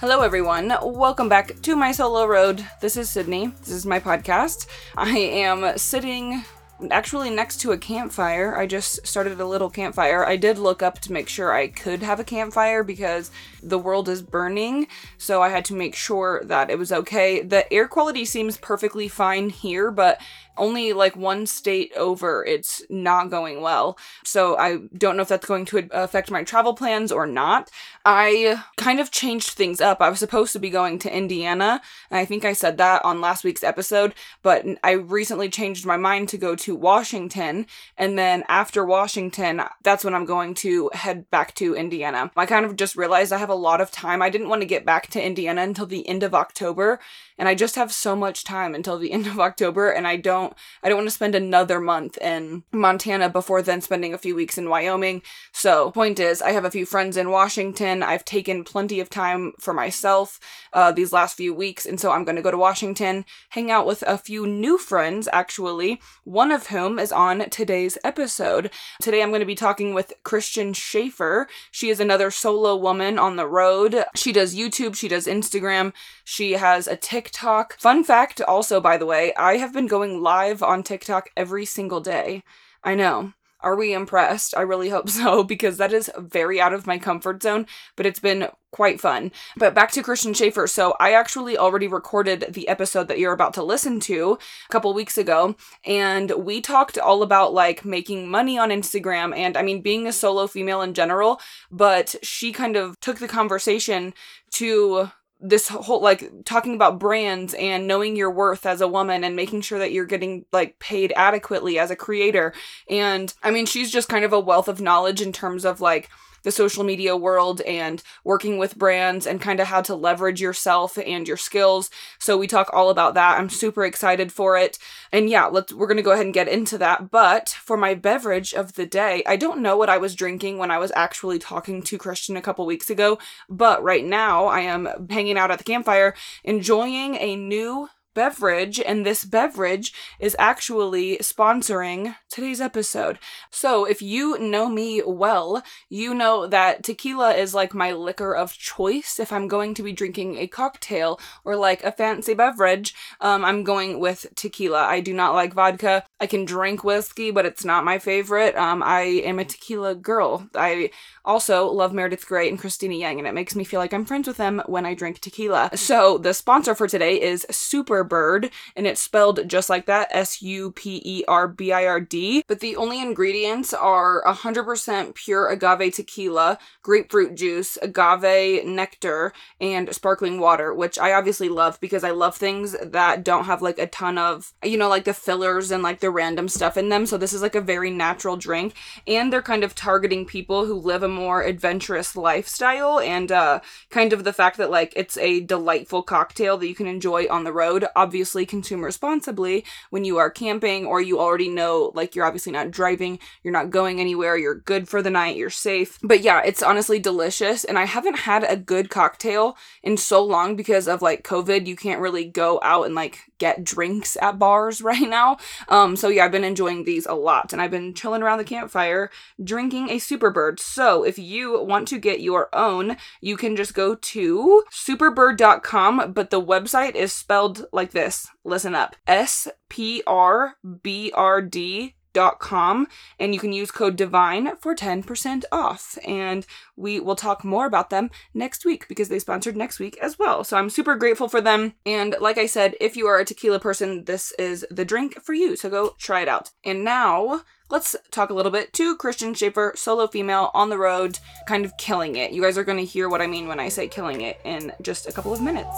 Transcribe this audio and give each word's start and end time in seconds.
Hello, 0.00 0.22
everyone. 0.22 0.72
Welcome 0.82 1.28
back 1.28 1.60
to 1.60 1.76
my 1.76 1.92
solo 1.92 2.24
road. 2.24 2.64
This 2.80 2.96
is 2.96 3.10
Sydney. 3.10 3.48
This 3.60 3.68
is 3.68 3.84
my 3.84 4.00
podcast. 4.00 4.66
I 4.96 5.10
am 5.10 5.76
sitting 5.76 6.42
actually 6.90 7.28
next 7.28 7.60
to 7.60 7.72
a 7.72 7.76
campfire. 7.76 8.56
I 8.56 8.66
just 8.66 9.06
started 9.06 9.38
a 9.38 9.46
little 9.46 9.68
campfire. 9.68 10.24
I 10.24 10.36
did 10.36 10.56
look 10.56 10.82
up 10.82 11.00
to 11.00 11.12
make 11.12 11.28
sure 11.28 11.52
I 11.52 11.68
could 11.68 12.02
have 12.02 12.18
a 12.18 12.24
campfire 12.24 12.82
because 12.82 13.30
the 13.62 13.78
world 13.78 14.08
is 14.08 14.22
burning, 14.22 14.86
so 15.18 15.42
I 15.42 15.50
had 15.50 15.66
to 15.66 15.74
make 15.74 15.94
sure 15.94 16.40
that 16.44 16.70
it 16.70 16.78
was 16.78 16.92
okay. 16.92 17.42
The 17.42 17.70
air 17.70 17.86
quality 17.86 18.24
seems 18.24 18.56
perfectly 18.56 19.06
fine 19.06 19.50
here, 19.50 19.90
but 19.90 20.18
only 20.60 20.92
like 20.92 21.16
one 21.16 21.46
state 21.46 21.92
over, 21.96 22.44
it's 22.44 22.82
not 22.88 23.30
going 23.30 23.60
well. 23.60 23.98
So 24.24 24.56
I 24.56 24.76
don't 24.96 25.16
know 25.16 25.22
if 25.22 25.28
that's 25.28 25.46
going 25.46 25.64
to 25.66 25.88
affect 25.90 26.30
my 26.30 26.44
travel 26.44 26.74
plans 26.74 27.10
or 27.10 27.26
not. 27.26 27.70
I 28.04 28.62
kind 28.76 29.00
of 29.00 29.10
changed 29.10 29.50
things 29.50 29.80
up. 29.80 30.00
I 30.00 30.08
was 30.08 30.20
supposed 30.20 30.52
to 30.52 30.58
be 30.58 30.70
going 30.70 30.98
to 31.00 31.14
Indiana, 31.14 31.80
and 32.10 32.18
I 32.18 32.24
think 32.24 32.44
I 32.44 32.52
said 32.52 32.78
that 32.78 33.04
on 33.04 33.20
last 33.20 33.44
week's 33.44 33.64
episode, 33.64 34.14
but 34.42 34.64
I 34.84 34.92
recently 34.92 35.48
changed 35.48 35.84
my 35.84 35.96
mind 35.96 36.28
to 36.30 36.38
go 36.38 36.54
to 36.56 36.74
Washington, 36.74 37.66
and 37.96 38.18
then 38.18 38.44
after 38.48 38.84
Washington, 38.84 39.62
that's 39.82 40.04
when 40.04 40.14
I'm 40.14 40.24
going 40.24 40.54
to 40.54 40.90
head 40.92 41.30
back 41.30 41.54
to 41.56 41.74
Indiana. 41.74 42.30
I 42.36 42.46
kind 42.46 42.64
of 42.64 42.76
just 42.76 42.96
realized 42.96 43.32
I 43.32 43.38
have 43.38 43.50
a 43.50 43.54
lot 43.54 43.80
of 43.80 43.90
time. 43.90 44.22
I 44.22 44.30
didn't 44.30 44.48
want 44.48 44.62
to 44.62 44.66
get 44.66 44.86
back 44.86 45.08
to 45.08 45.22
Indiana 45.22 45.62
until 45.62 45.86
the 45.86 46.06
end 46.08 46.22
of 46.22 46.34
October, 46.34 47.00
and 47.40 47.48
I 47.48 47.54
just 47.54 47.74
have 47.76 47.90
so 47.90 48.14
much 48.14 48.44
time 48.44 48.74
until 48.74 48.98
the 48.98 49.10
end 49.12 49.26
of 49.26 49.40
October 49.40 49.90
and 49.90 50.06
I 50.06 50.16
don't 50.16 50.54
I 50.82 50.88
don't 50.88 50.98
want 50.98 51.08
to 51.08 51.14
spend 51.14 51.34
another 51.34 51.80
month 51.80 52.18
in 52.18 52.62
Montana 52.70 53.30
before 53.30 53.62
then 53.62 53.80
spending 53.80 54.12
a 54.12 54.18
few 54.18 54.36
weeks 54.36 54.58
in 54.58 54.68
Wyoming. 54.68 55.22
So, 55.52 55.90
point 55.90 56.20
is, 56.20 56.42
I 56.42 56.52
have 56.52 56.66
a 56.66 56.70
few 56.70 56.84
friends 56.84 57.16
in 57.16 57.30
Washington. 57.30 58.02
I've 58.02 58.24
taken 58.24 58.62
plenty 58.62 59.00
of 59.00 59.08
time 59.08 59.52
for 59.58 59.72
myself 59.72 60.38
uh, 60.74 60.92
these 60.92 61.12
last 61.12 61.36
few 61.36 61.54
weeks, 61.54 61.86
and 61.86 61.98
so 61.98 62.12
I'm 62.12 62.24
going 62.24 62.36
to 62.36 62.42
go 62.42 62.50
to 62.50 62.58
Washington, 62.58 63.24
hang 63.50 63.70
out 63.70 63.86
with 63.86 64.02
a 64.06 64.18
few 64.18 64.46
new 64.46 64.76
friends 64.76 65.28
actually, 65.32 66.00
one 66.24 66.52
of 66.52 66.66
whom 66.66 66.98
is 66.98 67.10
on 67.10 67.48
today's 67.48 67.96
episode. 68.04 68.70
Today 69.00 69.22
I'm 69.22 69.30
going 69.30 69.40
to 69.40 69.46
be 69.46 69.54
talking 69.54 69.94
with 69.94 70.12
Christian 70.24 70.74
Schaefer. 70.74 71.48
She 71.70 71.88
is 71.88 72.00
another 72.00 72.30
solo 72.30 72.76
woman 72.76 73.18
on 73.18 73.36
the 73.36 73.46
road. 73.46 74.04
She 74.14 74.32
does 74.32 74.54
YouTube, 74.54 74.94
she 74.94 75.08
does 75.08 75.26
Instagram, 75.26 75.94
she 76.30 76.52
has 76.52 76.86
a 76.86 76.94
TikTok. 76.94 77.76
Fun 77.80 78.04
fact, 78.04 78.40
also, 78.40 78.80
by 78.80 78.96
the 78.96 79.04
way, 79.04 79.34
I 79.34 79.56
have 79.56 79.72
been 79.72 79.88
going 79.88 80.22
live 80.22 80.62
on 80.62 80.84
TikTok 80.84 81.28
every 81.36 81.64
single 81.64 82.00
day. 82.00 82.44
I 82.84 82.94
know. 82.94 83.32
Are 83.62 83.74
we 83.74 83.92
impressed? 83.92 84.56
I 84.56 84.60
really 84.60 84.90
hope 84.90 85.10
so, 85.10 85.42
because 85.42 85.76
that 85.78 85.92
is 85.92 86.08
very 86.16 86.60
out 86.60 86.72
of 86.72 86.86
my 86.86 86.98
comfort 86.98 87.42
zone, 87.42 87.66
but 87.96 88.06
it's 88.06 88.20
been 88.20 88.46
quite 88.70 89.00
fun. 89.00 89.32
But 89.56 89.74
back 89.74 89.90
to 89.90 90.04
Christian 90.04 90.32
Schaefer. 90.32 90.68
So 90.68 90.94
I 91.00 91.14
actually 91.14 91.58
already 91.58 91.88
recorded 91.88 92.46
the 92.48 92.68
episode 92.68 93.08
that 93.08 93.18
you're 93.18 93.32
about 93.32 93.54
to 93.54 93.64
listen 93.64 93.98
to 94.02 94.38
a 94.68 94.72
couple 94.72 94.94
weeks 94.94 95.18
ago, 95.18 95.56
and 95.84 96.30
we 96.30 96.60
talked 96.60 96.96
all 96.96 97.24
about 97.24 97.52
like 97.52 97.84
making 97.84 98.30
money 98.30 98.56
on 98.56 98.70
Instagram 98.70 99.36
and 99.36 99.56
I 99.56 99.62
mean 99.62 99.82
being 99.82 100.06
a 100.06 100.12
solo 100.12 100.46
female 100.46 100.80
in 100.80 100.94
general, 100.94 101.40
but 101.72 102.14
she 102.22 102.52
kind 102.52 102.76
of 102.76 103.00
took 103.00 103.18
the 103.18 103.26
conversation 103.26 104.14
to 104.52 105.10
this 105.40 105.68
whole 105.68 106.02
like 106.02 106.44
talking 106.44 106.74
about 106.74 106.98
brands 106.98 107.54
and 107.54 107.86
knowing 107.86 108.16
your 108.16 108.30
worth 108.30 108.66
as 108.66 108.80
a 108.80 108.88
woman 108.88 109.24
and 109.24 109.34
making 109.34 109.62
sure 109.62 109.78
that 109.78 109.92
you're 109.92 110.04
getting 110.04 110.44
like 110.52 110.78
paid 110.78 111.12
adequately 111.16 111.78
as 111.78 111.90
a 111.90 111.96
creator. 111.96 112.52
And 112.88 113.32
i 113.42 113.50
mean 113.50 113.66
she's 113.66 113.90
just 113.90 114.08
kind 114.08 114.24
of 114.24 114.32
a 114.32 114.40
wealth 114.40 114.68
of 114.68 114.80
knowledge 114.80 115.20
in 115.20 115.32
terms 115.32 115.64
of 115.64 115.80
like 115.80 116.10
the 116.42 116.52
social 116.52 116.84
media 116.84 117.16
world 117.16 117.60
and 117.62 118.02
working 118.24 118.58
with 118.58 118.78
brands 118.78 119.26
and 119.26 119.40
kind 119.40 119.60
of 119.60 119.66
how 119.66 119.80
to 119.82 119.94
leverage 119.94 120.40
yourself 120.40 120.98
and 120.98 121.26
your 121.26 121.36
skills. 121.36 121.90
So 122.18 122.36
we 122.36 122.46
talk 122.46 122.70
all 122.72 122.90
about 122.90 123.14
that. 123.14 123.38
I'm 123.38 123.50
super 123.50 123.84
excited 123.84 124.32
for 124.32 124.56
it. 124.56 124.78
And 125.12 125.28
yeah, 125.28 125.46
let's 125.46 125.72
we're 125.72 125.86
going 125.86 125.96
to 125.96 126.02
go 126.02 126.12
ahead 126.12 126.26
and 126.26 126.34
get 126.34 126.48
into 126.48 126.78
that. 126.78 127.10
But 127.10 127.48
for 127.48 127.76
my 127.76 127.94
beverage 127.94 128.54
of 128.54 128.74
the 128.74 128.86
day, 128.86 129.22
I 129.26 129.36
don't 129.36 129.62
know 129.62 129.76
what 129.76 129.88
I 129.88 129.98
was 129.98 130.14
drinking 130.14 130.58
when 130.58 130.70
I 130.70 130.78
was 130.78 130.92
actually 130.94 131.38
talking 131.38 131.82
to 131.82 131.98
Christian 131.98 132.36
a 132.36 132.42
couple 132.42 132.66
weeks 132.66 132.90
ago, 132.90 133.18
but 133.48 133.82
right 133.82 134.04
now 134.04 134.46
I 134.46 134.60
am 134.60 135.08
hanging 135.08 135.38
out 135.38 135.50
at 135.50 135.58
the 135.58 135.64
campfire 135.64 136.14
enjoying 136.44 137.16
a 137.16 137.36
new 137.36 137.88
beverage, 138.20 138.78
and 138.78 139.06
this 139.06 139.24
beverage 139.24 139.94
is 140.18 140.36
actually 140.38 141.16
sponsoring 141.22 142.16
today's 142.28 142.60
episode. 142.60 143.18
So, 143.50 143.86
if 143.86 144.02
you 144.02 144.38
know 144.38 144.68
me 144.68 145.00
well, 145.06 145.62
you 145.88 146.12
know 146.12 146.46
that 146.46 146.82
tequila 146.82 147.32
is 147.32 147.54
like 147.54 147.72
my 147.72 147.92
liquor 147.92 148.36
of 148.36 148.52
choice. 148.52 149.18
If 149.18 149.32
I'm 149.32 149.48
going 149.48 149.72
to 149.72 149.82
be 149.82 149.92
drinking 149.92 150.36
a 150.36 150.46
cocktail 150.46 151.18
or 151.46 151.56
like 151.56 151.82
a 151.82 151.92
fancy 151.92 152.34
beverage, 152.34 152.94
um, 153.22 153.42
I'm 153.42 153.64
going 153.64 153.98
with 153.98 154.26
tequila. 154.34 154.82
I 154.84 155.00
do 155.00 155.14
not 155.14 155.32
like 155.32 155.54
vodka. 155.54 156.04
I 156.20 156.26
can 156.26 156.44
drink 156.44 156.84
whiskey, 156.84 157.30
but 157.30 157.46
it's 157.46 157.64
not 157.64 157.84
my 157.84 157.98
favorite. 157.98 158.54
Um, 158.56 158.82
I 158.82 159.00
am 159.00 159.38
a 159.38 159.44
tequila 159.44 159.94
girl. 159.94 160.46
I 160.54 160.90
also 161.24 161.66
love 161.66 161.94
Meredith 161.94 162.26
Grey 162.26 162.48
and 162.48 162.58
Cristina 162.58 162.94
Yang, 162.94 163.20
and 163.20 163.28
it 163.28 163.34
makes 163.34 163.56
me 163.56 163.64
feel 163.64 163.80
like 163.80 163.94
I'm 163.94 164.04
friends 164.04 164.28
with 164.28 164.36
them 164.36 164.62
when 164.66 164.84
I 164.84 164.94
drink 164.94 165.20
tequila. 165.20 165.70
So, 165.74 166.18
the 166.18 166.34
sponsor 166.34 166.74
for 166.74 166.86
today 166.86 167.20
is 167.20 167.46
Superbird, 167.50 168.50
and 168.76 168.86
it's 168.86 169.00
spelled 169.00 169.48
just 169.48 169.70
like 169.70 169.86
that 169.86 170.08
S 170.10 170.42
U 170.42 170.72
P 170.72 171.00
E 171.04 171.24
R 171.26 171.48
B 171.48 171.72
I 171.72 171.86
R 171.86 172.00
D. 172.00 172.44
But 172.46 172.60
the 172.60 172.76
only 172.76 173.00
ingredients 173.00 173.72
are 173.72 174.22
100% 174.26 175.14
pure 175.14 175.48
agave 175.48 175.94
tequila, 175.94 176.58
grapefruit 176.82 177.34
juice, 177.34 177.78
agave 177.80 178.66
nectar, 178.66 179.32
and 179.60 179.94
sparkling 179.94 180.38
water, 180.38 180.74
which 180.74 180.98
I 180.98 181.12
obviously 181.14 181.48
love 181.48 181.80
because 181.80 182.04
I 182.04 182.10
love 182.10 182.36
things 182.36 182.76
that 182.82 183.24
don't 183.24 183.44
have 183.44 183.62
like 183.62 183.78
a 183.78 183.86
ton 183.86 184.18
of, 184.18 184.52
you 184.62 184.76
know, 184.76 184.88
like 184.88 185.04
the 185.04 185.14
fillers 185.14 185.70
and 185.70 185.82
like 185.82 186.00
the 186.00 186.09
random 186.10 186.48
stuff 186.48 186.76
in 186.76 186.88
them. 186.88 187.06
So 187.06 187.16
this 187.16 187.32
is 187.32 187.42
like 187.42 187.54
a 187.54 187.60
very 187.60 187.90
natural 187.90 188.36
drink, 188.36 188.74
and 189.06 189.32
they're 189.32 189.42
kind 189.42 189.64
of 189.64 189.74
targeting 189.74 190.26
people 190.26 190.66
who 190.66 190.74
live 190.74 191.02
a 191.02 191.08
more 191.08 191.42
adventurous 191.42 192.16
lifestyle 192.16 193.00
and 193.00 193.32
uh, 193.32 193.60
kind 193.90 194.12
of 194.12 194.24
the 194.24 194.32
fact 194.32 194.56
that 194.58 194.70
like 194.70 194.92
it's 194.96 195.16
a 195.18 195.40
delightful 195.40 196.02
cocktail 196.02 196.56
that 196.56 196.68
you 196.68 196.74
can 196.74 196.86
enjoy 196.86 197.26
on 197.28 197.44
the 197.44 197.52
road 197.52 197.86
obviously 197.96 198.46
consume 198.46 198.84
responsibly 198.84 199.64
when 199.90 200.04
you 200.04 200.18
are 200.18 200.30
camping 200.30 200.86
or 200.86 201.00
you 201.00 201.18
already 201.18 201.48
know 201.48 201.92
like 201.94 202.14
you're 202.14 202.24
obviously 202.24 202.52
not 202.52 202.70
driving, 202.70 203.18
you're 203.42 203.52
not 203.52 203.70
going 203.70 204.00
anywhere, 204.00 204.36
you're 204.36 204.54
good 204.54 204.88
for 204.88 205.02
the 205.02 205.10
night, 205.10 205.36
you're 205.36 205.50
safe. 205.50 205.98
But 206.02 206.20
yeah, 206.20 206.42
it's 206.44 206.62
honestly 206.62 206.98
delicious 206.98 207.64
and 207.64 207.78
I 207.78 207.84
haven't 207.84 208.20
had 208.20 208.44
a 208.44 208.56
good 208.56 208.90
cocktail 208.90 209.56
in 209.82 209.96
so 209.96 210.24
long 210.24 210.56
because 210.56 210.88
of 210.88 211.02
like 211.02 211.24
COVID. 211.24 211.66
You 211.66 211.76
can't 211.76 212.00
really 212.00 212.24
go 212.24 212.60
out 212.62 212.86
and 212.86 212.94
like 212.94 213.20
get 213.38 213.64
drinks 213.64 214.16
at 214.20 214.38
bars 214.38 214.82
right 214.90 215.08
now. 215.08 215.38
Um 215.68 215.96
so 216.00 216.08
yeah, 216.08 216.24
I've 216.24 216.32
been 216.32 216.44
enjoying 216.44 216.84
these 216.84 217.06
a 217.06 217.14
lot 217.14 217.52
and 217.52 217.60
I've 217.60 217.70
been 217.70 217.94
chilling 217.94 218.22
around 218.22 218.38
the 218.38 218.44
campfire 218.44 219.10
drinking 219.42 219.90
a 219.90 219.96
Superbird. 219.96 220.58
So 220.58 221.04
if 221.04 221.18
you 221.18 221.62
want 221.62 221.88
to 221.88 221.98
get 221.98 222.20
your 222.20 222.48
own, 222.54 222.96
you 223.20 223.36
can 223.36 223.56
just 223.56 223.74
go 223.74 223.94
to 223.94 224.64
superbird.com, 224.72 226.12
but 226.12 226.30
the 226.30 226.40
website 226.40 226.94
is 226.94 227.12
spelled 227.12 227.66
like 227.72 227.90
this. 227.92 228.28
Listen 228.44 228.74
up. 228.74 228.96
S 229.06 229.48
P 229.68 230.02
R 230.06 230.56
B 230.82 231.12
R 231.14 231.42
D 231.42 231.94
com 232.14 232.86
and 233.18 233.34
you 233.34 233.40
can 233.40 233.52
use 233.52 233.70
code 233.70 233.96
divine 233.96 234.56
for 234.56 234.74
10% 234.74 235.44
off. 235.52 235.98
And 236.06 236.46
we 236.76 237.00
will 237.00 237.16
talk 237.16 237.44
more 237.44 237.66
about 237.66 237.90
them 237.90 238.10
next 238.34 238.64
week 238.64 238.88
because 238.88 239.08
they 239.08 239.18
sponsored 239.18 239.56
next 239.56 239.78
week 239.78 239.98
as 240.00 240.18
well. 240.18 240.44
So 240.44 240.56
i'm 240.56 240.70
super 240.70 240.94
grateful 240.94 241.28
for 241.28 241.40
them. 241.40 241.74
And 241.86 242.16
like 242.20 242.38
i 242.38 242.46
said 242.46 242.74
if 242.80 242.96
you 242.96 243.06
are 243.06 243.18
a 243.18 243.24
tequila 243.24 243.60
person 243.60 244.04
this 244.04 244.32
is 244.38 244.66
the 244.70 244.84
drink 244.84 245.20
for 245.22 245.32
you. 245.32 245.56
So 245.56 245.70
go 245.70 245.94
try 245.98 246.20
it 246.22 246.28
out. 246.28 246.50
And 246.64 246.84
now 246.84 247.42
let's 247.70 247.94
talk 248.10 248.30
a 248.30 248.34
little 248.34 248.50
bit 248.50 248.72
to 248.72 248.96
christian 248.96 249.32
schaefer 249.32 249.72
solo 249.76 250.06
female 250.06 250.50
on 250.54 250.70
the 250.70 250.78
road 250.78 251.18
kind 251.46 251.64
of 251.64 251.76
killing 251.76 252.16
it. 252.16 252.32
You 252.32 252.42
guys 252.42 252.58
are 252.58 252.64
going 252.64 252.78
to 252.78 252.84
hear 252.84 253.08
what 253.08 253.22
i 253.22 253.26
mean 253.26 253.46
when 253.46 253.60
i 253.60 253.68
say 253.68 253.86
killing 253.86 254.22
it 254.22 254.40
in 254.44 254.72
just 254.82 255.08
a 255.08 255.12
couple 255.12 255.32
of 255.32 255.40
minutes 255.40 255.76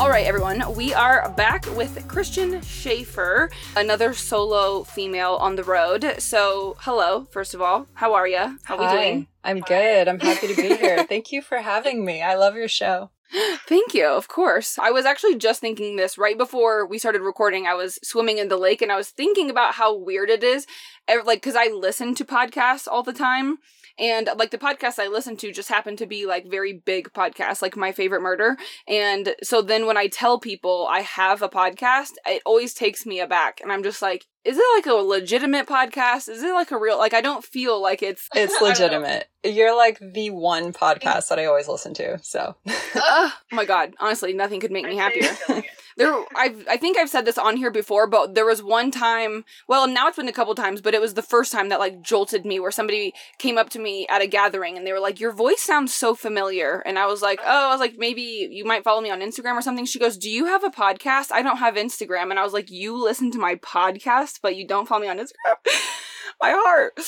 All 0.00 0.08
right, 0.08 0.26
everyone, 0.26 0.74
we 0.74 0.92
are 0.92 1.28
back 1.36 1.64
with 1.76 2.08
Christian 2.08 2.60
Schaefer, 2.62 3.50
another 3.76 4.14
solo 4.14 4.82
female 4.82 5.34
on 5.34 5.54
the 5.54 5.62
road. 5.62 6.16
So, 6.18 6.76
hello, 6.80 7.28
first 7.30 7.54
of 7.54 7.62
all. 7.62 7.86
How 7.94 8.14
are 8.14 8.26
you? 8.26 8.58
How 8.64 8.76
are 8.76 8.80
we 8.80 8.90
doing? 8.90 9.26
I'm 9.44 9.60
good. 9.60 10.08
I'm 10.08 10.18
happy 10.18 10.48
to 10.48 10.56
be 10.56 10.76
here. 10.76 11.04
Thank 11.04 11.30
you 11.30 11.40
for 11.40 11.58
having 11.58 12.04
me. 12.04 12.20
I 12.22 12.34
love 12.34 12.56
your 12.56 12.68
show. 12.68 13.10
Thank 13.68 13.94
you, 13.94 14.06
of 14.06 14.28
course. 14.28 14.78
I 14.78 14.90
was 14.90 15.04
actually 15.04 15.36
just 15.36 15.60
thinking 15.60 15.96
this 15.96 16.18
right 16.18 16.36
before 16.36 16.84
we 16.86 16.98
started 16.98 17.22
recording. 17.22 17.66
I 17.66 17.74
was 17.74 17.98
swimming 18.02 18.38
in 18.38 18.48
the 18.48 18.56
lake 18.56 18.82
and 18.82 18.90
I 18.90 18.96
was 18.96 19.10
thinking 19.10 19.50
about 19.50 19.74
how 19.74 19.96
weird 19.96 20.30
it 20.30 20.42
is. 20.42 20.66
Like, 21.08 21.42
because 21.42 21.56
I 21.56 21.68
listen 21.68 22.14
to 22.16 22.24
podcasts 22.24 22.88
all 22.90 23.02
the 23.02 23.12
time 23.12 23.58
and 23.98 24.28
like 24.36 24.50
the 24.50 24.58
podcasts 24.58 24.98
I 24.98 25.08
listen 25.08 25.36
to 25.38 25.52
just 25.52 25.68
happen 25.68 25.96
to 25.96 26.06
be 26.06 26.26
like 26.26 26.50
very 26.50 26.72
big 26.72 27.12
podcasts, 27.12 27.62
like 27.62 27.76
My 27.76 27.92
Favorite 27.92 28.22
Murder. 28.22 28.56
And 28.88 29.34
so 29.42 29.62
then 29.62 29.86
when 29.86 29.96
I 29.96 30.06
tell 30.06 30.38
people 30.38 30.86
I 30.90 31.00
have 31.00 31.42
a 31.42 31.48
podcast, 31.48 32.12
it 32.26 32.42
always 32.44 32.74
takes 32.74 33.06
me 33.06 33.20
aback. 33.20 33.60
And 33.60 33.72
I'm 33.72 33.82
just 33.82 34.02
like, 34.02 34.26
is 34.44 34.58
it 34.58 34.64
like 34.76 34.86
a 34.86 34.94
legitimate 34.94 35.66
podcast? 35.66 36.28
Is 36.28 36.42
it 36.42 36.52
like 36.52 36.70
a 36.70 36.78
real 36.78 36.98
like 36.98 37.14
I 37.14 37.20
don't 37.20 37.44
feel 37.44 37.80
like 37.80 38.02
it's 38.02 38.28
It's 38.34 38.60
legitimate. 38.60 39.28
You're 39.44 39.76
like 39.76 39.98
the 40.00 40.30
one 40.30 40.72
podcast 40.72 41.28
that 41.28 41.38
I 41.38 41.46
always 41.46 41.68
listen 41.68 41.94
to. 41.94 42.18
So 42.22 42.56
oh 42.96 43.32
my 43.52 43.64
god, 43.64 43.94
honestly, 44.00 44.32
nothing 44.32 44.60
could 44.60 44.72
make 44.72 44.84
me 44.84 44.96
happier. 44.96 45.62
There 45.96 46.12
I 46.34 46.54
I 46.68 46.76
think 46.76 46.96
I've 46.96 47.08
said 47.08 47.24
this 47.24 47.38
on 47.38 47.56
here 47.56 47.70
before, 47.70 48.06
but 48.06 48.34
there 48.34 48.46
was 48.46 48.62
one 48.62 48.90
time, 48.90 49.44
well, 49.68 49.86
now 49.86 50.08
it's 50.08 50.16
been 50.16 50.28
a 50.28 50.32
couple 50.32 50.54
times, 50.54 50.80
but 50.80 50.94
it 50.94 51.00
was 51.00 51.14
the 51.14 51.22
first 51.22 51.52
time 51.52 51.68
that 51.68 51.80
like 51.80 52.02
jolted 52.02 52.44
me 52.44 52.60
where 52.60 52.70
somebody 52.70 53.12
came 53.38 53.58
up 53.58 53.70
to 53.70 53.78
me 53.78 54.06
at 54.08 54.22
a 54.22 54.26
gathering 54.26 54.76
and 54.76 54.86
they 54.86 54.92
were 54.92 55.00
like, 55.00 55.20
"Your 55.20 55.32
voice 55.32 55.60
sounds 55.60 55.92
so 55.92 56.14
familiar." 56.14 56.80
And 56.80 56.98
I 56.98 57.06
was 57.06 57.22
like, 57.22 57.40
"Oh, 57.42 57.68
I 57.68 57.72
was 57.72 57.80
like 57.80 57.94
maybe 57.98 58.48
you 58.50 58.64
might 58.64 58.84
follow 58.84 59.00
me 59.00 59.10
on 59.10 59.20
Instagram 59.20 59.54
or 59.54 59.62
something." 59.62 59.84
She 59.84 59.98
goes, 59.98 60.16
"Do 60.16 60.30
you 60.30 60.46
have 60.46 60.64
a 60.64 60.70
podcast?" 60.70 61.32
I 61.32 61.42
don't 61.42 61.58
have 61.58 61.74
Instagram. 61.74 62.30
And 62.30 62.38
I 62.38 62.44
was 62.44 62.52
like, 62.52 62.70
"You 62.70 63.02
listen 63.02 63.30
to 63.32 63.38
my 63.38 63.56
podcast, 63.56 64.40
but 64.42 64.56
you 64.56 64.66
don't 64.66 64.88
follow 64.88 65.02
me 65.02 65.08
on 65.08 65.18
Instagram?" 65.18 65.56
my 66.40 66.50
heart 66.50 66.98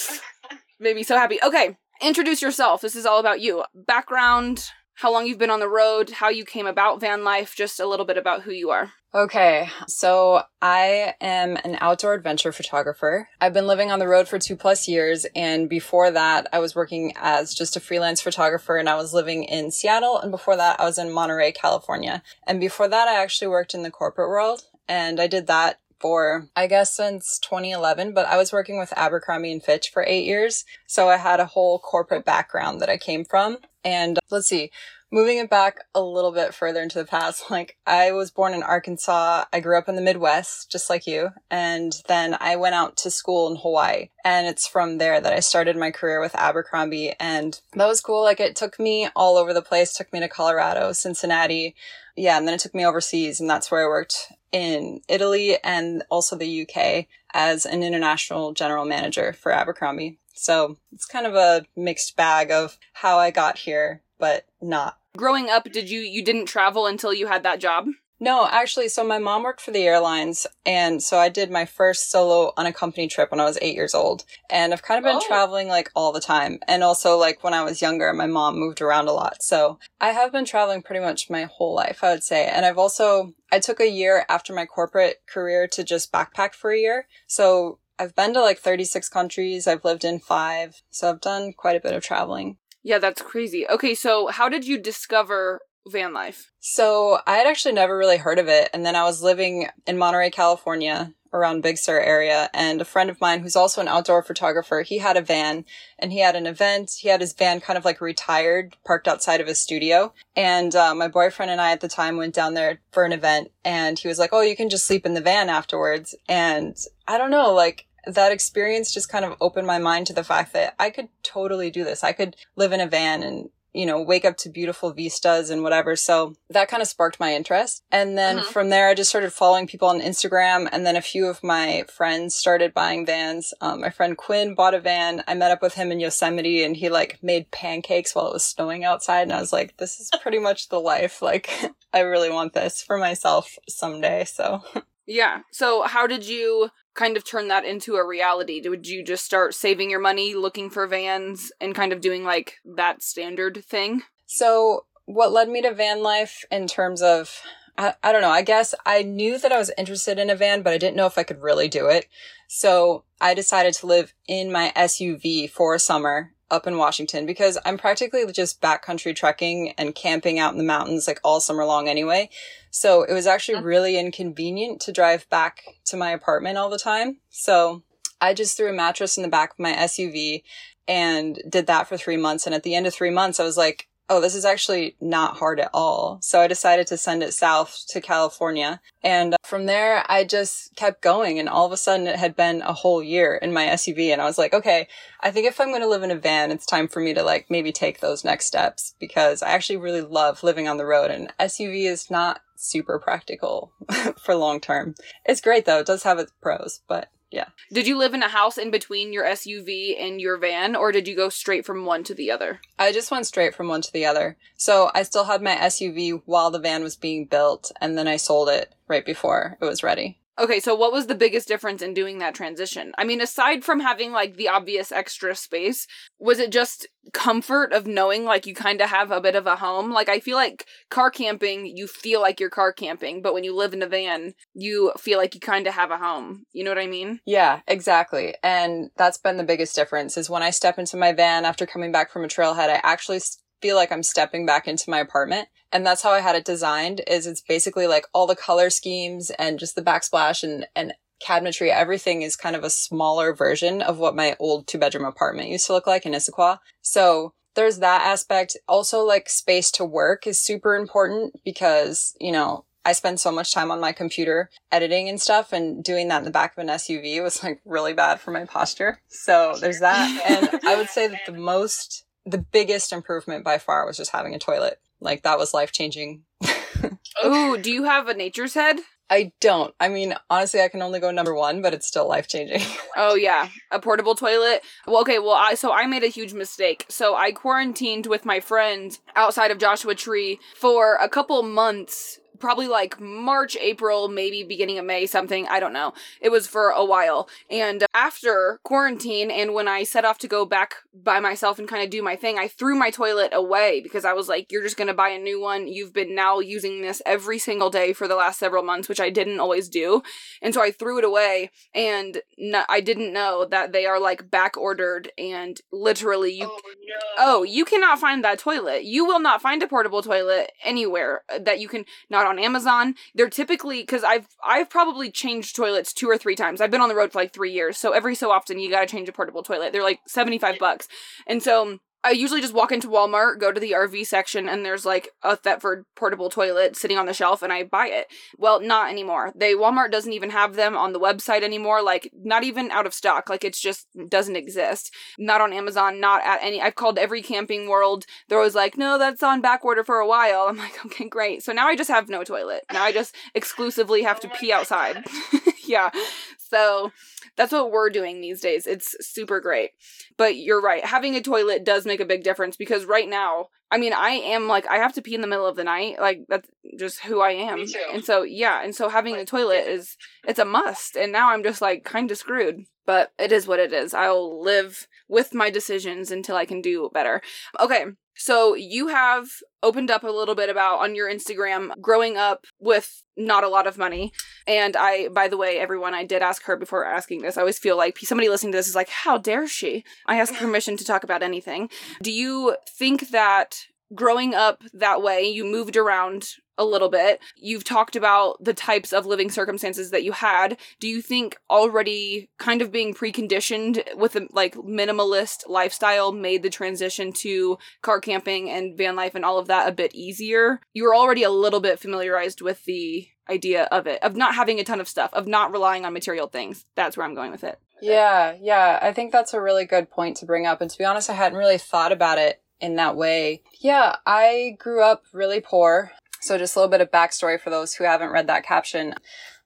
made 0.81 0.97
me 0.97 1.03
so 1.03 1.17
happy. 1.17 1.39
Okay, 1.43 1.77
introduce 2.01 2.43
yourself. 2.43 2.81
This 2.81 2.97
is 2.97 3.07
all 3.07 3.19
about 3.19 3.41
you. 3.41 3.65
Background, 3.75 4.71
how 4.95 5.13
long 5.13 5.27
you've 5.27 5.39
been 5.39 5.51
on 5.51 5.61
the 5.61 5.69
road, 5.69 6.11
how 6.11 6.29
you 6.29 6.45
came 6.45 6.67
about 6.67 7.01
van 7.01 7.25
life, 7.25 7.55
just 7.57 7.81
a 7.81 7.87
little 7.87 8.07
bit 8.07 8.17
about 8.17 8.43
who 8.43 8.53
you 8.53 8.71
are. 8.71 8.93
Okay, 9.15 9.69
so 9.87 10.43
I 10.61 11.15
am 11.21 11.57
an 11.59 11.79
outdoor 11.81 12.15
adventure 12.15 12.51
photographer. 12.51 13.29
I've 13.41 13.53
been 13.53 13.69
living 13.69 13.93
on 13.93 14.01
the 14.01 14.09
road 14.09 14.27
for 14.27 14.41
two 14.41 14.57
plus 14.57 14.89
years, 14.89 15.25
and 15.37 15.69
before 15.69 16.11
that, 16.11 16.49
I 16.53 16.59
was 16.59 16.75
working 16.75 17.13
as 17.17 17.55
just 17.55 17.77
a 17.77 17.81
freelance 17.81 18.21
photographer 18.21 18.77
and 18.77 18.89
I 18.89 18.97
was 18.97 19.15
living 19.15 19.45
in 19.45 19.71
Seattle, 19.71 20.19
and 20.19 20.33
before 20.33 20.57
that, 20.57 20.81
I 20.81 20.85
was 20.85 20.99
in 20.99 21.13
Monterey, 21.13 21.53
California. 21.53 22.25
And 22.45 22.59
before 22.59 22.89
that, 22.89 23.07
I 23.07 23.23
actually 23.23 23.49
worked 23.49 23.75
in 23.75 23.83
the 23.83 23.91
corporate 23.91 24.29
world, 24.29 24.63
and 24.89 25.21
I 25.21 25.29
did 25.29 25.47
that 25.47 25.79
for, 26.05 26.51
I 26.55 26.67
guess, 26.67 26.95
since 26.95 27.39
2011, 27.39 28.13
but 28.13 28.27
I 28.27 28.37
was 28.37 28.53
working 28.53 28.77
with 28.77 28.93
Abercrombie 28.95 29.51
and 29.51 29.63
Fitch 29.63 29.89
for 29.89 30.05
eight 30.07 30.27
years. 30.27 30.67
So 30.87 31.09
I 31.09 31.17
had 31.17 31.41
a 31.41 31.47
whole 31.47 31.79
corporate 31.79 32.27
background 32.27 32.83
that 32.83 32.91
I 32.91 32.99
came 32.99 33.25
from. 33.25 33.57
And 33.83 34.19
uh, 34.19 34.21
let's 34.31 34.49
see, 34.49 34.71
moving 35.11 35.39
it 35.39 35.49
back 35.49 35.79
a 35.95 36.03
little 36.03 36.31
bit 36.31 36.53
further 36.53 36.83
into 36.83 36.99
the 36.99 37.07
past, 37.07 37.45
like 37.51 37.79
I 37.87 38.13
was 38.13 38.31
born 38.31 38.53
in 38.53 38.63
Arkansas. 38.63 39.47
I 39.51 39.61
grew 39.61 39.79
up 39.79 39.89
in 39.89 39.97
the 39.97 40.03
Midwest, 40.03 40.71
just 40.71 40.91
like 40.91 41.07
you. 41.07 41.31
And 41.51 41.95
then 42.07 42.37
I 42.39 42.57
went 42.57 42.75
out 42.75 42.99
to 42.99 43.11
school 43.11 43.51
in 43.51 43.57
Hawaii. 43.57 44.11
And 44.27 44.47
it's 44.47 44.69
from 44.69 44.99
there 44.99 45.23
that 45.23 45.33
I 45.33 45.41
started 45.41 45.75
my 45.75 45.91
career 45.91 46.21
with 46.21 46.35
Abercrombie. 46.35 47.15
And 47.19 47.59
that 47.73 47.89
was 47.89 48.03
cool. 48.03 48.25
Like 48.25 48.41
it 48.41 48.57
took 48.57 48.79
me 48.79 49.09
all 49.17 49.39
over 49.39 49.55
the 49.55 49.63
place, 49.63 49.95
took 49.95 50.13
me 50.13 50.21
to 50.21 50.29
Colorado, 50.29 50.93
Cincinnati. 50.93 51.75
Yeah. 52.15 52.37
And 52.37 52.47
then 52.47 52.55
it 52.55 52.61
took 52.61 52.75
me 52.75 52.85
overseas. 52.85 53.41
And 53.41 53.49
that's 53.49 53.71
where 53.71 53.87
I 53.87 53.89
worked 53.89 54.33
in 54.55 55.01
Italy 55.09 55.59
and 55.65 56.05
also 56.11 56.37
the 56.37 56.63
UK 56.63 57.07
as 57.35 57.67
an 57.67 57.83
international 57.83 58.53
general 58.53 58.85
manager 58.85 59.33
for 59.33 59.51
Abercrombie. 59.51 60.21
So 60.33 60.79
it's 60.93 61.07
kind 61.07 61.27
of 61.27 61.35
a 61.35 61.67
mixed 61.77 62.17
bag 62.17 62.53
of 62.53 62.79
how 62.93 63.19
I 63.19 63.33
got 63.33 63.59
here, 63.59 64.03
but 64.17 64.47
not. 64.63 64.99
Growing 65.17 65.51
up, 65.51 65.65
did 65.73 65.91
you 65.91 66.01
you 66.01 66.25
didn't 66.25 66.47
travel 66.47 66.87
until 66.87 67.13
you 67.13 67.27
had 67.27 67.43
that 67.43 67.59
job? 67.59 67.87
No, 68.21 68.47
actually, 68.51 68.89
so 68.89 69.03
my 69.05 69.19
mom 69.19 69.43
worked 69.43 69.61
for 69.61 69.73
the 69.73 69.83
airlines, 69.83 70.47
and 70.65 71.03
so 71.03 71.19
I 71.19 71.29
did 71.29 71.51
my 71.51 71.65
first 71.65 72.11
solo 72.11 72.53
unaccompanied 72.57 73.11
trip 73.11 73.31
when 73.31 73.41
I 73.41 73.45
was 73.45 73.59
eight 73.61 73.75
years 73.75 73.95
old. 73.95 74.25
And 74.49 74.73
I've 74.73 74.83
kind 74.83 74.99
of 74.99 75.05
been 75.05 75.17
Oh. 75.21 75.27
traveling 75.27 75.69
like 75.69 75.91
all 75.97 76.13
the 76.13 76.21
time. 76.21 76.61
And 76.69 76.85
also, 76.85 77.19
like 77.19 77.43
when 77.43 77.55
I 77.55 77.65
was 77.65 77.83
younger, 77.83 78.13
my 78.13 78.27
mom 78.27 78.57
moved 78.59 78.81
around 78.81 79.09
a 79.09 79.13
lot. 79.13 79.43
So 79.43 79.79
I 80.01 80.11
have 80.11 80.31
been 80.33 80.45
traveling 80.45 80.83
pretty 80.83 81.01
much 81.05 81.29
my 81.29 81.43
whole 81.45 81.75
life, 81.75 82.05
I 82.05 82.11
would 82.13 82.23
say. 82.23 82.47
And 82.47 82.65
I've 82.65 82.79
also, 82.79 83.35
I 83.51 83.59
took 83.59 83.81
a 83.81 83.91
year 83.91 84.25
after 84.29 84.55
my 84.55 84.65
corporate 84.65 85.23
career 85.27 85.67
to 85.69 85.83
just 85.83 86.13
backpack 86.13 86.55
for 86.55 86.71
a 86.71 86.79
year. 86.79 87.09
So 87.27 87.79
I've 87.99 88.15
been 88.15 88.33
to 88.35 88.41
like 88.41 88.59
36 88.59 89.09
countries. 89.09 89.67
I've 89.67 89.85
lived 89.85 90.05
in 90.05 90.21
five. 90.21 90.83
So 90.91 91.11
I've 91.11 91.21
done 91.21 91.53
quite 91.53 91.77
a 91.77 91.81
bit 91.81 91.93
of 91.95 92.03
traveling. 92.03 92.59
Yeah, 92.83 92.99
that's 92.99 93.23
crazy. 93.23 93.67
Okay, 93.69 93.95
so 93.95 94.29
how 94.29 94.49
did 94.49 94.67
you 94.67 94.79
discover 94.79 95.61
van 95.87 96.13
life? 96.13 96.51
So 96.61 97.19
I 97.27 97.37
had 97.37 97.47
actually 97.47 97.75
never 97.75 97.97
really 97.97 98.17
heard 98.17 98.39
of 98.39 98.49
it. 98.49 98.71
And 98.73 98.85
then 98.85 98.97
I 98.97 99.05
was 99.05 99.23
living 99.23 99.69
in 99.87 99.99
Monterey, 99.99 100.31
California, 100.31 101.13
around 101.35 101.63
Big 101.63 101.77
Sur 101.77 101.99
area. 101.99 102.49
And 102.55 102.81
a 102.81 102.85
friend 102.85 103.11
of 103.11 103.21
mine 103.21 103.41
who's 103.41 103.57
also 103.57 103.81
an 103.81 103.89
outdoor 103.89 104.23
photographer, 104.23 104.83
he 104.83 104.99
had 104.99 105.17
a 105.17 105.21
van 105.21 105.65
and 105.99 106.13
he 106.13 106.21
had 106.21 106.37
an 106.37 106.47
event. 106.47 106.93
He 107.01 107.09
had 107.09 107.21
his 107.21 107.33
van 107.33 107.61
kind 107.61 107.77
of 107.77 107.85
like 107.85 108.01
retired, 108.01 108.77
parked 108.85 109.09
outside 109.09 109.41
of 109.41 109.49
his 109.49 109.59
studio. 109.59 110.15
And 110.37 110.75
uh, 110.75 110.95
my 110.95 111.09
boyfriend 111.09 111.51
and 111.51 111.61
I 111.61 111.73
at 111.73 111.81
the 111.81 111.89
time 111.89 112.17
went 112.17 112.35
down 112.35 112.55
there 112.55 112.79
for 112.93 113.05
an 113.05 113.13
event 113.13 113.51
and 113.65 113.99
he 113.99 114.09
was 114.09 114.19
like, 114.19 114.31
Oh, 114.33 114.43
you 114.43 114.57
can 114.57 114.71
just 114.71 114.87
sleep 114.87 115.05
in 115.05 115.15
the 115.15 115.21
van 115.21 115.51
afterwards. 115.51 116.15
And 116.29 116.77
I 117.07 117.19
don't 117.19 117.31
know, 117.31 117.53
like, 117.53 117.87
that 118.07 118.33
experience 118.33 118.93
just 118.93 119.09
kind 119.09 119.25
of 119.25 119.37
opened 119.41 119.67
my 119.67 119.79
mind 119.79 120.07
to 120.07 120.13
the 120.13 120.25
fact 120.25 120.53
that 120.53 120.75
I 120.79 120.91
could 120.91 121.09
totally 121.23 121.71
do 121.71 121.85
this. 121.85 122.05
I 122.05 122.13
could 122.13 122.37
live 122.55 122.73
in 122.73 122.81
a 122.81 122.87
van 122.87 123.23
and, 123.23 123.49
you 123.75 123.85
know, 123.87 124.01
wake 124.01 124.25
up 124.25 124.37
to 124.39 124.49
beautiful 124.49 124.93
vistas 124.93 125.51
and 125.51 125.63
whatever. 125.63 125.97
So 125.97 126.35
that 126.51 126.69
kind 126.69 126.81
of 126.81 126.89
sparked 126.89 127.19
my 127.19 127.35
interest. 127.35 127.83
And 127.91 128.17
then 128.17 128.39
Mhm. 128.39 128.45
from 128.45 128.71
there, 128.71 128.89
I 128.89 128.95
just 128.95 129.11
started 129.11 129.33
following 129.33 129.67
people 129.67 129.89
on 129.89 130.01
Instagram. 130.01 130.69
And 130.73 130.87
then 130.87 130.97
a 130.97 131.03
few 131.03 131.27
of 131.27 131.43
my 131.43 131.85
friends 131.93 132.35
started 132.37 132.73
buying 132.73 133.05
vans. 133.05 133.53
Um, 133.61 133.81
my 133.81 133.91
friend 133.91 134.17
Quinn 134.17 134.55
bought 134.55 134.75
a 134.75 134.81
van. 134.81 135.25
I 135.27 135.35
met 135.35 135.51
up 135.51 135.61
with 135.61 135.75
him 135.75 135.91
in 135.91 135.99
Yosemite 136.01 136.63
and 136.65 136.77
he 136.77 136.89
like 136.89 137.19
made 137.23 137.51
pancakes 137.51 138.15
while 138.15 138.29
it 138.29 138.33
was 138.33 138.45
snowing 138.45 138.85
outside. 138.85 139.23
And 139.23 139.33
I 139.33 139.41
was 139.41 139.53
like, 139.53 139.77
this 139.77 139.99
is 139.99 140.09
pretty 140.23 140.39
much 140.39 140.69
the 140.69 140.81
life. 140.81 141.21
Like, 141.21 141.51
I 141.93 142.01
really 142.01 142.31
want 142.31 142.53
this 142.55 142.81
for 142.83 142.97
myself 142.97 143.59
someday. 143.69 144.25
So 144.25 144.63
Yeah. 145.07 145.41
So 145.53 145.83
how 145.83 146.07
did 146.07 146.27
you 146.27 146.71
kind 146.95 147.17
of 147.17 147.25
turn 147.25 147.49
that 147.49 147.65
into 147.65 147.97
a 147.97 148.07
reality? 148.07 148.67
Would 148.67 148.87
you 148.87 149.05
just 149.05 149.25
start 149.25 149.55
saving 149.55 149.91
your 149.91 150.01
money, 150.01 150.35
looking 150.35 150.71
for 150.71 150.87
vans, 150.87 151.53
and 151.61 151.75
kind 151.75 151.93
of 151.93 152.01
doing 152.01 152.25
like 152.25 152.55
that 152.65 153.03
standard 153.03 153.63
thing? 153.65 154.03
So, 154.27 154.87
what 155.07 155.33
led 155.33 155.51
me 155.51 155.61
to 155.63 155.75
van 155.75 156.03
life 156.03 156.45
in 156.51 156.67
terms 156.67 157.03
of, 157.03 157.43
I, 157.77 157.95
I 158.03 158.11
don't 158.11 158.23
know, 158.23 158.31
I 158.31 158.41
guess 158.41 158.75
I 158.87 159.03
knew 159.03 159.39
that 159.39 159.53
I 159.53 159.59
was 159.59 159.71
interested 159.77 160.19
in 160.19 160.31
a 160.31 160.37
van, 160.37 160.63
but 160.63 160.73
I 160.73 160.79
didn't 160.79 160.97
know 160.97 161.07
if 161.07 161.19
I 161.19 161.25
could 161.25 161.43
really 161.43 161.69
do 161.69 161.89
it. 161.89 162.07
So, 162.49 163.05
I 163.21 163.35
decided 163.35 163.75
to 163.75 163.87
live 163.87 164.15
in 164.27 164.51
my 164.51 164.73
SUV 164.75 165.51
for 165.51 165.75
a 165.75 165.79
summer 165.79 166.33
up 166.51 166.67
in 166.67 166.79
Washington 166.79 167.27
because 167.27 167.59
I'm 167.65 167.77
practically 167.77 168.25
just 168.33 168.61
backcountry 168.61 169.15
trekking 169.15 169.73
and 169.73 169.95
camping 169.95 170.39
out 170.39 170.53
in 170.53 170.59
the 170.59 170.65
mountains 170.65 171.09
like 171.09 171.21
all 171.25 171.41
summer 171.41 171.65
long 171.65 171.89
anyway. 171.89 172.31
So, 172.77 173.05
it 173.05 173.13
was 173.13 173.29
actually 173.29 173.63
really 173.63 173.97
inconvenient 173.97 174.81
to 174.83 174.93
drive 174.93 175.31
back 175.31 175.63
to 175.87 175.97
my 175.97 176.11
apartment 176.11 176.59
all 176.59 176.71
the 176.71 176.79
time. 176.79 177.19
So, 177.31 177.85
I 178.21 178.35
just 178.35 178.57
threw 178.57 178.71
a 178.71 178.73
mattress 178.73 179.17
in 179.17 179.23
the 179.23 179.29
back 179.29 179.53
of 179.53 179.59
my 179.61 179.73
SUV 179.73 180.43
and 180.89 181.39
did 181.49 181.69
that 181.69 181.89
for 181.89 181.97
three 181.97 182.17
months. 182.17 182.47
And 182.47 182.55
at 182.55 182.65
the 182.65 182.75
end 182.75 182.89
of 182.89 182.95
three 182.95 183.11
months, 183.11 183.39
I 183.39 183.45
was 183.45 183.57
like, 183.57 183.89
oh, 184.11 184.21
this 184.21 184.35
is 184.35 184.45
actually 184.45 184.97
not 185.01 185.39
hard 185.39 185.59
at 185.61 185.71
all. 185.73 186.19
So 186.21 186.41
I 186.41 186.47
decided 186.47 186.87
to 186.89 186.97
send 186.97 187.23
it 187.23 187.33
south 187.33 187.85
to 187.89 188.01
California. 188.01 188.81
And 189.03 189.35
from 189.43 189.67
there, 189.67 190.05
I 190.11 190.25
just 190.25 190.77
kept 190.77 191.01
going. 191.01 191.39
And 191.39 191.49
all 191.49 191.65
of 191.65 191.73
a 191.73 191.77
sudden, 191.77 192.07
it 192.07 192.17
had 192.17 192.37
been 192.37 192.61
a 192.63 192.75
whole 192.75 193.03
year 193.03 193.35
in 193.37 193.53
my 193.53 193.67
SUV. 193.67 194.13
And 194.13 194.21
I 194.21 194.27
was 194.27 194.37
like, 194.37 194.53
okay, 194.53 194.89
I 195.21 195.31
think 195.31 195.47
if 195.47 195.59
I'm 195.59 195.69
going 195.69 195.81
to 195.81 195.89
live 195.89 196.03
in 196.03 196.11
a 196.11 196.17
van, 196.17 196.51
it's 196.51 196.67
time 196.67 196.87
for 196.87 197.01
me 197.01 197.15
to 197.15 197.23
like 197.23 197.47
maybe 197.49 197.73
take 197.73 198.01
those 198.01 198.25
next 198.25 198.47
steps 198.47 198.95
because 198.99 199.43
I 199.43 199.51
actually 199.51 199.79
really 199.79 200.03
love 200.03 200.43
living 200.43 200.69
on 200.69 200.77
the 200.77 200.87
road. 200.87 201.11
And 201.11 201.33
SUV 201.41 201.85
is 201.85 202.11
not 202.11 202.43
super 202.57 202.99
practical 202.99 203.73
for 204.19 204.35
long 204.35 204.61
term. 204.61 204.95
It's 205.25 205.41
great 205.41 205.65
though. 205.65 205.81
It 205.81 205.87
does 205.87 206.03
have 206.03 206.19
its 206.19 206.33
pros, 206.41 206.81
but 206.89 207.09
yeah. 207.35 207.49
Did 207.73 207.89
you 207.89 207.99
live 207.99 208.15
in 208.15 208.23
a 208.23 208.29
house 208.29 208.59
in 208.59 208.71
between 208.71 209.13
your 209.13 209.25
SUV 209.25 210.01
and 210.01 210.21
your 210.21 210.37
van, 210.37 210.77
or 210.77 210.93
did 210.93 211.09
you 211.09 211.17
go 211.17 211.29
straight 211.29 211.67
from 211.67 211.85
one 211.85 212.05
to 212.05 212.15
the 212.15 212.31
other? 212.31 212.61
I 212.79 212.93
just 212.93 213.11
went 213.11 213.27
straight 213.27 213.57
from 213.57 213.67
one 213.67 213.83
to 213.83 213.93
the 213.93 214.07
other. 214.07 214.37
So 214.57 214.91
I 214.95 215.03
still 215.03 215.25
had 215.25 215.43
my 215.43 215.57
SUV 215.57 216.23
while 216.27 216.53
the 216.53 216.61
van 216.61 216.85
was 216.85 216.95
being 216.95 217.25
built, 217.25 217.73
and 217.81 217.99
then 217.99 218.07
I 218.07 218.19
sold 218.19 218.49
it 218.51 218.73
right 218.87 219.05
before 219.05 219.59
it 219.61 219.65
was 219.65 219.83
ready. 219.83 220.21
Okay, 220.39 220.59
so 220.59 220.75
what 220.75 220.93
was 220.93 221.07
the 221.07 221.15
biggest 221.15 221.47
difference 221.47 221.81
in 221.81 221.95
doing 221.95 222.19
that 222.19 222.35
transition? 222.35 222.93
I 222.99 223.05
mean, 223.05 223.21
aside 223.21 223.65
from 223.65 223.79
having 223.79 224.11
like 224.11 224.37
the 224.37 224.49
obvious 224.49 224.91
extra 224.91 225.37
space, 225.37 225.87
was 226.19 226.41
it 226.41 226.51
just 226.51 226.89
comfort 227.13 227.73
of 227.73 227.87
knowing 227.87 228.25
like 228.25 228.45
you 228.45 228.55
kind 228.55 228.81
of 228.81 228.91
have 228.91 229.13
a 229.13 229.21
bit 229.21 229.37
of 229.37 229.47
a 229.47 229.57
home? 229.57 229.93
Like, 229.93 230.09
I 230.09 230.19
feel 230.19 230.37
like 230.37 230.67
car 230.91 231.11
camping, 231.11 231.67
you 231.67 231.87
feel 231.87 232.21
like 232.21 232.41
you're 232.41 232.51
car 232.51 232.73
camping, 232.73 233.23
but 233.23 233.33
when 233.33 233.45
you 233.45 233.55
live 233.55 233.75
in 233.75 233.83
a 233.83 233.87
van, 233.87 234.35
you 234.55 234.93
feel 234.99 235.19
like 235.19 235.35
you 235.35 235.41
kind 235.41 235.69
of 235.69 235.75
have 235.75 235.93
a 235.93 235.99
home. 235.99 236.45
You 236.53 236.65
know 236.65 236.71
what 236.71 236.79
I 236.79 236.89
mean? 236.89 237.21
Yeah, 237.25 237.61
exactly. 237.69 238.35
And 238.43 238.91
that's 238.97 239.19
been 239.19 239.37
the 239.37 239.45
biggest 239.45 239.77
difference 239.77 240.17
is 240.17 240.29
when 240.29 240.43
I 240.43 240.51
step 240.51 240.81
into 240.81 240.97
my 240.97 241.13
van 241.13 241.45
after 241.45 241.65
coming 241.65 241.93
back 241.93 242.11
from 242.11 242.25
a 242.25 242.29
trailhead, 242.29 242.71
I 242.71 242.81
actually 242.83 243.21
feel 243.65 243.77
like 243.77 243.91
I'm 243.91 244.03
stepping 244.03 244.45
back 244.45 244.69
into 244.69 244.91
my 244.91 244.99
apartment. 244.99 245.49
And 245.73 245.87
that's 245.87 246.03
how 246.03 246.11
I 246.11 246.21
had 246.21 246.37
it 246.37 246.45
designed 246.45 247.01
is 247.07 247.27
it's 247.27 247.41
basically 247.41 247.87
like 247.87 248.05
all 248.13 248.27
the 248.27 248.37
color 248.37 248.69
schemes 248.69 249.31
and 249.39 249.59
just 249.59 249.75
the 249.75 249.81
backsplash 249.81 250.43
and, 250.43 250.67
and 250.77 250.93
cabinetry, 251.27 251.71
everything 251.71 252.21
is 252.21 252.37
kind 252.37 252.55
of 252.55 252.63
a 252.63 252.69
smaller 252.69 253.33
version 253.33 253.81
of 253.81 253.97
what 253.97 254.15
my 254.15 254.37
old 254.39 254.67
two 254.67 254.77
bedroom 254.77 255.07
apartment 255.07 255.49
used 255.49 255.65
to 255.69 255.73
look 255.73 255.87
like 255.87 256.05
in 256.05 256.13
Issaquah. 256.13 256.59
So 256.83 257.33
there's 257.55 257.79
that 257.79 258.03
aspect. 258.03 258.59
Also 258.69 259.03
like 259.03 259.31
space 259.31 259.71
to 259.71 259.85
work 259.87 260.27
is 260.27 260.39
super 260.39 260.77
important 260.77 261.41
because, 261.43 262.15
you 262.21 262.33
know, 262.33 262.67
I 262.85 262.93
spend 262.93 263.19
so 263.19 263.33
much 263.33 263.55
time 263.55 263.71
on 263.71 263.81
my 263.81 263.93
computer 263.93 264.51
editing 264.71 265.09
and 265.09 265.19
stuff 265.19 265.55
and 265.55 265.83
doing 265.83 266.09
that 266.09 266.19
in 266.19 266.25
the 266.25 266.31
back 266.31 266.53
of 266.53 266.63
an 266.63 266.69
SUV 266.69 267.23
was 267.23 267.43
like 267.43 267.63
really 267.65 267.95
bad 267.95 268.21
for 268.21 268.31
my 268.31 268.45
posture. 268.45 269.01
So 269.09 269.57
there's 269.59 269.81
that. 269.81 270.11
And 270.29 270.61
I 270.67 270.77
would 270.77 270.91
say 270.91 271.07
that 271.07 271.21
the 271.25 271.33
most, 271.33 272.05
the 272.27 272.39
biggest 272.39 272.93
improvement 272.93 273.45
by 273.45 273.59
far 273.59 273.87
was 273.87 273.97
just 273.97 274.11
having 274.11 274.35
a 274.35 274.39
toilet. 274.39 274.81
Like 275.01 275.23
that 275.23 275.39
was 275.39 275.55
life 275.55 275.73
changing. 275.73 276.23
Ooh, 277.25 277.57
do 277.59 277.71
you 277.71 277.85
have 277.85 278.09
a 278.09 278.15
Nature's 278.15 278.55
Head? 278.55 278.77
I 279.11 279.33
don't. 279.41 279.75
I 279.79 279.91
mean, 279.91 280.15
honestly, 280.31 280.63
I 280.63 280.69
can 280.69 280.81
only 280.81 280.99
go 280.99 281.11
number 281.11 281.35
one, 281.35 281.61
but 281.61 281.75
it's 281.75 281.87
still 281.87 282.09
life 282.09 282.27
changing. 282.27 282.63
oh 282.97 283.15
yeah, 283.15 283.49
a 283.71 283.79
portable 283.79 284.15
toilet. 284.15 284.63
Well, 284.87 285.03
okay. 285.03 285.19
Well, 285.19 285.33
I 285.33 285.55
so 285.55 285.73
I 285.73 285.87
made 285.87 286.05
a 286.05 286.09
huge 286.09 286.33
mistake. 286.33 286.87
So 286.89 287.15
I 287.15 287.33
quarantined 287.33 288.07
with 288.07 288.25
my 288.25 288.41
friend 288.41 288.99
outside 289.15 289.51
of 289.51 289.59
Joshua 289.59 289.95
Tree 289.95 290.39
for 290.57 290.97
a 290.97 291.09
couple 291.09 291.43
months 291.43 292.19
probably 292.45 292.69
like 292.69 293.01
March, 293.01 293.57
April, 293.59 294.09
maybe 294.09 294.43
beginning 294.43 294.79
of 294.79 294.85
May, 294.85 295.07
something. 295.07 295.49
I 295.49 295.61
don't 295.61 295.73
know. 295.73 295.95
It 296.21 296.29
was 296.29 296.47
for 296.47 296.69
a 296.69 296.85
while. 296.85 297.27
And 297.51 297.87
after 297.95 298.61
quarantine, 298.65 299.31
and 299.31 299.55
when 299.55 299.67
I 299.67 299.85
set 299.85 300.05
off 300.05 300.19
to 300.19 300.29
go 300.29 300.45
back 300.45 300.75
by 300.93 301.21
myself 301.21 301.59
and 301.59 301.67
kind 301.67 301.83
of 301.83 301.89
do 301.89 302.03
my 302.03 302.17
thing, 302.17 302.39
I 302.39 302.47
threw 302.47 302.75
my 302.75 302.91
toilet 302.91 303.33
away 303.33 303.81
because 303.81 304.05
I 304.05 304.13
was 304.13 304.29
like, 304.29 304.53
you're 304.53 304.63
just 304.63 304.77
going 304.77 304.89
to 304.89 304.95
buy 304.95 305.09
a 305.09 305.19
new 305.19 305.41
one. 305.41 305.67
You've 305.67 305.95
been 305.95 306.15
now 306.15 306.39
using 306.39 306.83
this 306.83 307.01
every 307.07 307.39
single 307.39 307.71
day 307.71 307.95
for 307.95 308.07
the 308.07 308.15
last 308.15 308.39
several 308.39 308.63
months, 308.63 308.91
which 308.91 309.01
I 309.01 309.09
didn't 309.09 309.41
always 309.41 309.71
do. 309.71 310.03
And 310.43 310.53
so 310.53 310.63
I 310.63 310.71
threw 310.71 310.99
it 310.99 311.05
away, 311.05 311.51
and 311.75 312.21
no, 312.37 312.65
I 312.69 312.81
didn't 312.81 313.13
know 313.13 313.47
that 313.47 313.73
they 313.73 313.87
are 313.87 313.99
like 313.99 314.31
back 314.31 314.59
ordered 314.59 315.11
and 315.17 315.59
literally 315.73 316.35
you. 316.35 316.45
Oh, 316.45 316.61
no. 316.65 316.95
oh, 317.19 317.43
you 317.43 317.65
cannot 317.65 317.99
find 317.99 318.23
that 318.23 318.39
toilet. 318.39 318.85
You 318.85 319.07
will 319.07 319.21
not 319.21 319.41
find 319.41 319.63
a 319.63 319.67
portable 319.67 320.03
toilet 320.03 320.53
anywhere 320.63 321.23
uh, 321.33 321.39
that 321.39 321.59
you 321.59 321.69
can 321.69 321.87
not 322.11 322.27
on 322.27 322.34
Amazon. 322.39 322.95
They're 323.15 323.31
typically 323.31 323.81
because 323.83 324.05
I've 324.05 324.27
I've 324.45 324.71
probably 324.71 325.11
changed 325.11 325.57
toilets 325.57 325.93
two 325.93 326.09
or 326.09 326.19
three 326.19 326.37
times. 326.37 326.61
I've 326.61 326.71
been 326.71 326.81
on 326.81 326.89
the 326.89 326.95
road 326.95 327.13
for 327.13 327.21
like 327.21 327.33
three 327.33 327.53
years, 327.53 327.77
so 327.79 327.93
every 327.93 328.15
so 328.15 328.31
often 328.31 328.59
you 328.59 328.71
gotta 328.71 328.87
change 328.87 329.09
a 329.09 329.13
portable 329.13 329.43
toilet. 329.43 329.73
They're 329.73 329.83
like 329.83 330.01
seventy 330.07 330.39
five 330.39 330.59
bucks, 330.59 330.89
and 331.27 331.43
so 331.43 331.79
I 332.05 332.11
usually 332.11 332.43
just 332.43 332.53
walk 332.53 332.71
into 332.71 332.89
Walmart, 332.89 333.39
go 333.39 333.51
to 333.51 333.59
the 333.59 333.73
RV 333.73 334.07
section, 334.07 334.47
and 334.47 334.65
there's 334.65 334.85
like 334.85 335.09
a 335.23 335.37
Thetford 335.37 335.87
portable 335.97 336.29
toilet 336.29 336.77
sitting 336.77 336.99
on 336.99 337.07
the 337.07 337.15
shelf, 337.15 337.43
and 337.43 337.51
I 337.51 337.63
buy 337.65 337.87
it. 337.87 338.09
Well, 338.37 338.61
not 338.61 338.91
anymore. 338.91 339.33
They 339.35 339.55
Walmart 339.55 339.91
doesn't 339.91 340.13
even 340.13 340.29
have 340.29 340.55
them 340.55 340.77
on 340.77 340.93
the 340.93 341.01
website 341.01 341.43
anymore. 341.43 341.83
Like, 341.83 342.11
not 342.15 342.45
even 342.45 342.71
out 342.71 342.85
of 342.85 342.93
stock. 342.93 343.31
Like, 343.31 343.43
it's 343.43 343.59
just 343.61 343.87
doesn't 344.09 344.37
exist. 344.37 344.95
Not 345.19 345.41
on 345.41 345.55
Amazon. 345.55 345.99
Not 345.99 346.23
at 346.25 346.43
any. 346.43 346.61
I've 346.61 346.75
called 346.75 346.99
every 346.99 347.23
Camping 347.23 347.69
World. 347.69 348.05
They're 348.29 348.39
always 348.39 348.55
like, 348.55 348.77
no, 348.77 348.99
that's 348.99 349.23
on 349.23 349.41
back 349.41 349.65
order 349.65 349.83
for 349.83 349.99
a 349.99 350.07
while. 350.07 350.47
I'm 350.47 350.59
like, 350.59 350.85
okay, 350.85 351.09
great. 351.09 351.43
So 351.43 351.53
now 351.53 351.69
I 351.69 351.75
just 351.75 351.91
have 351.91 352.11
no 352.11 352.23
toilet. 352.23 352.65
Now 352.71 352.85
I 352.85 352.93
just 352.93 353.15
exclusively 353.35 354.03
have 354.03 354.21
to 354.21 354.29
pee 354.29 354.53
outside. 354.53 355.05
yeah. 355.67 355.91
So 356.39 356.93
that's 357.37 357.53
what 357.53 357.71
we're 357.71 357.91
doing 357.91 358.21
these 358.21 358.41
days. 358.41 358.67
It's 358.67 358.95
super 359.01 359.41
great. 359.41 359.71
But 360.17 360.37
you're 360.37 360.61
right. 360.63 360.85
Having 360.85 361.17
a 361.17 361.21
toilet 361.21 361.65
does 361.65 361.87
make 361.87 362.01
a 362.01 362.05
big 362.05 362.23
difference 362.23 362.57
because 362.57 362.85
right 362.85 363.09
now, 363.09 363.49
I 363.71 363.79
mean, 363.79 363.93
I 363.93 364.11
am 364.11 364.47
like 364.47 364.67
I 364.67 364.77
have 364.77 364.93
to 364.95 365.03
pee 365.03 365.15
in 365.15 365.21
the 365.21 365.27
middle 365.27 365.47
of 365.47 365.57
the 365.57 365.65
night. 365.65 366.01
Like 366.01 366.25
that's 366.29 366.49
just 366.79 367.01
who 367.01 367.21
I 367.21 367.31
am. 367.31 367.65
And 367.93 368.05
so 368.05 368.23
yeah, 368.23 368.63
and 368.63 368.75
so 368.75 368.89
having 368.89 369.17
a 369.17 369.25
toilet 369.25 369.67
is 369.67 369.97
it's 370.27 370.39
a 370.39 370.45
must. 370.45 370.97
And 370.97 371.13
now 371.13 371.31
I'm 371.31 371.43
just 371.43 371.61
like 371.61 371.85
kind 371.85 372.11
of 372.11 372.19
screwed. 372.19 372.67
But 372.87 373.13
it 373.19 373.33
is 373.33 373.47
what 373.47 373.61
it 373.61 373.73
is. 373.73 373.95
I'll 373.95 374.43
live 374.43 374.87
with 375.09 375.33
my 375.33 375.49
decisions 375.49 376.11
until 376.11 376.37
I 376.37 376.45
can 376.45 376.61
do 376.61 376.91
better. 376.93 377.23
Okay. 377.59 377.87
So 378.17 378.55
you 378.55 378.89
have 378.89 379.27
opened 379.63 379.91
up 379.91 380.05
a 380.05 380.09
little 380.09 380.35
bit 380.35 380.51
about 380.51 380.81
on 380.81 380.95
your 380.95 381.11
Instagram 381.11 381.71
growing 381.81 382.17
up 382.17 382.47
with 382.61 383.03
not 383.17 383.45
a 383.45 383.49
lot 383.49 383.67
of 383.67 383.79
money. 383.79 384.13
And 384.47 384.77
I, 384.77 385.09
by 385.09 385.29
the 385.29 385.37
way, 385.37 385.59
everyone, 385.59 385.95
I 385.95 386.05
did 386.05 386.23
ask 386.23 386.45
her 386.45 386.57
before 386.57 386.85
asking 386.85 387.23
this. 387.23 387.37
I 387.37 387.41
always 387.41 387.59
feel 387.59 387.77
like 387.77 387.99
somebody 387.99 388.29
listening 388.29 388.53
to 388.53 388.59
this 388.59 388.69
is 388.69 388.75
like, 388.75 388.89
how 388.89 389.19
dare 389.19 389.47
she? 389.47 389.85
I 390.07 390.19
ask 390.19 390.35
permission 390.39 390.77
to 390.77 390.85
talk 390.85 391.05
about 391.05 391.23
anything. 391.23 391.71
Do 392.03 392.11
you 392.11 392.57
think 392.69 393.11
that 393.11 393.67
growing 393.95 394.35
up 394.35 394.63
that 394.73 395.03
way, 395.03 395.23
you 395.23 395.45
moved 395.45 395.77
around 395.77 396.29
a 396.57 396.65
little 396.65 396.89
bit. 396.89 397.21
You've 397.37 397.65
talked 397.65 397.97
about 397.97 398.43
the 398.43 398.55
types 398.55 398.93
of 398.93 399.07
living 399.07 399.31
circumstances 399.31 399.91
that 399.91 400.05
you 400.05 400.13
had. 400.13 400.57
Do 400.79 400.89
you 400.89 401.03
think 401.03 401.37
already 401.51 402.31
kind 402.39 402.63
of 402.63 402.71
being 402.71 402.95
preconditioned 402.95 403.83
with 403.97 404.17
a 404.17 404.29
like 404.31 404.55
minimalist 404.55 405.49
lifestyle 405.49 406.13
made 406.13 406.43
the 406.43 406.51
transition 406.51 407.13
to 407.15 407.59
car 407.83 408.01
camping 408.01 408.51
and 408.51 408.77
van 408.79 408.97
life 408.97 409.15
and 409.15 409.25
all 409.25 409.39
of 409.39 409.49
that 409.49 409.69
a 409.69 409.73
bit 409.73 409.95
easier? 409.95 410.61
You 410.73 410.85
were 410.85 410.95
already 410.95 411.23
a 411.23 411.31
little 411.31 411.61
bit 411.61 411.81
familiarized 411.81 412.41
with 412.41 412.65
the 412.65 413.09
idea 413.29 413.65
of 413.73 413.87
it, 413.87 414.03
of 414.03 414.17
not 414.17 414.35
having 414.35 414.61
a 414.61 414.65
ton 414.65 414.81
of 414.81 414.89
stuff, 414.89 415.13
of 415.15 415.27
not 415.27 415.51
relying 415.51 415.85
on 415.85 415.93
material 415.93 416.29
things. 416.29 416.67
That's 416.77 416.97
where 416.97 417.07
I'm 417.07 417.15
going 417.15 417.33
with 417.33 417.43
it. 417.43 417.59
Yeah, 417.81 418.37
yeah. 418.41 418.79
I 418.81 418.93
think 418.93 419.13
that's 419.13 419.35
a 419.35 419.41
really 419.41 419.65
good 419.65 419.91
point 419.91 420.19
to 420.19 420.27
bring 420.27 420.47
up. 420.47 420.61
And 420.61 420.71
to 420.71 420.79
be 420.79 420.85
honest, 420.85 421.11
I 421.11 421.15
hadn't 421.15 421.39
really 421.39 421.59
thought 421.59 421.93
about 421.93 422.19
it 422.19 422.41
in 422.61 422.77
that 422.77 422.97
way. 422.97 423.43
Yeah, 423.61 423.97
I 424.07 424.57
grew 424.59 424.83
up 424.83 425.05
really 425.13 425.41
poor. 425.41 425.93
So 426.21 426.39
just 426.39 426.57
a 426.57 426.59
little 426.59 426.71
bit 426.71 426.81
of 426.81 426.91
backstory 426.91 427.39
for 427.39 427.51
those 427.51 427.75
who 427.75 427.85
haven't 427.85 428.11
read 428.11 428.27
that 428.29 428.47
caption. 428.47 428.95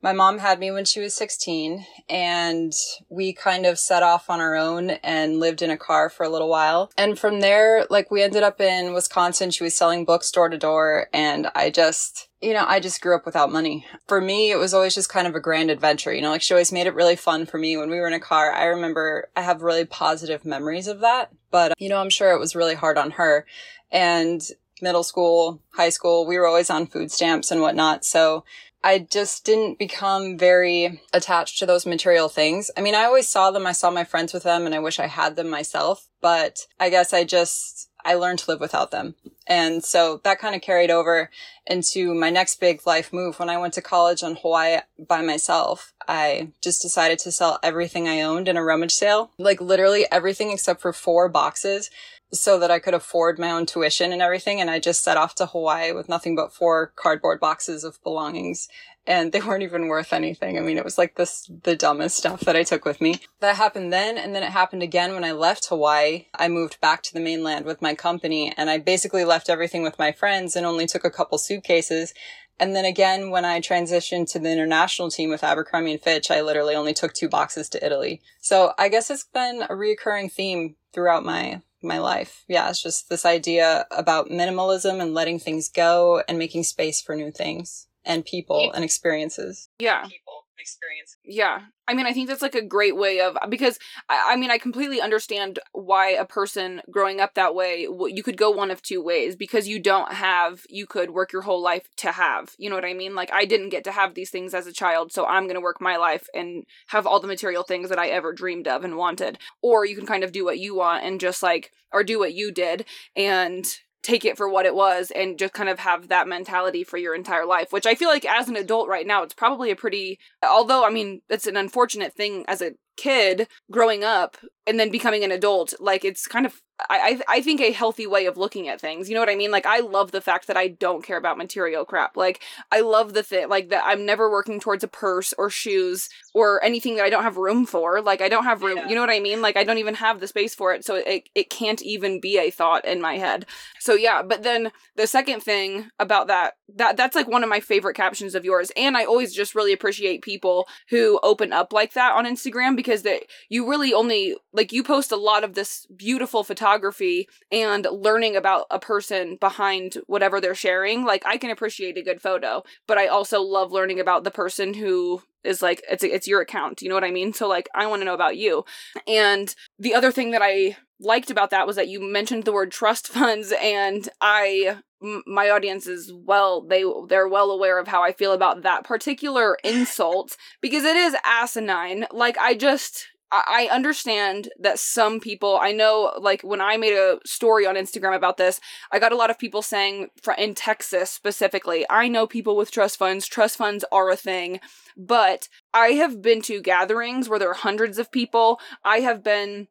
My 0.01 0.13
mom 0.13 0.39
had 0.39 0.61
me 0.61 0.71
when 0.71 0.85
she 0.85 1.01
was 1.01 1.15
16 1.15 1.85
and 2.09 2.73
we 3.09 3.33
kind 3.33 3.67
of 3.67 3.81
set 3.81 4.05
off 4.05 4.31
on 4.31 4.41
our 4.41 4.55
own 4.55 4.91
and 4.91 5.41
lived 5.41 5.61
in 5.61 5.71
a 5.71 5.77
car 5.77 6.09
for 6.09 6.25
a 6.25 6.29
little 6.29 6.49
while. 6.49 6.93
And 6.97 7.19
from 7.19 7.41
there, 7.41 7.85
like 7.91 8.09
we 8.11 8.23
ended 8.23 8.45
up 8.45 8.61
in 8.61 8.95
Wisconsin. 8.95 9.51
She 9.51 9.65
was 9.65 9.75
selling 9.75 10.05
books 10.05 10.31
door 10.31 10.49
to 10.49 10.57
door 10.57 11.09
and 11.13 11.49
I 11.55 11.71
just, 11.71 12.29
you 12.41 12.55
know, 12.55 12.65
I 12.65 12.79
just 12.79 13.01
grew 13.01 13.17
up 13.17 13.27
without 13.27 13.51
money. 13.51 13.87
For 14.07 14.21
me, 14.21 14.53
it 14.53 14.57
was 14.57 14.73
always 14.73 14.95
just 14.95 15.09
kind 15.09 15.27
of 15.27 15.35
a 15.35 15.41
grand 15.41 15.69
adventure. 15.69 16.15
You 16.15 16.23
know, 16.23 16.31
like 16.31 16.43
she 16.43 16.55
always 16.55 16.71
made 16.71 16.87
it 16.87 16.95
really 16.95 17.17
fun 17.17 17.45
for 17.45 17.59
me 17.59 17.77
when 17.77 17.91
we 17.91 17.99
were 17.99 18.07
in 18.07 18.15
a 18.15 18.21
car. 18.21 18.53
I 18.53 18.67
remember 18.67 19.29
I 19.35 19.43
have 19.43 19.63
really 19.63 19.85
positive 19.85 20.45
memories 20.45 20.87
of 20.87 21.01
that, 21.01 21.33
but 21.51 21.73
you 21.77 21.89
know, 21.89 22.01
I'm 22.01 22.11
sure 22.11 22.33
it 22.33 22.41
was 22.41 22.55
really 22.55 22.77
hard 22.77 22.99
on 22.99 23.13
her. 23.13 23.47
And 23.91 24.43
middle 24.81 25.03
school, 25.03 25.61
high 25.75 25.89
school, 25.89 26.27
we 26.27 26.39
were 26.39 26.47
always 26.47 26.71
on 26.71 26.87
food 26.87 27.11
stamps 27.11 27.51
and 27.51 27.61
whatnot. 27.61 28.05
So 28.05 28.45
I 28.83 29.01
just 29.01 29.45
didn't 29.45 29.79
become 29.79 30.39
very 30.39 31.01
attached 31.13 31.59
to 31.59 31.67
those 31.67 31.87
material 31.87 32.29
things. 32.29 32.71
I 32.77 32.81
mean, 32.81 32.95
I 32.95 33.05
always 33.05 33.29
saw 33.29 33.51
them. 33.51 33.67
I 33.67 33.73
saw 33.73 33.91
my 33.91 34.05
friends 34.05 34.33
with 34.33 34.45
them 34.45 34.67
and 34.67 34.75
I 34.75 34.79
wish 34.79 35.01
I 35.01 35.07
had 35.07 35.37
them 35.37 35.49
myself, 35.51 36.09
but 36.21 36.67
I 36.79 36.89
guess 36.89 37.13
I 37.13 37.25
just, 37.25 37.91
I 38.05 38.15
learned 38.15 38.39
to 38.41 38.51
live 38.51 38.61
without 38.61 38.91
them. 38.91 39.17
And 39.47 39.83
so 39.83 40.21
that 40.25 40.39
kind 40.39 40.55
of 40.55 40.61
carried 40.63 40.91
over 40.91 41.31
into 41.67 42.15
my 42.15 42.31
next 42.31 42.61
big 42.61 42.87
life 42.87 43.13
move. 43.13 43.39
When 43.39 43.51
I 43.51 43.59
went 43.59 43.75
to 43.75 43.83
college 43.83 44.23
on 44.23 44.37
Hawaii 44.37 44.79
by 44.99 45.23
myself, 45.23 45.93
I 46.07 46.53
just 46.63 46.81
decided 46.81 47.19
to 47.21 47.33
sell 47.33 47.59
everything 47.63 48.07
I 48.07 48.23
owned 48.23 48.47
in 48.47 48.57
a 48.57 48.63
rummage 48.63 48.93
sale, 48.93 49.33
like 49.39 49.61
literally 49.61 50.07
everything 50.13 50.53
except 50.53 50.81
for 50.81 50.93
four 50.93 51.29
boxes 51.29 51.91
so 52.33 52.59
that 52.59 52.71
I 52.71 52.79
could 52.79 52.95
afford 52.95 53.39
my 53.39 53.51
own 53.51 53.65
tuition 53.67 54.13
and 54.13 54.21
everything. 54.21 54.61
And 54.61 54.71
I 54.71 54.79
just 54.79 55.03
set 55.03 55.17
off 55.17 55.35
to 55.37 55.47
Hawaii 55.47 55.93
with 55.93 56.09
nothing 56.09 56.37
but 56.37 56.53
four 56.53 56.93
cardboard 56.97 57.41
boxes 57.41 57.85
of 57.85 58.03
belongings. 58.03 58.69
And 59.07 59.33
they 59.33 59.41
weren't 59.47 59.63
even 59.63 59.89
worth 59.89 60.13
anything. 60.13 60.59
I 60.59 60.61
mean, 60.61 60.77
it 60.77 60.85
was 60.85 60.99
like 60.99 61.17
this, 61.17 61.51
the 61.63 61.77
dumbest 61.77 62.17
stuff 62.17 62.41
that 62.41 62.57
I 62.57 62.63
took 62.63 62.85
with 62.85 63.01
me. 63.01 63.21
That 63.41 63.57
happened 63.57 63.93
then. 63.93 64.19
And 64.19 64.35
then 64.35 64.43
it 64.43 64.51
happened 64.51 64.83
again 64.83 65.15
when 65.15 65.25
I 65.25 65.33
left 65.33 65.69
Hawaii. 65.69 66.27
I 66.35 66.49
moved 66.49 66.81
back 66.81 67.03
to 67.05 67.15
the 67.15 67.21
mainland 67.21 67.65
with 67.65 67.81
my 67.81 67.95
company 67.95 68.53
and 68.57 68.69
I 68.69 68.79
basically 68.79 69.25
left 69.25 69.49
everything 69.49 69.83
with 69.83 69.99
my 69.99 70.13
friends 70.13 70.55
and 70.55 70.67
only 70.67 70.87
took 70.87 71.05
a 71.05 71.11
couple 71.11 71.39
suitcases. 71.39 72.13
And 72.61 72.75
then 72.75 72.85
again, 72.85 73.31
when 73.31 73.45
I 73.45 73.61
transitioned 73.61 74.31
to 74.33 74.41
the 74.41 74.51
international 74.51 75.11
team 75.11 75.31
with 75.31 75.45
Abercrombie 75.45 75.93
and 75.93 76.01
Fitch, 76.01 76.31
I 76.31 76.41
literally 76.41 76.75
only 76.75 76.93
took 76.93 77.13
two 77.13 77.29
boxes 77.29 77.69
to 77.71 77.87
Italy. 77.87 78.21
So 78.41 78.73
I 78.77 78.89
guess 78.89 79.11
it's 79.11 79.25
been 79.25 79.63
a 79.63 79.69
reoccurring 79.69 80.33
theme 80.33 80.75
throughout 80.93 81.25
my 81.25 81.63
my 81.83 81.99
life. 81.99 82.45
Yeah, 82.49 82.69
it's 82.69 82.83
just 82.83 83.09
this 83.09 83.25
idea 83.25 83.87
about 83.91 84.29
minimalism 84.29 85.01
and 85.01 85.15
letting 85.15 85.39
things 85.39 85.69
go 85.69 86.23
and 86.29 86.39
making 86.39 86.65
space 86.65 87.01
for 87.01 87.15
new 87.15 87.31
things 87.31 87.87
and 88.05 88.25
people 88.25 88.73
and 88.73 88.85
experiences. 88.85 89.69
Yeah. 89.79 90.03
People 90.05 90.47
experience. 90.59 91.17
Yeah. 91.25 91.63
I 91.87 91.95
mean, 91.95 92.07
I 92.07 92.13
think 92.13 92.29
that's 92.29 92.43
like 92.43 92.55
a 92.55 92.63
great 92.63 92.97
way 92.97 93.21
of 93.21 93.37
because 93.49 93.79
I, 94.09 94.33
I, 94.33 94.37
mean, 94.37 94.51
I 94.51 94.59
completely 94.59 95.01
understand 95.01 95.59
why 95.73 96.11
a 96.11 96.25
person 96.25 96.83
growing 96.91 97.21
up 97.21 97.35
that 97.35 97.55
way, 97.55 97.83
you 97.83 98.23
could 98.23 98.37
go 98.37 98.51
one 98.51 98.71
of 98.71 98.83
two 98.83 99.03
ways 99.03 99.37
because 99.37 99.69
you 99.69 99.81
don't 99.81 100.13
have, 100.13 100.63
you 100.69 100.87
could 100.87 101.11
work 101.11 101.33
your 101.33 101.43
whole 101.43 101.63
life 101.63 101.89
to 101.99 102.13
have. 102.13 102.55
You 102.59 102.69
know 102.69 102.77
what 102.77 102.85
I 102.85 102.95
mean? 102.95 103.15
Like, 103.15 103.33
I 103.33 103.45
didn't 103.45 103.71
get 103.71 103.85
to 103.85 103.93
have 103.93 104.15
these 104.15 104.31
things 104.31 104.55
as 104.55 104.67
a 104.67 104.73
child, 104.73 105.13
so 105.13 105.25
I'm 105.27 105.45
going 105.45 105.55
to 105.55 105.61
work 105.61 105.81
my 105.81 105.97
life 105.97 106.27
and 106.35 106.65
have 106.89 107.07
all 107.07 107.21
the 107.21 107.27
material 107.27 107.63
things 107.63 107.89
that 107.89 107.99
I 107.99 108.09
ever 108.09 108.33
dreamed 108.33 108.69
of 108.69 108.85
and 108.85 108.97
wanted. 108.97 109.39
Or 109.63 109.85
you 109.85 109.97
can 109.97 110.07
kind 110.07 110.25
of 110.25 110.33
do 110.33 110.45
what 110.45 110.59
you 110.59 110.75
want 110.75 111.05
and 111.05 111.21
just 111.21 111.43
like, 111.43 111.73
or 111.93 112.05
do 112.05 112.19
what 112.19 112.35
you 112.35 112.53
did 112.53 112.85
and 113.17 113.65
take 114.03 114.25
it 114.25 114.37
for 114.37 114.49
what 114.49 114.67
it 114.67 114.75
was 114.75 115.11
and 115.11 115.39
just 115.39 115.53
kind 115.53 115.69
of 115.69 115.79
have 115.79 116.09
that 116.09 116.29
mentality 116.29 116.85
for 116.85 116.97
your 116.97 117.15
entire 117.15 117.45
life 117.45 117.73
which 117.73 117.87
i 117.87 117.95
feel 117.95 118.09
like 118.09 118.25
as 118.25 118.49
an 118.49 118.57
adult 118.57 118.89
right 118.89 119.07
now 119.07 119.23
it's 119.23 119.35
probably 119.35 119.71
a 119.71 119.77
pretty 119.77 120.19
although 120.43 120.85
i 120.85 120.91
mean 120.91 121.21
it's 121.29 121.47
an 121.47 121.57
unfortunate 121.57 122.15
thing 122.15 122.45
as 122.49 122.63
a 122.63 122.73
kid 122.99 123.49
growing 123.71 124.05
up 124.05 124.37
and 124.67 124.79
then 124.79 124.91
becoming 124.91 125.25
an 125.25 125.33
adult 125.33 125.73
like 125.81 126.05
it's 126.05 126.27
kind 126.27 126.45
of 126.45 126.61
I, 126.89 127.21
I 127.27 127.41
think 127.41 127.61
a 127.61 127.73
healthy 127.73 128.07
way 128.07 128.27
of 128.27 128.37
looking 128.37 128.69
at 128.69 128.81
things. 128.81 129.09
You 129.09 129.15
know 129.15 129.21
what 129.21 129.29
I 129.29 129.35
mean? 129.35 129.51
Like 129.51 129.67
I 129.67 129.81
love 129.81 130.13
the 130.13 130.21
fact 130.21 130.47
that 130.47 130.57
I 130.57 130.69
don't 130.69 131.05
care 131.05 131.17
about 131.17 131.37
material 131.37 131.85
crap. 131.85 132.17
Like 132.17 132.41
I 132.71 132.81
love 132.81 133.15
the 133.15 133.25
thing 133.25 133.49
like 133.49 133.71
that 133.71 133.83
I'm 133.85 134.07
never 134.07 134.31
working 134.31 134.61
towards 134.61 134.85
a 134.85 134.89
purse 134.89 135.35
or 135.37 135.51
shoes 135.51 136.09
or 136.35 136.63
anything 136.63 136.95
that 136.95 137.05
I 137.05 137.11
don't 137.11 137.25
have 137.25 137.37
room 137.37 137.67
for. 137.67 138.01
Like 138.01 138.21
I 138.21 138.29
don't 138.29 138.45
have 138.45 138.63
room. 138.63 138.79
Yeah. 138.79 138.89
You 138.89 138.95
know 138.95 139.01
what 139.01 139.11
I 139.11 139.19
mean? 139.19 139.43
Like 139.43 139.57
I 139.57 139.65
don't 139.65 139.79
even 139.79 139.95
have 139.95 140.21
the 140.21 140.29
space 140.29 140.55
for 140.55 140.73
it, 140.73 140.85
so 140.85 140.95
it 140.95 141.29
it 141.35 141.51
can't 141.51 141.83
even 141.83 142.21
be 142.21 142.39
a 142.39 142.51
thought 142.51 142.85
in 142.85 143.01
my 143.01 143.17
head. 143.17 143.47
So 143.81 143.95
yeah, 143.95 144.23
but 144.23 144.45
then 144.45 144.71
the 144.95 145.09
second 145.09 145.43
thing 145.43 145.91
about 145.99 146.29
that 146.29 146.55
that 146.77 146.97
that's 146.97 147.17
like 147.17 147.29
one 147.29 147.43
of 147.43 147.49
my 147.49 147.61
favorite 147.61 147.95
captions 147.95 148.37
of 148.37 148.45
yours 148.45 148.71
and 148.77 148.97
I 148.97 149.05
always 149.05 149.35
just 149.35 149.55
really 149.55 149.73
appreciate 149.73 150.23
people 150.23 150.69
who 150.91 151.19
open 151.23 151.53
up 151.53 151.73
like 151.73 151.95
that 151.95 152.13
on 152.13 152.25
Instagram 152.25 152.77
because 152.77 152.88
that 153.03 153.25
you 153.49 153.69
really 153.69 153.93
only 153.95 154.37
like 154.53 154.73
you 154.73 154.83
post 154.83 155.13
a 155.13 155.17
lot 155.17 155.45
of 155.45 155.55
this 155.55 155.87
beautiful 155.95 156.45
photography 156.45 157.29
and 157.51 157.87
learning 157.91 158.37
about 158.37 158.67
a 158.71 158.79
person 158.79 159.37
behind 159.37 159.99
whatever 160.07 160.41
they're 160.41 160.55
sharing. 160.55 161.05
Like 161.05 161.25
I 161.27 161.37
can 161.37 161.51
appreciate 161.51 161.97
a 161.97 162.03
good 162.03 162.21
photo, 162.21 162.63
but 162.87 162.99
I 162.99 163.07
also 163.07 163.41
love 163.41 163.73
learning 163.73 164.01
about 164.01 164.25
the 164.25 164.31
person 164.31 164.75
who 164.75 165.23
is 165.45 165.63
like 165.63 165.83
it's 165.89 166.03
it's 166.03 166.27
your 166.27 166.41
account 166.41 166.83
you 166.83 166.89
know 166.89 166.97
what 166.97 167.05
i 167.05 167.13
mean 167.13 167.33
so 167.33 167.47
like 167.47 167.69
i 167.73 167.87
want 167.87 168.01
to 168.01 168.05
know 168.05 168.13
about 168.13 168.37
you 168.37 168.65
and 169.07 169.55
the 169.79 169.95
other 169.95 170.11
thing 170.11 170.33
that 170.33 170.43
i 170.43 170.77
liked 171.01 171.31
about 171.31 171.51
that 171.51 171.67
was 171.67 171.77
that 171.77 171.89
you 171.89 172.01
mentioned 172.01 172.45
the 172.45 172.53
word 172.53 172.71
trust 172.71 173.09
funds 173.09 173.53
and 173.63 174.09
I 174.21 174.79
my 175.27 175.51
audience 175.51 175.87
is 175.87 176.13
well 176.13 176.63
they 176.63 176.85
they're 177.09 177.29
well 177.29 177.51
aware 177.51 177.79
of 177.79 177.89
how 177.89 178.03
I 178.03 178.13
feel 178.13 178.33
about 178.33 178.63
that 178.63 178.85
particular 178.85 179.57
insult 179.65 180.37
because 180.61 180.85
it 180.85 180.97
is 180.97 181.17
asinine 181.25 182.07
like 182.13 182.37
I 182.39 182.55
just 182.55 183.07
I 183.31 183.69
understand 183.71 184.49
that 184.59 184.79
some 184.79 185.21
people, 185.21 185.59
I 185.61 185.73
know, 185.73 186.15
like 186.19 186.41
when 186.41 186.63
I 186.63 186.79
made 186.79 186.95
a 186.95 187.19
story 187.27 187.67
on 187.67 187.75
Instagram 187.75 188.17
about 188.17 188.39
this, 188.39 188.59
I 188.91 188.99
got 188.99 189.13
a 189.13 189.17
lot 189.17 189.29
of 189.29 189.39
people 189.39 189.61
saying, 189.61 190.09
in 190.39 190.55
Texas 190.55 191.11
specifically, 191.11 191.85
I 191.91 192.09
know 192.09 192.27
people 192.27 192.57
with 192.57 192.71
trust 192.71 192.97
funds. 192.97 193.27
Trust 193.27 193.59
funds 193.59 193.85
are 193.93 194.09
a 194.09 194.17
thing. 194.17 194.61
But 194.97 195.49
I 195.75 195.89
have 195.89 196.23
been 196.23 196.41
to 196.43 196.63
gatherings 196.63 197.29
where 197.29 197.39
there 197.39 197.51
are 197.51 197.55
hundreds 197.55 197.99
of 197.99 198.11
people. 198.11 198.61
I 198.83 199.01
have 199.01 199.23
been 199.23 199.69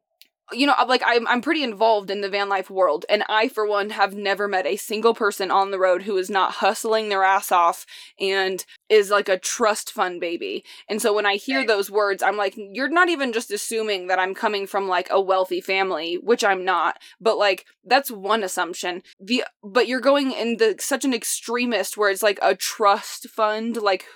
you 0.52 0.66
know, 0.66 0.74
like 0.86 1.02
I'm 1.04 1.26
I'm 1.26 1.40
pretty 1.40 1.62
involved 1.62 2.10
in 2.10 2.20
the 2.20 2.28
van 2.28 2.48
life 2.48 2.70
world, 2.70 3.04
and 3.08 3.24
I 3.28 3.48
for 3.48 3.66
one 3.66 3.90
have 3.90 4.14
never 4.14 4.48
met 4.48 4.66
a 4.66 4.76
single 4.76 5.14
person 5.14 5.50
on 5.50 5.70
the 5.70 5.78
road 5.78 6.02
who 6.02 6.16
is 6.16 6.30
not 6.30 6.54
hustling 6.54 7.08
their 7.08 7.22
ass 7.22 7.52
off 7.52 7.84
and 8.18 8.64
is 8.88 9.10
like 9.10 9.28
a 9.28 9.38
trust 9.38 9.90
fund 9.90 10.20
baby. 10.20 10.64
And 10.88 11.02
so 11.02 11.14
when 11.14 11.26
I 11.26 11.36
hear 11.36 11.66
those 11.66 11.90
words, 11.90 12.22
I'm 12.22 12.36
like, 12.36 12.54
you're 12.56 12.88
not 12.88 13.08
even 13.08 13.32
just 13.32 13.50
assuming 13.50 14.06
that 14.06 14.18
I'm 14.18 14.34
coming 14.34 14.66
from 14.66 14.88
like 14.88 15.08
a 15.10 15.20
wealthy 15.20 15.60
family, 15.60 16.16
which 16.16 16.44
I'm 16.44 16.64
not, 16.64 16.98
but 17.20 17.36
like 17.36 17.66
that's 17.84 18.10
one 18.10 18.42
assumption. 18.42 19.02
The 19.20 19.44
but 19.62 19.88
you're 19.88 20.00
going 20.00 20.32
in 20.32 20.56
the 20.56 20.76
such 20.78 21.04
an 21.04 21.14
extremist 21.14 21.96
where 21.96 22.10
it's 22.10 22.22
like 22.22 22.38
a 22.42 22.54
trust 22.54 23.28
fund, 23.28 23.76
like 23.76 24.06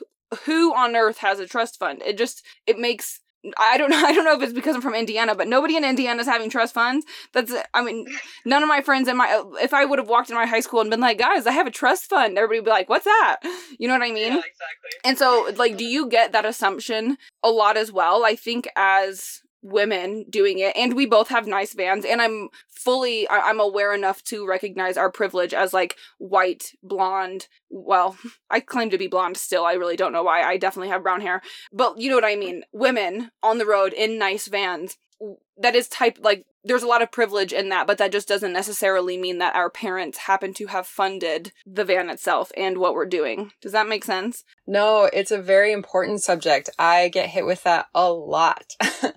who 0.45 0.75
on 0.75 0.97
earth 0.97 1.19
has 1.19 1.41
a 1.41 1.47
trust 1.47 1.79
fund? 1.79 2.03
It 2.05 2.17
just 2.17 2.45
it 2.67 2.79
makes 2.79 3.21
I 3.59 3.77
don't 3.77 3.91
know. 3.91 3.97
I 4.05 4.13
don't 4.13 4.25
know 4.25 4.35
if 4.35 4.43
it's 4.43 4.53
because 4.53 4.75
I'm 4.77 4.83
from 4.83 4.95
Indiana, 4.95 5.35
but 5.35 5.49
nobody 5.49 5.77
in 5.77 5.85
Indiana 5.85 6.21
is 6.21 6.27
having 6.27 6.51
trust 6.51 6.75
funds. 6.75 7.07
That's. 7.33 7.53
I 7.75 7.83
mean, 7.83 8.07
none 8.45 8.63
of 8.63 8.69
my 8.69 8.81
friends 8.81 9.09
in 9.09 9.17
my. 9.17 9.43
If 9.61 9.75
I 9.75 9.85
would 9.85 9.99
have 9.99 10.09
walked 10.09 10.31
in 10.31 10.37
my 10.37 10.47
high 10.47 10.61
school 10.61 10.81
and 10.81 10.91
been 10.91 11.01
like, 11.01 11.19
guys, 11.19 11.47
I 11.47 11.53
have 11.53 11.67
a 11.67 11.71
trust 11.71 12.09
fund, 12.09 12.39
everybody 12.39 12.61
would 12.61 12.65
be 12.67 12.71
like, 12.71 12.89
what's 12.89 13.05
that? 13.05 13.39
You 13.79 13.89
know 13.89 13.95
what 13.95 14.03
I 14.03 14.13
mean? 14.13 14.33
Yeah, 14.33 14.39
exactly. 14.39 14.91
And 15.05 15.19
so, 15.19 15.51
like, 15.57 15.77
do 15.77 15.85
you 15.85 16.09
get 16.09 16.33
that 16.33 16.45
assumption 16.45 17.19
a 17.43 17.51
lot 17.51 17.77
as 17.77 17.91
well? 17.93 18.25
I 18.25 18.37
think 18.37 18.69
as 18.77 19.43
women 19.63 20.25
doing 20.29 20.59
it 20.59 20.77
and 20.77 20.95
we 20.95 21.07
both 21.07 21.29
have 21.29 21.47
nice 21.47 21.73
vans 21.73 22.05
and 22.05 22.21
i'm 22.21 22.49
fully 22.69 23.29
I- 23.29 23.49
i'm 23.49 23.61
aware 23.61 23.95
enough 23.95 24.23
to 24.25 24.47
recognize 24.47 24.97
our 24.97 25.11
privilege 25.11 25.55
as 25.55 25.73
like 25.73 25.97
white 26.19 26.73
blonde 26.83 27.47
well 27.71 28.17
i 28.51 28.61
claim 28.61 28.91
to 28.91 28.99
be 28.99 29.07
blonde 29.07 29.37
still 29.37 29.65
i 29.65 29.75
really 29.75 29.97
don't 29.97 30.13
know 30.13 30.25
why 30.25 30.43
i 30.43 30.57
definitely 30.57 30.89
have 30.89 31.03
brown 31.03 31.21
hair 31.21 31.43
but 31.73 31.99
you 31.99 32.11
know 32.11 32.17
what 32.17 32.25
i 32.25 32.37
mean 32.37 32.65
women 32.73 33.31
on 33.43 33.59
the 33.59 33.67
road 33.67 33.93
in 33.93 34.19
nice 34.19 34.49
vans 34.49 34.99
that 35.59 35.77
is 35.77 35.89
type 35.89 36.19
like 36.21 36.45
there's 36.65 36.83
a 36.83 36.89
lot 36.89 37.03
of 37.03 37.11
privilege 37.11 37.53
in 37.53 37.71
that, 37.71 37.87
but 37.87 37.99
that 37.99 38.13
just 38.13 38.29
doesn't 38.29 38.53
necessarily 38.53 39.19
mean 39.19 39.39
that 39.39 39.57
our 39.57 39.69
parents 39.69 40.19
happen 40.19 40.55
to 40.55 40.67
have 40.67 40.87
funded 40.87 41.53
the 41.67 41.85
van 41.85 42.09
itself 42.09 42.53
and 42.57 42.79
what 42.79 42.95
we're 42.95 43.07
doing. 43.07 43.51
Does 43.61 43.73
that 43.73 43.89
make 43.89 44.05
sense? 44.05 44.45
No, 44.67 45.11
it's 45.13 45.33
a 45.33 45.43
very 45.43 45.73
important 45.73 46.23
subject. 46.23 46.71
I 46.79 47.09
get 47.09 47.31
hit 47.31 47.47
with 47.47 47.65
that 47.65 47.87
a 47.95 48.13
lot. 48.13 48.77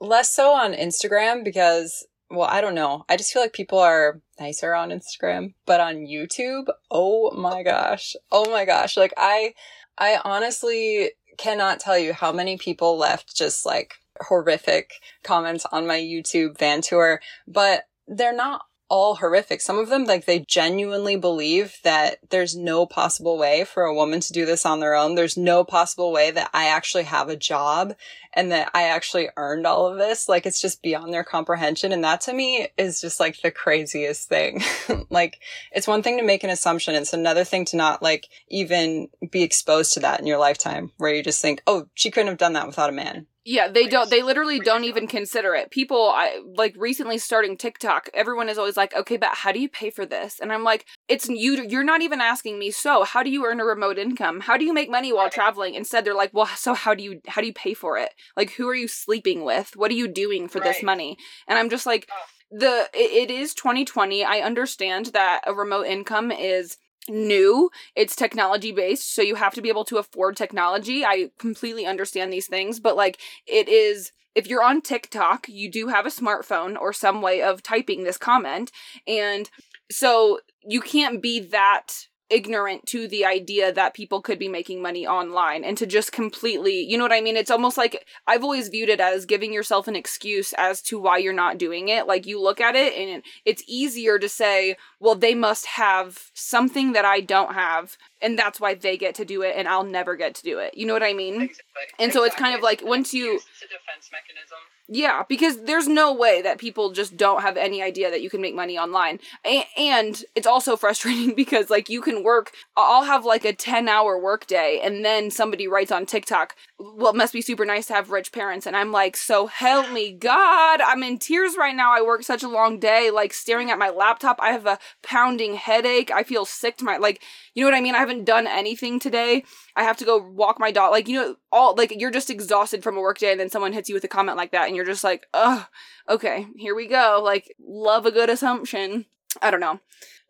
Less 0.00 0.30
so 0.30 0.52
on 0.52 0.74
Instagram 0.74 1.44
because, 1.44 2.06
well, 2.30 2.48
I 2.48 2.60
don't 2.60 2.74
know. 2.74 3.04
I 3.08 3.16
just 3.16 3.32
feel 3.32 3.42
like 3.42 3.52
people 3.52 3.78
are 3.78 4.20
nicer 4.38 4.74
on 4.74 4.90
Instagram, 4.90 5.54
but 5.66 5.80
on 5.80 6.06
YouTube, 6.06 6.66
oh 6.90 7.32
my 7.32 7.62
gosh. 7.62 8.14
Oh 8.30 8.50
my 8.50 8.64
gosh. 8.64 8.96
Like 8.96 9.12
I, 9.16 9.54
I 9.98 10.20
honestly 10.24 11.12
cannot 11.36 11.80
tell 11.80 11.98
you 11.98 12.12
how 12.12 12.32
many 12.32 12.56
people 12.56 12.96
left 12.96 13.36
just 13.36 13.66
like 13.66 13.94
horrific 14.20 14.92
comments 15.22 15.66
on 15.72 15.86
my 15.86 15.98
YouTube 15.98 16.58
van 16.58 16.80
tour, 16.80 17.20
but 17.46 17.84
they're 18.06 18.34
not 18.34 18.62
all 18.90 19.16
horrific. 19.16 19.60
Some 19.60 19.78
of 19.78 19.88
them, 19.88 20.04
like, 20.04 20.24
they 20.24 20.40
genuinely 20.40 21.16
believe 21.16 21.76
that 21.84 22.18
there's 22.30 22.56
no 22.56 22.86
possible 22.86 23.36
way 23.36 23.64
for 23.64 23.82
a 23.82 23.94
woman 23.94 24.20
to 24.20 24.32
do 24.32 24.46
this 24.46 24.64
on 24.64 24.80
their 24.80 24.94
own. 24.94 25.14
There's 25.14 25.36
no 25.36 25.62
possible 25.62 26.10
way 26.12 26.30
that 26.30 26.50
I 26.54 26.68
actually 26.68 27.04
have 27.04 27.28
a 27.28 27.36
job 27.36 27.94
and 28.34 28.52
that 28.52 28.70
I 28.74 28.84
actually 28.84 29.28
earned 29.36 29.66
all 29.66 29.86
of 29.86 29.98
this. 29.98 30.28
Like, 30.28 30.46
it's 30.46 30.60
just 30.60 30.82
beyond 30.82 31.12
their 31.12 31.24
comprehension. 31.24 31.92
And 31.92 32.04
that 32.04 32.20
to 32.22 32.32
me 32.32 32.68
is 32.76 33.00
just 33.00 33.20
like 33.20 33.40
the 33.40 33.50
craziest 33.50 34.28
thing. 34.28 34.62
like, 35.10 35.40
it's 35.72 35.88
one 35.88 36.02
thing 36.02 36.18
to 36.18 36.24
make 36.24 36.44
an 36.44 36.50
assumption. 36.50 36.94
It's 36.94 37.12
another 37.12 37.44
thing 37.44 37.64
to 37.66 37.76
not 37.76 38.02
like 38.02 38.28
even 38.48 39.08
be 39.30 39.42
exposed 39.42 39.92
to 39.94 40.00
that 40.00 40.20
in 40.20 40.26
your 40.26 40.38
lifetime 40.38 40.92
where 40.98 41.14
you 41.14 41.22
just 41.22 41.42
think, 41.42 41.62
oh, 41.66 41.86
she 41.94 42.10
couldn't 42.10 42.28
have 42.28 42.38
done 42.38 42.54
that 42.54 42.66
without 42.66 42.90
a 42.90 42.92
man. 42.92 43.26
Yeah, 43.50 43.68
they 43.68 43.86
don't. 43.86 44.10
They 44.10 44.22
literally 44.22 44.60
don't 44.60 44.84
even 44.84 45.06
consider 45.06 45.54
it. 45.54 45.70
People, 45.70 46.10
I 46.14 46.42
like 46.56 46.74
recently 46.76 47.16
starting 47.16 47.56
TikTok. 47.56 48.10
Everyone 48.12 48.50
is 48.50 48.58
always 48.58 48.76
like, 48.76 48.94
"Okay, 48.94 49.16
but 49.16 49.30
how 49.32 49.52
do 49.52 49.58
you 49.58 49.70
pay 49.70 49.88
for 49.88 50.04
this?" 50.04 50.38
And 50.38 50.52
I'm 50.52 50.64
like, 50.64 50.84
"It's 51.08 51.30
you. 51.30 51.64
You're 51.66 51.82
not 51.82 52.02
even 52.02 52.20
asking 52.20 52.58
me. 52.58 52.70
So, 52.70 53.04
how 53.04 53.22
do 53.22 53.30
you 53.30 53.46
earn 53.46 53.58
a 53.58 53.64
remote 53.64 53.96
income? 53.96 54.40
How 54.40 54.58
do 54.58 54.66
you 54.66 54.74
make 54.74 54.90
money 54.90 55.14
while 55.14 55.30
traveling?" 55.30 55.72
Instead, 55.72 56.04
they're 56.04 56.12
like, 56.12 56.34
"Well, 56.34 56.44
so 56.44 56.74
how 56.74 56.92
do 56.92 57.02
you 57.02 57.22
how 57.26 57.40
do 57.40 57.46
you 57.46 57.54
pay 57.54 57.72
for 57.72 57.96
it? 57.96 58.12
Like, 58.36 58.52
who 58.52 58.68
are 58.68 58.74
you 58.74 58.88
sleeping 58.88 59.44
with? 59.44 59.76
What 59.76 59.90
are 59.90 59.94
you 59.94 60.08
doing 60.08 60.48
for 60.48 60.58
right. 60.58 60.68
this 60.68 60.82
money?" 60.82 61.16
And 61.46 61.58
I'm 61.58 61.70
just 61.70 61.86
like, 61.86 62.08
the 62.50 62.88
it, 62.94 63.28
it 63.28 63.30
is 63.30 63.54
2020. 63.54 64.24
I 64.24 64.40
understand 64.40 65.06
that 65.06 65.42
a 65.46 65.54
remote 65.54 65.86
income 65.86 66.30
is 66.30 66.76
new. 67.08 67.70
It's 67.96 68.16
technology 68.16 68.72
based, 68.72 69.14
so 69.14 69.22
you 69.22 69.36
have 69.36 69.54
to 69.54 69.62
be 69.62 69.68
able 69.68 69.84
to 69.86 69.98
afford 69.98 70.36
technology. 70.36 71.04
I 71.04 71.30
completely 71.38 71.86
understand 71.86 72.32
these 72.32 72.46
things, 72.46 72.80
but 72.80 72.96
like 72.96 73.18
it 73.46 73.68
is 73.68 74.12
if 74.34 74.46
you're 74.46 74.62
on 74.62 74.82
TikTok, 74.82 75.46
you 75.48 75.70
do 75.70 75.88
have 75.88 76.06
a 76.06 76.10
smartphone 76.10 76.78
or 76.78 76.92
some 76.92 77.22
way 77.22 77.42
of 77.42 77.62
typing 77.62 78.04
this 78.04 78.18
comment 78.18 78.70
and 79.06 79.50
so 79.90 80.40
you 80.62 80.80
can't 80.80 81.22
be 81.22 81.40
that 81.40 82.06
ignorant 82.30 82.86
to 82.86 83.08
the 83.08 83.24
idea 83.24 83.72
that 83.72 83.94
people 83.94 84.20
could 84.20 84.38
be 84.38 84.48
making 84.48 84.82
money 84.82 85.06
online 85.06 85.64
and 85.64 85.78
to 85.78 85.86
just 85.86 86.12
completely, 86.12 86.82
you 86.82 86.98
know 86.98 87.04
what 87.04 87.12
I 87.12 87.20
mean? 87.20 87.36
It's 87.36 87.50
almost 87.50 87.78
like 87.78 88.06
I've 88.26 88.42
always 88.42 88.68
viewed 88.68 88.88
it 88.88 89.00
as 89.00 89.24
giving 89.24 89.52
yourself 89.52 89.88
an 89.88 89.96
excuse 89.96 90.52
as 90.54 90.82
to 90.82 90.98
why 90.98 91.18
you're 91.18 91.32
not 91.32 91.58
doing 91.58 91.88
it. 91.88 92.06
Like 92.06 92.26
you 92.26 92.40
look 92.40 92.60
at 92.60 92.74
it 92.74 92.94
and 92.94 93.22
it's 93.44 93.62
easier 93.66 94.18
to 94.18 94.28
say, 94.28 94.76
well, 95.00 95.14
they 95.14 95.34
must 95.34 95.66
have 95.66 96.30
something 96.34 96.92
that 96.92 97.04
I 97.04 97.20
don't 97.20 97.54
have 97.54 97.96
and 98.20 98.38
that's 98.38 98.60
why 98.60 98.74
they 98.74 98.96
get 98.96 99.14
to 99.16 99.24
do 99.24 99.42
it 99.42 99.54
and 99.56 99.68
I'll 99.68 99.84
never 99.84 100.16
get 100.16 100.34
to 100.36 100.42
do 100.42 100.58
it. 100.58 100.76
You 100.76 100.86
know 100.86 100.92
what 100.92 101.02
I 101.02 101.14
mean? 101.14 101.42
Exactly. 101.42 101.64
And 101.98 102.12
so 102.12 102.24
it's 102.24 102.34
kind 102.34 102.54
of 102.54 102.62
like 102.62 102.82
once 102.84 103.14
you 103.14 103.36
it's 103.36 103.62
a 103.62 103.68
defense 103.68 104.10
mechanism. 104.12 104.58
Yeah, 104.90 105.24
because 105.28 105.64
there's 105.64 105.86
no 105.86 106.14
way 106.14 106.40
that 106.40 106.56
people 106.56 106.92
just 106.92 107.14
don't 107.14 107.42
have 107.42 107.58
any 107.58 107.82
idea 107.82 108.10
that 108.10 108.22
you 108.22 108.30
can 108.30 108.40
make 108.40 108.54
money 108.54 108.78
online. 108.78 109.18
A- 109.46 109.66
and 109.76 110.24
it's 110.34 110.46
also 110.46 110.76
frustrating 110.78 111.34
because 111.34 111.68
like 111.68 111.90
you 111.90 112.00
can 112.00 112.22
work 112.22 112.52
I'll 112.74 113.04
have 113.04 113.26
like 113.26 113.44
a 113.44 113.52
10-hour 113.52 114.18
workday 114.18 114.80
and 114.82 115.04
then 115.04 115.30
somebody 115.30 115.68
writes 115.68 115.92
on 115.92 116.06
TikTok, 116.06 116.54
"Well, 116.78 117.10
it 117.12 117.16
must 117.16 117.34
be 117.34 117.42
super 117.42 117.66
nice 117.66 117.86
to 117.88 117.92
have 117.94 118.10
rich 118.10 118.32
parents." 118.32 118.66
And 118.66 118.74
I'm 118.74 118.90
like, 118.90 119.14
"So 119.16 119.46
help 119.46 119.90
me 119.90 120.12
God, 120.12 120.80
I'm 120.80 121.02
in 121.02 121.18
tears 121.18 121.56
right 121.58 121.76
now. 121.76 121.92
I 121.94 122.00
work 122.00 122.22
such 122.22 122.42
a 122.42 122.48
long 122.48 122.78
day 122.80 123.10
like 123.10 123.34
staring 123.34 123.70
at 123.70 123.78
my 123.78 123.90
laptop. 123.90 124.38
I 124.40 124.52
have 124.52 124.64
a 124.64 124.78
pounding 125.02 125.54
headache. 125.56 126.10
I 126.10 126.22
feel 126.22 126.46
sick 126.46 126.78
to 126.78 126.84
my 126.84 126.96
like, 126.96 127.20
you 127.54 127.62
know 127.62 127.70
what 127.70 127.76
I 127.76 127.82
mean? 127.82 127.94
I 127.94 127.98
haven't 127.98 128.24
done 128.24 128.46
anything 128.46 128.98
today. 129.00 129.44
I 129.76 129.82
have 129.84 129.96
to 129.98 130.04
go 130.04 130.18
walk 130.18 130.58
my 130.58 130.70
dog. 130.70 130.92
Like, 130.92 131.08
you 131.08 131.16
know, 131.20 131.36
all 131.50 131.74
like 131.76 131.94
you're 131.98 132.10
just 132.10 132.30
exhausted 132.30 132.82
from 132.82 132.96
a 132.96 133.00
work 133.00 133.18
day 133.18 133.30
and 133.30 133.40
then 133.40 133.50
someone 133.50 133.72
hits 133.72 133.88
you 133.88 133.94
with 133.94 134.04
a 134.04 134.08
comment 134.08 134.36
like 134.36 134.52
that 134.52 134.66
and 134.66 134.76
you're 134.76 134.84
just 134.84 135.04
like, 135.04 135.26
"Oh, 135.32 135.66
okay, 136.08 136.46
here 136.56 136.74
we 136.74 136.86
go." 136.86 137.20
Like, 137.22 137.54
love 137.60 138.06
a 138.06 138.12
good 138.12 138.30
assumption. 138.30 139.06
I 139.42 139.50
don't 139.50 139.60
know. 139.60 139.80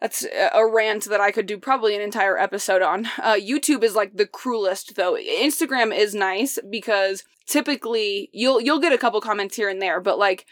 That's 0.00 0.24
a 0.52 0.64
rant 0.64 1.06
that 1.06 1.20
I 1.20 1.32
could 1.32 1.46
do 1.46 1.58
probably 1.58 1.96
an 1.96 2.00
entire 2.00 2.38
episode 2.38 2.82
on. 2.82 3.06
Uh, 3.18 3.34
YouTube 3.34 3.82
is 3.82 3.96
like 3.96 4.16
the 4.16 4.26
cruelest 4.26 4.94
though. 4.94 5.16
Instagram 5.16 5.96
is 5.96 6.14
nice 6.14 6.58
because 6.70 7.24
typically 7.46 8.30
you'll 8.32 8.60
you'll 8.60 8.78
get 8.78 8.92
a 8.92 8.98
couple 8.98 9.20
comments 9.20 9.56
here 9.56 9.68
and 9.68 9.82
there, 9.82 10.00
but 10.00 10.18
like 10.18 10.46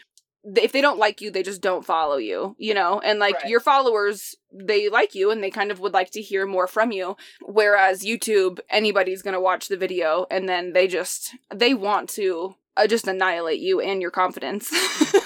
if 0.55 0.71
they 0.71 0.81
don't 0.81 0.99
like 0.99 1.21
you, 1.21 1.31
they 1.31 1.43
just 1.43 1.61
don't 1.61 1.85
follow 1.85 2.17
you, 2.17 2.55
you 2.57 2.73
know? 2.73 2.99
And 2.99 3.19
like 3.19 3.35
right. 3.35 3.49
your 3.49 3.59
followers, 3.59 4.35
they 4.53 4.89
like 4.89 5.13
you 5.15 5.29
and 5.31 5.43
they 5.43 5.49
kind 5.49 5.71
of 5.71 5.79
would 5.79 5.93
like 5.93 6.11
to 6.11 6.21
hear 6.21 6.45
more 6.45 6.67
from 6.67 6.91
you. 6.91 7.17
Whereas 7.41 8.03
YouTube, 8.03 8.59
anybody's 8.69 9.21
going 9.21 9.33
to 9.33 9.41
watch 9.41 9.67
the 9.67 9.77
video 9.77 10.25
and 10.31 10.47
then 10.47 10.73
they 10.73 10.87
just, 10.87 11.35
they 11.53 11.73
want 11.73 12.09
to 12.11 12.55
uh, 12.77 12.87
just 12.87 13.07
annihilate 13.07 13.59
you 13.59 13.81
and 13.81 14.01
your 14.01 14.11
confidence. 14.11 14.71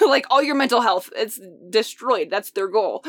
like 0.00 0.26
all 0.30 0.42
your 0.42 0.56
mental 0.56 0.80
health, 0.80 1.10
it's 1.14 1.40
destroyed. 1.70 2.28
That's 2.30 2.50
their 2.50 2.68
goal. 2.68 3.04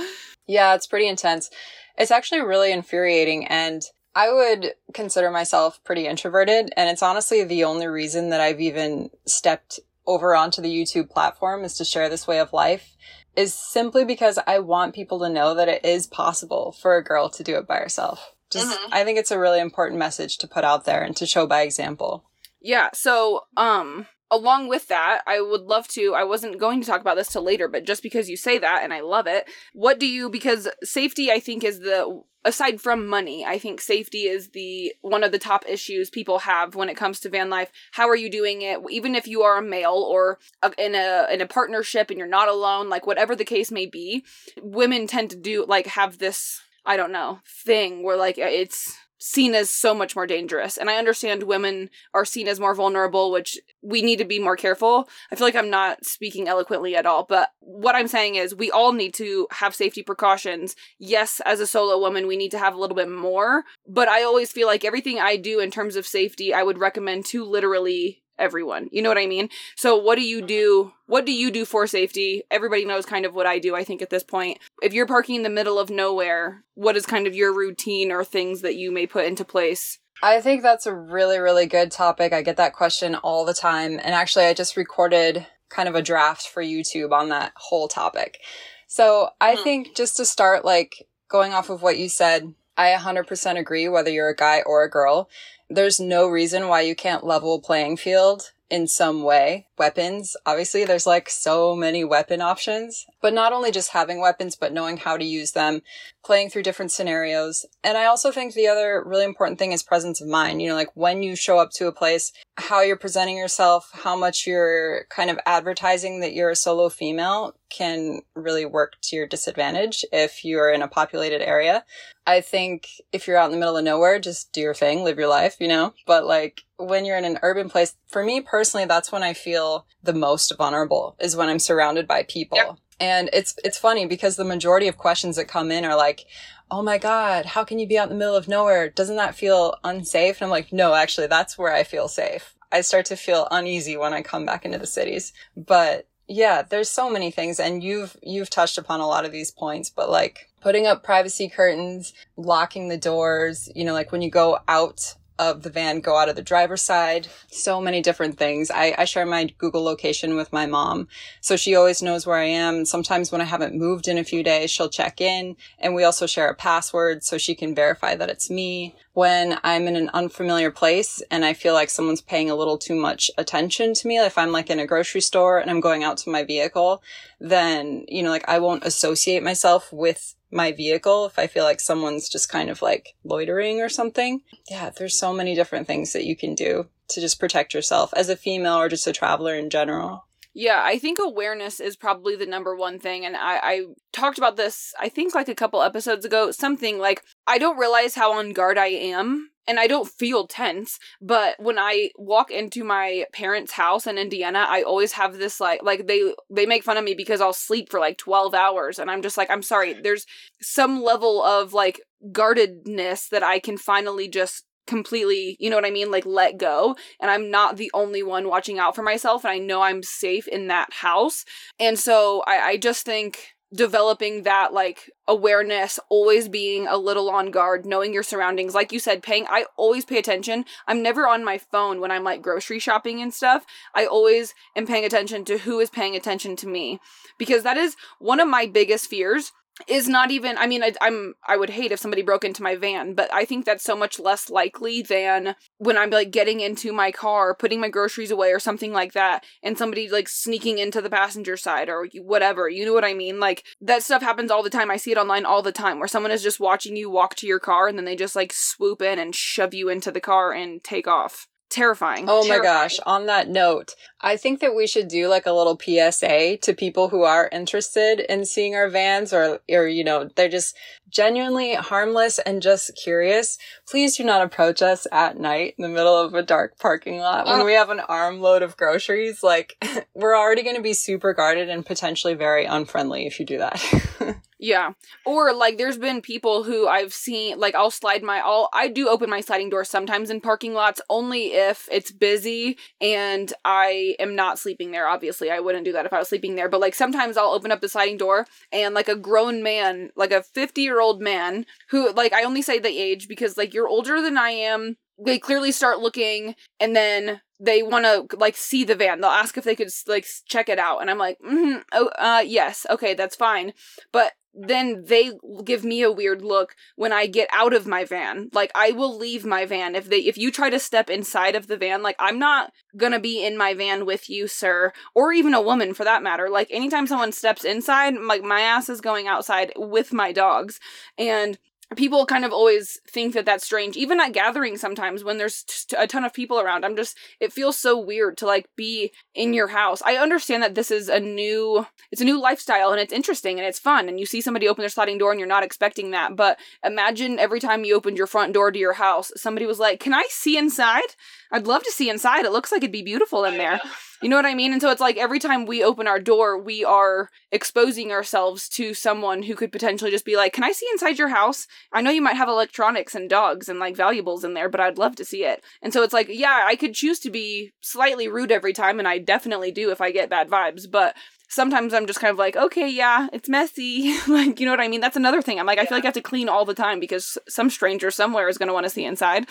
Yeah, 0.45 0.75
it's 0.75 0.87
pretty 0.87 1.07
intense. 1.07 1.49
It's 1.97 2.11
actually 2.11 2.41
really 2.41 2.71
infuriating 2.71 3.47
and 3.47 3.81
I 4.15 4.31
would 4.31 4.73
consider 4.93 5.31
myself 5.31 5.83
pretty 5.83 6.05
introverted 6.05 6.71
and 6.77 6.89
it's 6.89 7.01
honestly 7.01 7.43
the 7.43 7.63
only 7.63 7.87
reason 7.87 8.29
that 8.29 8.41
I've 8.41 8.61
even 8.61 9.09
stepped 9.25 9.79
over 10.05 10.35
onto 10.35 10.61
the 10.61 10.73
YouTube 10.73 11.09
platform 11.09 11.63
is 11.63 11.75
to 11.77 11.85
share 11.85 12.09
this 12.09 12.27
way 12.27 12.39
of 12.39 12.53
life 12.53 12.95
is 13.35 13.53
simply 13.53 14.05
because 14.05 14.37
I 14.45 14.59
want 14.59 14.95
people 14.95 15.19
to 15.19 15.29
know 15.29 15.55
that 15.55 15.67
it 15.67 15.83
is 15.83 16.07
possible 16.07 16.75
for 16.79 16.95
a 16.95 17.03
girl 17.03 17.29
to 17.29 17.43
do 17.43 17.55
it 17.57 17.67
by 17.67 17.77
herself. 17.77 18.33
Just, 18.51 18.69
mm-hmm. 18.69 18.93
I 18.93 19.03
think 19.03 19.17
it's 19.17 19.31
a 19.31 19.39
really 19.39 19.59
important 19.59 19.97
message 19.97 20.37
to 20.39 20.47
put 20.47 20.63
out 20.63 20.85
there 20.85 21.01
and 21.01 21.15
to 21.17 21.25
show 21.25 21.47
by 21.47 21.61
example. 21.61 22.25
Yeah. 22.61 22.89
So, 22.93 23.45
um, 23.57 24.07
along 24.33 24.67
with 24.67 24.87
that, 24.87 25.21
I 25.27 25.39
would 25.41 25.61
love 25.61 25.87
to. 25.89 26.13
I 26.15 26.23
wasn't 26.23 26.59
going 26.59 26.81
to 26.81 26.87
talk 26.87 27.01
about 27.01 27.15
this 27.15 27.29
till 27.29 27.43
later, 27.43 27.67
but 27.67 27.85
just 27.85 28.01
because 28.01 28.29
you 28.29 28.35
say 28.35 28.57
that 28.57 28.81
and 28.83 28.91
I 28.91 29.01
love 29.01 29.27
it, 29.27 29.47
what 29.73 29.99
do 29.99 30.07
you, 30.07 30.29
because 30.29 30.67
safety, 30.83 31.31
I 31.31 31.39
think, 31.39 31.63
is 31.63 31.79
the, 31.79 32.23
aside 32.43 32.81
from 32.81 33.07
money, 33.07 33.45
I 33.45 33.59
think 33.59 33.79
safety 33.79 34.23
is 34.23 34.49
the 34.49 34.93
one 35.01 35.23
of 35.23 35.31
the 35.31 35.39
top 35.39 35.65
issues 35.67 36.09
people 36.09 36.39
have 36.39 36.75
when 36.75 36.89
it 36.89 36.97
comes 36.97 37.19
to 37.21 37.29
van 37.29 37.49
life. 37.49 37.71
How 37.91 38.09
are 38.09 38.15
you 38.15 38.29
doing 38.29 38.63
it? 38.63 38.79
Even 38.89 39.15
if 39.15 39.27
you 39.27 39.43
are 39.43 39.57
a 39.57 39.61
male 39.61 40.05
or 40.09 40.39
in 40.77 40.95
a 40.95 41.27
in 41.31 41.41
a 41.41 41.47
partnership 41.47 42.09
and 42.09 42.17
you're 42.17 42.27
not 42.27 42.49
alone, 42.49 42.89
like 42.89 43.05
whatever 43.05 43.35
the 43.35 43.45
case 43.45 43.71
may 43.71 43.85
be, 43.85 44.25
women 44.61 45.07
tend 45.07 45.29
to 45.29 45.37
do 45.37 45.65
like 45.67 45.87
have 45.87 46.17
this 46.17 46.61
I 46.85 46.97
don't 46.97 47.11
know 47.11 47.39
thing 47.47 48.03
where 48.03 48.17
like 48.17 48.37
it's 48.37 48.97
seen 49.25 49.55
as 49.55 49.69
so 49.69 49.93
much 49.93 50.17
more 50.17 50.27
dangerous. 50.27 50.75
And 50.75 50.89
I 50.89 50.97
understand 50.97 51.43
women 51.43 51.89
are 52.13 52.25
seen 52.25 52.49
as 52.49 52.59
more 52.59 52.75
vulnerable, 52.75 53.31
which 53.31 53.57
we 53.81 54.01
need 54.01 54.17
to 54.17 54.25
be 54.25 54.37
more 54.37 54.57
careful. 54.57 55.07
I 55.31 55.35
feel 55.35 55.47
like 55.47 55.55
I'm 55.55 55.69
not 55.69 56.05
speaking 56.05 56.49
eloquently 56.49 56.93
at 56.93 57.05
all, 57.05 57.23
but 57.23 57.51
what 57.61 57.95
I'm 57.95 58.09
saying 58.09 58.35
is 58.35 58.53
we 58.53 58.69
all 58.69 58.91
need 58.91 59.13
to 59.13 59.47
have 59.51 59.73
safety 59.73 60.03
precautions. 60.03 60.75
Yes, 60.99 61.39
as 61.45 61.61
a 61.61 61.67
solo 61.67 61.97
woman, 61.97 62.27
we 62.27 62.35
need 62.35 62.51
to 62.51 62.59
have 62.59 62.75
a 62.75 62.77
little 62.77 62.97
bit 62.97 63.09
more, 63.09 63.63
but 63.87 64.09
I 64.09 64.23
always 64.23 64.51
feel 64.51 64.67
like 64.67 64.83
everything 64.83 65.19
I 65.19 65.37
do 65.37 65.61
in 65.61 65.71
terms 65.71 65.95
of 65.95 66.05
safety, 66.05 66.53
I 66.53 66.63
would 66.63 66.77
recommend 66.77 67.25
to 67.27 67.45
literally 67.45 68.22
everyone. 68.37 68.89
You 68.91 69.01
know 69.01 69.09
what 69.09 69.17
I 69.17 69.27
mean? 69.27 69.49
So 69.75 69.97
what 69.97 70.15
do 70.15 70.23
you 70.23 70.41
do? 70.41 70.93
What 71.05 71.25
do 71.25 71.31
you 71.31 71.51
do 71.51 71.65
for 71.65 71.87
safety? 71.87 72.43
Everybody 72.49 72.85
knows 72.85 73.05
kind 73.05 73.25
of 73.25 73.35
what 73.35 73.45
I 73.45 73.59
do, 73.59 73.75
I 73.75 73.83
think, 73.83 74.01
at 74.01 74.09
this 74.09 74.23
point. 74.23 74.59
If 74.81 74.93
you're 74.93 75.07
parking 75.07 75.35
in 75.35 75.43
the 75.43 75.49
middle 75.49 75.79
of 75.79 75.89
nowhere, 75.89 76.63
what 76.73 76.97
is 76.97 77.05
kind 77.05 77.27
of 77.27 77.35
your 77.35 77.53
routine 77.53 78.11
or 78.11 78.23
things 78.23 78.61
that 78.61 78.75
you 78.75 78.91
may 78.91 79.07
put 79.07 79.25
into 79.25 79.45
place? 79.45 79.99
I 80.21 80.41
think 80.41 80.61
that's 80.61 80.85
a 80.85 80.93
really, 80.93 81.37
really 81.37 81.65
good 81.65 81.91
topic. 81.91 82.33
I 82.33 82.41
get 82.41 82.57
that 82.57 82.73
question 82.73 83.15
all 83.15 83.45
the 83.45 83.53
time. 83.53 83.93
And 83.93 84.15
actually, 84.15 84.45
I 84.45 84.53
just 84.53 84.77
recorded 84.77 85.45
kind 85.69 85.89
of 85.89 85.95
a 85.95 86.01
draft 86.01 86.47
for 86.47 86.63
YouTube 86.63 87.11
on 87.11 87.29
that 87.29 87.51
whole 87.55 87.87
topic. 87.87 88.39
So 88.87 89.29
I 89.41 89.55
hmm. 89.55 89.63
think 89.63 89.95
just 89.95 90.17
to 90.17 90.25
start, 90.25 90.63
like 90.63 91.07
going 91.29 91.53
off 91.53 91.69
of 91.69 91.81
what 91.81 91.97
you 91.97 92.09
said, 92.09 92.53
I 92.77 92.91
100% 92.91 93.59
agree 93.59 93.87
whether 93.87 94.09
you're 94.09 94.29
a 94.29 94.35
guy 94.35 94.61
or 94.65 94.83
a 94.83 94.89
girl 94.89 95.29
there's 95.75 95.99
no 95.99 96.27
reason 96.27 96.67
why 96.67 96.81
you 96.81 96.95
can't 96.95 97.25
level 97.25 97.59
playing 97.59 97.97
field 97.97 98.51
in 98.69 98.87
some 98.87 99.23
way. 99.23 99.67
Weapons, 99.77 100.37
obviously, 100.45 100.85
there's 100.85 101.07
like 101.07 101.29
so 101.29 101.75
many 101.75 102.03
weapon 102.03 102.41
options, 102.41 103.05
but 103.21 103.33
not 103.33 103.53
only 103.53 103.71
just 103.71 103.91
having 103.91 104.21
weapons, 104.21 104.55
but 104.55 104.71
knowing 104.71 104.97
how 104.97 105.17
to 105.17 105.25
use 105.25 105.53
them, 105.53 105.81
playing 106.23 106.49
through 106.49 106.63
different 106.63 106.91
scenarios. 106.91 107.65
And 107.83 107.97
I 107.97 108.05
also 108.05 108.31
think 108.31 108.53
the 108.53 108.67
other 108.67 109.03
really 109.03 109.25
important 109.25 109.57
thing 109.57 109.71
is 109.71 109.81
presence 109.81 110.21
of 110.21 110.27
mind. 110.27 110.61
You 110.61 110.69
know, 110.69 110.75
like 110.75 110.95
when 110.95 111.23
you 111.23 111.35
show 111.35 111.57
up 111.57 111.71
to 111.71 111.87
a 111.87 111.91
place, 111.91 112.31
how 112.57 112.81
you're 112.81 112.97
presenting 112.97 113.37
yourself, 113.37 113.89
how 113.93 114.15
much 114.15 114.45
you're 114.45 115.05
kind 115.09 115.29
of 115.29 115.39
advertising 115.45 116.19
that 116.19 116.33
you're 116.33 116.51
a 116.51 116.55
solo 116.55 116.89
female 116.89 117.55
can 117.69 118.21
really 118.35 118.65
work 118.65 118.93
to 119.01 119.15
your 119.15 119.25
disadvantage 119.25 120.05
if 120.11 120.45
you're 120.45 120.71
in 120.71 120.83
a 120.83 120.87
populated 120.87 121.41
area. 121.41 121.83
I 122.25 122.41
think 122.41 122.87
if 123.11 123.27
you're 123.27 123.37
out 123.37 123.47
in 123.47 123.51
the 123.51 123.57
middle 123.57 123.75
of 123.75 123.83
nowhere, 123.83 124.19
just 124.19 124.53
do 124.53 124.61
your 124.61 124.75
thing, 124.75 125.03
live 125.03 125.17
your 125.17 125.27
life, 125.27 125.57
you 125.59 125.67
know? 125.67 125.93
But 126.05 126.25
like 126.25 126.63
when 126.77 127.05
you're 127.05 127.17
in 127.17 127.25
an 127.25 127.39
urban 127.41 127.69
place, 127.69 127.95
for 128.07 128.23
me 128.23 128.41
personally, 128.41 128.85
that's 128.85 129.11
when 129.11 129.23
I 129.23 129.33
feel 129.33 129.72
the 130.01 130.13
most 130.13 130.53
vulnerable 130.57 131.15
is 131.19 131.35
when 131.35 131.49
I'm 131.49 131.59
surrounded 131.59 132.07
by 132.07 132.23
people. 132.23 132.57
Yep. 132.57 132.77
And 132.99 133.29
it's, 133.33 133.55
it's 133.63 133.77
funny 133.77 134.05
because 134.05 134.35
the 134.35 134.43
majority 134.43 134.87
of 134.87 134.97
questions 134.97 135.35
that 135.35 135.47
come 135.47 135.71
in 135.71 135.83
are 135.85 135.97
like, 135.97 136.25
Oh 136.71 136.81
my 136.81 136.97
God, 136.97 137.45
how 137.45 137.63
can 137.63 137.77
you 137.77 137.87
be 137.87 137.99
out 137.99 138.09
in 138.09 138.09
the 138.09 138.17
middle 138.17 138.35
of 138.35 138.47
nowhere? 138.47 138.89
Doesn't 138.89 139.17
that 139.17 139.35
feel 139.35 139.75
unsafe? 139.83 140.37
And 140.37 140.45
I'm 140.45 140.49
like, 140.49 140.73
no, 140.73 140.95
actually, 140.95 141.27
that's 141.27 141.55
where 141.57 141.71
I 141.71 141.83
feel 141.83 142.07
safe. 142.07 142.55
I 142.71 142.81
start 142.81 143.05
to 143.07 143.15
feel 143.15 143.47
uneasy 143.51 143.95
when 143.95 144.13
I 144.13 144.23
come 144.23 144.45
back 144.45 144.65
into 144.65 144.79
the 144.79 144.87
cities. 144.87 145.33
But 145.55 146.07
yeah, 146.27 146.63
there's 146.63 146.89
so 146.89 147.09
many 147.09 147.29
things 147.29 147.59
and 147.59 147.83
you've 147.83 148.17
you've 148.23 148.49
touched 148.49 148.77
upon 148.77 149.01
a 149.01 149.07
lot 149.07 149.25
of 149.25 149.31
these 149.31 149.51
points, 149.51 149.89
but 149.89 150.09
like 150.09 150.49
putting 150.61 150.87
up 150.87 151.03
privacy 151.03 151.49
curtains, 151.49 152.13
locking 152.37 152.87
the 152.87 152.97
doors, 152.97 153.69
you 153.75 153.83
know, 153.83 153.93
like 153.93 154.11
when 154.11 154.21
you 154.21 154.31
go 154.31 154.59
out 154.67 155.15
of 155.39 155.63
the 155.63 155.69
van 155.69 155.99
go 155.99 156.17
out 156.17 156.29
of 156.29 156.35
the 156.35 156.41
driver's 156.41 156.81
side. 156.81 157.27
So 157.49 157.81
many 157.81 158.01
different 158.01 158.37
things. 158.37 158.69
I, 158.69 158.93
I 158.97 159.05
share 159.05 159.25
my 159.25 159.45
Google 159.57 159.83
location 159.83 160.35
with 160.35 160.53
my 160.53 160.65
mom. 160.65 161.07
So 161.41 161.55
she 161.55 161.75
always 161.75 162.01
knows 162.01 162.25
where 162.25 162.37
I 162.37 162.45
am. 162.45 162.85
Sometimes 162.85 163.31
when 163.31 163.41
I 163.41 163.45
haven't 163.45 163.75
moved 163.75 164.07
in 164.07 164.17
a 164.17 164.23
few 164.23 164.43
days, 164.43 164.71
she'll 164.71 164.89
check 164.89 165.21
in. 165.21 165.55
And 165.79 165.95
we 165.95 166.03
also 166.03 166.27
share 166.27 166.49
a 166.49 166.55
password 166.55 167.23
so 167.23 167.37
she 167.37 167.55
can 167.55 167.73
verify 167.75 168.15
that 168.15 168.29
it's 168.29 168.49
me. 168.49 168.95
When 169.13 169.59
I'm 169.63 169.87
in 169.87 169.95
an 169.95 170.09
unfamiliar 170.13 170.71
place 170.71 171.21
and 171.29 171.45
I 171.45 171.53
feel 171.53 171.73
like 171.73 171.91
someone's 171.91 172.21
paying 172.21 172.49
a 172.49 172.55
little 172.55 172.79
too 172.79 172.95
much 172.95 173.29
attention 173.37 173.93
to 173.93 174.07
me, 174.07 174.17
if 174.17 174.37
I'm 174.37 174.51
like 174.51 174.71
in 174.71 174.79
a 174.79 174.87
grocery 174.87 175.21
store 175.21 175.59
and 175.59 175.69
I'm 175.69 175.81
going 175.81 176.03
out 176.03 176.17
to 176.17 176.31
my 176.31 176.43
vehicle, 176.43 177.03
then, 177.39 178.05
you 178.07 178.23
know, 178.23 178.31
like 178.31 178.47
I 178.49 178.57
won't 178.57 178.85
associate 178.85 179.43
myself 179.43 179.93
with 179.93 180.33
my 180.49 180.71
vehicle 180.71 181.25
if 181.25 181.37
I 181.37 181.47
feel 181.47 181.63
like 181.63 181.79
someone's 181.79 182.27
just 182.27 182.49
kind 182.49 182.69
of 182.69 182.81
like 182.81 183.15
loitering 183.23 183.81
or 183.81 183.89
something. 183.89 184.41
Yeah, 184.69 184.89
there's 184.89 185.17
so 185.17 185.31
many 185.31 185.53
different 185.53 185.85
things 185.85 186.13
that 186.13 186.25
you 186.25 186.35
can 186.35 186.55
do 186.55 186.87
to 187.09 187.21
just 187.21 187.39
protect 187.39 187.73
yourself 187.73 188.13
as 188.15 188.29
a 188.29 188.35
female 188.35 188.75
or 188.75 188.89
just 188.89 189.07
a 189.07 189.13
traveler 189.13 189.55
in 189.55 189.69
general. 189.69 190.25
Yeah, 190.53 190.81
I 190.83 190.99
think 190.99 191.17
awareness 191.19 191.79
is 191.79 191.95
probably 191.95 192.35
the 192.35 192.45
number 192.45 192.75
one 192.75 192.99
thing. 192.99 193.25
And 193.25 193.35
I, 193.35 193.59
I 193.63 193.81
talked 194.11 194.37
about 194.37 194.55
this, 194.55 194.93
I 194.99 195.09
think, 195.09 195.33
like 195.33 195.49
a 195.49 195.55
couple 195.55 195.81
episodes 195.81 196.25
ago. 196.25 196.51
Something 196.51 196.99
like, 196.99 197.23
I 197.47 197.57
don't 197.57 197.79
realize 197.79 198.13
how 198.13 198.33
on 198.33 198.51
guard 198.51 198.77
I 198.77 198.87
am 198.87 199.49
and 199.67 199.79
I 199.79 199.87
don't 199.87 200.07
feel 200.07 200.45
tense, 200.45 200.99
but 201.21 201.55
when 201.59 201.79
I 201.79 202.11
walk 202.17 202.51
into 202.51 202.83
my 202.83 203.25
parents' 203.33 203.71
house 203.71 204.05
in 204.05 204.17
Indiana, 204.17 204.65
I 204.67 204.83
always 204.83 205.13
have 205.13 205.37
this 205.37 205.59
like 205.59 205.81
like 205.83 206.07
they 206.07 206.21
they 206.49 206.65
make 206.65 206.83
fun 206.83 206.97
of 206.97 207.03
me 207.03 207.13
because 207.13 207.41
I'll 207.41 207.53
sleep 207.53 207.89
for 207.89 207.99
like 207.99 208.17
12 208.17 208.53
hours 208.53 208.99
and 208.99 209.09
I'm 209.09 209.21
just 209.21 209.37
like 209.37 209.49
I'm 209.49 209.63
sorry, 209.63 209.93
there's 209.93 210.25
some 210.61 211.01
level 211.01 211.41
of 211.43 211.73
like 211.73 212.01
guardedness 212.31 213.29
that 213.29 213.43
I 213.43 213.59
can 213.59 213.77
finally 213.77 214.27
just 214.27 214.65
completely, 214.87 215.57
you 215.59 215.69
know 215.69 215.75
what 215.75 215.85
I 215.85 215.91
mean, 215.91 216.11
like 216.11 216.25
let 216.25 216.57
go 216.57 216.95
and 217.19 217.31
I'm 217.31 217.49
not 217.49 217.77
the 217.77 217.91
only 217.93 218.23
one 218.23 218.47
watching 218.47 218.79
out 218.79 218.95
for 218.95 219.03
myself 219.03 219.43
and 219.43 219.51
I 219.51 219.57
know 219.57 219.81
I'm 219.81 220.03
safe 220.03 220.47
in 220.47 220.67
that 220.67 220.93
house. 220.93 221.45
And 221.79 221.97
so 221.97 222.43
I 222.47 222.73
I 222.73 222.77
just 222.77 223.05
think 223.05 223.53
developing 223.73 224.43
that 224.43 224.71
like 224.73 225.09
awareness, 225.27 225.99
always 226.09 226.47
being 226.47 226.87
a 226.87 226.97
little 226.97 227.29
on 227.29 227.49
guard, 227.49 227.85
knowing 227.85 228.13
your 228.13 228.23
surroundings. 228.23 228.75
Like 228.75 228.91
you 228.91 228.99
said, 228.99 229.23
paying, 229.23 229.45
I 229.49 229.65
always 229.77 230.05
pay 230.05 230.17
attention. 230.17 230.65
I'm 230.87 231.01
never 231.01 231.27
on 231.27 231.43
my 231.43 231.57
phone 231.57 231.99
when 231.99 232.11
I'm 232.11 232.23
like 232.23 232.41
grocery 232.41 232.79
shopping 232.79 233.21
and 233.21 233.33
stuff. 233.33 233.65
I 233.95 234.05
always 234.05 234.53
am 234.75 234.85
paying 234.85 235.05
attention 235.05 235.43
to 235.45 235.59
who 235.59 235.79
is 235.79 235.89
paying 235.89 236.15
attention 236.15 236.55
to 236.57 236.67
me 236.67 236.99
because 237.39 237.63
that 237.63 237.77
is 237.77 237.95
one 238.19 238.39
of 238.39 238.47
my 238.47 238.67
biggest 238.67 239.09
fears 239.09 239.51
is 239.87 240.07
not 240.07 240.29
even 240.29 240.57
i 240.57 240.67
mean 240.67 240.83
I, 240.83 240.93
i'm 241.01 241.33
i 241.47 241.57
would 241.57 241.71
hate 241.71 241.91
if 241.91 241.99
somebody 241.99 242.21
broke 242.21 242.43
into 242.43 242.61
my 242.61 242.75
van 242.75 243.15
but 243.15 243.33
i 243.33 243.43
think 243.43 243.65
that's 243.65 243.83
so 243.83 243.95
much 243.95 244.19
less 244.19 244.49
likely 244.49 245.01
than 245.01 245.55
when 245.77 245.97
i'm 245.97 246.11
like 246.11 246.31
getting 246.31 246.59
into 246.59 246.93
my 246.93 247.11
car 247.11 247.55
putting 247.55 247.79
my 247.79 247.89
groceries 247.89 248.31
away 248.31 248.51
or 248.51 248.59
something 248.59 248.93
like 248.93 249.13
that 249.13 249.43
and 249.63 249.77
somebody 249.77 250.07
like 250.09 250.29
sneaking 250.29 250.77
into 250.77 251.01
the 251.01 251.09
passenger 251.09 251.57
side 251.57 251.89
or 251.89 252.07
whatever 252.21 252.69
you 252.69 252.85
know 252.85 252.93
what 252.93 253.03
i 253.03 253.13
mean? 253.13 253.39
Like 253.39 253.63
that 253.81 254.03
stuff 254.03 254.21
happens 254.21 254.51
all 254.51 254.63
the 254.63 254.69
time. 254.69 254.91
I 254.91 254.97
see 254.97 255.11
it 255.11 255.17
online 255.17 255.45
all 255.45 255.61
the 255.61 255.71
time 255.71 255.99
where 255.99 256.07
someone 256.07 256.31
is 256.31 256.43
just 256.43 256.59
watching 256.59 256.95
you 256.95 257.09
walk 257.09 257.35
to 257.35 257.47
your 257.47 257.59
car 257.59 257.87
and 257.87 257.97
then 257.97 258.05
they 258.05 258.15
just 258.15 258.35
like 258.35 258.53
swoop 258.53 259.01
in 259.01 259.19
and 259.19 259.35
shove 259.35 259.73
you 259.73 259.89
into 259.89 260.11
the 260.11 260.21
car 260.21 260.51
and 260.51 260.83
take 260.83 261.07
off 261.07 261.47
terrifying. 261.73 262.25
Oh 262.27 262.47
my 262.47 262.59
gosh. 262.59 262.99
On 263.05 263.25
that 263.25 263.49
note, 263.49 263.95
I 264.21 264.37
think 264.37 264.59
that 264.61 264.75
we 264.75 264.87
should 264.87 265.07
do 265.09 265.27
like 265.27 265.45
a 265.45 265.51
little 265.51 265.77
PSA 265.77 266.57
to 266.61 266.73
people 266.73 267.09
who 267.09 267.23
are 267.23 267.49
interested 267.51 268.19
in 268.21 268.45
seeing 268.45 268.75
our 268.75 268.87
vans 268.89 269.33
or, 269.33 269.59
or, 269.69 269.87
you 269.87 270.03
know, 270.03 270.29
they're 270.35 270.47
just 270.49 270.75
genuinely 271.09 271.73
harmless 271.75 272.39
and 272.39 272.61
just 272.61 272.95
curious. 272.95 273.57
Please 273.89 274.15
do 274.17 274.23
not 274.23 274.41
approach 274.41 274.81
us 274.81 275.05
at 275.11 275.37
night 275.39 275.75
in 275.77 275.81
the 275.83 275.89
middle 275.89 276.17
of 276.17 276.33
a 276.33 276.41
dark 276.43 276.79
parking 276.79 277.17
lot 277.19 277.45
when 277.45 277.61
Uh. 277.61 277.65
we 277.65 277.73
have 277.73 277.89
an 277.89 277.99
armload 277.99 278.61
of 278.61 278.77
groceries. 278.77 279.43
Like, 279.43 279.75
we're 280.15 280.37
already 280.37 280.63
going 280.63 280.75
to 280.77 280.81
be 280.81 280.93
super 280.93 281.33
guarded 281.33 281.69
and 281.69 281.85
potentially 281.85 282.33
very 282.35 282.65
unfriendly 282.65 283.25
if 283.27 283.39
you 283.39 283.45
do 283.45 283.57
that. 283.57 283.81
Yeah. 284.63 284.93
Or 285.25 285.53
like 285.53 285.77
there's 285.77 285.97
been 285.97 286.21
people 286.21 286.63
who 286.63 286.87
I've 286.87 287.13
seen 287.13 287.59
like 287.59 287.75
I'll 287.75 287.91
slide 287.91 288.23
my 288.23 288.39
I'll 288.39 288.69
I 288.71 288.87
do 288.87 289.09
open 289.09 289.29
my 289.29 289.41
sliding 289.41 289.69
door 289.69 289.83
sometimes 289.83 290.29
in 290.29 290.39
parking 290.39 290.73
lots 290.73 291.01
only 291.09 291.47
if 291.47 291.89
it's 291.91 292.13
busy 292.13 292.77
and 293.01 293.51
I 293.65 294.15
am 294.19 294.35
not 294.35 294.57
sleeping 294.57 294.91
there. 294.91 295.05
Obviously, 295.05 295.51
I 295.51 295.59
wouldn't 295.59 295.83
do 295.83 295.91
that 295.91 296.05
if 296.05 296.13
I 296.13 296.19
was 296.19 296.29
sleeping 296.29 296.55
there, 296.55 296.69
but 296.69 296.79
like 296.79 296.95
sometimes 296.95 297.35
I'll 297.35 297.49
open 297.49 297.73
up 297.73 297.81
the 297.81 297.89
sliding 297.89 298.15
door 298.15 298.47
and 298.71 298.95
like 298.95 299.09
a 299.09 299.17
grown 299.17 299.63
man, 299.63 300.11
like 300.15 300.31
a 300.31 300.45
50-year-old 300.55 301.21
man 301.21 301.65
who 301.89 302.13
like 302.13 302.31
I 302.31 302.43
only 302.43 302.61
say 302.61 302.79
the 302.79 302.87
age 302.87 303.27
because 303.27 303.57
like 303.57 303.73
you're 303.73 303.89
older 303.89 304.21
than 304.21 304.37
I 304.37 304.51
am. 304.51 304.95
They 305.23 305.39
clearly 305.39 305.73
start 305.73 305.99
looking 305.99 306.55
and 306.79 306.95
then 306.95 307.41
they 307.59 307.83
want 307.83 308.05
to 308.05 308.37
like 308.37 308.55
see 308.55 308.85
the 308.85 308.95
van. 308.95 309.19
They'll 309.19 309.29
ask 309.29 309.57
if 309.57 309.65
they 309.65 309.75
could 309.75 309.89
like 310.07 310.25
check 310.47 310.69
it 310.69 310.79
out 310.79 310.99
and 310.99 311.09
I'm 311.11 311.17
like, 311.17 311.37
mm-hmm, 311.45 311.79
"Oh, 311.91 312.07
uh 312.17 312.43
yes. 312.45 312.85
Okay, 312.89 313.13
that's 313.13 313.35
fine." 313.35 313.73
But 314.13 314.31
then 314.53 315.03
they 315.05 315.31
give 315.63 315.83
me 315.83 316.01
a 316.01 316.11
weird 316.11 316.41
look 316.41 316.75
when 316.95 317.11
I 317.11 317.25
get 317.25 317.49
out 317.51 317.73
of 317.73 317.87
my 317.87 318.05
van. 318.05 318.49
Like 318.53 318.71
I 318.75 318.91
will 318.91 319.17
leave 319.17 319.45
my 319.45 319.65
van 319.65 319.95
if 319.95 320.09
they 320.09 320.19
if 320.19 320.37
you 320.37 320.51
try 320.51 320.69
to 320.69 320.79
step 320.79 321.09
inside 321.09 321.55
of 321.55 321.67
the 321.67 321.77
van, 321.77 322.03
like 322.03 322.15
I'm 322.19 322.37
not 322.37 322.71
going 322.95 323.13
to 323.13 323.19
be 323.19 323.43
in 323.43 323.57
my 323.57 323.73
van 323.73 324.05
with 324.05 324.29
you, 324.29 324.47
sir, 324.47 324.93
or 325.15 325.33
even 325.33 325.53
a 325.53 325.61
woman 325.61 325.93
for 325.93 326.03
that 326.03 326.23
matter. 326.23 326.49
Like 326.49 326.67
anytime 326.69 327.07
someone 327.07 327.31
steps 327.31 327.63
inside, 327.63 328.15
like 328.15 328.43
my 328.43 328.61
ass 328.61 328.89
is 328.89 329.01
going 329.01 329.27
outside 329.27 329.73
with 329.75 330.13
my 330.13 330.31
dogs. 330.31 330.79
And 331.17 331.57
people 331.95 332.25
kind 332.25 332.45
of 332.45 332.51
always 332.51 332.99
think 333.07 333.33
that 333.33 333.45
that's 333.45 333.65
strange 333.65 333.95
even 333.97 334.19
at 334.19 334.33
gatherings 334.33 334.81
sometimes 334.81 335.23
when 335.23 335.37
there's 335.37 335.63
t- 335.63 335.95
a 335.97 336.07
ton 336.07 336.23
of 336.23 336.33
people 336.33 336.59
around 336.59 336.85
i'm 336.85 336.95
just 336.95 337.17
it 337.39 337.53
feels 337.53 337.77
so 337.77 337.97
weird 337.99 338.37
to 338.37 338.45
like 338.45 338.67
be 338.75 339.11
in 339.35 339.53
your 339.53 339.67
house. 339.67 340.01
I 340.05 340.15
understand 340.15 340.63
that 340.63 340.75
this 340.75 340.91
is 340.91 341.09
a 341.09 341.19
new 341.19 341.85
it's 342.11 342.21
a 342.21 342.25
new 342.25 342.39
lifestyle 342.39 342.91
and 342.91 342.99
it's 342.99 343.13
interesting 343.13 343.59
and 343.59 343.67
it's 343.67 343.79
fun 343.79 344.07
and 344.07 344.19
you 344.19 344.25
see 344.25 344.41
somebody 344.41 344.67
open 344.67 344.81
their 344.81 344.89
sliding 344.89 345.17
door 345.17 345.31
and 345.31 345.39
you're 345.39 345.47
not 345.47 345.63
expecting 345.63 346.11
that 346.11 346.35
but 346.35 346.59
imagine 346.83 347.39
every 347.39 347.59
time 347.59 347.83
you 347.83 347.95
opened 347.95 348.17
your 348.17 348.27
front 348.27 348.53
door 348.53 348.71
to 348.71 348.79
your 348.79 348.93
house 348.93 349.31
somebody 349.35 349.65
was 349.65 349.79
like 349.79 349.99
can 349.99 350.13
i 350.13 350.25
see 350.29 350.57
inside? 350.57 351.15
I'd 351.51 351.67
love 351.67 351.83
to 351.83 351.91
see 351.91 352.09
inside. 352.09 352.45
It 352.45 352.51
looks 352.51 352.71
like 352.71 352.79
it'd 352.79 352.91
be 352.91 353.03
beautiful 353.03 353.43
in 353.45 353.57
there 353.57 353.79
you 354.23 354.29
know 354.29 354.35
what 354.35 354.45
I 354.45 354.55
mean? 354.55 354.73
And 354.73 354.81
so 354.81 354.89
it's 354.89 355.01
like 355.01 355.17
every 355.17 355.39
time 355.39 355.65
we 355.65 355.83
open 355.83 356.07
our 356.07 356.19
door, 356.19 356.57
we 356.57 356.83
are 356.83 357.29
exposing 357.51 358.11
ourselves 358.11 358.69
to 358.69 358.93
someone 358.93 359.43
who 359.43 359.55
could 359.55 359.71
potentially 359.71 360.11
just 360.11 360.25
be 360.25 360.35
like, 360.35 360.53
Can 360.53 360.63
I 360.63 360.71
see 360.71 360.87
inside 360.91 361.17
your 361.17 361.29
house? 361.29 361.67
I 361.91 362.01
know 362.01 362.11
you 362.11 362.21
might 362.21 362.37
have 362.37 362.49
electronics 362.49 363.15
and 363.15 363.29
dogs 363.29 363.69
and 363.69 363.79
like 363.79 363.95
valuables 363.95 364.43
in 364.43 364.53
there, 364.53 364.69
but 364.69 364.79
I'd 364.79 364.97
love 364.97 365.15
to 365.17 365.25
see 365.25 365.43
it. 365.43 365.63
And 365.81 365.93
so 365.93 366.03
it's 366.03 366.13
like, 366.13 366.27
yeah, 366.29 366.63
I 366.65 366.75
could 366.75 366.93
choose 366.93 367.19
to 367.19 367.29
be 367.29 367.73
slightly 367.81 368.27
rude 368.27 368.51
every 368.51 368.73
time, 368.73 368.99
and 368.99 369.07
I 369.07 369.17
definitely 369.17 369.71
do 369.71 369.91
if 369.91 370.01
I 370.01 370.11
get 370.11 370.29
bad 370.29 370.49
vibes, 370.49 370.89
but 370.89 371.15
sometimes 371.53 371.93
I'm 371.93 372.07
just 372.07 372.19
kind 372.19 372.31
of 372.31 372.37
like, 372.37 372.55
okay, 372.55 372.89
yeah, 372.89 373.27
it's 373.31 373.47
messy. 373.47 374.17
like, 374.27 374.59
you 374.59 374.65
know 374.65 374.71
what 374.71 374.79
I 374.79 374.87
mean? 374.87 375.01
That's 375.01 375.15
another 375.15 375.41
thing. 375.41 375.59
I'm 375.59 375.65
like, 375.65 375.77
I 375.77 375.85
feel 375.85 375.97
like 375.97 376.05
I 376.05 376.07
have 376.07 376.13
to 376.15 376.21
clean 376.21 376.49
all 376.49 376.65
the 376.65 376.73
time 376.73 376.99
because 376.99 377.37
some 377.47 377.69
stranger 377.69 378.11
somewhere 378.11 378.49
is 378.49 378.57
going 378.57 378.67
to 378.67 378.73
want 378.73 378.85
to 378.85 378.89
see 378.89 379.05
inside, 379.05 379.47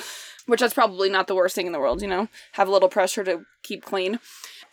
which 0.47 0.61
that's 0.61 0.75
probably 0.75 1.09
not 1.09 1.29
the 1.29 1.35
worst 1.35 1.55
thing 1.55 1.67
in 1.67 1.73
the 1.73 1.79
world, 1.79 2.03
you 2.03 2.09
know? 2.09 2.29
Have 2.53 2.69
a 2.69 2.73
little 2.73 2.89
pressure 2.89 3.25
to 3.25 3.45
keep 3.63 3.85
clean. 3.85 4.19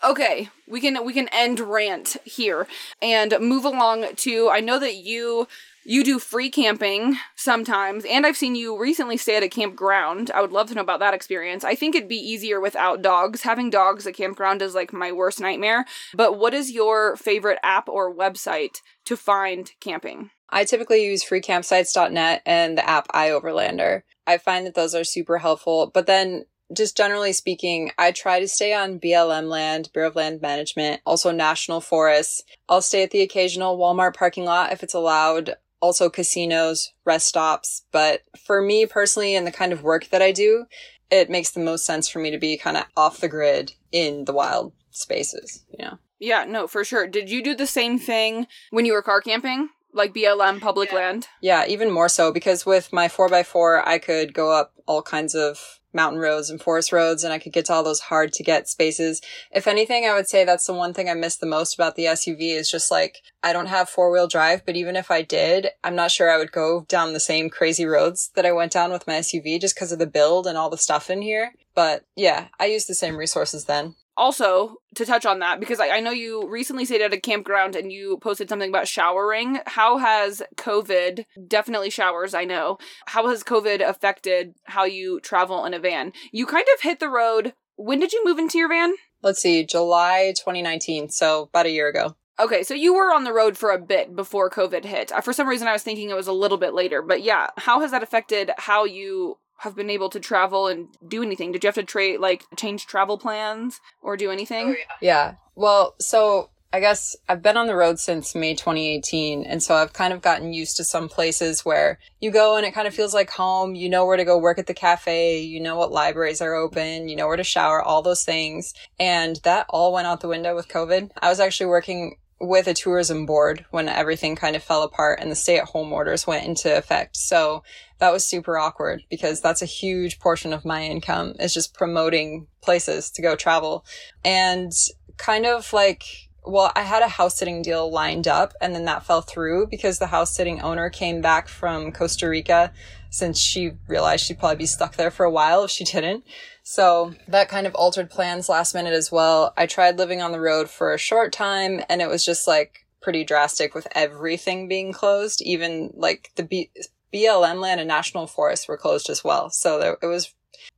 Okay, 0.02 0.50
we 0.68 0.80
can 0.80 1.04
we 1.04 1.14
can 1.14 1.28
end 1.30 1.60
rant 1.60 2.16
here 2.24 2.68
and 3.02 3.36
move 3.42 3.66
along 3.66 4.06
to 4.18 4.50
I 4.50 4.62
know 4.62 4.80
that 4.80 4.96
you 4.96 5.48
you 5.84 6.04
do 6.06 6.20
free 6.20 6.50
camping 6.50 7.18
sometimes 7.36 8.06
and 8.06 8.26
I've 8.26 8.38
seen 8.38 8.56
you 8.56 8.80
recently 8.80 9.18
stay 9.18 9.36
at 9.36 9.44
a 9.44 9.50
campground. 9.50 10.32
I 10.34 10.40
would 10.40 10.54
love 10.54 10.70
to 10.70 10.76
know 10.76 10.82
about 10.82 11.00
that 11.00 11.14
experience. 11.14 11.66
I 11.66 11.76
think 11.76 11.96
it'd 11.96 12.08
be 12.08 12.16
easier 12.16 12.62
without 12.62 13.02
dogs. 13.02 13.42
Having 13.42 13.72
dogs 13.72 14.08
at 14.08 14.14
campground 14.14 14.62
is 14.62 14.74
like 14.74 14.94
my 14.94 15.12
worst 15.12 15.42
nightmare. 15.42 15.86
But 16.14 16.38
what 16.38 16.54
is 16.54 16.72
your 16.72 17.18
favorite 17.18 17.60
app 17.62 17.90
or 17.90 18.14
website 18.14 18.78
to 19.06 19.18
find 19.18 19.72
camping? 19.82 20.30
I 20.50 20.64
typically 20.64 21.06
use 21.06 21.24
freecampsites.net 21.24 22.42
and 22.46 22.78
the 22.78 22.90
app 22.90 23.08
iOverlander. 23.10 24.04
I 24.26 24.38
find 24.38 24.66
that 24.66 24.76
those 24.76 24.96
are 24.96 25.04
super 25.04 25.40
helpful, 25.40 25.92
but 25.94 26.06
then 26.06 26.46
just 26.74 26.96
generally 26.96 27.34
speaking, 27.34 27.92
I 27.98 28.12
try 28.12 28.40
to 28.40 28.48
stay 28.48 28.74
on 28.74 29.00
BLM 29.00 29.48
land, 29.48 29.90
Bureau 29.94 30.10
of 30.10 30.16
Land 30.16 30.42
Management, 30.42 31.02
also 31.06 31.32
national 31.32 31.82
forests. 31.82 32.44
I'll 32.68 32.82
stay 32.82 33.04
at 33.04 33.12
the 33.12 33.22
occasional 33.22 33.78
Walmart 33.78 34.16
parking 34.16 34.46
lot 34.46 34.72
if 34.72 34.84
it's 34.84 34.94
allowed, 34.94 35.56
also 35.82 36.10
casinos, 36.10 36.94
rest 37.06 37.28
stops. 37.28 37.84
But 37.92 38.22
for 38.38 38.62
me 38.62 38.86
personally 38.86 39.36
and 39.36 39.48
the 39.48 39.52
kind 39.52 39.74
of 39.74 39.84
work 39.84 40.10
that 40.10 40.22
I 40.22 40.32
do, 40.32 40.66
it 41.10 41.30
makes 41.30 41.52
the 41.52 41.60
most 41.60 41.86
sense 41.86 42.08
for 42.08 42.20
me 42.20 42.32
to 42.32 42.38
be 42.38 42.58
kind 42.58 42.78
of 42.78 42.86
off 42.96 43.20
the 43.20 43.28
grid 43.28 43.74
in 43.92 44.26
the 44.26 44.34
wild 44.34 44.74
spaces, 44.92 45.66
you 45.78 45.84
know? 45.84 45.98
Yeah, 46.20 46.44
no, 46.46 46.68
for 46.68 46.84
sure. 46.84 47.08
Did 47.08 47.30
you 47.30 47.42
do 47.42 47.56
the 47.56 47.66
same 47.66 47.98
thing 47.98 48.48
when 48.72 48.86
you 48.86 48.94
were 48.94 49.02
car 49.02 49.22
camping? 49.22 49.70
Like 49.92 50.14
BLM 50.14 50.62
public 50.62 50.94
land? 50.94 51.28
Yeah, 51.42 51.66
even 51.66 51.90
more 51.90 52.10
so 52.10 52.32
because 52.32 52.66
with 52.66 52.94
my 52.94 53.08
4x4, 53.08 53.82
I 53.88 53.98
could 53.98 54.36
go 54.36 54.52
up 54.52 54.74
all 54.86 55.02
kinds 55.02 55.34
of 55.34 55.79
mountain 55.94 56.20
roads 56.20 56.50
and 56.50 56.62
forest 56.62 56.92
roads 56.92 57.24
and 57.24 57.34
I 57.34 57.40
could 57.40 57.54
get 57.54 57.66
to 57.66 57.74
all 57.74 57.84
those 57.84 58.00
hard 58.00 58.34
to 58.34 58.44
get 58.44 58.68
spaces. 58.68 59.22
If 59.52 59.68
anything, 59.68 60.06
I 60.06 60.14
would 60.14 60.28
say 60.28 60.46
that's 60.46 60.66
the 60.66 60.74
one 60.74 60.94
thing 60.94 61.10
I 61.10 61.14
miss 61.14 61.38
the 61.38 61.46
most 61.46 61.74
about 61.74 61.96
the 61.96 62.06
SUV 62.06 62.56
is 62.56 62.70
just 62.70 62.92
like, 62.92 63.18
I 63.44 63.54
don't 63.54 63.68
have 63.68 63.90
four 63.90 64.12
wheel 64.12 64.28
drive, 64.28 64.66
but 64.66 64.76
even 64.76 64.96
if 64.96 65.10
I 65.10 65.22
did, 65.22 65.70
I'm 65.84 65.96
not 65.96 66.12
sure 66.12 66.30
I 66.30 66.38
would 66.38 66.52
go 66.52 66.86
down 66.88 67.14
the 67.14 67.20
same 67.20 67.50
crazy 67.50 67.86
roads 67.86 68.32
that 68.36 68.46
I 68.46 68.52
went 68.52 68.72
down 68.72 68.92
with 68.92 69.08
my 69.08 69.14
SUV 69.14 69.60
just 69.60 69.76
because 69.76 69.92
of 69.92 70.00
the 70.00 70.08
build 70.08 70.48
and 70.48 70.58
all 70.58 70.70
the 70.70 70.78
stuff 70.78 71.10
in 71.10 71.22
here. 71.22 71.54
But 71.76 72.06
yeah, 72.16 72.48
I 72.60 72.66
use 72.66 72.86
the 72.86 72.96
same 72.96 73.16
resources 73.16 73.66
then. 73.66 73.96
Also 74.20 74.76
to 74.96 75.06
touch 75.06 75.26
on 75.26 75.40
that 75.40 75.60
because 75.60 75.80
I, 75.80 75.90
I 75.90 76.00
know 76.00 76.12
you 76.12 76.48
recently 76.48 76.86
stayed 76.86 77.02
at 77.02 77.14
a 77.14 77.20
campground 77.20 77.76
and 77.76 77.92
you 77.92 78.18
posted 78.18 78.50
something 78.50 78.70
about 78.70 78.88
showering 78.88 79.60
how 79.66 79.98
has 79.98 80.42
covid 80.56 81.26
definitely 81.48 81.90
showers 81.90 82.34
i 82.34 82.44
know 82.44 82.78
how 83.08 83.30
has 83.30 83.44
covid 83.44 83.88
affected 83.88 84.56
how 84.66 84.84
you 84.84 85.20
travel 85.22 85.66
in 85.66 85.74
a 85.74 85.80
van 85.80 86.12
you 86.32 86.46
kind 86.46 86.66
of 86.76 86.82
hit 86.82 87.00
the 87.00 87.10
road 87.10 87.54
when 87.76 88.00
did 88.00 88.12
you 88.12 88.24
move 88.26 88.40
into 88.40 88.58
your 88.58 88.70
van 88.70 88.94
Let's 89.22 89.42
see, 89.42 89.66
July 89.66 90.34
2019. 90.38 91.10
So 91.10 91.44
about 91.44 91.66
a 91.66 91.72
year 91.72 91.90
ago. 91.90 92.16
Okay, 92.40 92.64
so 92.64 92.74
you 92.74 92.94
were 92.94 93.14
on 93.14 93.26
the 93.26 93.34
road 93.34 93.58
for 93.58 93.72
a 93.72 93.78
bit 93.78 94.16
before 94.16 94.50
COVID 94.50 94.86
hit. 94.86 95.12
For 95.24 95.34
some 95.34 95.48
reason, 95.48 95.68
I 95.68 95.74
was 95.74 95.84
thinking 95.84 96.10
it 96.10 96.16
was 96.16 96.28
a 96.28 96.34
little 96.34 96.58
bit 96.58 96.74
later. 96.74 97.02
But 97.02 97.22
yeah, 97.22 97.48
how 97.58 97.82
has 97.82 97.92
that 97.92 98.04
affected 98.04 98.52
how 98.58 98.86
you 98.86 99.40
have 99.60 99.76
been 99.76 99.90
able 99.90 100.10
to 100.10 100.20
travel 100.20 100.68
and 100.68 100.88
do 101.08 101.22
anything? 101.22 101.52
Did 101.52 101.64
you 101.64 101.68
have 101.68 101.76
to 101.76 101.84
trade, 101.84 102.20
like, 102.20 102.46
change 102.56 102.88
travel 102.88 103.18
plans 103.18 103.80
or 104.02 104.18
do 104.18 104.32
anything? 104.32 104.76
Oh, 104.78 104.96
yeah. 105.02 105.36
Well, 105.56 105.96
so 106.00 106.50
I 106.72 106.80
guess 106.80 107.16
I've 107.28 107.42
been 107.42 107.58
on 107.58 107.66
the 107.66 107.76
road 107.76 108.00
since 108.00 108.36
May 108.36 108.54
2018. 108.54 109.44
And 109.44 109.62
so 109.62 109.76
I've 109.76 109.92
kind 109.92 110.14
of 110.14 110.22
gotten 110.22 110.54
used 110.54 110.78
to 110.78 110.84
some 110.84 111.10
places 111.10 111.66
where 111.66 112.00
you 112.22 112.32
go 112.32 112.58
and 112.58 112.66
it 112.66 112.74
kind 112.74 112.88
of 112.88 112.94
feels 112.94 113.14
like 113.14 113.32
home. 113.32 113.74
You 113.74 113.90
know 113.90 114.06
where 114.06 114.18
to 114.18 114.26
go 114.26 114.38
work 114.38 114.60
at 114.60 114.68
the 114.68 114.74
cafe. 114.74 115.40
You 115.40 115.60
know 115.60 115.76
what 115.76 115.92
libraries 115.92 116.42
are 116.42 116.54
open. 116.54 117.10
You 117.10 117.16
know 117.16 117.28
where 117.28 117.38
to 117.38 117.44
shower, 117.44 117.82
all 117.82 118.02
those 118.02 118.24
things. 118.24 118.74
And 119.00 119.38
that 119.44 119.66
all 119.70 119.92
went 119.92 120.08
out 120.08 120.22
the 120.22 120.28
window 120.28 120.56
with 120.56 120.68
COVID. 120.68 121.10
I 121.22 121.30
was 121.30 121.40
actually 121.40 121.68
working 121.68 122.18
with 122.40 122.68
a 122.68 122.74
tourism 122.74 123.26
board 123.26 123.66
when 123.72 123.90
everything 123.90 124.36
kind 124.36 124.56
of 124.56 124.64
fell 124.64 124.84
apart 124.84 125.20
and 125.20 125.30
the 125.30 125.36
stay 125.36 125.58
at 125.58 125.66
home 125.66 125.92
orders 125.92 126.26
went 126.26 126.46
into 126.46 126.76
effect. 126.76 127.18
So 127.18 127.64
that 128.00 128.14
was 128.14 128.24
super 128.24 128.58
awkward 128.58 129.04
because 129.10 129.42
that's 129.42 129.62
a 129.62 129.66
huge 129.66 130.20
portion 130.20 130.54
of 130.54 130.64
my 130.64 130.84
income 130.84 131.36
is 131.40 131.54
just 131.54 131.74
promoting 131.74 132.48
places 132.62 133.12
to 133.12 133.22
go 133.22 133.36
travel. 133.36 133.86
And 134.24 134.72
kind 135.18 135.46
of 135.46 135.74
like, 135.74 136.29
well, 136.46 136.72
I 136.76 136.82
had 136.82 137.04
a 137.04 137.08
house 137.08 137.38
sitting 137.38 137.62
deal 137.62 137.92
lined 137.92 138.28
up 138.28 138.54
and 138.62 138.74
then 138.74 138.86
that 138.86 139.06
fell 139.06 139.22
through 139.22 139.68
because 139.68 140.00
the 140.00 140.08
house 140.08 140.34
sitting 140.34 140.62
owner 140.62 140.90
came 140.90 141.22
back 141.22 141.48
from 141.48 141.92
Costa 141.92 142.28
Rica 142.28 142.72
since 143.10 143.40
she 143.40 143.72
realized 143.88 144.26
she'd 144.26 144.40
probably 144.40 144.58
be 144.58 144.66
stuck 144.66 144.96
there 144.96 145.12
for 145.12 145.26
a 145.26 145.32
while 145.32 145.64
if 145.64 145.72
she 145.72 145.84
didn't. 145.84 146.24
So 146.64 147.14
that 147.28 147.50
kind 147.50 147.68
of 147.68 147.76
altered 147.76 148.10
plans 148.10 148.50
last 148.50 148.74
minute 148.74 148.94
as 148.94 149.12
well. 149.12 149.54
I 149.58 149.66
tried 149.66 149.98
living 149.98 150.22
on 150.22 150.32
the 150.32 150.40
road 150.40 150.70
for 150.70 150.94
a 150.94 151.00
short 151.00 151.32
time 151.32 151.82
and 151.90 152.02
it 152.02 152.10
was 152.10 152.24
just 152.24 152.48
like 152.48 152.86
pretty 153.02 153.24
drastic 153.24 153.74
with 153.74 153.88
everything 153.94 154.68
being 154.68 154.94
closed. 154.94 155.42
Even 155.42 155.92
like 155.96 156.32
the 156.36 156.44
B- 156.44 156.72
BLM 157.14 157.60
land 157.60 157.80
and 157.80 157.88
national 157.88 158.28
forests 158.28 158.68
were 158.68 158.78
closed 158.78 159.10
as 159.10 159.24
well. 159.24 159.50
So 159.50 159.80
there, 159.80 159.98
it 160.02 160.06
was 160.06 160.34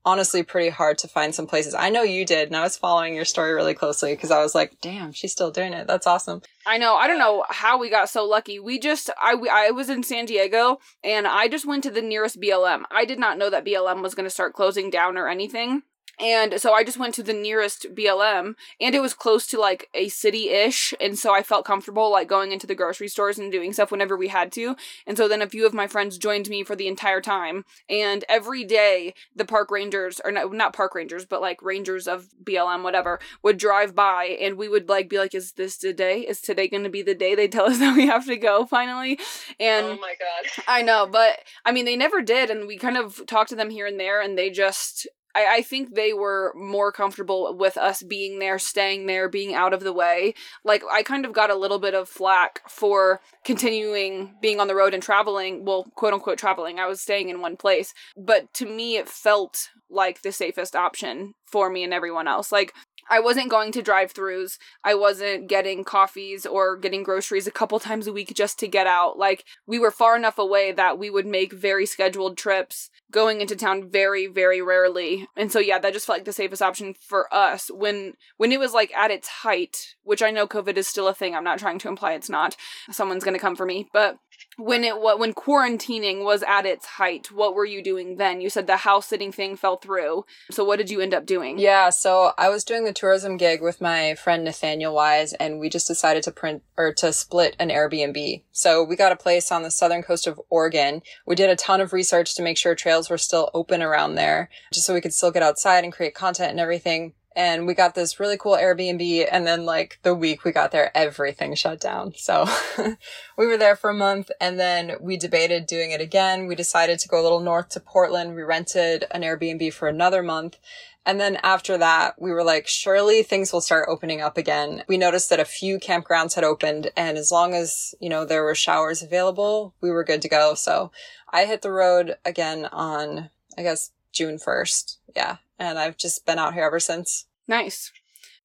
honestly 0.06 0.44
pretty 0.44 0.70
hard 0.70 0.98
to 1.00 1.08
find 1.08 1.34
some 1.34 1.48
places. 1.48 1.74
I 1.74 1.89
know 1.89 2.04
you 2.04 2.26
did, 2.26 2.48
and 2.48 2.56
I 2.56 2.62
was 2.62 2.78
following 2.78 3.15
your 3.15 3.26
story 3.26 3.54
really 3.54 3.74
closely 3.74 4.13
because 4.13 4.32
I 4.32 4.41
was 4.41 4.56
like, 4.56 4.78
damn, 4.82 5.12
she's 5.12 5.32
still 5.32 5.52
doing 5.52 5.74
it. 5.74 5.88
That's 5.88 6.08
awesome. 6.08 6.41
I 6.65 6.78
know. 6.78 6.96
I 6.96 7.08
don't 7.08 7.20
know 7.20 7.46
how 7.50 7.80
we 7.80 7.89
got 7.89 8.10
so 8.10 8.26
lucky. 8.26 8.60
We 8.60 8.80
just, 8.80 9.10
I, 9.20 9.36
I 9.52 9.72
was 9.72 9.89
in 9.89 10.04
San 10.04 10.26
Diego 10.26 10.80
and 11.04 11.28
I 11.28 11.48
just 11.48 11.65
went 11.65 11.84
to 11.84 11.91
the 11.91 12.02
nearest 12.02 12.39
BLM. 12.39 12.84
I 12.91 13.06
did 13.06 13.20
not 13.20 13.38
know 13.38 13.50
that 13.50 13.65
BLM 13.65 14.02
was 14.02 14.15
going 14.15 14.26
to 14.26 14.30
start 14.30 14.54
closing 14.54 14.89
down 14.89 15.17
or 15.17 15.28
anything. 15.28 15.84
And 16.22 16.62
so 16.62 16.74
I 16.74 16.84
just 16.84 17.00
went 17.00 17.16
to 17.16 17.24
the 17.24 17.34
nearest 17.34 17.88
BLM 17.96 18.54
and 18.80 18.94
it 18.94 19.02
was 19.02 19.16
close 19.16 19.48
to 19.48 19.60
like 19.60 19.90
a 19.96 20.08
city 20.10 20.50
ish. 20.50 20.94
And 21.02 21.18
so 21.18 21.34
I 21.34 21.42
felt 21.42 21.66
comfortable 21.66 22.12
like 22.12 22.28
going 22.28 22.52
into 22.52 22.68
the 22.68 22.76
grocery 22.76 23.08
stores 23.08 23.40
and 23.40 23.52
doing 23.52 23.74
stuff 23.74 23.92
whenever 23.92 24.16
we 24.16 24.28
had 24.28 24.52
to. 24.54 24.76
And 25.08 25.18
so 25.18 25.28
then 25.28 25.42
a 25.42 25.50
few 25.50 25.66
of 25.66 25.74
my 25.74 25.88
friends 25.88 26.20
joined 26.20 26.48
me 26.48 26.64
for 26.64 26.76
the 26.76 26.88
entire 26.88 27.22
time. 27.22 27.66
And 27.90 28.24
every 28.30 28.64
day 28.64 29.16
the 29.36 29.46
park 29.46 29.72
rangers, 29.72 30.22
or 30.24 30.32
not, 30.32 30.54
not 30.54 30.74
park 30.74 30.94
rangers, 30.94 31.26
but 31.26 31.42
like 31.42 31.64
rangers 31.64 32.08
of 32.08 32.28
BLM, 32.44 32.84
whatever, 32.84 33.20
would 33.42 33.58
drive 33.58 33.96
by 33.96 34.38
and 34.40 34.58
we 34.58 34.70
would 34.70 34.90
like 34.90 35.10
be 35.10 35.18
like, 35.18 35.34
is 35.34 35.54
this 35.54 35.76
today? 35.76 36.20
Is 36.20 36.40
today 36.40 36.68
going 36.68 36.84
to 36.84 36.90
be 36.90 37.02
the 37.02 37.16
day 37.16 37.34
they 37.34 37.48
tell 37.48 37.66
us 37.66 37.80
that 37.80 37.96
we 37.96 38.06
have 38.06 38.28
to 38.28 38.38
go 38.38 38.68
finally? 38.68 39.20
And 39.60 39.86
oh 39.88 39.98
my 40.00 40.14
God. 40.20 40.64
I 40.68 40.84
know, 40.84 41.08
but 41.12 41.40
I 41.66 41.72
mean, 41.72 41.86
they 41.86 41.96
never 41.96 42.22
did. 42.22 42.52
And 42.52 42.68
we 42.68 42.78
kind 42.78 42.98
of 42.98 43.26
talked 43.26 43.50
to 43.50 43.56
them 43.56 43.72
here 43.72 43.88
and 43.88 44.00
there 44.00 44.22
and 44.22 44.38
they 44.38 44.52
just 44.52 45.08
I, 45.36 45.58
I 45.58 45.62
think 45.62 45.96
they 45.96 46.13
were 46.13 46.54
more 46.56 46.91
comfortable 46.91 47.56
with 47.58 47.78
us 47.78 48.04
being 48.04 48.39
there, 48.39 48.60
staying 48.60 49.06
there, 49.06 49.30
being 49.30 49.54
out 49.54 49.74
of 49.74 49.82
the 49.82 49.94
way. 49.94 50.34
Like, 50.63 50.84
I 50.91 51.04
kind 51.04 51.26
of 51.26 51.34
got 51.34 51.50
a 51.50 51.56
little 51.56 51.80
bit 51.80 51.94
of 51.94 52.10
flack 52.10 52.62
for 52.70 53.22
continuing 53.44 54.36
being 54.41 54.60
on 54.60 54.67
the 54.67 54.76
road 54.76 54.94
and 54.94 55.04
traveling. 55.04 55.65
Well, 55.65 55.86
quote 55.96 56.13
unquote 56.13 56.38
traveling. 56.38 56.80
I 56.80 56.88
was 56.88 57.02
staying 57.02 57.30
in 57.30 57.41
one 57.41 57.58
place. 57.58 57.94
But 58.17 58.54
to 58.56 58.65
me, 58.65 58.98
it 58.98 59.10
felt 59.10 59.70
like 59.89 60.22
the 60.22 60.32
safest 60.32 60.76
option 60.76 61.34
for 61.46 61.70
me 61.70 61.84
and 61.84 61.94
everyone 61.94 62.28
else. 62.28 62.52
Like, 62.52 62.74
I 63.10 63.20
wasn't 63.20 63.50
going 63.50 63.72
to 63.74 63.82
drive 63.82 64.14
throughs. 64.14 64.58
I 64.84 64.96
wasn't 64.96 65.48
getting 65.48 65.84
coffees 65.84 66.46
or 66.46 66.78
getting 66.78 67.04
groceries 67.04 67.48
a 67.48 67.52
couple 67.52 67.80
times 67.80 68.08
a 68.08 68.14
week 68.14 68.34
just 68.36 68.60
to 68.60 68.68
get 68.68 68.88
out. 68.88 69.18
Like, 69.18 69.46
we 69.66 69.80
were 69.80 69.92
far 69.92 70.16
enough 70.16 70.38
away 70.38 70.72
that 70.72 70.98
we 70.98 71.10
would 71.10 71.26
make 71.26 71.54
very 71.54 71.86
scheduled 71.86 72.38
trips, 72.38 72.90
going 73.12 73.42
into 73.42 73.56
town 73.56 73.90
very, 73.90 74.28
very 74.28 74.62
rarely. 74.62 75.28
And 75.36 75.52
so 75.52 75.60
yeah, 75.60 75.80
that 75.80 75.94
just 75.94 76.06
felt 76.06 76.20
like 76.20 76.26
the 76.26 76.34
safest 76.34 76.62
option 76.62 76.96
for 77.00 77.32
us 77.34 77.70
when 77.74 78.14
when 78.38 78.52
it 78.52 78.60
was 78.60 78.74
like 78.74 78.94
at 78.94 79.12
its 79.12 79.28
height, 79.28 79.96
which 80.04 80.24
I 80.24 80.32
know 80.32 80.48
COVID 80.48 80.78
is 80.78 80.88
still 80.88 81.08
a 81.08 81.14
thing. 81.14 81.36
I'm 81.36 81.44
not 81.44 81.60
trying 81.60 81.80
to 81.80 81.88
imply 81.88 82.14
it's 82.14 82.30
not. 82.30 82.56
Someone's 82.90 83.24
gonna 83.24 83.40
come 83.40 83.56
for 83.56 83.66
me. 83.66 83.88
But 83.94 84.18
when 84.58 84.84
it 84.84 85.00
when 85.02 85.34
quarantining 85.34 86.24
was 86.24 86.44
at 86.44 86.66
its 86.66 86.86
height 86.86 87.32
what 87.32 87.56
were 87.56 87.66
you 87.66 87.84
doing 87.84 88.18
then? 88.18 88.42
You 88.42 88.50
said 88.50 88.68
the 88.68 88.78
house 88.78 89.08
sitting 89.08 89.32
thing 89.32 89.56
fell 89.56 89.78
through. 89.78 90.26
So 90.50 90.64
what 90.64 90.78
did 90.78 90.90
you 90.90 91.00
end 91.02 91.14
up 91.14 91.26
doing? 91.26 91.58
Yeah 91.60 91.90
so 91.90 92.34
i 92.38 92.50
was 92.50 92.64
doing 92.64 92.84
the 92.84 92.94
tourism 92.94 93.38
gig 93.38 93.62
with 93.62 93.82
my 93.82 94.16
friend 94.16 94.44
nathaniel 94.44 94.94
wise 94.94 95.34
and 95.34 95.60
we 95.60 95.70
just 95.70 95.88
decided 95.88 96.24
to 96.24 96.32
print 96.32 96.64
or 96.78 96.94
to 96.94 97.14
split 97.14 97.56
an 97.60 97.70
airbnb. 97.70 98.44
So 98.52 98.84
we 98.84 98.96
got 98.96 99.12
a 99.12 99.16
place 99.16 99.52
on 99.52 99.64
the 99.64 99.72
southern 99.72 100.04
coast 100.04 100.28
of 100.28 100.40
oregon. 100.50 101.02
We 101.26 101.36
did 101.36 101.50
a 101.50 101.56
ton 101.56 101.82
of 101.82 101.94
research 101.94 102.36
to 102.36 102.44
make 102.44 102.58
sure 102.58 102.76
trails 102.76 103.10
were 103.10 103.18
still 103.18 103.50
open 103.54 103.82
around 103.82 104.16
there 104.16 104.50
just 104.74 104.86
so 104.86 104.94
we 104.94 105.02
could 105.02 105.14
still 105.14 105.32
get 105.32 105.44
outside 105.44 105.84
and 105.84 105.94
create 105.94 106.14
content 106.14 106.52
and 106.52 106.60
everything 106.60 107.14
and 107.36 107.65
we 107.65 107.74
got 107.74 107.96
this 107.96 108.20
really 108.20 108.38
cool 108.38 108.58
Airbnb. 108.58 109.28
And 109.32 109.48
then 109.48 109.65
like 109.65 110.00
the 110.04 110.13
week 110.13 110.44
we 110.44 110.52
got 110.52 110.72
there, 110.72 110.96
everything 110.96 111.56
shut 111.56 111.80
down. 111.80 112.13
So 112.15 112.46
we 113.38 113.48
were 113.48 113.58
there 113.58 113.76
for 113.76 113.89
a 113.89 113.96
month 113.96 114.32
and 114.41 114.60
then 114.60 114.94
we 115.00 115.17
debated 115.17 115.65
doing 115.65 115.91
it 115.91 116.02
again. 116.02 116.48
We 116.48 116.56
decided 116.56 117.00
to 117.00 117.08
go 117.08 117.22
a 117.22 117.24
little 117.24 117.39
north 117.39 117.70
to 117.70 117.80
Portland. 117.80 118.36
We 118.36 118.41
rented 118.41 119.06
an 119.12 119.22
Airbnb 119.22 119.74
for 119.74 119.88
another 119.88 120.22
month. 120.22 120.58
And 121.06 121.20
then 121.20 121.38
after 121.41 121.78
that, 121.80 122.22
we 122.22 122.32
were 122.32 122.44
like, 122.44 122.67
surely 122.67 123.24
things 123.24 123.52
will 123.52 123.62
start 123.62 123.88
opening 123.89 124.22
up 124.22 124.38
again. 124.38 124.84
We 124.88 124.98
noticed 124.98 125.30
that 125.30 125.39
a 125.39 125.46
few 125.46 125.80
campgrounds 125.80 126.36
had 126.36 126.44
opened 126.44 126.91
and 126.96 127.17
as 127.17 127.32
long 127.32 127.56
as, 127.56 127.96
you 128.00 128.10
know, 128.10 128.26
there 128.26 128.44
were 128.44 128.54
showers 128.54 129.02
available, 129.02 129.74
we 129.82 129.89
were 129.89 130.04
good 130.04 130.22
to 130.22 130.30
go. 130.30 130.54
So 130.54 130.91
I 131.30 131.46
hit 131.46 131.62
the 131.62 131.72
road 131.72 132.17
again 132.26 132.65
on, 132.65 133.30
I 133.58 133.63
guess, 133.63 133.91
June 134.12 134.38
1st. 134.38 134.97
Yeah 135.15 135.38
and 135.62 135.78
I've 135.78 135.95
just 135.95 136.26
been 136.26 136.39
out 136.39 136.56
here 136.56 136.63
ever 136.63 136.80
since. 136.80 137.28
Nice. 137.47 137.91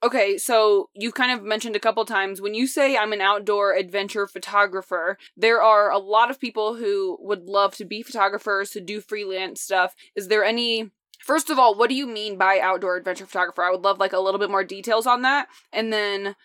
Okay, 0.03 0.37
so 0.37 0.91
you've 0.95 1.15
kind 1.15 1.33
of 1.33 1.43
mentioned 1.43 1.75
a 1.75 1.81
couple 1.81 2.05
times 2.05 2.41
when 2.41 2.55
you 2.55 2.67
say 2.67 2.97
I'm 2.97 3.15
an 3.15 3.23
outdoor 3.23 3.75
adventure 3.75 4.27
photographer, 4.27 5.17
there 5.35 5.63
are 5.63 5.91
a 5.91 5.99
lot 5.99 6.31
of 6.31 6.39
people 6.39 6.77
who 6.77 7.17
would 7.21 7.45
love 7.45 7.75
to 7.77 7.87
be 7.87 8.03
photographers, 8.03 8.71
to 8.73 8.81
do 8.81 9.01
freelance 9.01 9.63
stuff. 9.63 9.95
Is 10.15 10.29
there 10.29 10.45
any 10.45 10.91
First 11.19 11.51
of 11.51 11.59
all, 11.59 11.75
what 11.75 11.89
do 11.89 11.97
you 11.97 12.07
mean 12.07 12.37
by 12.37 12.61
outdoor 12.63 12.97
adventure 12.97 13.27
photographer? 13.27 13.63
I 13.63 13.71
would 13.71 13.83
love 13.83 13.99
like 13.99 14.13
a 14.13 14.21
little 14.21 14.39
bit 14.39 14.51
more 14.51 14.63
details 14.63 15.07
on 15.09 15.23
that. 15.23 15.49
And 15.73 15.93
then 15.93 16.37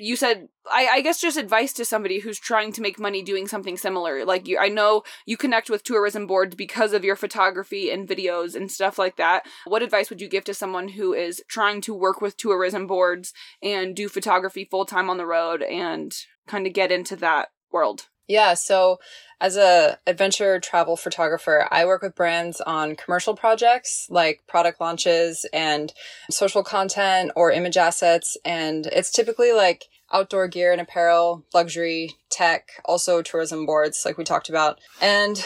you 0.00 0.16
said 0.16 0.48
I, 0.70 0.88
I 0.88 1.00
guess 1.00 1.20
just 1.20 1.36
advice 1.36 1.72
to 1.74 1.84
somebody 1.84 2.20
who's 2.20 2.38
trying 2.38 2.72
to 2.72 2.80
make 2.80 2.98
money 2.98 3.22
doing 3.22 3.46
something 3.46 3.76
similar. 3.76 4.24
Like 4.24 4.48
you 4.48 4.58
i 4.58 4.68
know 4.68 5.02
you 5.26 5.36
connect 5.36 5.70
with 5.70 5.84
tourism 5.84 6.26
boards 6.26 6.54
because 6.54 6.92
of 6.92 7.04
your 7.04 7.16
photography 7.16 7.90
and 7.90 8.08
videos 8.08 8.54
and 8.54 8.70
stuff 8.70 8.98
like 8.98 9.16
that. 9.16 9.44
What 9.66 9.82
advice 9.82 10.10
would 10.10 10.20
you 10.20 10.28
give 10.28 10.44
to 10.44 10.54
someone 10.54 10.88
who 10.88 11.12
is 11.12 11.42
trying 11.48 11.80
to 11.82 11.94
work 11.94 12.20
with 12.20 12.36
tourism 12.36 12.86
boards 12.86 13.32
and 13.62 13.94
do 13.94 14.08
photography 14.08 14.64
full 14.64 14.84
time 14.84 15.10
on 15.10 15.18
the 15.18 15.26
road 15.26 15.62
and 15.62 16.12
kind 16.46 16.66
of 16.66 16.72
get 16.72 16.90
into 16.90 17.16
that 17.16 17.48
world 17.70 18.08
yeah 18.30 18.54
so 18.54 18.98
as 19.40 19.56
a 19.56 19.98
adventure 20.06 20.60
travel 20.60 20.96
photographer, 20.96 21.66
I 21.70 21.86
work 21.86 22.02
with 22.02 22.14
brands 22.14 22.60
on 22.60 22.94
commercial 22.94 23.34
projects 23.34 24.06
like 24.10 24.42
product 24.46 24.80
launches 24.80 25.46
and 25.52 25.92
social 26.30 26.62
content 26.62 27.32
or 27.34 27.50
image 27.50 27.78
assets. 27.78 28.36
And 28.44 28.86
it's 28.86 29.10
typically 29.10 29.52
like 29.52 29.86
outdoor 30.12 30.46
gear 30.48 30.72
and 30.72 30.80
apparel, 30.80 31.46
luxury, 31.54 32.16
tech, 32.28 32.68
also 32.84 33.22
tourism 33.22 33.64
boards, 33.64 34.02
like 34.04 34.18
we 34.18 34.24
talked 34.24 34.50
about. 34.50 34.78
And 35.00 35.42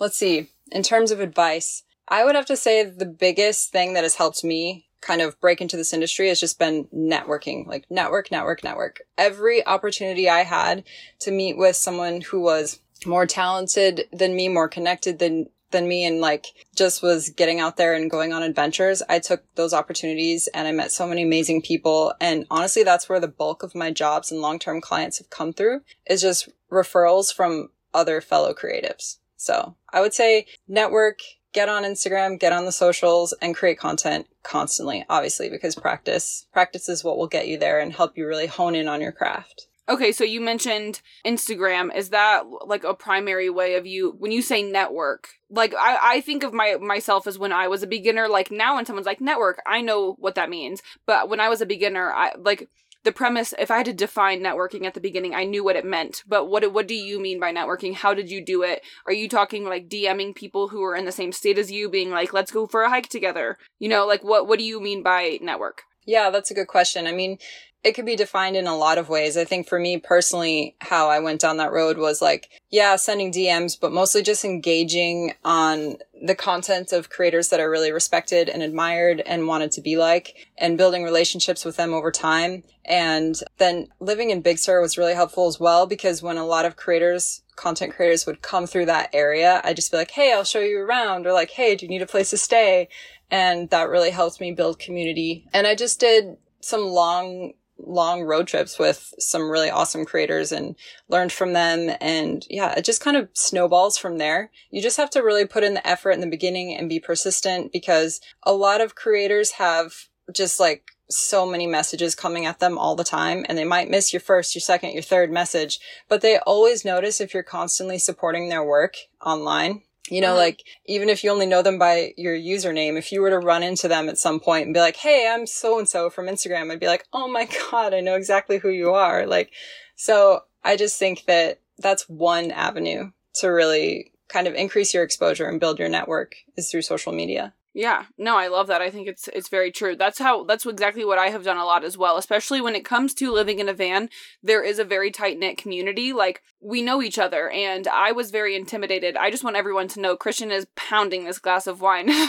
let's 0.00 0.16
see, 0.16 0.48
in 0.72 0.82
terms 0.82 1.12
of 1.12 1.20
advice, 1.20 1.84
I 2.08 2.24
would 2.24 2.34
have 2.34 2.46
to 2.46 2.56
say 2.56 2.84
the 2.84 3.06
biggest 3.06 3.70
thing 3.70 3.92
that 3.92 4.02
has 4.02 4.16
helped 4.16 4.42
me 4.42 4.86
kind 5.00 5.20
of 5.20 5.40
break 5.40 5.60
into 5.60 5.76
this 5.76 5.92
industry 5.92 6.28
has 6.28 6.40
just 6.40 6.58
been 6.58 6.86
networking, 6.94 7.66
like 7.66 7.86
network, 7.90 8.30
network, 8.30 8.62
network. 8.62 9.00
Every 9.16 9.66
opportunity 9.66 10.28
I 10.28 10.44
had 10.44 10.84
to 11.20 11.30
meet 11.30 11.56
with 11.56 11.76
someone 11.76 12.20
who 12.20 12.40
was 12.40 12.80
more 13.06 13.26
talented 13.26 14.02
than 14.12 14.36
me, 14.36 14.48
more 14.48 14.68
connected 14.68 15.18
than 15.18 15.46
than 15.70 15.86
me 15.86 16.04
and 16.04 16.20
like 16.20 16.46
just 16.74 17.02
was 17.02 17.30
getting 17.30 17.60
out 17.60 17.76
there 17.76 17.94
and 17.94 18.10
going 18.10 18.32
on 18.32 18.42
adventures. 18.42 19.02
I 19.08 19.18
took 19.18 19.44
those 19.54 19.72
opportunities 19.72 20.48
and 20.48 20.66
I 20.66 20.72
met 20.72 20.90
so 20.90 21.06
many 21.06 21.22
amazing 21.22 21.62
people. 21.62 22.12
And 22.20 22.46
honestly, 22.50 22.82
that's 22.82 23.08
where 23.08 23.20
the 23.20 23.28
bulk 23.28 23.62
of 23.62 23.74
my 23.74 23.90
jobs 23.90 24.30
and 24.30 24.40
long-term 24.40 24.80
clients 24.80 25.18
have 25.18 25.30
come 25.30 25.52
through 25.52 25.82
is 26.06 26.22
just 26.22 26.48
referrals 26.70 27.32
from 27.32 27.70
other 27.94 28.20
fellow 28.20 28.52
creatives. 28.52 29.18
So 29.36 29.76
I 29.92 30.00
would 30.00 30.14
say 30.14 30.46
network, 30.68 31.20
get 31.52 31.68
on 31.68 31.82
Instagram, 31.82 32.38
get 32.38 32.52
on 32.52 32.64
the 32.64 32.72
socials 32.72 33.34
and 33.40 33.54
create 33.54 33.78
content 33.78 34.26
constantly, 34.42 35.04
obviously, 35.08 35.48
because 35.48 35.74
practice, 35.74 36.46
practice 36.52 36.88
is 36.88 37.04
what 37.04 37.18
will 37.18 37.26
get 37.26 37.48
you 37.48 37.58
there 37.58 37.80
and 37.80 37.92
help 37.92 38.16
you 38.16 38.26
really 38.26 38.46
hone 38.46 38.74
in 38.74 38.88
on 38.88 39.00
your 39.00 39.12
craft. 39.12 39.66
Okay, 39.88 40.12
so 40.12 40.22
you 40.22 40.40
mentioned 40.40 41.00
Instagram. 41.26 41.94
Is 41.94 42.10
that 42.10 42.44
like 42.64 42.84
a 42.84 42.94
primary 42.94 43.50
way 43.50 43.74
of 43.74 43.86
you 43.86 44.14
when 44.18 44.30
you 44.30 44.40
say 44.40 44.62
network? 44.62 45.30
Like 45.50 45.74
I, 45.74 45.98
I 46.00 46.20
think 46.20 46.44
of 46.44 46.52
my 46.52 46.76
myself 46.76 47.26
as 47.26 47.40
when 47.40 47.50
I 47.50 47.66
was 47.66 47.82
a 47.82 47.88
beginner. 47.88 48.28
Like 48.28 48.52
now, 48.52 48.76
when 48.76 48.86
someone's 48.86 49.06
like 49.06 49.20
network, 49.20 49.60
I 49.66 49.80
know 49.80 50.14
what 50.20 50.36
that 50.36 50.48
means. 50.48 50.80
But 51.06 51.28
when 51.28 51.40
I 51.40 51.48
was 51.48 51.60
a 51.60 51.66
beginner, 51.66 52.12
I 52.12 52.34
like 52.38 52.68
the 53.04 53.12
premise. 53.12 53.54
If 53.58 53.70
I 53.70 53.78
had 53.78 53.86
to 53.86 53.92
define 53.92 54.40
networking 54.40 54.84
at 54.84 54.94
the 54.94 55.00
beginning, 55.00 55.34
I 55.34 55.44
knew 55.44 55.64
what 55.64 55.76
it 55.76 55.84
meant. 55.84 56.22
But 56.26 56.46
what 56.46 56.72
what 56.72 56.86
do 56.86 56.94
you 56.94 57.20
mean 57.20 57.40
by 57.40 57.52
networking? 57.52 57.94
How 57.94 58.14
did 58.14 58.30
you 58.30 58.44
do 58.44 58.62
it? 58.62 58.82
Are 59.06 59.12
you 59.12 59.28
talking 59.28 59.64
like 59.64 59.88
DMing 59.88 60.34
people 60.34 60.68
who 60.68 60.82
are 60.82 60.96
in 60.96 61.04
the 61.04 61.12
same 61.12 61.32
state 61.32 61.58
as 61.58 61.70
you, 61.70 61.88
being 61.88 62.10
like, 62.10 62.32
"Let's 62.32 62.52
go 62.52 62.66
for 62.66 62.82
a 62.82 62.90
hike 62.90 63.08
together"? 63.08 63.58
You 63.78 63.88
know, 63.88 64.06
like 64.06 64.22
what 64.22 64.46
what 64.46 64.58
do 64.58 64.64
you 64.64 64.80
mean 64.80 65.02
by 65.02 65.38
network? 65.40 65.82
Yeah, 66.06 66.30
that's 66.30 66.50
a 66.50 66.54
good 66.54 66.66
question. 66.66 67.06
I 67.06 67.12
mean, 67.12 67.38
it 67.82 67.92
could 67.92 68.04
be 68.04 68.16
defined 68.16 68.56
in 68.56 68.66
a 68.66 68.76
lot 68.76 68.98
of 68.98 69.08
ways. 69.08 69.38
I 69.38 69.44
think 69.44 69.66
for 69.66 69.78
me 69.78 69.96
personally, 69.98 70.76
how 70.80 71.08
I 71.08 71.20
went 71.20 71.40
down 71.40 71.56
that 71.56 71.72
road 71.72 71.96
was 71.96 72.20
like, 72.20 72.50
yeah, 72.70 72.96
sending 72.96 73.32
DMs, 73.32 73.78
but 73.80 73.92
mostly 73.92 74.22
just 74.22 74.44
engaging 74.44 75.32
on 75.44 75.96
the 76.22 76.34
content 76.34 76.92
of 76.92 77.08
creators 77.08 77.48
that 77.48 77.60
are 77.60 77.70
really 77.70 77.90
respected 77.90 78.50
and 78.50 78.62
admired 78.62 79.22
and 79.24 79.46
wanted 79.46 79.72
to 79.72 79.80
be 79.80 79.96
like 79.96 80.48
and 80.58 80.76
building 80.76 81.04
relationships 81.04 81.64
with 81.64 81.76
them 81.76 81.94
over 81.94 82.10
time. 82.10 82.62
And 82.84 83.40
then 83.56 83.88
living 83.98 84.28
in 84.28 84.42
Big 84.42 84.58
Sur 84.58 84.82
was 84.82 84.98
really 84.98 85.14
helpful 85.14 85.46
as 85.46 85.58
well 85.58 85.86
because 85.86 86.22
when 86.22 86.36
a 86.36 86.44
lot 86.44 86.66
of 86.66 86.76
creators, 86.76 87.42
content 87.56 87.94
creators 87.94 88.26
would 88.26 88.42
come 88.42 88.66
through 88.66 88.86
that 88.86 89.08
area, 89.14 89.62
I'd 89.64 89.76
just 89.76 89.90
be 89.90 89.96
like, 89.96 90.10
Hey, 90.10 90.34
I'll 90.34 90.44
show 90.44 90.60
you 90.60 90.80
around 90.80 91.26
or 91.26 91.32
like, 91.32 91.50
Hey, 91.50 91.76
do 91.76 91.86
you 91.86 91.90
need 91.90 92.02
a 92.02 92.06
place 92.06 92.28
to 92.30 92.36
stay? 92.36 92.88
And 93.30 93.70
that 93.70 93.88
really 93.88 94.10
helped 94.10 94.40
me 94.40 94.52
build 94.52 94.78
community. 94.78 95.46
And 95.54 95.66
I 95.66 95.74
just 95.74 95.98
did 95.98 96.36
some 96.60 96.82
long 96.82 97.54
long 97.86 98.22
road 98.22 98.46
trips 98.46 98.78
with 98.78 99.12
some 99.18 99.50
really 99.50 99.70
awesome 99.70 100.04
creators 100.04 100.52
and 100.52 100.76
learned 101.08 101.32
from 101.32 101.52
them. 101.52 101.90
And 102.00 102.46
yeah, 102.48 102.74
it 102.76 102.84
just 102.84 103.00
kind 103.00 103.16
of 103.16 103.28
snowballs 103.32 103.98
from 103.98 104.18
there. 104.18 104.50
You 104.70 104.82
just 104.82 104.96
have 104.96 105.10
to 105.10 105.20
really 105.20 105.46
put 105.46 105.64
in 105.64 105.74
the 105.74 105.86
effort 105.86 106.12
in 106.12 106.20
the 106.20 106.26
beginning 106.26 106.74
and 106.76 106.88
be 106.88 107.00
persistent 107.00 107.72
because 107.72 108.20
a 108.42 108.52
lot 108.52 108.80
of 108.80 108.94
creators 108.94 109.52
have 109.52 109.94
just 110.32 110.60
like 110.60 110.84
so 111.08 111.44
many 111.44 111.66
messages 111.66 112.14
coming 112.14 112.46
at 112.46 112.60
them 112.60 112.78
all 112.78 112.94
the 112.94 113.04
time 113.04 113.44
and 113.48 113.58
they 113.58 113.64
might 113.64 113.90
miss 113.90 114.12
your 114.12 114.20
first, 114.20 114.54
your 114.54 114.60
second, 114.60 114.92
your 114.92 115.02
third 115.02 115.30
message, 115.30 115.80
but 116.08 116.20
they 116.20 116.38
always 116.38 116.84
notice 116.84 117.20
if 117.20 117.34
you're 117.34 117.42
constantly 117.42 117.98
supporting 117.98 118.48
their 118.48 118.62
work 118.62 118.94
online 119.24 119.82
You 120.10 120.20
know, 120.20 120.34
Mhm. 120.34 120.38
like 120.38 120.64
even 120.86 121.08
if 121.08 121.22
you 121.22 121.30
only 121.30 121.46
know 121.46 121.62
them 121.62 121.78
by 121.78 122.12
your 122.16 122.36
username, 122.36 122.96
if 122.98 123.12
you 123.12 123.22
were 123.22 123.30
to 123.30 123.38
run 123.38 123.62
into 123.62 123.88
them 123.88 124.08
at 124.08 124.18
some 124.18 124.40
point 124.40 124.64
and 124.66 124.74
be 124.74 124.80
like, 124.80 124.96
Hey, 124.96 125.28
I'm 125.28 125.46
so 125.46 125.78
and 125.78 125.88
so 125.88 126.10
from 126.10 126.26
Instagram, 126.26 126.70
I'd 126.70 126.80
be 126.80 126.86
like, 126.86 127.06
Oh 127.12 127.28
my 127.28 127.48
God, 127.70 127.94
I 127.94 128.00
know 128.00 128.16
exactly 128.16 128.58
who 128.58 128.70
you 128.70 128.90
are. 128.90 129.26
Like, 129.26 129.52
so 129.96 130.42
I 130.64 130.76
just 130.76 130.98
think 130.98 131.24
that 131.26 131.60
that's 131.78 132.08
one 132.08 132.50
avenue 132.50 133.12
to 133.34 133.48
really 133.48 134.12
kind 134.28 134.46
of 134.46 134.54
increase 134.54 134.92
your 134.92 135.02
exposure 135.02 135.46
and 135.46 135.60
build 135.60 135.78
your 135.78 135.88
network 135.88 136.36
is 136.56 136.70
through 136.70 136.82
social 136.82 137.12
media. 137.12 137.54
Yeah, 137.80 138.04
no, 138.18 138.36
I 138.36 138.48
love 138.48 138.66
that. 138.66 138.82
I 138.82 138.90
think 138.90 139.08
it's 139.08 139.26
it's 139.28 139.48
very 139.48 139.72
true. 139.72 139.96
That's 139.96 140.18
how 140.18 140.44
that's 140.44 140.66
exactly 140.66 141.02
what 141.02 141.18
I 141.18 141.30
have 141.30 141.44
done 141.44 141.56
a 141.56 141.64
lot 141.64 141.82
as 141.82 141.96
well. 141.96 142.18
Especially 142.18 142.60
when 142.60 142.74
it 142.74 142.84
comes 142.84 143.14
to 143.14 143.32
living 143.32 143.58
in 143.58 143.70
a 143.70 143.72
van, 143.72 144.10
there 144.42 144.62
is 144.62 144.78
a 144.78 144.84
very 144.84 145.10
tight 145.10 145.38
knit 145.38 145.56
community. 145.56 146.12
Like 146.12 146.42
we 146.60 146.82
know 146.82 147.00
each 147.00 147.18
other, 147.18 147.48
and 147.48 147.88
I 147.88 148.12
was 148.12 148.30
very 148.30 148.54
intimidated. 148.54 149.16
I 149.16 149.30
just 149.30 149.42
want 149.42 149.56
everyone 149.56 149.88
to 149.88 150.00
know 150.00 150.14
Christian 150.14 150.50
is 150.50 150.66
pounding 150.76 151.24
this 151.24 151.38
glass 151.38 151.66
of 151.66 151.80
wine. 151.80 152.10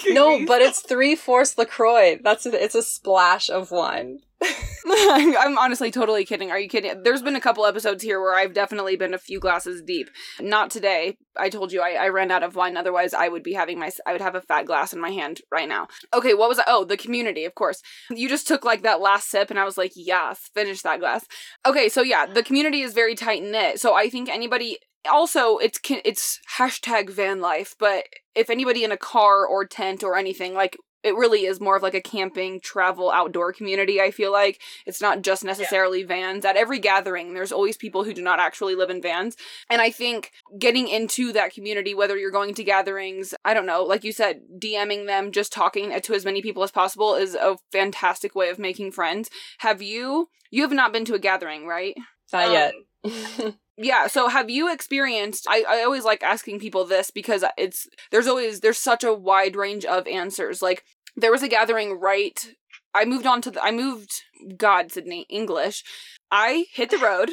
No, 0.08 0.44
but 0.44 0.60
it's 0.60 0.80
three 0.88 1.14
fourths 1.14 1.56
Lacroix. 1.56 2.18
That's 2.22 2.46
a, 2.46 2.64
it's 2.64 2.74
a 2.74 2.82
splash 2.82 3.48
of 3.48 3.70
wine. 3.70 4.20
I'm 4.42 5.58
honestly 5.58 5.90
totally 5.90 6.24
kidding. 6.24 6.50
Are 6.50 6.58
you 6.58 6.68
kidding? 6.68 7.02
There's 7.02 7.22
been 7.22 7.36
a 7.36 7.40
couple 7.40 7.66
episodes 7.66 8.02
here 8.02 8.20
where 8.20 8.34
I've 8.34 8.54
definitely 8.54 8.96
been 8.96 9.14
a 9.14 9.18
few 9.18 9.38
glasses 9.38 9.82
deep. 9.82 10.08
Not 10.40 10.70
today. 10.70 11.16
I 11.38 11.48
told 11.48 11.72
you 11.72 11.82
I, 11.82 11.92
I 11.92 12.08
ran 12.08 12.30
out 12.30 12.42
of 12.42 12.56
wine. 12.56 12.76
Otherwise, 12.76 13.12
I 13.14 13.28
would 13.28 13.42
be 13.42 13.52
having 13.52 13.78
my 13.78 13.90
I 14.06 14.12
would 14.12 14.20
have 14.20 14.34
a 14.34 14.40
fat 14.40 14.66
glass 14.66 14.92
in 14.92 15.00
my 15.00 15.10
hand 15.10 15.40
right 15.52 15.68
now. 15.68 15.88
Okay, 16.14 16.34
what 16.34 16.48
was 16.48 16.58
I? 16.58 16.64
Oh, 16.66 16.84
the 16.84 16.96
community, 16.96 17.44
of 17.44 17.54
course. 17.54 17.82
You 18.10 18.28
just 18.28 18.48
took 18.48 18.64
like 18.64 18.82
that 18.82 19.00
last 19.00 19.30
sip, 19.30 19.50
and 19.50 19.58
I 19.58 19.64
was 19.64 19.78
like, 19.78 19.92
yes, 19.94 20.50
finish 20.54 20.82
that 20.82 21.00
glass. 21.00 21.26
Okay, 21.66 21.88
so 21.88 22.02
yeah, 22.02 22.26
the 22.26 22.42
community 22.42 22.80
is 22.80 22.94
very 22.94 23.14
tight 23.14 23.42
knit. 23.42 23.80
So 23.80 23.94
I 23.94 24.08
think 24.08 24.28
anybody. 24.28 24.78
Also, 25.10 25.56
it's 25.56 25.78
it's 26.04 26.40
hashtag 26.58 27.08
van 27.08 27.40
life, 27.40 27.74
but 27.78 28.04
if 28.34 28.50
anybody 28.50 28.84
in 28.84 28.92
a 28.92 28.98
car 28.98 29.46
or 29.46 29.64
tent 29.64 30.04
or 30.04 30.14
anything 30.14 30.52
like 30.52 30.76
it 31.02 31.14
really 31.14 31.46
is 31.46 31.60
more 31.60 31.76
of 31.76 31.82
like 31.82 31.94
a 31.94 32.00
camping 32.00 32.60
travel 32.60 33.10
outdoor 33.10 33.52
community 33.52 34.00
i 34.00 34.10
feel 34.10 34.32
like. 34.32 34.60
It's 34.86 35.00
not 35.00 35.22
just 35.22 35.44
necessarily 35.44 36.02
vans. 36.02 36.44
At 36.44 36.56
every 36.56 36.78
gathering 36.78 37.34
there's 37.34 37.52
always 37.52 37.76
people 37.76 38.04
who 38.04 38.12
do 38.14 38.22
not 38.22 38.40
actually 38.40 38.74
live 38.74 38.90
in 38.90 39.00
vans. 39.02 39.36
And 39.68 39.80
i 39.80 39.90
think 39.90 40.30
getting 40.58 40.88
into 40.88 41.32
that 41.32 41.52
community 41.54 41.94
whether 41.94 42.16
you're 42.16 42.30
going 42.30 42.54
to 42.54 42.64
gatherings 42.64 43.34
i 43.44 43.54
don't 43.54 43.66
know 43.66 43.82
like 43.84 44.04
you 44.04 44.12
said 44.12 44.40
dming 44.58 45.06
them 45.06 45.32
just 45.32 45.52
talking 45.52 45.98
to 46.00 46.14
as 46.14 46.24
many 46.24 46.42
people 46.42 46.62
as 46.62 46.70
possible 46.70 47.14
is 47.14 47.34
a 47.34 47.56
fantastic 47.72 48.34
way 48.34 48.48
of 48.50 48.58
making 48.58 48.92
friends. 48.92 49.30
Have 49.58 49.82
you 49.82 50.28
you 50.50 50.62
have 50.62 50.72
not 50.72 50.92
been 50.92 51.04
to 51.06 51.14
a 51.14 51.18
gathering 51.18 51.66
right? 51.66 51.94
Not 52.32 52.46
Um, 52.48 52.52
yet. 52.52 52.74
yeah 53.76 54.06
so 54.06 54.28
have 54.28 54.50
you 54.50 54.72
experienced 54.72 55.46
I, 55.48 55.64
I 55.68 55.82
always 55.82 56.04
like 56.04 56.22
asking 56.22 56.60
people 56.60 56.84
this 56.84 57.10
because 57.10 57.44
it's 57.56 57.88
there's 58.10 58.26
always 58.26 58.60
there's 58.60 58.78
such 58.78 59.04
a 59.04 59.14
wide 59.14 59.56
range 59.56 59.84
of 59.84 60.06
answers 60.06 60.60
like 60.60 60.84
there 61.16 61.30
was 61.30 61.42
a 61.42 61.48
gathering 61.48 61.98
right 61.98 62.54
i 62.94 63.04
moved 63.04 63.26
on 63.26 63.40
to 63.42 63.50
the 63.50 63.62
i 63.62 63.70
moved 63.70 64.22
god 64.56 64.92
sydney 64.92 65.26
english 65.30 65.82
i 66.30 66.66
hit 66.72 66.90
the 66.90 66.98
road 66.98 67.30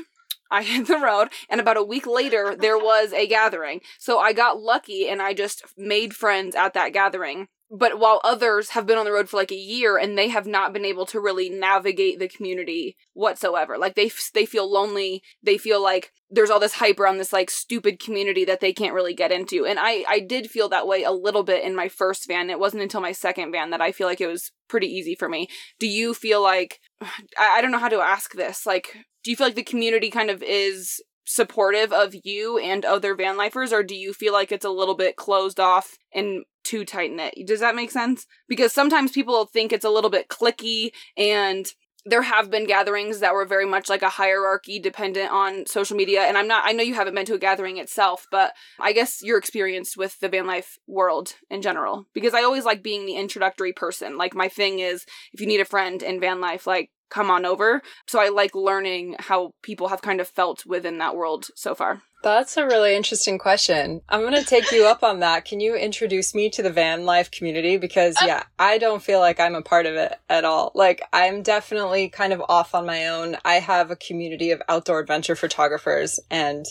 I 0.49 0.63
hit 0.63 0.87
the 0.87 0.97
road, 0.97 1.29
and 1.49 1.59
about 1.59 1.75
a 1.75 1.83
week 1.83 2.07
later, 2.07 2.55
there 2.57 2.77
was 2.77 3.11
a 3.11 3.27
gathering. 3.27 3.81
So 3.99 4.19
I 4.19 4.31
got 4.33 4.61
lucky 4.61 5.09
and 5.09 5.21
I 5.21 5.33
just 5.33 5.63
made 5.77 6.15
friends 6.15 6.55
at 6.55 6.73
that 6.73 6.93
gathering. 6.93 7.49
But 7.69 7.99
while 7.99 8.21
others 8.23 8.69
have 8.69 8.85
been 8.85 8.97
on 8.97 9.03
the 9.03 9.11
road 9.11 9.27
for 9.27 9.35
like 9.35 9.51
a 9.51 9.55
year 9.55 9.97
and 9.97 10.17
they 10.17 10.29
have 10.29 10.47
not 10.47 10.71
been 10.71 10.85
able 10.85 11.05
to 11.07 11.19
really 11.19 11.49
navigate 11.49 12.17
the 12.17 12.29
community 12.29 12.95
whatsoever, 13.13 13.77
like 13.77 13.95
they 13.95 14.05
f- 14.05 14.31
they 14.33 14.45
feel 14.45 14.71
lonely, 14.71 15.21
they 15.43 15.57
feel 15.57 15.83
like 15.83 16.13
there's 16.29 16.49
all 16.49 16.61
this 16.61 16.75
hype 16.75 16.97
around 16.99 17.17
this 17.17 17.33
like 17.33 17.49
stupid 17.49 17.99
community 17.99 18.45
that 18.45 18.61
they 18.61 18.71
can't 18.71 18.93
really 18.93 19.13
get 19.13 19.33
into. 19.33 19.65
And 19.65 19.79
I 19.79 20.05
I 20.07 20.21
did 20.21 20.49
feel 20.49 20.69
that 20.69 20.87
way 20.87 21.03
a 21.03 21.11
little 21.11 21.43
bit 21.43 21.63
in 21.63 21.75
my 21.75 21.89
first 21.89 22.25
van. 22.27 22.49
It 22.49 22.59
wasn't 22.59 22.83
until 22.83 23.01
my 23.01 23.11
second 23.11 23.51
van 23.51 23.71
that 23.71 23.81
I 23.81 23.91
feel 23.91 24.07
like 24.07 24.21
it 24.21 24.27
was 24.27 24.51
pretty 24.69 24.87
easy 24.87 25.15
for 25.15 25.27
me. 25.27 25.49
Do 25.77 25.87
you 25.87 26.13
feel 26.13 26.41
like 26.41 26.79
I, 27.01 27.57
I 27.57 27.61
don't 27.61 27.71
know 27.71 27.79
how 27.79 27.89
to 27.89 27.99
ask 27.99 28.33
this. 28.33 28.65
Like, 28.65 28.95
do 29.23 29.31
you 29.31 29.35
feel 29.35 29.47
like 29.47 29.55
the 29.55 29.63
community 29.63 30.09
kind 30.09 30.29
of 30.29 30.41
is 30.41 31.01
supportive 31.27 31.91
of 31.91 32.15
you 32.23 32.57
and 32.57 32.85
other 32.85 33.13
van 33.13 33.37
lifers, 33.37 33.73
or 33.73 33.83
do 33.83 33.95
you 33.95 34.13
feel 34.13 34.33
like 34.33 34.51
it's 34.51 34.65
a 34.65 34.69
little 34.69 34.95
bit 34.95 35.17
closed 35.17 35.59
off 35.59 35.97
and 36.13 36.43
too 36.63 36.85
tight 36.85 37.11
knit? 37.11 37.35
Does 37.45 37.59
that 37.59 37.75
make 37.75 37.91
sense? 37.91 38.25
Because 38.47 38.73
sometimes 38.73 39.11
people 39.11 39.45
think 39.45 39.71
it's 39.71 39.85
a 39.85 39.89
little 39.89 40.09
bit 40.09 40.29
clicky 40.29 40.91
and 41.17 41.71
there 42.09 42.21
have 42.21 42.49
been 42.49 42.65
gatherings 42.65 43.19
that 43.19 43.33
were 43.33 43.45
very 43.45 43.65
much 43.65 43.89
like 43.89 44.01
a 44.01 44.09
hierarchy 44.09 44.79
dependent 44.79 45.29
on 45.29 45.65
social 45.65 45.97
media 45.97 46.21
and 46.21 46.37
i'm 46.37 46.47
not 46.47 46.63
i 46.65 46.71
know 46.71 46.83
you 46.83 46.93
haven't 46.93 47.15
been 47.15 47.25
to 47.25 47.33
a 47.33 47.39
gathering 47.39 47.77
itself 47.77 48.25
but 48.31 48.53
i 48.79 48.93
guess 48.93 49.19
you're 49.21 49.37
experienced 49.37 49.97
with 49.97 50.17
the 50.19 50.29
van 50.29 50.47
life 50.47 50.77
world 50.87 51.33
in 51.49 51.61
general 51.61 52.07
because 52.13 52.33
i 52.33 52.43
always 52.43 52.63
like 52.63 52.81
being 52.81 53.05
the 53.05 53.15
introductory 53.15 53.73
person 53.73 54.17
like 54.17 54.33
my 54.33 54.47
thing 54.47 54.79
is 54.79 55.05
if 55.33 55.41
you 55.41 55.47
need 55.47 55.59
a 55.59 55.65
friend 55.65 56.01
in 56.01 56.19
van 56.19 56.39
life 56.39 56.65
like 56.65 56.91
come 57.09 57.29
on 57.29 57.45
over 57.45 57.81
so 58.07 58.19
i 58.19 58.29
like 58.29 58.53
learning 58.55 59.15
how 59.19 59.51
people 59.61 59.87
have 59.89 60.01
kind 60.01 60.19
of 60.19 60.27
felt 60.27 60.65
within 60.65 60.97
that 60.97 61.15
world 61.15 61.47
so 61.55 61.73
far 61.75 62.01
That's 62.23 62.57
a 62.57 62.65
really 62.65 62.95
interesting 62.95 63.37
question. 63.37 64.01
I'm 64.09 64.21
going 64.21 64.33
to 64.33 64.43
take 64.43 64.71
you 64.71 64.87
up 64.87 65.03
on 65.03 65.19
that. 65.19 65.45
Can 65.45 65.59
you 65.59 65.75
introduce 65.75 66.33
me 66.33 66.49
to 66.49 66.63
the 66.63 66.71
van 66.71 67.05
life 67.05 67.29
community? 67.29 67.77
Because, 67.77 68.17
uh, 68.19 68.25
yeah, 68.25 68.43
I 68.57 68.79
don't 68.79 69.03
feel 69.03 69.19
like 69.19 69.39
I'm 69.39 69.53
a 69.53 69.61
part 69.61 69.85
of 69.85 69.93
it 69.95 70.15
at 70.27 70.43
all. 70.43 70.71
Like, 70.73 71.03
I'm 71.13 71.43
definitely 71.43 72.09
kind 72.09 72.33
of 72.33 72.41
off 72.49 72.73
on 72.73 72.87
my 72.87 73.07
own. 73.07 73.37
I 73.45 73.55
have 73.59 73.91
a 73.91 73.95
community 73.95 74.49
of 74.49 74.63
outdoor 74.67 74.99
adventure 74.99 75.35
photographers, 75.35 76.19
and 76.31 76.65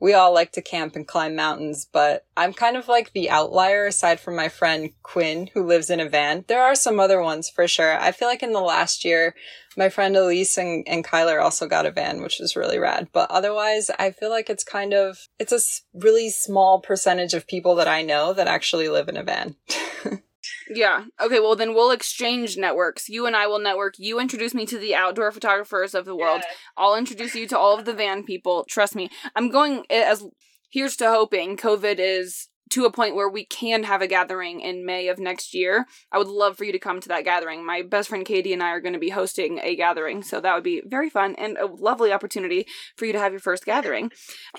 we 0.00 0.14
all 0.14 0.32
like 0.32 0.52
to 0.52 0.62
camp 0.62 0.94
and 0.96 1.06
climb 1.06 1.34
mountains, 1.34 1.88
but 1.90 2.24
I'm 2.36 2.52
kind 2.52 2.76
of 2.76 2.88
like 2.88 3.12
the 3.12 3.30
outlier 3.30 3.86
aside 3.86 4.20
from 4.20 4.36
my 4.36 4.48
friend 4.48 4.90
Quinn, 5.02 5.48
who 5.54 5.66
lives 5.66 5.90
in 5.90 6.00
a 6.00 6.08
van. 6.08 6.44
There 6.46 6.62
are 6.62 6.74
some 6.74 7.00
other 7.00 7.20
ones 7.20 7.48
for 7.48 7.66
sure. 7.66 7.98
I 7.98 8.12
feel 8.12 8.28
like 8.28 8.42
in 8.42 8.52
the 8.52 8.60
last 8.60 9.04
year, 9.04 9.34
my 9.76 9.88
friend 9.88 10.16
Elise 10.16 10.56
and, 10.56 10.86
and 10.86 11.04
Kyler 11.04 11.42
also 11.42 11.66
got 11.66 11.86
a 11.86 11.90
van, 11.90 12.22
which 12.22 12.38
was 12.38 12.56
really 12.56 12.78
rad. 12.78 13.08
But 13.12 13.30
otherwise, 13.30 13.90
I 13.98 14.10
feel 14.10 14.30
like 14.30 14.48
it's 14.50 14.64
kind 14.64 14.94
of, 14.94 15.18
it's 15.38 15.52
a 15.52 15.60
really 15.98 16.30
small 16.30 16.80
percentage 16.80 17.34
of 17.34 17.46
people 17.46 17.74
that 17.76 17.88
I 17.88 18.02
know 18.02 18.32
that 18.32 18.48
actually 18.48 18.88
live 18.88 19.08
in 19.08 19.16
a 19.16 19.24
van. 19.24 19.56
Yeah. 20.70 21.04
Okay, 21.20 21.40
well 21.40 21.56
then 21.56 21.74
we'll 21.74 21.90
exchange 21.90 22.56
networks. 22.56 23.08
You 23.08 23.26
and 23.26 23.36
I 23.36 23.46
will 23.46 23.58
network. 23.58 23.94
You 23.98 24.20
introduce 24.20 24.54
me 24.54 24.66
to 24.66 24.78
the 24.78 24.94
outdoor 24.94 25.32
photographers 25.32 25.94
of 25.94 26.04
the 26.04 26.16
world. 26.16 26.42
I'll 26.76 26.96
introduce 26.96 27.34
you 27.34 27.46
to 27.48 27.58
all 27.58 27.78
of 27.78 27.84
the 27.84 27.94
van 27.94 28.24
people. 28.24 28.64
Trust 28.68 28.94
me. 28.94 29.10
I'm 29.34 29.50
going 29.50 29.84
eh, 29.90 30.04
as 30.06 30.24
here's 30.70 30.96
to 30.96 31.08
hoping 31.08 31.56
COVID 31.56 31.96
is 31.98 32.48
to 32.70 32.84
a 32.84 32.92
point 32.92 33.14
where 33.14 33.28
we 33.28 33.44
can 33.44 33.84
have 33.84 34.02
a 34.02 34.06
gathering 34.06 34.60
in 34.60 34.84
May 34.84 35.08
of 35.08 35.18
next 35.18 35.54
year. 35.54 35.86
I 36.12 36.18
would 36.18 36.28
love 36.28 36.56
for 36.56 36.64
you 36.64 36.72
to 36.72 36.78
come 36.78 37.00
to 37.00 37.08
that 37.08 37.24
gathering. 37.24 37.64
My 37.64 37.82
best 37.82 38.08
friend 38.08 38.26
Katie 38.26 38.52
and 38.52 38.62
I 38.62 38.70
are 38.70 38.80
going 38.80 38.92
to 38.92 38.98
be 38.98 39.10
hosting 39.10 39.58
a 39.62 39.76
gathering, 39.76 40.22
so 40.22 40.40
that 40.40 40.54
would 40.54 40.64
be 40.64 40.82
very 40.84 41.08
fun 41.08 41.34
and 41.36 41.56
a 41.56 41.66
lovely 41.66 42.12
opportunity 42.12 42.66
for 42.96 43.06
you 43.06 43.12
to 43.12 43.18
have 43.18 43.32
your 43.32 43.40
first 43.40 43.64
gathering 43.64 44.10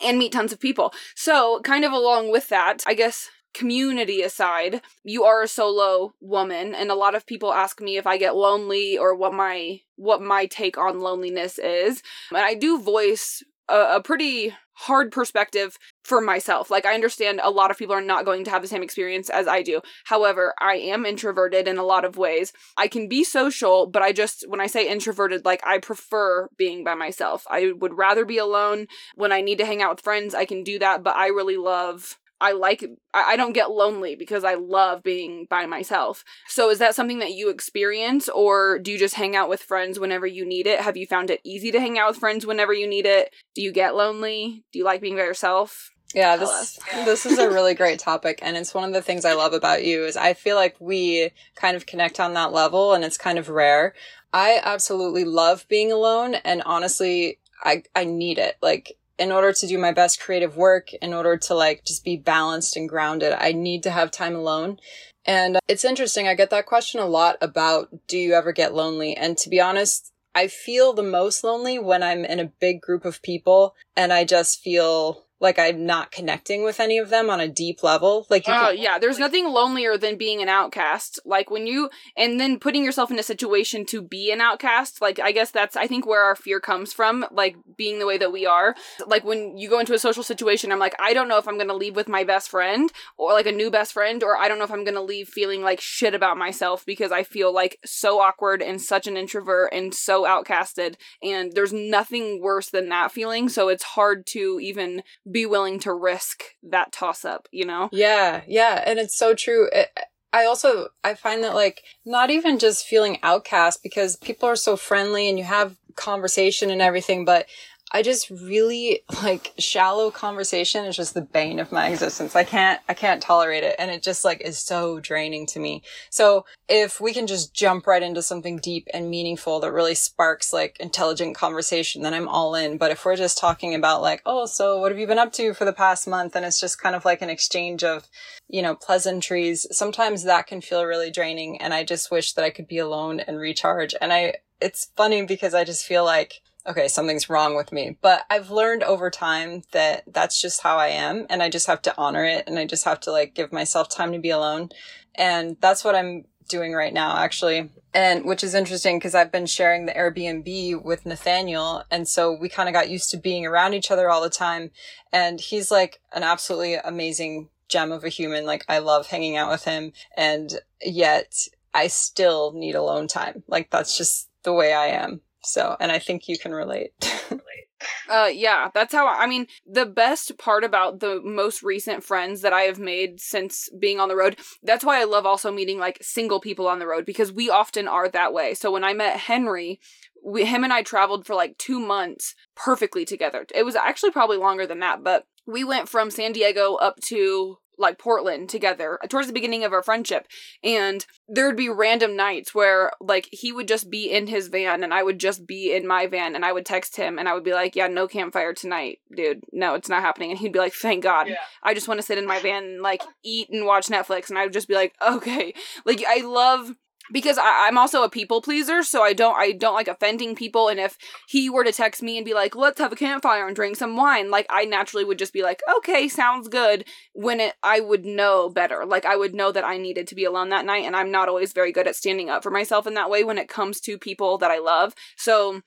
and 0.04 0.18
meet 0.18 0.32
tons 0.32 0.52
of 0.52 0.60
people. 0.60 0.94
So, 1.16 1.62
kind 1.64 1.86
of 1.86 1.92
along 1.92 2.32
with 2.32 2.48
that, 2.50 2.84
I 2.88 2.94
guess 2.94 3.30
community 3.54 4.22
aside, 4.22 4.82
you 5.04 5.24
are 5.24 5.42
a 5.42 5.48
solo 5.48 6.14
woman 6.22 6.76
and 6.76 6.92
a 6.92 6.96
lot 6.96 7.16
of 7.16 7.26
people 7.26 7.54
ask 7.54 7.82
me 7.82 7.98
if 7.98 8.08
I 8.08 8.18
get 8.18 8.36
lonely 8.36 8.98
or 8.98 9.16
what 9.16 9.34
my 9.34 9.82
what 9.96 10.22
my 10.22 10.46
take 10.46 10.78
on 10.78 11.00
loneliness 11.00 11.58
is. 11.58 12.02
And 12.32 12.40
I 12.40 12.54
do 12.54 12.80
voice 12.80 13.44
a, 13.68 13.98
a 13.98 14.02
pretty 14.02 14.54
hard 14.74 15.12
perspective 15.12 15.78
for 16.04 16.22
myself. 16.22 16.72
Like 16.72 16.86
I 16.86 16.94
understand 16.94 17.42
a 17.44 17.52
lot 17.52 17.70
of 17.70 17.78
people 17.78 17.94
are 17.94 18.02
not 18.02 18.24
going 18.24 18.46
to 18.46 18.50
have 18.50 18.62
the 18.62 18.68
same 18.68 18.82
experience 18.82 19.30
as 19.30 19.46
I 19.46 19.62
do. 19.62 19.82
However, 20.06 20.54
I 20.60 20.76
am 20.76 21.06
introverted 21.06 21.68
in 21.68 21.78
a 21.78 21.84
lot 21.84 22.06
of 22.06 22.18
ways. 22.18 22.54
I 22.78 22.88
can 22.88 23.10
be 23.10 23.26
social, 23.26 23.88
but 23.88 24.02
I 24.02 24.14
just 24.14 24.46
when 24.48 24.62
I 24.62 24.68
say 24.68 24.88
introverted, 24.88 25.44
like 25.44 25.62
I 25.66 25.80
prefer 25.80 26.48
being 26.58 26.84
by 26.84 26.96
myself. 26.96 27.46
I 27.50 27.74
would 27.78 27.98
rather 27.98 28.26
be 28.26 28.38
alone. 28.38 28.88
When 29.16 29.32
I 29.32 29.42
need 29.42 29.58
to 29.58 29.66
hang 29.66 29.82
out 29.82 29.92
with 29.92 30.04
friends, 30.04 30.34
I 30.34 30.46
can 30.46 30.64
do 30.64 30.80
that, 30.80 31.04
but 31.04 31.16
I 31.16 31.28
really 31.28 31.58
love 31.58 32.18
I 32.42 32.54
like 32.54 32.84
I 33.14 33.34
I 33.34 33.36
don't 33.36 33.54
get 33.54 33.72
lonely 33.72 34.16
because 34.16 34.44
I 34.44 34.56
love 34.56 35.04
being 35.04 35.46
by 35.50 35.66
myself. 35.66 36.24
So 36.48 36.70
is 36.70 36.80
that 36.80 36.96
something 36.96 37.20
that 37.20 37.34
you 37.34 37.50
experience 37.50 38.30
or 38.30 38.80
do 38.80 38.92
you 38.92 38.98
just 38.98 39.16
hang 39.16 39.36
out 39.36 39.50
with 39.50 39.62
friends 39.62 40.00
whenever 40.00 40.26
you 40.26 40.46
need 40.46 40.68
it? 40.68 40.82
Have 40.82 40.98
you 40.98 41.06
found 41.06 41.30
it 41.30 41.42
easy 41.44 41.72
to 41.72 41.80
hang 41.80 41.98
out 41.98 42.10
with 42.10 42.18
friends 42.18 42.46
whenever 42.46 42.74
you 42.74 42.88
need 42.88 43.06
it? 43.06 43.34
Do 43.56 43.62
you 43.62 43.72
get 43.72 43.96
lonely? 43.96 44.64
Do 44.72 44.80
you 44.80 44.86
like 44.86 45.02
being 45.02 45.16
by 45.16 45.24
yourself? 45.24 45.92
Yeah, 46.16 46.38
Tell 46.38 46.48
this 46.48 46.80
this 47.06 47.26
is 47.26 47.38
a 47.38 47.50
really 47.50 47.74
great 47.76 48.00
topic 48.00 48.40
and 48.42 48.58
it's 48.58 48.74
one 48.74 48.84
of 48.84 48.94
the 48.94 49.02
things 49.02 49.26
I 49.26 49.34
love 49.34 49.54
about 49.54 49.84
you 49.84 50.06
is 50.06 50.18
I 50.18 50.34
feel 50.34 50.56
like 50.56 50.76
we 50.80 51.32
kind 51.56 51.76
of 51.76 51.86
connect 51.86 52.20
on 52.20 52.34
that 52.34 52.52
level 52.52 52.94
and 52.94 53.04
it's 53.04 53.18
kind 53.18 53.38
of 53.38 53.50
rare. 53.50 53.94
I 54.34 54.60
absolutely 54.64 55.24
love 55.24 55.68
being 55.68 55.92
alone 55.92 56.36
and 56.36 56.64
honestly 56.66 57.40
I 57.64 57.84
I 57.96 58.06
need 58.06 58.38
it. 58.38 58.58
Like 58.62 58.98
in 59.20 59.32
order 59.32 59.52
to 59.52 59.68
do 59.68 59.78
my 59.78 59.92
best 59.92 60.20
creative 60.20 60.56
work, 60.56 60.94
in 60.94 61.14
order 61.14 61.38
to 61.38 61.54
like 61.54 61.84
just 61.86 62.04
be 62.04 62.18
balanced 62.18 62.78
and 62.78 62.88
grounded, 62.88 63.34
I 63.34 63.52
need 63.52 63.84
to 63.84 63.92
have 63.92 64.10
time 64.10 64.36
alone. 64.36 64.80
And 65.26 65.60
it's 65.68 65.86
interesting. 65.86 66.28
I 66.28 66.34
get 66.34 66.50
that 66.52 66.66
question 66.66 67.00
a 67.00 67.06
lot 67.06 67.38
about 67.42 67.90
do 68.08 68.18
you 68.18 68.34
ever 68.34 68.52
get 68.52 68.74
lonely? 68.74 69.16
And 69.16 69.38
to 69.40 69.50
be 69.50 69.60
honest, 69.60 70.12
I 70.34 70.48
feel 70.48 70.94
the 70.94 71.04
most 71.04 71.44
lonely 71.44 71.78
when 71.78 72.02
I'm 72.02 72.24
in 72.24 72.40
a 72.40 72.52
big 72.60 72.82
group 72.82 73.04
of 73.04 73.22
people 73.22 73.76
and 73.96 74.14
I 74.14 74.24
just 74.24 74.62
feel 74.62 75.26
like 75.40 75.58
I'm 75.58 75.86
not 75.86 76.12
connecting 76.12 76.64
with 76.64 76.80
any 76.80 76.98
of 76.98 77.10
them 77.10 77.30
on 77.30 77.40
a 77.40 77.48
deep 77.48 77.82
level. 77.84 78.28
Like, 78.30 78.44
oh 78.48 78.68
uh, 78.68 78.70
yeah, 78.72 79.00
there's 79.00 79.20
nothing 79.20 79.48
lonelier 79.48 79.98
than 79.98 80.18
being 80.18 80.42
an 80.42 80.50
outcast. 80.50 81.20
Like 81.26 81.50
when 81.50 81.68
you 81.68 81.90
and 82.18 82.40
then 82.40 82.60
putting 82.60 82.84
yourself 82.84 83.12
in 83.12 83.20
a 83.20 83.24
situation 83.24 83.86
to 83.88 84.02
be 84.02 84.32
an 84.32 84.42
outcast. 84.42 85.02
Like 85.02 85.20
I 85.20 85.32
guess 85.32 85.52
that's 85.52 85.76
I 85.76 85.88
think 85.88 86.06
where 86.06 86.24
our 86.24 86.36
fear 86.36 86.60
comes 86.60 86.92
from. 86.92 87.26
Like 87.32 87.56
being 87.78 88.00
the 88.00 88.06
way 88.06 88.18
that 88.18 88.32
we 88.32 88.46
are. 88.46 88.76
Like 89.06 89.24
when 89.24 89.58
you 89.58 89.70
go 89.70 89.80
into 89.80 89.94
a 89.94 90.00
social 90.00 90.24
situation, 90.24 90.72
I'm 90.72 90.80
like, 90.80 90.96
I 91.00 91.14
don't 91.14 91.28
know 91.28 91.38
if 91.38 91.48
I'm 91.48 91.58
gonna 91.58 91.74
leave 91.74 91.96
with 91.96 92.10
my 92.10 92.24
best 92.24 92.50
friend 92.50 92.92
or 93.18 93.34
like 93.34 93.48
a 93.48 93.52
new 93.52 93.72
best 93.72 93.94
friend, 93.94 94.24
or 94.24 94.38
I 94.38 94.48
don't 94.48 94.58
know 94.58 94.66
if 94.66 94.72
I'm 94.72 94.84
gonna 94.84 95.02
leave 95.02 95.30
feeling 95.30 95.62
like 95.62 95.80
shit 95.80 96.14
about 96.14 96.38
myself 96.38 96.86
because 96.86 97.12
I 97.12 97.24
feel 97.24 97.54
like 97.54 97.80
so 97.86 98.20
awkward 98.20 98.62
and 98.62 98.82
such 98.82 99.08
an 99.08 99.16
introvert 99.16 99.72
and 99.74 99.94
so 99.94 100.24
outcasted. 100.24 100.96
And 101.24 101.54
there's 101.54 101.74
nothing 101.74 102.42
worse 102.42 102.70
than 102.70 102.90
that 102.90 103.12
feeling. 103.12 103.50
So 103.50 103.70
it's 103.70 103.84
hard 103.84 104.26
to 104.28 104.60
even 104.62 105.04
be 105.32 105.46
willing 105.46 105.80
to 105.82 105.94
risk 105.94 106.44
that 106.64 106.92
toss 106.92 107.26
up, 107.26 107.48
you 107.52 107.66
know? 107.66 107.90
Yeah, 107.92 108.42
yeah. 108.48 108.84
And 108.86 109.00
it's 109.00 109.18
so 109.18 109.34
true. 109.34 109.70
It, 109.72 109.90
I 110.32 110.46
also, 110.46 110.90
I 111.04 111.16
find 111.16 111.44
that 111.44 111.56
like, 111.56 111.84
not 112.06 112.30
even 112.30 112.60
just 112.60 112.86
feeling 112.86 113.18
outcast 113.24 113.82
because 113.82 114.16
people 114.18 114.48
are 114.48 114.56
so 114.56 114.76
friendly 114.76 115.28
and 115.28 115.38
you 115.38 115.46
have 115.46 115.76
conversation 115.96 116.70
and 116.70 116.82
everything, 116.82 117.26
but 117.26 117.48
I 117.92 118.04
just 118.04 118.30
really 118.30 119.02
like 119.24 119.54
shallow 119.58 120.12
conversation 120.12 120.86
is 120.86 120.96
just 120.96 121.16
the 121.16 121.22
bane 121.22 121.60
of 121.60 121.72
my 121.72 121.90
existence. 121.90 122.36
I 122.36 122.44
can't, 122.44 122.80
I 122.88 122.94
can't 122.94 123.22
tolerate 123.22 123.64
it. 123.64 123.76
And 123.80 123.90
it 123.90 124.04
just 124.04 124.24
like 124.24 124.42
is 124.42 124.60
so 124.60 125.00
draining 125.00 125.48
to 125.48 125.60
me. 125.60 125.82
So 126.12 126.46
if 126.68 127.02
we 127.02 127.14
can 127.14 127.26
just 127.26 127.54
jump 127.54 127.88
right 127.88 128.04
into 128.04 128.22
something 128.22 128.58
deep 128.58 128.88
and 128.94 129.10
meaningful 129.10 129.60
that 129.62 129.72
really 129.72 129.96
sparks 129.96 130.54
like 130.54 130.78
intelligent 130.80 131.36
conversation, 131.36 132.04
then 132.04 132.14
I'm 132.14 132.28
all 132.28 132.54
in. 132.54 132.78
But 132.78 132.92
if 132.92 133.04
we're 133.06 133.16
just 133.16 133.40
talking 133.40 133.74
about 133.74 134.04
like, 134.04 134.22
oh, 134.26 134.46
so 134.46 134.80
what 134.80 134.92
have 134.92 135.00
you 135.00 135.08
been 135.08 135.18
up 135.18 135.34
to 135.34 135.56
for 135.56 135.66
the 135.66 135.74
past 135.74 136.08
month? 136.08 136.36
And 136.36 136.46
it's 136.46 136.60
just 136.60 136.82
kind 136.82 136.96
of 136.96 137.06
like 137.06 137.24
an 137.24 137.30
exchange 137.30 137.84
of, 137.84 138.08
you 138.48 138.62
know, 138.62 138.76
pleasantries. 138.76 139.66
Sometimes 139.72 140.24
that 140.24 140.46
can 140.46 140.62
feel 140.62 140.86
really 140.86 141.10
draining. 141.10 141.60
And 141.60 141.74
I 141.74 141.84
just 141.84 142.12
wish 142.12 142.34
that 142.34 142.46
I 142.46 142.52
could 142.52 142.68
be 142.68 142.78
alone 142.78 143.20
and 143.20 143.40
recharge. 143.40 143.96
And 144.00 144.14
I, 144.14 144.36
it's 144.62 144.92
funny 144.96 145.26
because 145.26 145.56
I 145.56 145.64
just 145.64 145.86
feel 145.86 146.06
like 146.06 146.42
okay, 146.70 146.88
something's 146.88 147.30
wrong 147.30 147.56
with 147.56 147.72
me. 147.72 147.98
But 148.02 148.26
I've 148.30 148.52
learned 148.52 148.84
over 148.84 149.10
time 149.10 149.64
that 149.72 150.04
that's 150.08 150.40
just 150.40 150.62
how 150.62 150.78
I 150.78 150.90
am 150.90 151.26
and 151.30 151.42
I 151.42 151.50
just 151.50 151.68
have 151.68 151.82
to 151.84 151.98
honor 151.98 152.24
it 152.24 152.46
and 152.48 152.60
I 152.60 152.66
just 152.66 152.86
have 152.86 153.00
to 153.02 153.12
like 153.12 153.34
give 153.34 153.52
myself 153.52 153.90
time 153.90 154.14
to 154.14 154.20
be 154.20 154.30
alone. 154.30 154.70
And 155.16 155.58
that's 155.60 155.84
what 155.84 155.96
I'm 155.96 156.26
doing 156.48 156.74
right 156.74 156.94
now, 156.94 157.18
actually. 157.18 157.72
And 157.94 158.24
which 158.26 158.44
is 158.44 158.54
interesting 158.54 159.00
because 159.00 159.16
I've 159.16 159.32
been 159.32 159.48
sharing 159.48 159.86
the 159.86 159.94
Airbnb 159.94 160.84
with 160.84 161.06
Nathaniel. 161.06 161.84
And 161.90 162.08
so 162.08 162.32
we 162.32 162.50
kind 162.50 162.70
of 162.70 162.74
got 162.74 162.90
used 162.90 163.10
to 163.12 163.18
being 163.18 163.46
around 163.46 163.74
each 163.74 163.90
other 163.90 164.10
all 164.10 164.22
the 164.22 164.30
time. 164.30 164.70
And 165.12 165.42
he's 165.42 165.72
like 165.72 166.00
an 166.14 166.22
absolutely 166.22 166.76
amazing 166.76 167.50
gem 167.68 167.92
of 167.92 168.04
a 168.04 168.10
human. 168.10 168.46
Like 168.46 168.64
I 168.70 168.78
love 168.80 169.08
hanging 169.08 169.38
out 169.38 169.50
with 169.50 169.64
him. 169.64 169.92
And 170.16 170.60
yet 170.84 171.48
I 171.74 171.88
still 171.88 172.52
need 172.54 172.76
alone 172.76 173.08
time. 173.08 173.44
Like 173.48 173.72
that's 173.72 173.98
just 173.98 174.30
the 174.44 174.54
way 174.54 174.74
I 174.74 174.88
am. 174.88 175.22
So, 175.44 175.76
and 175.80 175.92
I 175.92 176.00
think 176.00 176.28
you 176.28 176.38
can 176.38 176.54
relate. 176.54 176.92
uh 178.10 178.30
yeah, 178.32 178.70
that's 178.74 178.94
how 178.94 179.08
I 179.08 179.28
mean, 179.28 179.48
the 179.66 179.86
best 179.86 180.38
part 180.38 180.64
about 180.64 181.00
the 181.00 181.22
most 181.24 181.64
recent 181.64 182.04
friends 182.04 182.42
that 182.42 182.54
I 182.54 182.62
have 182.62 182.80
made 182.80 183.20
since 183.20 183.70
being 183.80 184.00
on 184.00 184.10
the 184.10 184.16
road, 184.16 184.38
that's 184.64 184.84
why 184.84 185.00
I 185.00 185.06
love 185.06 185.26
also 185.26 185.52
meeting 185.52 185.80
like 185.80 185.98
single 186.02 186.40
people 186.40 186.68
on 186.68 186.80
the 186.80 186.88
road 186.88 187.06
because 187.06 187.32
we 187.32 187.50
often 187.50 187.88
are 187.88 188.10
that 188.10 188.34
way. 188.34 188.54
So 188.54 188.72
when 188.72 188.84
I 188.84 188.94
met 188.94 189.18
Henry, 189.18 189.80
we 190.24 190.46
him 190.46 190.64
and 190.64 190.74
I 190.74 190.84
traveled 190.84 191.26
for 191.26 191.36
like 191.36 191.58
2 191.58 191.80
months 191.80 192.36
perfectly 192.56 193.06
together. 193.06 193.46
It 193.56 193.64
was 193.64 193.76
actually 193.76 194.12
probably 194.12 194.38
longer 194.38 194.68
than 194.68 194.80
that, 194.80 195.04
but 195.04 195.26
we 195.46 195.64
went 195.64 195.90
from 195.90 196.12
San 196.12 196.34
Diego 196.34 196.76
up 196.76 197.00
to 197.06 197.58
like 197.80 197.98
Portland 197.98 198.50
together 198.50 199.00
towards 199.10 199.28
the 199.28 199.34
beginning 199.34 199.64
of 199.64 199.74
our 199.74 199.82
friendship. 199.82 200.28
And 200.64 201.06
there'd 201.28 201.56
be 201.56 201.70
random 201.70 202.16
nights 202.16 202.54
where 202.54 202.92
like 203.00 203.28
he 203.32 203.52
would 203.52 203.68
just 203.68 203.90
be 203.90 204.12
in 204.12 204.28
his 204.28 204.50
van 204.50 204.84
and 204.84 204.94
I 204.94 205.02
would 205.02 205.20
just 205.20 205.48
be 205.48 205.74
in 205.74 205.88
my 205.88 206.06
van 206.08 206.36
and 206.36 206.46
I 206.46 206.52
would 206.52 206.66
text 206.66 206.98
him 206.98 207.18
and 207.18 207.28
I 207.28 207.34
would 207.34 207.44
be 207.44 207.54
like, 207.54 207.76
Yeah, 207.76 207.88
no 207.88 208.08
campfire 208.08 208.54
tonight, 208.54 209.00
dude. 209.16 209.42
No, 209.52 209.76
it's 209.76 209.90
not 209.90 210.02
happening. 210.02 210.32
And 210.32 210.40
he'd 210.40 210.54
be 210.54 210.60
like, 210.60 210.74
Thank 210.74 211.04
God. 211.04 211.28
Yeah. 211.28 211.36
I 211.64 211.74
just 211.74 211.88
want 211.88 212.00
to 212.00 212.06
sit 212.06 212.18
in 212.18 212.28
my 212.28 212.40
van 212.40 212.64
and 212.64 212.82
like 212.82 213.02
eat 213.24 213.50
and 213.50 213.66
watch 213.66 213.88
Netflix. 213.88 214.30
And 214.30 214.38
I 214.38 214.44
would 214.44 214.54
just 214.54 214.68
be 214.68 214.76
like, 214.76 214.94
Okay. 215.02 215.54
Like 215.86 216.04
I 216.08 216.22
love 216.26 216.74
because 217.12 217.38
I, 217.38 217.68
am 217.68 217.78
also 217.78 218.04
a 218.04 218.10
people 218.10 218.42
pleaser, 218.42 218.84
so 218.84 219.02
I 219.02 219.14
don't 219.14 219.36
I 219.36 219.52
don't 219.52 219.74
like 219.74 219.88
offending 219.88 220.36
people. 220.36 220.68
And 220.68 220.80
if 220.80 220.98
he 221.28 221.50
were 221.50 221.64
to 221.64 221.72
text 221.72 222.02
me 222.02 222.18
and 222.18 222.26
be 222.26 222.34
like, 222.34 222.56
"Let's 222.56 222.80
have 222.80 222.92
a 222.92 222.96
campfire 222.98 223.48
and 223.48 223.56
drink 223.56 223.76
some 223.78 223.96
wine," 223.96 224.30
like 224.30 224.46
I 224.50 224.66
naturally 224.66 225.04
would 225.04 225.20
just 225.20 225.34
be 225.34 225.44
like, 225.44 225.62
"Okay, 225.78 226.08
sounds 226.08 226.48
good." 226.48 226.86
When 227.14 227.40
it 227.40 227.56
I 227.64 227.80
would 227.80 228.06
know 228.06 228.50
better, 228.50 228.86
like 228.86 229.06
I 229.06 229.16
would 229.16 229.34
know 229.34 229.52
that 229.52 229.66
I 229.66 229.78
needed 229.78 230.08
to 230.08 230.16
be 230.16 230.26
alone 230.26 230.50
that 230.50 230.66
night, 230.66 230.86
and 230.86 230.96
I'm 230.96 231.12
not 231.12 231.30
always 231.30 231.54
very 231.54 231.72
good 231.72 231.88
at 231.88 231.96
standing 231.96 232.30
up 232.30 232.44
for 232.44 232.52
myself 232.52 232.88
in 232.88 232.94
that 232.96 233.10
way 233.10 233.24
when 233.24 233.38
it 233.38 233.50
comes 233.50 233.80
to 233.82 233.98
people 233.98 234.38
that 234.40 234.52
I 234.52 234.60
love. 234.60 234.94
So 235.18 235.62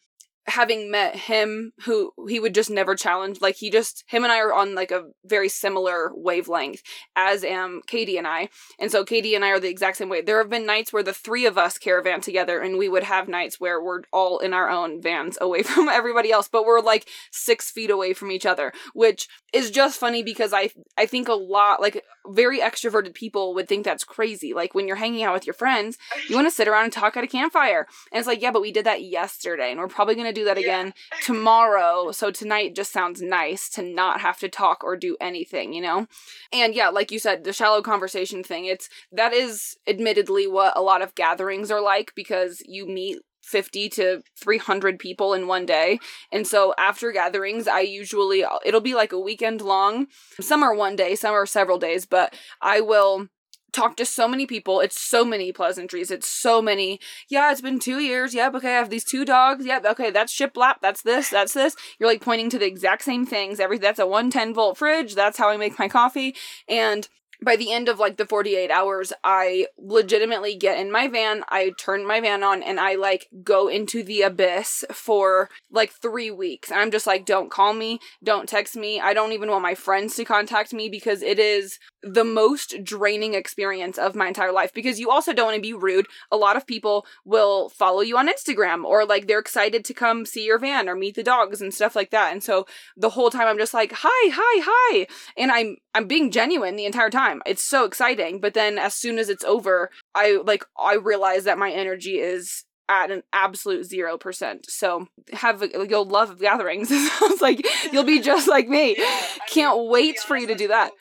having 0.46 0.90
met 0.90 1.14
him 1.14 1.72
who 1.84 2.12
he 2.28 2.40
would 2.40 2.54
just 2.54 2.70
never 2.70 2.94
challenge 2.94 3.40
like 3.40 3.56
he 3.56 3.70
just 3.70 4.04
him 4.08 4.24
and 4.24 4.32
i 4.32 4.38
are 4.38 4.52
on 4.52 4.74
like 4.74 4.90
a 4.90 5.04
very 5.24 5.48
similar 5.48 6.10
wavelength 6.14 6.82
as 7.14 7.44
am 7.44 7.80
katie 7.86 8.16
and 8.16 8.26
i. 8.26 8.48
And 8.78 8.90
so 8.90 9.04
katie 9.04 9.34
and 9.34 9.44
i 9.44 9.50
are 9.50 9.60
the 9.60 9.68
exact 9.68 9.96
same 9.96 10.08
way. 10.08 10.20
There 10.20 10.38
have 10.38 10.50
been 10.50 10.66
nights 10.66 10.92
where 10.92 11.02
the 11.02 11.12
three 11.12 11.46
of 11.46 11.58
us 11.58 11.78
caravan 11.78 12.20
together 12.20 12.60
and 12.60 12.78
we 12.78 12.88
would 12.88 13.04
have 13.04 13.28
nights 13.28 13.60
where 13.60 13.82
we're 13.82 14.02
all 14.12 14.38
in 14.38 14.52
our 14.52 14.68
own 14.68 15.00
vans 15.00 15.38
away 15.40 15.62
from 15.72 15.88
everybody 15.88 16.32
else 16.32 16.48
but 16.48 16.64
we're 16.64 16.80
like 16.80 17.08
six 17.30 17.70
feet 17.70 17.90
away 17.90 18.12
from 18.12 18.30
each 18.30 18.46
other 18.46 18.72
which 18.94 19.28
is 19.52 19.70
just 19.70 19.98
funny 19.98 20.22
because 20.22 20.52
i 20.52 20.70
i 20.96 21.06
think 21.06 21.28
a 21.28 21.34
lot 21.34 21.80
like 21.80 22.02
very 22.28 22.60
extroverted 22.60 23.14
people 23.14 23.54
would 23.54 23.68
think 23.68 23.84
that's 23.84 24.04
crazy 24.04 24.54
like 24.54 24.74
when 24.74 24.86
you're 24.86 24.96
hanging 24.96 25.22
out 25.22 25.34
with 25.34 25.46
your 25.46 25.54
friends 25.54 25.98
you 26.28 26.34
want 26.34 26.46
to 26.46 26.54
sit 26.54 26.68
around 26.68 26.84
and 26.84 26.92
talk 26.92 27.16
at 27.16 27.24
a 27.24 27.28
campfire 27.28 27.86
and 28.12 28.18
it's 28.18 28.26
like 28.26 28.40
yeah 28.40 28.50
but 28.50 28.62
we 28.62 28.72
did 28.72 28.86
that 28.86 29.02
yesterday 29.02 29.70
and 29.70 29.80
we're 29.80 29.88
probably 29.88 30.14
going 30.14 30.26
to 30.26 30.32
do 30.32 30.44
that 30.44 30.58
again 30.58 30.94
tomorrow. 31.22 32.12
So 32.12 32.30
tonight 32.30 32.74
just 32.74 32.92
sounds 32.92 33.22
nice 33.22 33.68
to 33.70 33.82
not 33.82 34.20
have 34.20 34.38
to 34.40 34.48
talk 34.48 34.84
or 34.84 34.96
do 34.96 35.16
anything, 35.20 35.72
you 35.72 35.82
know? 35.82 36.06
And 36.52 36.74
yeah, 36.74 36.88
like 36.88 37.10
you 37.10 37.18
said, 37.18 37.44
the 37.44 37.52
shallow 37.52 37.82
conversation 37.82 38.42
thing, 38.42 38.66
it's 38.66 38.88
that 39.12 39.32
is 39.32 39.76
admittedly 39.86 40.46
what 40.46 40.76
a 40.76 40.82
lot 40.82 41.02
of 41.02 41.14
gatherings 41.14 41.70
are 41.70 41.80
like 41.80 42.12
because 42.14 42.62
you 42.66 42.86
meet 42.86 43.18
50 43.42 43.88
to 43.90 44.22
300 44.40 44.98
people 44.98 45.34
in 45.34 45.46
one 45.46 45.66
day. 45.66 45.98
And 46.30 46.46
so 46.46 46.74
after 46.78 47.12
gatherings, 47.12 47.68
I 47.68 47.80
usually, 47.80 48.44
it'll 48.64 48.80
be 48.80 48.94
like 48.94 49.12
a 49.12 49.20
weekend 49.20 49.60
long. 49.60 50.06
Some 50.40 50.62
are 50.62 50.74
one 50.74 50.96
day, 50.96 51.14
some 51.14 51.34
are 51.34 51.46
several 51.46 51.78
days, 51.78 52.06
but 52.06 52.34
I 52.60 52.80
will 52.80 53.28
talk 53.72 53.96
to 53.96 54.04
so 54.04 54.28
many 54.28 54.46
people. 54.46 54.80
It's 54.80 55.00
so 55.00 55.24
many 55.24 55.50
pleasantries. 55.50 56.10
It's 56.10 56.28
so 56.28 56.62
many. 56.62 57.00
Yeah, 57.28 57.50
it's 57.50 57.60
been 57.60 57.78
two 57.78 57.98
years. 57.98 58.34
Yep. 58.34 58.54
Okay. 58.56 58.74
I 58.74 58.78
have 58.78 58.90
these 58.90 59.04
two 59.04 59.24
dogs. 59.24 59.64
Yep. 59.64 59.86
Okay. 59.86 60.10
That's 60.10 60.36
shiplap. 60.36 60.76
That's 60.82 61.02
this. 61.02 61.30
That's 61.30 61.54
this. 61.54 61.74
You're 61.98 62.08
like 62.08 62.20
pointing 62.20 62.50
to 62.50 62.58
the 62.58 62.66
exact 62.66 63.02
same 63.02 63.26
things. 63.26 63.58
Every 63.60 63.78
that's 63.78 63.98
a 63.98 64.06
110 64.06 64.54
volt 64.54 64.76
fridge. 64.76 65.14
That's 65.14 65.38
how 65.38 65.48
I 65.48 65.56
make 65.56 65.78
my 65.78 65.88
coffee. 65.88 66.36
And 66.68 67.08
by 67.44 67.56
the 67.56 67.72
end 67.72 67.88
of 67.88 67.98
like 67.98 68.16
the 68.16 68.26
48 68.26 68.70
hours, 68.70 69.12
I 69.24 69.66
legitimately 69.78 70.56
get 70.56 70.78
in 70.78 70.90
my 70.90 71.08
van, 71.08 71.44
I 71.48 71.72
turn 71.78 72.06
my 72.06 72.20
van 72.20 72.42
on, 72.42 72.62
and 72.62 72.78
I 72.78 72.94
like 72.94 73.28
go 73.42 73.68
into 73.68 74.02
the 74.02 74.22
abyss 74.22 74.84
for 74.92 75.48
like 75.70 75.92
three 75.92 76.30
weeks. 76.30 76.70
And 76.70 76.80
I'm 76.80 76.90
just 76.90 77.06
like, 77.06 77.26
don't 77.26 77.50
call 77.50 77.72
me, 77.72 77.98
don't 78.22 78.48
text 78.48 78.76
me. 78.76 79.00
I 79.00 79.14
don't 79.14 79.32
even 79.32 79.50
want 79.50 79.62
my 79.62 79.74
friends 79.74 80.16
to 80.16 80.24
contact 80.24 80.72
me 80.72 80.88
because 80.88 81.22
it 81.22 81.38
is 81.38 81.78
the 82.02 82.24
most 82.24 82.82
draining 82.82 83.34
experience 83.34 83.98
of 83.98 84.14
my 84.14 84.28
entire 84.28 84.52
life. 84.52 84.72
Because 84.72 84.98
you 84.98 85.10
also 85.10 85.32
don't 85.32 85.46
want 85.46 85.56
to 85.56 85.62
be 85.62 85.72
rude. 85.72 86.06
A 86.30 86.36
lot 86.36 86.56
of 86.56 86.66
people 86.66 87.06
will 87.24 87.68
follow 87.70 88.00
you 88.00 88.16
on 88.18 88.28
Instagram 88.28 88.84
or 88.84 89.04
like 89.04 89.26
they're 89.26 89.38
excited 89.38 89.84
to 89.84 89.94
come 89.94 90.26
see 90.26 90.44
your 90.44 90.58
van 90.58 90.88
or 90.88 90.94
meet 90.94 91.14
the 91.14 91.22
dogs 91.22 91.60
and 91.60 91.72
stuff 91.72 91.96
like 91.96 92.10
that. 92.10 92.32
And 92.32 92.42
so 92.42 92.66
the 92.96 93.10
whole 93.10 93.30
time 93.30 93.46
I'm 93.46 93.58
just 93.58 93.74
like, 93.74 93.92
hi, 93.94 94.30
hi, 94.32 94.62
hi. 94.66 95.06
And 95.36 95.50
I'm 95.50 95.76
I'm 95.94 96.06
being 96.06 96.30
genuine 96.30 96.76
the 96.76 96.86
entire 96.86 97.10
time. 97.10 97.42
It's 97.46 97.62
so 97.62 97.84
exciting, 97.84 98.40
but 98.40 98.54
then 98.54 98.78
as 98.78 98.94
soon 98.94 99.18
as 99.18 99.28
it's 99.28 99.44
over, 99.44 99.90
I 100.14 100.40
like 100.44 100.64
I 100.78 100.94
realize 100.94 101.44
that 101.44 101.58
my 101.58 101.70
energy 101.70 102.18
is 102.18 102.64
at 102.88 103.10
an 103.10 103.22
absolute 103.32 103.84
zero 103.84 104.18
percent. 104.18 104.68
So 104.68 105.06
have 105.32 105.62
you'll 105.88 106.04
love 106.04 106.38
gatherings. 106.38 106.88
It's 107.24 107.40
like 107.40 107.64
you'll 107.92 108.04
be 108.04 108.20
just 108.20 108.48
like 108.48 108.68
me. 108.68 108.96
Can't 109.48 109.88
wait 109.88 110.18
for 110.18 110.36
you 110.36 110.46
to 110.48 110.54
do 110.54 110.68
that. 110.68 110.92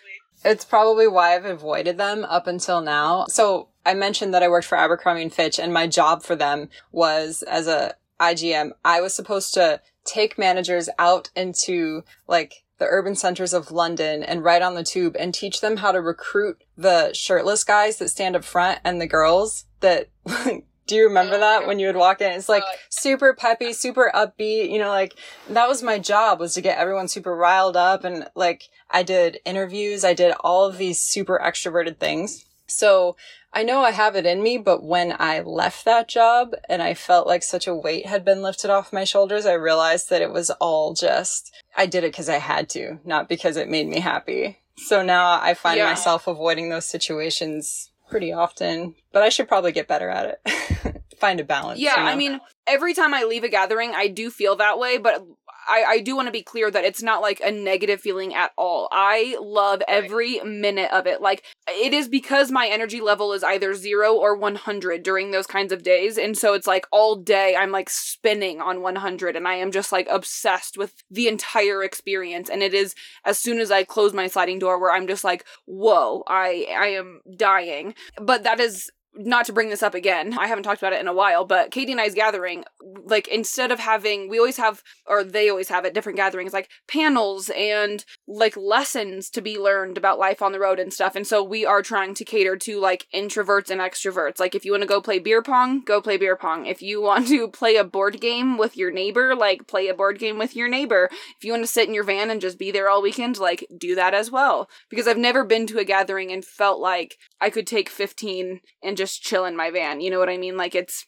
It's 0.44 0.66
probably 0.66 1.08
why 1.08 1.36
I've 1.36 1.46
avoided 1.46 1.98
them 1.98 2.26
up 2.26 2.48
until 2.48 2.82
now. 2.82 3.26
So 3.28 3.70
I 3.86 3.94
mentioned 3.94 4.34
that 4.34 4.44
I 4.44 4.50
worked 4.50 4.68
for 4.68 4.78
Abercrombie 4.78 5.24
and 5.24 5.34
Fitch, 5.34 5.60
and 5.60 5.74
my 5.74 5.88
job 5.88 6.24
for 6.24 6.36
them 6.36 6.70
was 6.92 7.44
as 7.44 7.68
a 7.68 7.96
IGM. 8.20 8.72
I 8.86 9.02
was 9.02 9.14
supposed 9.14 9.54
to 9.56 9.82
take 10.06 10.38
managers 10.38 10.90
out 11.00 11.30
into 11.36 12.04
like 12.28 12.64
the 12.78 12.88
urban 12.88 13.16
centers 13.16 13.54
of 13.54 13.72
London 13.72 14.24
and 14.24 14.44
ride 14.44 14.64
on 14.64 14.74
the 14.74 14.84
tube 14.84 15.16
and 15.20 15.34
teach 15.34 15.62
them 15.62 15.78
how 15.78 15.92
to 15.92 16.02
recruit 16.02 16.64
the 16.76 17.14
shirtless 17.14 17.64
guys 17.64 17.98
that 17.98 18.10
stand 18.10 18.36
up 18.36 18.44
front 18.44 18.80
and 18.84 19.00
the 19.00 19.08
girls 19.08 19.66
that 19.82 20.10
Do 20.92 20.98
you 20.98 21.06
remember 21.06 21.38
that 21.40 21.68
when 21.68 21.80
you 21.80 21.88
would 21.88 21.96
walk 21.96 22.20
in? 22.20 22.34
It's 22.34 22.50
like 22.50 22.64
uh, 22.64 22.76
super 22.90 23.34
peppy, 23.34 23.72
super 23.72 24.12
upbeat, 24.14 24.70
you 24.70 24.78
know, 24.78 24.90
like 24.90 25.16
that 25.50 25.70
was 25.70 25.82
my 25.82 25.98
job 25.98 26.42
was 26.42 26.54
to 26.56 26.62
get 26.62 26.78
everyone 26.78 27.08
super 27.08 27.34
riled 27.34 27.78
up 27.78 28.04
and 28.04 28.28
like 28.36 28.68
I 28.90 29.02
did 29.02 29.40
interviews, 29.46 30.04
I 30.04 30.14
did 30.14 30.34
all 30.42 30.66
of 30.66 30.78
these 30.78 31.00
super 31.00 31.40
extroverted 31.42 31.98
things. 31.98 32.44
So 32.68 33.16
I 33.54 33.64
know 33.64 33.84
I 33.84 33.92
have 33.92 34.18
it 34.18 34.26
in 34.26 34.44
me, 34.44 34.58
but 34.58 34.84
when 34.84 35.16
I 35.18 35.40
left 35.40 35.86
that 35.86 36.10
job 36.10 36.56
and 36.68 36.84
I 36.84 36.94
felt 36.94 37.26
like 37.26 37.44
such 37.44 37.68
a 37.68 37.74
weight 37.74 38.06
had 38.06 38.26
been 38.26 38.42
lifted 38.42 38.70
off 38.70 38.92
my 38.92 39.06
shoulders, 39.06 39.46
I 39.46 39.54
realized 39.54 40.10
that 40.10 40.22
it 40.22 40.34
was 40.34 40.50
all 40.60 40.94
just, 40.94 41.56
I 41.78 41.86
did 41.86 42.04
it 42.04 42.12
because 42.12 42.28
I 42.28 42.40
had 42.40 42.68
to, 42.72 43.00
not 43.06 43.30
because 43.30 43.56
it 43.56 43.70
made 43.70 43.88
me 43.88 44.02
happy. 44.02 44.60
So 44.76 45.04
now 45.04 45.40
I 45.42 45.54
find 45.54 45.78
yeah. 45.78 45.86
myself 45.86 46.28
avoiding 46.28 46.68
those 46.68 46.86
situations 46.86 47.91
pretty 48.12 48.32
often, 48.32 48.94
but 49.12 49.24
I 49.24 49.30
should 49.30 49.48
probably 49.48 49.72
get 49.72 49.88
better 49.88 50.10
at 50.10 50.40
it. 50.46 51.02
Find 51.20 51.40
a 51.40 51.44
balance. 51.44 51.80
Yeah, 51.80 51.98
you 51.98 52.04
know? 52.04 52.12
I 52.12 52.16
mean, 52.16 52.42
every 52.68 52.94
time 52.94 53.14
I 53.14 53.24
leave 53.24 53.44
a 53.44 53.50
gathering, 53.50 53.94
I 53.96 54.08
do 54.08 54.30
feel 54.30 54.56
that 54.58 54.78
way, 54.78 54.98
but 54.98 55.26
I, 55.68 55.84
I 55.88 56.00
do 56.00 56.16
want 56.16 56.28
to 56.28 56.32
be 56.32 56.44
clear 56.44 56.72
that 56.72 56.84
it's 56.84 57.04
not 57.04 57.22
like 57.22 57.42
a 57.42 57.52
negative 57.52 58.02
feeling 58.02 58.34
at 58.34 58.52
all. 58.58 58.88
I 58.92 59.38
love 59.40 59.82
every 59.88 60.40
minute 60.42 60.92
of 60.92 61.08
it. 61.08 61.22
Like, 61.22 61.44
it 61.68 61.94
is 61.94 62.08
because 62.08 62.52
my 62.52 62.68
energy 62.68 63.02
level 63.02 63.34
is 63.34 63.44
either 63.44 63.74
zero 63.74 64.14
or 64.14 64.36
100 64.36 65.04
during 65.04 65.32
those 65.32 65.48
kinds 65.48 65.72
of 65.72 65.84
days. 65.84 66.18
And 66.18 66.38
so 66.38 66.54
it's 66.54 66.68
like 66.68 66.86
all 66.92 67.16
day 67.16 67.56
I'm 67.56 67.72
like 67.72 67.90
spinning 67.90 68.62
on 68.62 68.82
100 68.82 69.36
and 69.36 69.48
I 69.48 69.56
am 69.56 69.72
just 69.72 69.92
like 69.92 70.08
obsessed 70.10 70.78
with 70.78 71.04
the 71.10 71.28
entire 71.28 71.84
experience. 71.84 72.50
And 72.50 72.64
it 72.64 72.74
is 72.74 72.96
as 73.26 73.38
soon 73.38 73.60
as 73.60 73.72
I 73.72 73.84
close 73.84 74.14
my 74.14 74.28
sliding 74.28 74.60
door 74.60 74.80
where 74.80 74.94
I'm 74.94 75.08
just 75.08 75.24
like, 75.24 75.46
whoa, 75.66 76.24
I, 76.28 76.68
I 76.78 76.88
am 76.88 77.22
dying. 77.36 77.96
But 78.18 78.44
that 78.44 78.60
is 78.60 78.90
not 79.14 79.46
to 79.46 79.54
bring 79.54 79.70
this 79.70 79.84
up 79.84 79.94
again, 79.94 80.38
I 80.38 80.48
haven't 80.48 80.64
talked 80.64 80.82
about 80.82 80.94
it 80.94 81.02
in 81.02 81.08
a 81.08 81.14
while, 81.14 81.46
but 81.46 81.72
Katie 81.72 81.92
and 81.92 82.02
I's 82.02 82.14
gathering, 82.14 82.64
like 83.04 83.28
instead 83.28 83.72
of 83.72 83.80
having, 83.80 84.30
we 84.30 84.38
always 84.38 84.58
have, 84.58 84.84
or 85.06 85.24
they 85.24 85.50
always 85.50 85.70
have 85.70 85.86
at 85.86 85.94
different 85.94 86.18
gatherings, 86.18 86.54
like 86.54 86.70
panels 86.88 87.50
and 87.50 88.06
like 88.28 88.56
lessons 88.56 89.30
to 89.32 89.42
be 89.42 89.58
learned 89.58 89.98
about 89.98 90.20
life 90.20 90.42
on 90.42 90.52
the 90.52 90.60
road 90.60 90.80
and 90.80 90.94
stuff. 90.94 91.16
And 91.16 91.26
so 91.26 91.44
we 91.44 91.66
are 91.66 91.82
trying 91.82 92.14
to 92.16 92.26
cater 92.26 92.56
to 92.58 92.80
like 92.80 93.08
introverts 93.14 93.70
and 93.70 93.82
extroverts. 93.82 94.40
Like 94.40 94.56
if 94.56 94.64
you 94.64 94.72
want 94.72 94.84
to 94.84 94.88
go 94.88 95.02
play 95.02 95.20
beer 95.20 95.42
pong, 95.42 95.82
go 95.82 96.02
play 96.02 96.18
beer 96.18 96.36
pong. 96.36 96.66
If 96.66 96.82
you 96.82 97.02
want 97.02 97.28
to 97.28 97.48
play 97.52 97.76
a 97.76 97.84
board 97.84 98.22
game 98.22 98.58
with 98.58 98.78
your 98.78 98.92
neighbor, 98.92 99.36
like 99.36 99.68
play 99.68 99.88
a 99.88 99.94
board 99.94 100.20
game 100.20 100.38
with 100.38 100.56
your 100.56 100.70
neighbor. 100.70 101.10
If 101.12 101.44
you 101.44 101.52
want 101.52 101.64
to 101.64 101.68
sit 101.68 101.88
in 101.88 101.94
your 101.94 102.04
van 102.04 102.30
and 102.30 102.40
just 102.40 102.60
be 102.60 102.72
there 102.72 102.90
all 102.90 103.02
weekend, 103.02 103.38
like 103.38 103.66
do 103.78 103.96
that 103.96 104.14
as 104.14 104.32
well. 104.32 104.70
Because 104.90 105.08
I've 105.08 105.18
never 105.18 105.44
been 105.44 105.68
to 105.68 105.80
a 105.80 105.86
gathering 105.86 106.32
and 106.32 106.46
felt 106.46 106.80
like 106.80 107.18
I 107.40 107.50
could 107.50 107.68
take 107.68 107.90
15 107.90 108.62
and 108.84 108.98
just 108.98 109.22
chill 109.24 109.46
in 109.46 109.56
my 109.56 109.72
van. 109.72 110.00
You 110.00 110.12
know 110.12 110.20
what 110.20 110.30
I 110.30 110.38
mean? 110.38 110.58
Like 110.58 110.76
it's 110.76 111.06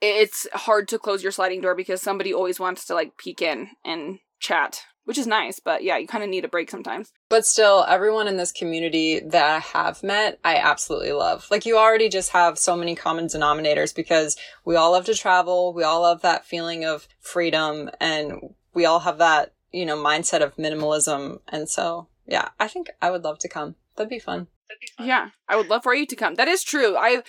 it's 0.00 0.46
hard 0.52 0.88
to 0.88 0.98
close 0.98 1.22
your 1.22 1.32
sliding 1.32 1.60
door 1.60 1.74
because 1.74 2.02
somebody 2.02 2.34
always 2.34 2.60
wants 2.60 2.84
to 2.86 2.94
like 2.94 3.16
peek 3.16 3.40
in 3.40 3.68
and 3.84 4.18
chat, 4.40 4.82
which 5.06 5.18
is 5.18 5.26
nice, 5.26 5.60
but 5.60 5.84
yeah, 5.84 5.96
you 5.96 6.06
kind 6.06 6.24
of 6.24 6.28
need 6.28 6.44
a 6.44 6.48
break 6.48 6.68
sometimes. 6.68 7.12
But 7.28 7.46
still, 7.46 7.84
everyone 7.88 8.26
in 8.28 8.36
this 8.36 8.52
community 8.52 9.20
that 9.20 9.44
I 9.44 9.58
have 9.60 10.02
met, 10.02 10.38
I 10.44 10.56
absolutely 10.56 11.12
love. 11.12 11.46
Like 11.50 11.64
you 11.64 11.78
already 11.78 12.08
just 12.08 12.30
have 12.30 12.58
so 12.58 12.76
many 12.76 12.96
common 12.96 13.26
denominators 13.26 13.94
because 13.94 14.36
we 14.64 14.74
all 14.74 14.92
love 14.92 15.04
to 15.06 15.14
travel, 15.14 15.72
we 15.72 15.84
all 15.84 16.02
love 16.02 16.22
that 16.22 16.44
feeling 16.44 16.84
of 16.84 17.06
freedom 17.20 17.88
and 18.00 18.54
we 18.74 18.84
all 18.84 19.00
have 19.00 19.18
that, 19.18 19.54
you 19.72 19.86
know, 19.86 19.96
mindset 19.96 20.42
of 20.42 20.56
minimalism. 20.56 21.38
And 21.48 21.68
so, 21.68 22.08
yeah, 22.26 22.48
I 22.58 22.66
think 22.66 22.90
I 23.00 23.12
would 23.12 23.22
love 23.22 23.38
to 23.38 23.48
come. 23.48 23.76
That'd 23.94 24.10
be 24.10 24.18
fun. 24.18 24.48
Yeah, 24.98 25.30
I 25.48 25.56
would 25.56 25.68
love 25.68 25.82
for 25.82 25.94
you 25.94 26.06
to 26.06 26.16
come. 26.16 26.34
That 26.34 26.48
is 26.48 26.64
true. 26.64 26.96
I 26.96 27.22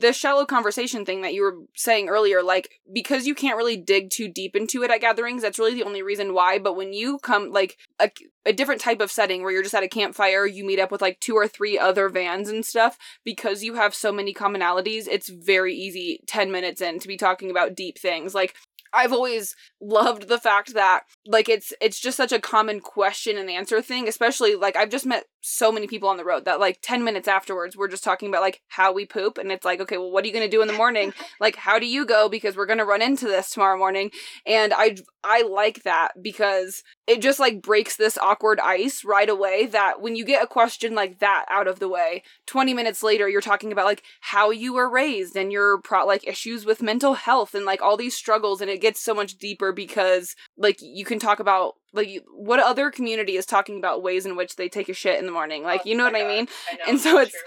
the 0.00 0.12
shallow 0.12 0.46
conversation 0.46 1.04
thing 1.04 1.22
that 1.22 1.34
you 1.34 1.42
were 1.42 1.56
saying 1.76 2.08
earlier, 2.08 2.42
like 2.42 2.70
because 2.92 3.26
you 3.26 3.34
can't 3.34 3.56
really 3.56 3.76
dig 3.76 4.10
too 4.10 4.28
deep 4.28 4.56
into 4.56 4.82
it 4.82 4.90
at 4.90 5.00
gatherings, 5.00 5.42
that's 5.42 5.58
really 5.58 5.74
the 5.74 5.82
only 5.82 6.02
reason 6.02 6.34
why. 6.34 6.58
But 6.58 6.76
when 6.76 6.92
you 6.92 7.18
come, 7.18 7.50
like 7.50 7.76
a, 8.00 8.10
a 8.46 8.52
different 8.52 8.80
type 8.80 9.00
of 9.00 9.10
setting 9.10 9.42
where 9.42 9.52
you're 9.52 9.62
just 9.62 9.74
at 9.74 9.82
a 9.82 9.88
campfire, 9.88 10.46
you 10.46 10.64
meet 10.64 10.78
up 10.78 10.90
with 10.90 11.02
like 11.02 11.20
two 11.20 11.34
or 11.34 11.48
three 11.48 11.78
other 11.78 12.08
vans 12.08 12.48
and 12.48 12.64
stuff, 12.64 12.96
because 13.24 13.62
you 13.62 13.74
have 13.74 13.94
so 13.94 14.12
many 14.12 14.32
commonalities, 14.32 15.06
it's 15.08 15.28
very 15.28 15.74
easy 15.74 16.20
10 16.26 16.50
minutes 16.50 16.80
in 16.80 16.98
to 17.00 17.08
be 17.08 17.16
talking 17.16 17.50
about 17.50 17.74
deep 17.74 17.98
things. 17.98 18.34
Like 18.34 18.54
I've 18.92 19.12
always 19.12 19.54
loved 19.80 20.28
the 20.28 20.38
fact 20.38 20.74
that 20.74 21.02
like 21.26 21.48
it's 21.48 21.72
it's 21.80 22.00
just 22.00 22.16
such 22.16 22.32
a 22.32 22.40
common 22.40 22.80
question 22.80 23.38
and 23.38 23.50
answer 23.50 23.80
thing, 23.82 24.08
especially 24.08 24.54
like 24.54 24.76
I've 24.76 24.90
just 24.90 25.06
met 25.06 25.24
so 25.40 25.72
many 25.72 25.86
people 25.86 26.08
on 26.08 26.16
the 26.16 26.24
road 26.24 26.44
that 26.44 26.60
like 26.60 26.78
10 26.82 27.02
minutes 27.02 27.28
afterwards 27.28 27.76
we're 27.76 27.88
just 27.88 28.04
talking 28.04 28.28
about 28.28 28.42
like 28.42 28.60
how 28.68 28.92
we 28.92 29.06
poop 29.06 29.38
and 29.38 29.50
it's 29.50 29.64
like 29.64 29.80
okay 29.80 29.98
well 29.98 30.10
what 30.10 30.24
are 30.24 30.26
you 30.26 30.32
going 30.32 30.44
to 30.44 30.56
do 30.56 30.62
in 30.62 30.68
the 30.68 30.74
morning? 30.74 31.12
Like 31.38 31.56
how 31.56 31.78
do 31.78 31.86
you 31.86 32.04
go? 32.04 32.28
Because 32.28 32.56
we're 32.56 32.66
going 32.66 32.78
to 32.78 32.84
run 32.84 33.00
into 33.00 33.26
this 33.26 33.50
tomorrow 33.50 33.78
morning. 33.78 34.10
And 34.46 34.74
i 34.74 34.96
i 35.22 35.42
like 35.42 35.82
that 35.84 36.22
because 36.22 36.82
it 37.06 37.20
just 37.20 37.38
like 37.38 37.62
breaks 37.62 37.96
this 37.96 38.18
awkward 38.18 38.58
ice 38.60 39.04
right 39.04 39.28
away 39.28 39.66
that 39.66 40.00
when 40.00 40.16
you 40.16 40.24
get 40.24 40.42
a 40.42 40.46
question 40.46 40.94
like 40.94 41.18
that 41.18 41.44
out 41.48 41.66
of 41.66 41.78
the 41.78 41.88
way 41.88 42.22
20 42.46 42.74
minutes 42.74 43.02
later 43.02 43.28
you're 43.28 43.40
talking 43.40 43.72
about 43.72 43.84
like 43.84 44.02
how 44.20 44.50
you 44.50 44.72
were 44.72 44.88
raised 44.88 45.36
and 45.36 45.52
your 45.52 45.78
pro 45.78 46.06
like 46.06 46.26
issues 46.26 46.64
with 46.64 46.82
mental 46.82 47.14
health 47.14 47.54
and 47.54 47.64
like 47.64 47.82
all 47.82 47.96
these 47.96 48.16
struggles 48.16 48.60
and 48.60 48.70
it 48.70 48.80
gets 48.80 49.00
so 49.00 49.14
much 49.14 49.38
deeper 49.38 49.72
because 49.72 50.34
like 50.56 50.78
you 50.80 51.04
can 51.04 51.18
talk 51.18 51.40
about 51.40 51.74
like 51.92 52.24
what 52.34 52.60
other 52.60 52.90
community 52.90 53.36
is 53.36 53.46
talking 53.46 53.78
about 53.78 54.02
ways 54.02 54.26
in 54.26 54.36
which 54.36 54.56
they 54.56 54.68
take 54.68 54.88
a 54.88 54.94
shit 54.94 55.18
in 55.18 55.26
the 55.26 55.32
morning? 55.32 55.62
Like 55.62 55.82
oh, 55.84 55.88
you 55.88 55.96
know 55.96 56.04
what 56.04 56.12
God. 56.14 56.22
i 56.22 56.28
mean? 56.28 56.48
I 56.70 56.76
know, 56.76 56.84
and 56.88 57.00
so 57.00 57.18
it's 57.18 57.32
true 57.32 57.40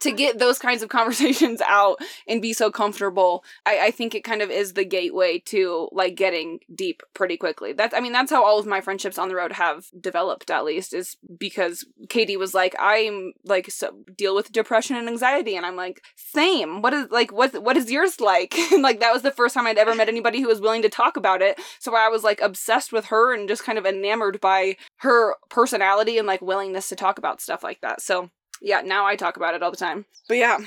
to 0.00 0.12
get 0.12 0.38
those 0.38 0.58
kinds 0.58 0.82
of 0.82 0.88
conversations 0.88 1.60
out 1.66 1.98
and 2.26 2.42
be 2.42 2.52
so 2.52 2.70
comfortable 2.70 3.44
I, 3.66 3.86
I 3.86 3.90
think 3.90 4.14
it 4.14 4.24
kind 4.24 4.42
of 4.42 4.50
is 4.50 4.74
the 4.74 4.84
gateway 4.84 5.38
to 5.46 5.88
like 5.92 6.14
getting 6.14 6.60
deep 6.74 7.02
pretty 7.14 7.36
quickly. 7.36 7.72
That's 7.72 7.94
i 7.94 8.00
mean 8.00 8.12
that's 8.12 8.30
how 8.30 8.44
all 8.44 8.58
of 8.58 8.66
my 8.66 8.80
friendships 8.80 9.18
on 9.18 9.28
the 9.28 9.34
road 9.34 9.52
have 9.52 9.86
developed 9.98 10.50
at 10.50 10.64
least 10.64 10.94
is 10.94 11.16
because 11.38 11.84
katie 12.08 12.36
was 12.36 12.54
like 12.54 12.74
i'm 12.78 13.32
like 13.44 13.70
so 13.70 13.90
deal 14.16 14.34
with 14.34 14.52
depression 14.52 14.96
and 14.96 15.08
anxiety 15.08 15.56
and 15.56 15.66
i'm 15.66 15.76
like 15.76 16.02
same. 16.16 16.82
What 16.82 16.94
is 16.94 17.10
like 17.10 17.32
what 17.32 17.62
what 17.62 17.76
is 17.76 17.90
yours 17.90 18.20
like? 18.20 18.54
And 18.72 18.82
like 18.82 19.00
that 19.00 19.12
was 19.12 19.22
the 19.22 19.30
first 19.30 19.54
time 19.54 19.66
i'd 19.66 19.78
ever 19.78 19.94
met 19.94 20.08
anybody 20.08 20.40
who 20.40 20.48
was 20.48 20.60
willing 20.60 20.82
to 20.82 20.88
talk 20.88 21.16
about 21.16 21.42
it. 21.42 21.58
So 21.78 21.94
i 21.94 22.08
was 22.08 22.22
like 22.22 22.40
obsessed 22.40 22.92
with 22.92 23.06
her 23.06 23.34
and 23.34 23.48
just 23.48 23.64
kind 23.64 23.78
of 23.78 23.86
enamored 23.86 24.40
by 24.40 24.76
her 24.98 25.34
personality 25.48 26.18
and 26.18 26.26
like 26.26 26.42
willingness 26.42 26.88
to 26.88 26.96
talk 26.96 27.18
about 27.18 27.40
stuff 27.40 27.62
like 27.62 27.80
that. 27.80 28.00
So 28.00 28.30
yeah, 28.60 28.80
now 28.80 29.06
I 29.06 29.16
talk 29.16 29.36
about 29.36 29.54
it 29.54 29.62
all 29.62 29.70
the 29.70 29.76
time. 29.76 30.06
But 30.28 30.38
yeah. 30.38 30.58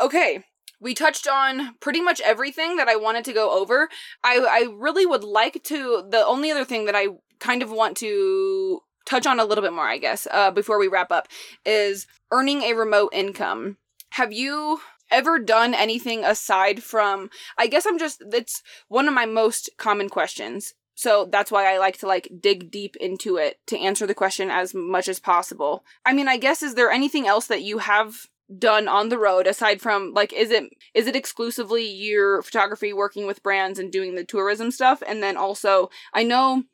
Okay. 0.00 0.44
We 0.80 0.94
touched 0.94 1.28
on 1.28 1.74
pretty 1.80 2.00
much 2.00 2.20
everything 2.22 2.76
that 2.76 2.88
I 2.88 2.96
wanted 2.96 3.24
to 3.26 3.32
go 3.32 3.50
over. 3.58 3.88
I 4.24 4.38
I 4.38 4.66
really 4.72 5.06
would 5.06 5.24
like 5.24 5.62
to 5.64 6.04
the 6.08 6.24
only 6.24 6.50
other 6.50 6.64
thing 6.64 6.86
that 6.86 6.96
I 6.96 7.08
kind 7.38 7.62
of 7.62 7.70
want 7.70 7.96
to 7.98 8.80
touch 9.06 9.26
on 9.26 9.40
a 9.40 9.44
little 9.44 9.62
bit 9.62 9.72
more, 9.72 9.88
I 9.88 9.98
guess, 9.98 10.26
uh, 10.30 10.50
before 10.50 10.78
we 10.78 10.88
wrap 10.88 11.10
up, 11.10 11.28
is 11.64 12.06
earning 12.30 12.62
a 12.62 12.74
remote 12.74 13.10
income. 13.12 13.78
Have 14.10 14.32
you 14.32 14.80
ever 15.10 15.38
done 15.38 15.74
anything 15.74 16.24
aside 16.24 16.82
from 16.82 17.28
I 17.58 17.66
guess 17.66 17.84
I'm 17.86 17.98
just 17.98 18.22
that's 18.30 18.62
one 18.88 19.06
of 19.06 19.14
my 19.14 19.26
most 19.26 19.68
common 19.76 20.08
questions 20.08 20.72
so 21.02 21.24
that's 21.24 21.50
why 21.50 21.74
I 21.74 21.78
like 21.78 21.98
to 21.98 22.06
like 22.06 22.28
dig 22.40 22.70
deep 22.70 22.94
into 22.94 23.36
it 23.36 23.58
to 23.66 23.76
answer 23.76 24.06
the 24.06 24.14
question 24.14 24.50
as 24.50 24.72
much 24.72 25.08
as 25.08 25.18
possible. 25.18 25.84
I 26.06 26.12
mean, 26.12 26.28
I 26.28 26.36
guess 26.36 26.62
is 26.62 26.76
there 26.76 26.92
anything 26.92 27.26
else 27.26 27.48
that 27.48 27.62
you 27.62 27.78
have 27.78 28.28
done 28.56 28.86
on 28.86 29.08
the 29.08 29.18
road 29.18 29.48
aside 29.48 29.80
from 29.80 30.12
like 30.14 30.32
is 30.32 30.52
it 30.52 30.64
is 30.94 31.08
it 31.08 31.16
exclusively 31.16 31.84
your 31.84 32.40
photography 32.42 32.92
working 32.92 33.26
with 33.26 33.42
brands 33.42 33.78
and 33.78 33.90
doing 33.90 34.14
the 34.14 34.24
tourism 34.24 34.70
stuff 34.70 35.02
and 35.08 35.22
then 35.22 35.38
also 35.38 35.88
I 36.12 36.22
know 36.22 36.64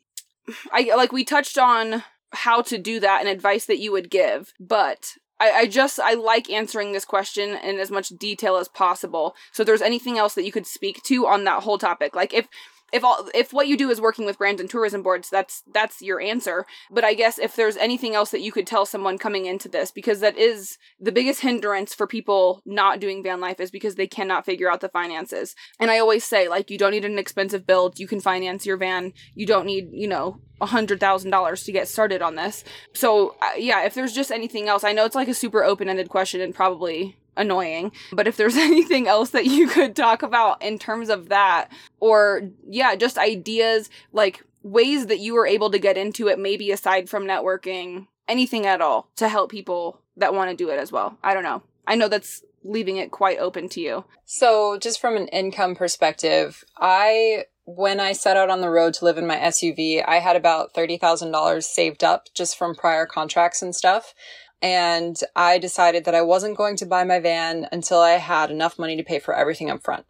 I 0.73 0.93
like 0.95 1.11
we 1.11 1.23
touched 1.23 1.57
on 1.57 2.03
how 2.31 2.61
to 2.63 2.77
do 2.77 2.99
that 2.99 3.21
and 3.21 3.29
advice 3.29 3.65
that 3.65 3.79
you 3.79 3.91
would 3.91 4.11
give, 4.11 4.53
but 4.59 5.15
I, 5.39 5.51
I 5.51 5.67
just 5.67 5.99
I 5.99 6.13
like 6.13 6.49
answering 6.49 6.91
this 6.91 7.05
question 7.05 7.55
in 7.55 7.79
as 7.79 7.89
much 7.89 8.09
detail 8.09 8.57
as 8.57 8.67
possible. 8.67 9.35
So 9.51 9.63
there's 9.63 9.81
anything 9.81 10.17
else 10.17 10.35
that 10.35 10.45
you 10.45 10.51
could 10.51 10.67
speak 10.67 11.01
to 11.03 11.25
on 11.25 11.45
that 11.45 11.63
whole 11.63 11.77
topic. 11.77 12.15
Like 12.15 12.33
if 12.33 12.47
if 12.91 13.03
all 13.03 13.29
if 13.33 13.53
what 13.53 13.67
you 13.67 13.77
do 13.77 13.89
is 13.89 14.01
working 14.01 14.25
with 14.25 14.37
brands 14.37 14.61
and 14.61 14.69
tourism 14.69 15.03
boards 15.03 15.29
that's 15.29 15.63
that's 15.73 16.01
your 16.01 16.21
answer. 16.21 16.65
But 16.91 17.03
i 17.03 17.13
guess 17.13 17.37
if 17.39 17.55
there's 17.55 17.77
anything 17.77 18.15
else 18.15 18.31
that 18.31 18.41
you 18.41 18.51
could 18.51 18.67
tell 18.67 18.85
someone 18.85 19.17
coming 19.17 19.45
into 19.45 19.69
this 19.69 19.91
because 19.91 20.19
that 20.19 20.37
is 20.37 20.77
the 20.99 21.11
biggest 21.11 21.41
hindrance 21.41 21.93
for 21.93 22.07
people 22.07 22.61
not 22.65 22.99
doing 22.99 23.23
van 23.23 23.39
life 23.39 23.59
is 23.59 23.71
because 23.71 23.95
they 23.95 24.07
cannot 24.07 24.45
figure 24.45 24.71
out 24.71 24.81
the 24.81 24.89
finances. 24.89 25.55
And 25.79 25.91
i 25.91 25.99
always 25.99 26.23
say 26.23 26.47
like 26.47 26.69
you 26.69 26.77
don't 26.77 26.91
need 26.91 27.05
an 27.05 27.19
expensive 27.19 27.65
build. 27.65 27.99
You 27.99 28.07
can 28.07 28.19
finance 28.19 28.65
your 28.65 28.77
van. 28.77 29.13
You 29.35 29.45
don't 29.45 29.65
need 29.65 29.89
you 29.91 30.07
know 30.07 30.41
a 30.61 30.65
hundred 30.65 30.99
thousand 30.99 31.31
dollars 31.31 31.63
to 31.63 31.71
get 31.71 31.87
started 31.87 32.21
on 32.21 32.35
this. 32.35 32.63
So 32.93 33.35
uh, 33.41 33.51
yeah 33.57 33.83
if 33.83 33.93
there's 33.93 34.13
just 34.13 34.31
anything 34.31 34.67
else 34.67 34.83
i 34.83 34.93
know 34.93 35.05
it's 35.05 35.15
like 35.15 35.27
a 35.27 35.33
super 35.33 35.63
open-ended 35.63 36.09
question 36.09 36.41
and 36.41 36.53
probably 36.53 37.17
annoying. 37.37 37.91
But 38.11 38.27
if 38.27 38.37
there's 38.37 38.57
anything 38.57 39.07
else 39.07 39.31
that 39.31 39.45
you 39.45 39.67
could 39.67 39.95
talk 39.95 40.21
about 40.23 40.61
in 40.61 40.79
terms 40.79 41.09
of 41.09 41.29
that, 41.29 41.69
or 41.99 42.49
yeah, 42.67 42.95
just 42.95 43.17
ideas 43.17 43.89
like 44.11 44.43
ways 44.63 45.07
that 45.07 45.19
you 45.19 45.33
were 45.33 45.47
able 45.47 45.71
to 45.71 45.79
get 45.79 45.97
into 45.97 46.27
it, 46.27 46.39
maybe 46.39 46.71
aside 46.71 47.09
from 47.09 47.25
networking, 47.25 48.07
anything 48.27 48.65
at 48.65 48.81
all 48.81 49.09
to 49.15 49.29
help 49.29 49.49
people 49.49 50.01
that 50.17 50.33
want 50.33 50.51
to 50.51 50.55
do 50.55 50.69
it 50.69 50.79
as 50.79 50.91
well. 50.91 51.17
I 51.23 51.33
don't 51.33 51.43
know. 51.43 51.63
I 51.87 51.95
know 51.95 52.07
that's 52.07 52.43
leaving 52.63 52.97
it 52.97 53.11
quite 53.11 53.39
open 53.39 53.69
to 53.69 53.81
you? 53.81 54.05
So, 54.25 54.77
just 54.77 54.99
from 54.99 55.15
an 55.15 55.27
income 55.29 55.75
perspective, 55.75 56.63
I 56.77 57.45
when 57.65 57.99
I 57.99 58.13
set 58.13 58.35
out 58.35 58.49
on 58.49 58.61
the 58.61 58.69
road 58.69 58.95
to 58.95 59.05
live 59.05 59.19
in 59.19 59.27
my 59.27 59.37
SUV, 59.37 60.03
I 60.03 60.17
had 60.17 60.35
about 60.35 60.73
$30,000 60.73 61.63
saved 61.63 62.03
up 62.03 62.27
just 62.33 62.57
from 62.57 62.73
prior 62.73 63.05
contracts 63.05 63.61
and 63.61 63.75
stuff. 63.75 64.15
And 64.61 65.19
I 65.35 65.57
decided 65.57 66.05
that 66.05 66.15
I 66.15 66.21
wasn't 66.21 66.57
going 66.57 66.75
to 66.77 66.85
buy 66.85 67.03
my 67.03 67.19
van 67.19 67.67
until 67.71 67.99
I 67.99 68.11
had 68.11 68.51
enough 68.51 68.77
money 68.77 68.97
to 68.97 69.03
pay 69.03 69.19
for 69.19 69.33
everything 69.33 69.69
up 69.69 69.83
front. 69.83 70.05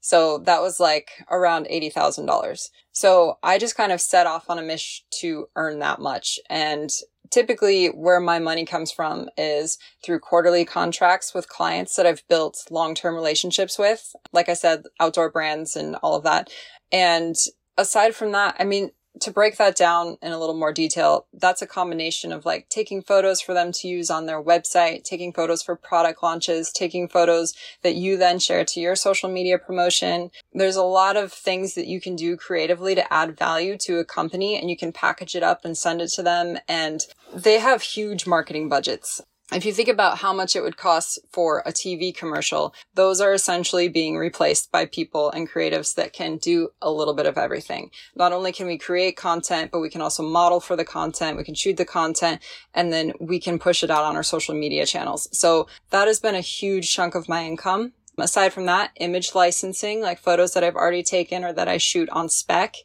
So 0.00 0.38
that 0.38 0.60
was 0.60 0.80
like 0.80 1.10
around 1.30 1.66
$80,000. 1.70 2.68
So 2.90 3.38
I 3.42 3.58
just 3.58 3.76
kind 3.76 3.92
of 3.92 4.00
set 4.00 4.26
off 4.26 4.50
on 4.50 4.58
a 4.58 4.62
mission 4.62 5.04
to 5.20 5.46
earn 5.56 5.78
that 5.78 6.00
much. 6.00 6.38
And 6.50 6.90
typically 7.30 7.86
where 7.86 8.20
my 8.20 8.38
money 8.38 8.66
comes 8.66 8.92
from 8.92 9.28
is 9.38 9.78
through 10.04 10.20
quarterly 10.20 10.64
contracts 10.64 11.32
with 11.32 11.48
clients 11.48 11.96
that 11.96 12.06
I've 12.06 12.26
built 12.28 12.66
long-term 12.70 13.14
relationships 13.14 13.78
with. 13.78 14.14
Like 14.32 14.48
I 14.48 14.54
said, 14.54 14.82
outdoor 15.00 15.30
brands 15.30 15.74
and 15.74 15.96
all 15.96 16.14
of 16.14 16.24
that. 16.24 16.50
And 16.90 17.34
aside 17.78 18.14
from 18.14 18.32
that, 18.32 18.56
I 18.58 18.64
mean, 18.64 18.90
to 19.20 19.30
break 19.30 19.56
that 19.58 19.76
down 19.76 20.16
in 20.22 20.32
a 20.32 20.38
little 20.38 20.56
more 20.56 20.72
detail, 20.72 21.26
that's 21.32 21.62
a 21.62 21.66
combination 21.66 22.32
of 22.32 22.44
like 22.44 22.68
taking 22.68 23.02
photos 23.02 23.40
for 23.40 23.54
them 23.54 23.70
to 23.72 23.88
use 23.88 24.10
on 24.10 24.26
their 24.26 24.42
website, 24.42 25.04
taking 25.04 25.32
photos 25.32 25.62
for 25.62 25.76
product 25.76 26.22
launches, 26.22 26.72
taking 26.72 27.08
photos 27.08 27.54
that 27.82 27.94
you 27.94 28.16
then 28.16 28.38
share 28.38 28.64
to 28.64 28.80
your 28.80 28.96
social 28.96 29.28
media 29.28 29.58
promotion. 29.58 30.30
There's 30.52 30.76
a 30.76 30.82
lot 30.82 31.16
of 31.16 31.32
things 31.32 31.74
that 31.74 31.86
you 31.86 32.00
can 32.00 32.16
do 32.16 32.36
creatively 32.36 32.94
to 32.94 33.12
add 33.12 33.36
value 33.36 33.76
to 33.78 33.98
a 33.98 34.04
company 34.04 34.58
and 34.58 34.70
you 34.70 34.76
can 34.76 34.92
package 34.92 35.34
it 35.34 35.42
up 35.42 35.64
and 35.64 35.76
send 35.76 36.00
it 36.00 36.08
to 36.12 36.22
them. 36.22 36.58
And 36.68 37.00
they 37.34 37.58
have 37.58 37.82
huge 37.82 38.26
marketing 38.26 38.68
budgets 38.68 39.20
if 39.54 39.64
you 39.64 39.72
think 39.72 39.88
about 39.88 40.18
how 40.18 40.32
much 40.32 40.56
it 40.56 40.62
would 40.62 40.76
cost 40.76 41.18
for 41.30 41.62
a 41.66 41.72
TV 41.72 42.14
commercial, 42.14 42.74
those 42.94 43.20
are 43.20 43.32
essentially 43.32 43.88
being 43.88 44.16
replaced 44.16 44.72
by 44.72 44.86
people 44.86 45.30
and 45.30 45.48
creatives 45.48 45.94
that 45.94 46.12
can 46.12 46.36
do 46.36 46.70
a 46.80 46.90
little 46.90 47.14
bit 47.14 47.26
of 47.26 47.38
everything. 47.38 47.90
Not 48.14 48.32
only 48.32 48.52
can 48.52 48.66
we 48.66 48.78
create 48.78 49.16
content, 49.16 49.70
but 49.70 49.80
we 49.80 49.90
can 49.90 50.00
also 50.00 50.22
model 50.22 50.60
for 50.60 50.76
the 50.76 50.84
content, 50.84 51.36
we 51.36 51.44
can 51.44 51.54
shoot 51.54 51.76
the 51.76 51.84
content, 51.84 52.40
and 52.74 52.92
then 52.92 53.12
we 53.20 53.40
can 53.40 53.58
push 53.58 53.82
it 53.82 53.90
out 53.90 54.04
on 54.04 54.16
our 54.16 54.22
social 54.22 54.54
media 54.54 54.86
channels. 54.86 55.28
So 55.36 55.66
that 55.90 56.08
has 56.08 56.20
been 56.20 56.34
a 56.34 56.40
huge 56.40 56.92
chunk 56.92 57.14
of 57.14 57.28
my 57.28 57.44
income. 57.44 57.92
Aside 58.18 58.52
from 58.52 58.66
that, 58.66 58.90
image 58.96 59.34
licensing, 59.34 60.00
like 60.00 60.18
photos 60.18 60.52
that 60.54 60.62
I've 60.62 60.76
already 60.76 61.02
taken 61.02 61.44
or 61.44 61.52
that 61.52 61.68
I 61.68 61.78
shoot 61.78 62.08
on 62.10 62.28
spec 62.28 62.76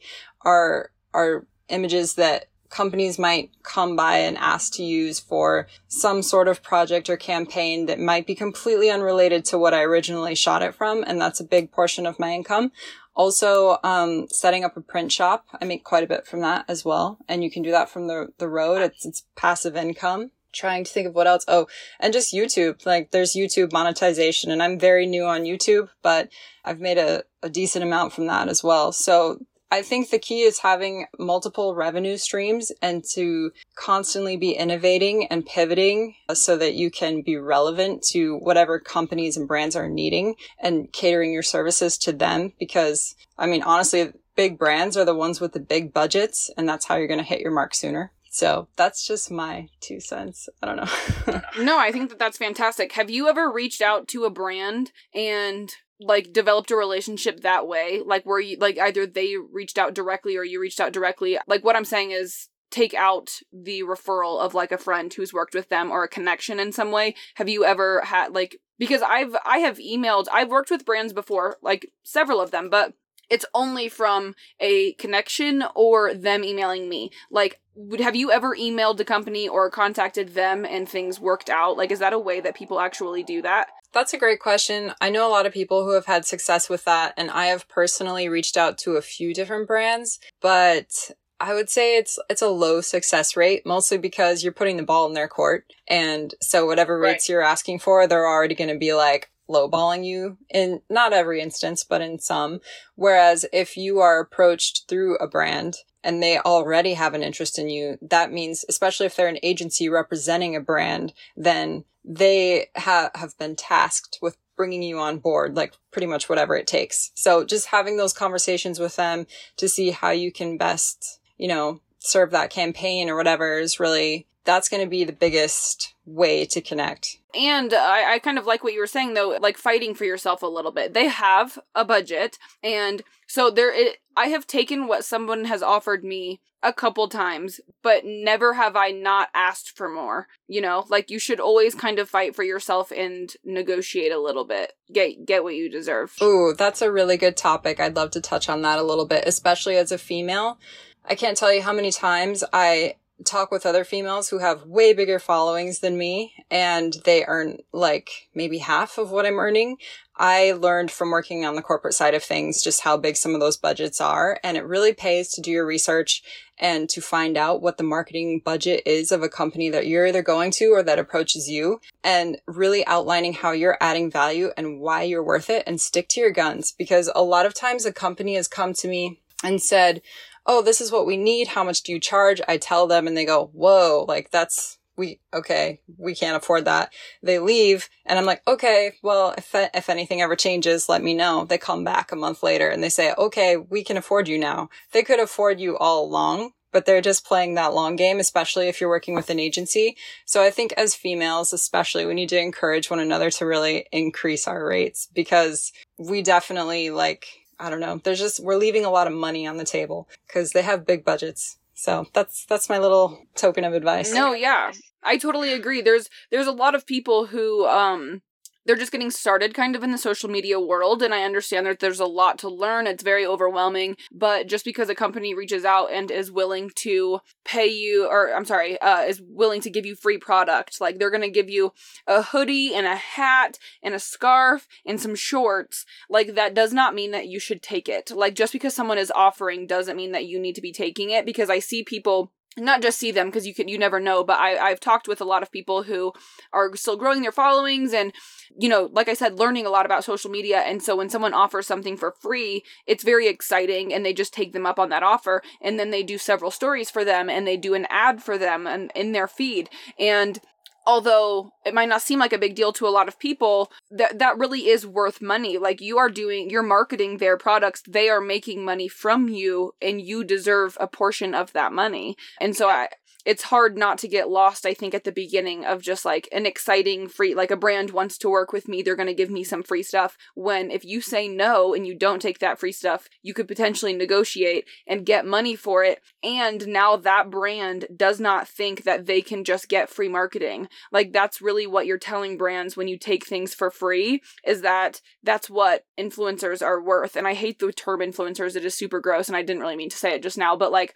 are, 0.42 0.92
are 1.14 1.46
images 1.70 2.14
that 2.16 2.46
companies 2.70 3.18
might 3.18 3.52
come 3.64 3.96
by 3.96 4.18
and 4.18 4.38
ask 4.38 4.74
to 4.74 4.84
use 4.84 5.20
for 5.20 5.68
some 5.88 6.22
sort 6.22 6.48
of 6.48 6.64
project 6.64 7.10
or 7.10 7.18
campaign 7.18 7.86
that 7.86 8.00
might 8.00 8.28
be 8.28 8.36
completely 8.36 8.90
unrelated 8.90 9.46
to 9.46 9.58
what 9.58 9.74
I 9.74 9.84
originally 9.84 10.36
shot 10.36 10.64
it 10.64 10.76
from. 10.76 11.04
And 11.06 11.20
that's 11.20 11.40
a 11.40 11.46
big 11.46 11.72
portion 11.72 12.06
of 12.06 12.20
my 12.20 12.34
income. 12.34 12.72
Also, 13.16 13.80
um, 13.84 14.28
setting 14.30 14.64
up 14.64 14.78
a 14.78 14.82
print 14.82 15.12
shop. 15.12 15.46
I 15.60 15.66
make 15.66 15.84
quite 15.84 16.04
a 16.04 16.08
bit 16.08 16.28
from 16.28 16.42
that 16.42 16.66
as 16.68 16.86
well. 16.86 17.18
And 17.28 17.44
you 17.44 17.50
can 17.50 17.64
do 17.64 17.72
that 17.72 17.90
from 17.90 18.08
the, 18.08 18.28
the 18.38 18.48
road. 18.48 18.82
It's, 18.82 19.06
it's 19.06 19.24
passive 19.36 19.76
income. 19.76 20.32
Trying 20.54 20.86
to 20.86 20.92
think 20.92 21.08
of 21.08 21.16
what 21.16 21.28
else. 21.28 21.44
Oh, 21.48 21.68
and 22.00 22.14
just 22.14 22.34
YouTube. 22.34 22.86
Like 22.86 23.12
there's 23.12 23.34
YouTube 23.34 23.72
monetization 23.74 24.52
and 24.52 24.64
I'm 24.64 24.80
very 24.80 25.06
new 25.06 25.26
on 25.26 25.44
YouTube, 25.44 25.90
but 26.02 26.30
I've 26.64 26.80
made 26.80 26.98
a, 26.98 27.24
a 27.44 27.50
decent 27.50 27.84
amount 27.84 28.14
from 28.14 28.28
that 28.28 28.48
as 28.48 28.64
well. 28.64 28.92
So 28.92 29.40
I 29.70 29.82
think 29.82 30.10
the 30.10 30.20
key 30.20 30.42
is 30.42 30.60
having 30.60 31.08
multiple 31.20 31.76
revenue 31.76 32.18
streams 32.18 32.72
and 32.82 33.04
to 33.14 33.52
constantly 33.76 34.38
be 34.38 34.52
innovating 34.52 35.28
and 35.28 35.46
pivoting 35.46 36.16
so 36.34 36.56
that 36.58 36.76
you 36.76 36.90
can 36.90 37.22
be 37.22 37.36
relevant 37.36 38.04
to 38.12 38.38
whatever 38.38 38.80
companies 38.80 39.36
and 39.36 39.48
brands 39.48 39.76
are 39.76 39.90
needing 39.90 40.36
and 40.60 40.92
catering 40.94 41.34
your 41.34 41.44
services 41.44 41.98
to 42.00 42.14
them. 42.14 42.54
Because 42.60 43.16
I 43.38 43.48
mean, 43.48 43.62
honestly, 43.62 44.14
big 44.36 44.58
brands 44.58 44.96
are 44.96 45.06
the 45.06 45.16
ones 45.16 45.42
with 45.42 45.52
the 45.52 45.60
big 45.60 45.94
budgets 45.94 46.50
and 46.58 46.68
that's 46.68 46.86
how 46.86 46.96
you're 46.96 47.08
going 47.08 47.20
to 47.20 47.26
hit 47.26 47.42
your 47.42 47.52
mark 47.52 47.76
sooner. 47.76 48.12
So 48.30 48.68
that's 48.76 49.06
just 49.06 49.32
my 49.32 49.68
two 49.80 50.00
cents. 50.00 50.48
I 50.62 50.68
don't 50.68 50.76
know. 50.78 51.42
no, 51.64 51.80
I 51.80 51.92
think 51.92 52.10
that 52.12 52.20
that's 52.20 52.38
fantastic. 52.38 52.92
Have 52.94 53.10
you 53.10 53.28
ever 53.28 53.52
reached 53.52 53.82
out 53.82 54.08
to 54.10 54.26
a 54.26 54.30
brand 54.30 54.92
and 55.14 55.74
like 56.00 56.34
developed 56.34 56.72
a 56.72 56.76
relationship 56.76 57.42
that 57.42 57.68
way 57.68 58.02
like 58.06 58.24
where 58.24 58.40
you 58.40 58.58
like 58.60 58.78
either 58.78 59.06
they 59.06 59.36
reached 59.36 59.78
out 59.78 59.96
directly 59.96 60.38
or 60.38 60.44
you 60.44 60.60
reached 60.60 60.80
out 60.80 60.94
directly. 60.94 61.38
Like 61.48 61.64
what 61.64 61.76
i'm 61.76 61.86
saying 61.86 62.12
is 62.12 62.50
take 62.70 62.94
out 62.94 63.40
the 63.52 63.82
referral 63.82 64.40
of 64.40 64.54
like 64.54 64.72
a 64.72 64.78
friend 64.78 65.14
who's 65.14 65.34
worked 65.34 65.56
with 65.56 65.70
them 65.70 65.90
or 65.90 66.04
a 66.04 66.10
connection 66.10 66.60
in 66.60 66.72
some 66.72 66.92
way. 66.92 67.16
Have 67.36 67.50
you 67.50 67.66
ever 67.66 68.02
had 68.02 68.34
like 68.34 68.60
because 68.78 69.02
i've 69.02 69.36
i 69.46 69.60
have 69.60 69.78
emailed 69.78 70.26
i've 70.32 70.50
worked 70.50 70.70
with 70.70 70.86
brands 70.86 71.14
before 71.14 71.58
like 71.62 71.92
several 72.04 72.40
of 72.40 72.52
them 72.52 72.70
but 72.70 72.94
it's 73.30 73.46
only 73.54 73.90
from 73.90 74.36
a 74.60 74.94
connection 74.94 75.64
or 75.76 76.14
them 76.14 76.44
emailing 76.44 76.88
me. 76.88 77.12
Like 77.30 77.60
would 77.76 78.00
have 78.00 78.16
you 78.16 78.32
ever 78.32 78.56
emailed 78.56 78.98
the 78.98 79.06
company 79.06 79.48
or 79.48 79.70
contacted 79.70 80.30
them 80.30 80.66
and 80.66 80.88
things 80.88 81.20
worked 81.20 81.50
out? 81.50 81.78
Like 81.78 81.92
is 81.92 82.00
that 82.00 82.14
a 82.14 82.20
way 82.20 82.40
that 82.40 82.56
people 82.56 82.80
actually 82.80 83.24
do 83.24 83.42
that 83.42 83.68
that's 83.94 84.14
a 84.14 84.18
great 84.18 84.40
question. 84.40 84.94
I 85.02 85.10
know 85.10 85.28
a 85.28 85.32
lot 85.32 85.46
of 85.46 85.54
people 85.54 85.84
who 85.84 85.94
have 85.94 86.06
had 86.06 86.26
success 86.26 86.70
with 86.70 86.86
that, 86.86 87.14
and 87.18 87.32
I 87.32 87.48
have 87.48 87.68
personally 87.68 88.30
reached 88.30 88.58
out 88.58 88.78
to 88.80 88.96
a 88.96 89.02
few 89.02 89.34
different 89.34 89.68
brands, 89.68 90.20
but 90.42 91.12
I 91.40 91.54
would 91.54 91.70
say 91.70 91.98
it's 91.98 92.20
it's 92.30 92.42
a 92.42 92.50
low 92.50 92.82
success 92.82 93.36
rate, 93.36 93.66
mostly 93.66 93.98
because 93.98 94.44
you're 94.44 94.54
putting 94.54 94.78
the 94.78 94.84
ball 94.84 95.08
in 95.08 95.14
their 95.14 95.28
court, 95.28 95.72
and 95.88 96.34
so 96.42 96.66
whatever 96.66 97.00
rates 97.00 97.30
right. 97.30 97.34
you're 97.34 97.42
asking 97.42 97.80
for, 97.80 98.08
they're 98.08 98.28
already 98.28 98.56
going 98.56 98.70
to 98.70 98.78
be 98.78 98.94
like 98.94 99.30
lowballing 99.50 100.06
you 100.06 100.38
in 100.50 100.82
not 100.90 101.14
every 101.14 101.42
instance, 101.42 101.84
but 101.84 102.02
in 102.02 102.20
some. 102.20 102.60
Whereas 102.96 103.46
if 103.54 103.78
you 103.78 104.00
are 104.00 104.20
approached 104.20 104.86
through 104.88 105.18
a 105.18 105.28
brand 105.28 105.78
and 106.04 106.22
they 106.22 106.38
already 106.40 106.94
have 106.94 107.14
an 107.14 107.24
interest 107.24 107.58
in 107.58 107.70
you, 107.70 107.98
that 108.02 108.32
means, 108.32 108.66
especially 108.70 109.06
if 109.06 109.16
they're 109.16 109.28
an 109.28 109.40
agency 109.44 109.90
representing 109.90 110.56
a 110.56 110.62
brand, 110.62 111.14
then 111.36 111.86
they 112.08 112.68
ha- 112.76 113.12
have 113.16 113.38
been 113.38 113.56
tasked 113.56 114.18
with 114.22 114.38
bringing 114.56 114.82
you 114.82 114.98
on 114.98 115.20
board, 115.20 115.56
like 115.56 115.74
pretty 115.92 116.08
much 116.08 116.30
whatever 116.30 116.56
it 116.56 116.66
takes. 116.66 117.12
So 117.14 117.46
just 117.46 117.68
having 117.68 117.98
those 117.98 118.14
conversations 118.14 118.80
with 118.80 118.96
them 118.96 119.28
to 119.58 119.70
see 119.70 119.92
how 119.92 120.10
you 120.12 120.32
can 120.32 120.58
best, 120.58 121.20
you 121.38 121.48
know, 121.48 121.82
serve 122.00 122.32
that 122.32 122.50
campaign 122.50 123.10
or 123.10 123.16
whatever 123.16 123.60
is 123.60 123.80
really, 123.80 124.26
that's 124.46 124.70
going 124.70 124.82
to 124.82 124.90
be 124.90 125.04
the 125.04 125.12
biggest 125.12 125.94
way 126.06 126.46
to 126.46 126.62
connect. 126.62 127.18
And 127.36 127.74
I, 127.74 128.14
I 128.14 128.20
kind 128.20 128.40
of 128.40 128.46
like 128.46 128.64
what 128.64 128.74
you 128.74 128.80
were 128.80 128.88
saying 128.88 129.14
though, 129.14 129.38
like 129.42 129.58
fighting 129.58 129.94
for 129.94 130.06
yourself 130.06 130.42
a 130.42 130.48
little 130.48 130.72
bit. 130.72 130.94
They 130.94 131.08
have 131.08 131.60
a 131.76 131.84
budget, 131.86 132.40
and 132.64 133.04
so 133.28 133.52
there. 133.52 133.72
It, 133.72 133.98
I 134.18 134.28
have 134.30 134.48
taken 134.48 134.88
what 134.88 135.06
someone 135.06 135.46
has 135.46 135.62
offered 135.62 136.04
me 136.04 136.42
a 136.64 136.74
couple 136.74 137.08
times, 137.08 137.62
but 137.84 138.04
never 138.04 138.56
have 138.56 138.76
I 138.76 138.90
not 138.90 139.30
asked 139.36 139.78
for 139.78 139.88
more. 139.88 140.28
You 140.48 140.60
know, 140.60 140.86
like 140.90 141.12
you 141.12 141.20
should 141.20 141.40
always 141.40 141.76
kind 141.76 142.00
of 142.00 142.10
fight 142.10 142.36
for 142.36 142.44
yourself 142.44 142.92
and 142.92 143.32
negotiate 143.46 144.12
a 144.12 144.20
little 144.20 144.44
bit. 144.44 144.74
Get 144.92 145.26
get 145.26 145.44
what 145.44 145.56
you 145.56 145.70
deserve. 145.70 146.16
Ooh, 146.22 146.56
that's 146.58 146.82
a 146.82 146.92
really 146.92 147.16
good 147.16 147.38
topic. 147.38 147.80
I'd 147.80 147.96
love 147.96 148.10
to 148.12 148.22
touch 148.22 148.50
on 148.50 148.64
that 148.64 148.80
a 148.80 148.84
little 148.84 149.06
bit, 149.06 149.24
especially 149.28 149.78
as 149.78 149.92
a 149.92 150.00
female. 150.00 150.60
I 151.06 151.14
can't 151.14 151.38
tell 151.38 151.54
you 151.54 151.62
how 151.62 151.72
many 151.72 151.92
times 151.92 152.44
I 152.52 152.96
talk 153.24 153.52
with 153.52 153.66
other 153.66 153.84
females 153.84 154.30
who 154.30 154.40
have 154.40 154.66
way 154.66 154.94
bigger 154.94 155.20
followings 155.20 155.80
than 155.80 155.98
me 155.98 156.34
and 156.52 156.98
they 157.06 157.26
earn 157.26 157.58
like 157.72 158.30
maybe 158.36 158.60
half 158.60 158.98
of 158.98 159.12
what 159.12 159.26
I'm 159.26 159.40
earning. 159.40 159.78
I 160.18 160.54
learned 160.54 160.92
from 160.92 161.12
working 161.12 161.46
on 161.46 161.56
the 161.56 161.62
corporate 161.62 161.94
side 161.94 162.14
of 162.14 162.24
things 162.24 162.62
just 162.62 162.82
how 162.82 162.98
big 162.98 163.16
some 163.16 163.34
of 163.34 163.40
those 163.40 163.58
budgets 163.58 164.02
are. 164.02 164.40
And 164.44 164.58
it 164.58 164.66
really 164.66 164.94
pays 164.94 165.30
to 165.32 165.42
do 165.42 165.52
your 165.52 165.66
research 165.66 166.24
and 166.58 166.90
to 166.90 167.02
find 167.02 167.38
out 167.38 167.62
what 167.62 167.78
the 167.78 167.84
marketing 167.84 168.42
budget 168.44 168.82
is 168.86 169.12
of 169.12 169.22
a 169.22 169.30
company 169.30 169.70
that 169.70 169.86
you're 169.86 170.08
either 170.08 170.24
going 170.24 170.50
to 170.52 170.68
or 170.68 170.82
that 170.84 170.98
approaches 170.98 171.48
you 171.48 171.80
and 172.04 172.38
really 172.48 172.86
outlining 172.88 173.34
how 173.34 173.52
you're 173.52 173.78
adding 173.80 174.10
value 174.10 174.50
and 174.58 174.80
why 174.80 175.04
you're 175.04 175.24
worth 175.24 175.50
it 175.50 175.64
and 175.68 175.80
stick 175.80 176.08
to 176.10 176.20
your 176.20 176.32
guns. 176.32 176.72
Because 176.72 177.12
a 177.14 177.22
lot 177.22 177.46
of 177.46 177.54
times 177.54 177.86
a 177.86 177.94
company 177.94 178.36
has 178.36 178.48
come 178.48 178.74
to 178.74 178.88
me 178.88 179.22
and 179.44 179.62
said, 179.62 180.02
oh, 180.48 180.62
this 180.62 180.82
is 180.82 180.92
what 180.92 181.06
we 181.06 181.18
need. 181.18 181.50
How 181.50 181.64
much 181.64 181.84
do 181.84 181.92
you 181.92 182.00
charge? 182.00 182.42
I 182.48 182.58
tell 182.58 182.88
them 182.88 183.06
and 183.06 183.16
they 183.16 183.26
go, 183.26 183.52
whoa, 183.54 184.06
like 184.08 184.32
that's, 184.32 184.77
we, 184.98 185.20
okay, 185.34 185.82
we 185.98 186.16
can't 186.16 186.36
afford 186.36 186.66
that. 186.66 186.94
They 187.22 187.40
leave 187.40 187.90
and 188.06 188.18
I'm 188.18 188.26
like, 188.26 188.42
okay, 188.48 188.94
well, 189.04 189.34
if, 189.38 189.54
if 189.54 189.90
anything 189.90 190.22
ever 190.22 190.36
changes, 190.36 190.90
let 190.90 191.04
me 191.04 191.14
know. 191.14 191.46
They 191.46 191.58
come 191.58 191.84
back 191.84 192.12
a 192.12 192.16
month 192.16 192.44
later 192.44 192.70
and 192.70 192.84
they 192.84 192.90
say, 192.90 193.14
okay, 193.18 193.58
we 193.58 193.84
can 193.84 193.98
afford 193.98 194.28
you 194.28 194.38
now. 194.38 194.70
They 194.92 195.04
could 195.04 195.20
afford 195.20 195.60
you 195.60 195.78
all 195.78 196.04
along, 196.04 196.52
but 196.72 196.86
they're 196.86 197.02
just 197.02 197.26
playing 197.26 197.56
that 197.56 197.74
long 197.74 197.96
game, 197.96 198.20
especially 198.20 198.68
if 198.68 198.82
you're 198.82 198.90
working 198.90 199.16
with 199.16 199.30
an 199.30 199.40
agency. 199.40 199.96
So 200.26 200.44
I 200.44 200.50
think 200.50 200.74
as 200.74 200.96
females, 200.96 201.54
especially, 201.54 202.06
we 202.06 202.14
need 202.14 202.30
to 202.30 202.40
encourage 202.40 202.90
one 202.90 203.00
another 203.00 203.30
to 203.32 203.46
really 203.46 203.86
increase 203.92 204.48
our 204.48 204.66
rates 204.66 205.08
because 205.14 205.72
we 205.98 206.22
definitely 206.22 206.90
like 206.90 207.28
I 207.60 207.70
don't 207.70 207.80
know. 207.80 208.00
There's 208.04 208.20
just, 208.20 208.40
we're 208.40 208.58
leaving 208.58 208.86
a 208.86 208.92
lot 208.92 209.08
of 209.08 209.14
money 209.14 209.48
on 209.48 209.58
the 209.58 209.64
table 209.64 210.08
because 210.28 210.52
they 210.52 210.62
have 210.62 210.86
big 210.86 211.04
budgets. 211.04 211.58
So 211.74 212.08
that's, 212.14 212.46
that's 212.46 212.70
my 212.70 212.78
little 212.78 213.26
token 213.36 213.64
of 213.64 213.74
advice. 213.74 214.14
No, 214.14 214.34
yeah. 214.34 214.72
I 215.04 215.18
totally 215.18 215.54
agree. 215.54 215.82
There's, 215.82 216.10
there's 216.32 216.48
a 216.48 216.52
lot 216.52 216.76
of 216.76 216.86
people 216.86 217.28
who, 217.28 217.66
um, 217.66 218.22
they're 218.68 218.76
just 218.76 218.92
getting 218.92 219.10
started 219.10 219.54
kind 219.54 219.76
of 219.76 219.84
in 219.84 219.92
the 219.92 219.98
social 219.98 220.30
media 220.30 220.60
world 220.60 221.02
and 221.02 221.14
I 221.14 221.24
understand 221.24 221.66
that 221.66 221.80
there's 221.80 222.02
a 222.02 222.06
lot 222.06 222.38
to 222.40 222.50
learn. 222.50 222.86
It's 222.86 223.02
very 223.02 223.26
overwhelming, 223.26 223.96
but 224.12 224.48
just 224.48 224.66
because 224.66 224.90
a 224.90 224.96
company 224.96 225.34
reaches 225.34 225.64
out 225.64 225.92
and 225.92 226.12
is 226.12 226.32
willing 226.32 226.72
to 226.76 227.20
pay 227.46 227.68
you 227.68 228.06
or 228.06 228.36
I'm 228.36 228.46
sorry, 228.46 228.80
uh 228.82 229.04
is 229.04 229.22
willing 229.26 229.62
to 229.62 229.70
give 229.70 229.86
you 229.86 229.96
free 229.96 230.18
product, 230.18 230.82
like 230.82 231.00
they're 231.00 231.10
going 231.10 231.22
to 231.22 231.30
give 231.30 231.50
you 231.50 231.72
a 232.06 232.22
hoodie 232.22 232.76
and 232.76 232.86
a 232.86 232.96
hat 232.96 233.58
and 233.82 233.96
a 233.96 234.00
scarf 234.00 234.68
and 234.86 235.00
some 235.00 235.16
shorts, 235.16 235.86
like 236.10 236.36
that 236.36 236.54
does 236.54 236.74
not 236.74 236.94
mean 236.94 237.12
that 237.12 237.28
you 237.28 237.40
should 237.40 237.62
take 237.62 237.88
it. 237.88 238.12
Like 238.12 238.36
just 238.36 238.52
because 238.52 238.74
someone 238.74 238.98
is 238.98 239.12
offering 239.16 239.66
doesn't 239.66 239.96
mean 239.96 240.12
that 240.12 240.26
you 240.26 240.40
need 240.40 240.56
to 240.56 240.62
be 240.62 240.74
taking 240.74 241.10
it 241.10 241.26
because 241.26 241.50
I 241.50 241.60
see 241.60 241.84
people 241.84 242.34
not 242.58 242.82
just 242.82 242.98
see 242.98 243.12
them 243.12 243.28
because 243.28 243.46
you 243.46 243.54
can 243.54 243.68
you 243.68 243.78
never 243.78 244.00
know 244.00 244.24
but 244.24 244.40
I, 244.40 244.58
i've 244.58 244.80
talked 244.80 245.08
with 245.08 245.22
a 245.22 245.26
lot 245.26 245.44
of 245.44 245.52
people 245.52 245.84
who 245.84 246.14
are 246.52 246.76
still 246.76 246.98
growing 246.98 247.22
their 247.22 247.32
followings 247.32 247.94
and 247.94 248.14
you 248.58 248.70
know 248.70 248.90
like 248.92 249.08
i 249.08 249.14
said 249.14 249.40
learning 249.40 249.66
a 249.66 249.70
lot 249.70 249.86
about 249.86 250.04
social 250.04 250.32
media 250.32 250.60
and 250.60 250.82
so 250.82 250.96
when 250.96 251.10
someone 251.10 251.34
offers 251.34 251.68
something 251.68 251.98
for 251.98 252.14
free 252.20 252.64
it's 252.86 253.04
very 253.04 253.28
exciting 253.28 253.94
and 253.94 254.06
they 254.06 254.14
just 254.14 254.34
take 254.34 254.54
them 254.54 254.66
up 254.66 254.80
on 254.80 254.90
that 254.90 255.04
offer 255.04 255.42
and 255.62 255.80
then 255.80 255.92
they 255.92 256.04
do 256.04 256.18
several 256.18 256.52
stories 256.52 256.90
for 256.90 257.06
them 257.06 257.30
and 257.30 257.48
they 257.48 257.58
do 257.58 257.74
an 257.74 257.86
ad 257.90 258.22
for 258.22 258.38
them 258.38 258.66
and 258.66 258.92
in 258.96 259.12
their 259.12 259.28
feed 259.28 259.70
and 260.00 260.40
although 260.88 261.52
it 261.66 261.74
might 261.74 261.90
not 261.90 262.02
seem 262.02 262.18
like 262.18 262.34
a 262.34 262.38
big 262.40 262.56
deal 262.56 262.72
to 262.72 262.88
a 262.88 262.90
lot 262.90 263.10
of 263.10 263.20
people 263.20 263.72
that 263.92 264.18
that 264.18 264.38
really 264.38 264.70
is 264.70 264.88
worth 264.88 265.22
money. 265.22 265.58
Like 265.58 265.82
you 265.82 265.98
are 266.00 266.10
doing 266.10 266.50
you're 266.50 266.64
marketing 266.64 267.18
their 267.18 267.38
products. 267.38 267.84
They 267.88 268.10
are 268.10 268.22
making 268.22 268.64
money 268.66 268.88
from 268.88 269.28
you 269.28 269.74
and 269.82 270.02
you 270.02 270.24
deserve 270.24 270.78
a 270.80 270.88
portion 270.88 271.36
of 271.36 271.52
that 271.54 271.74
money. 271.74 272.16
And 272.40 272.56
so 272.56 272.70
i 272.70 272.88
it's 273.28 273.44
hard 273.44 273.78
not 273.78 273.98
to 273.98 274.08
get 274.08 274.30
lost 274.30 274.66
i 274.66 274.74
think 274.74 274.94
at 274.94 275.04
the 275.04 275.12
beginning 275.12 275.66
of 275.66 275.82
just 275.82 276.06
like 276.06 276.28
an 276.32 276.46
exciting 276.46 277.08
free 277.08 277.36
like 277.36 277.52
a 277.52 277.58
brand 277.58 277.92
wants 277.92 278.18
to 278.18 278.30
work 278.30 278.52
with 278.52 278.68
me 278.68 278.82
they're 278.82 278.96
going 278.96 279.08
to 279.08 279.14
give 279.14 279.30
me 279.30 279.44
some 279.44 279.62
free 279.62 279.84
stuff 279.84 280.18
when 280.36 280.72
if 280.72 280.84
you 280.84 281.02
say 281.02 281.28
no 281.28 281.74
and 281.74 281.86
you 281.86 281.94
don't 281.94 282.22
take 282.22 282.40
that 282.40 282.60
free 282.60 282.72
stuff 282.72 283.08
you 283.22 283.34
could 283.34 283.48
potentially 283.48 283.94
negotiate 283.94 284.66
and 284.88 285.06
get 285.06 285.26
money 285.26 285.56
for 285.56 285.84
it 285.84 286.02
and 286.24 286.68
now 286.68 286.96
that 286.96 287.30
brand 287.30 287.86
does 287.96 288.20
not 288.20 288.48
think 288.48 288.84
that 288.84 289.06
they 289.06 289.22
can 289.22 289.44
just 289.44 289.70
get 289.70 289.90
free 289.90 290.10
marketing. 290.10 290.68
Like 290.92 291.14
that's 291.14 291.42
really 291.42 291.68
what 291.68 291.86
you're 291.86 291.98
telling 291.98 292.38
brands 292.38 292.76
when 292.76 292.88
you 292.88 292.98
take 292.98 293.26
things 293.26 293.54
for 293.54 293.70
free 293.70 294.22
is 294.46 294.62
that 294.62 295.02
that's 295.24 295.50
what 295.50 295.86
influencers 296.00 296.62
are 296.62 296.82
worth 296.82 297.16
and 297.16 297.28
i 297.28 297.34
hate 297.34 297.60
the 297.60 297.72
term 297.72 298.00
influencers 298.00 298.56
it 298.56 298.64
is 298.64 298.74
super 298.74 299.00
gross 299.00 299.28
and 299.28 299.36
i 299.36 299.42
didn't 299.42 299.62
really 299.62 299.76
mean 299.76 299.90
to 299.90 299.98
say 299.98 300.14
it 300.14 300.24
just 300.24 300.38
now 300.38 300.56
but 300.56 300.72
like 300.72 300.94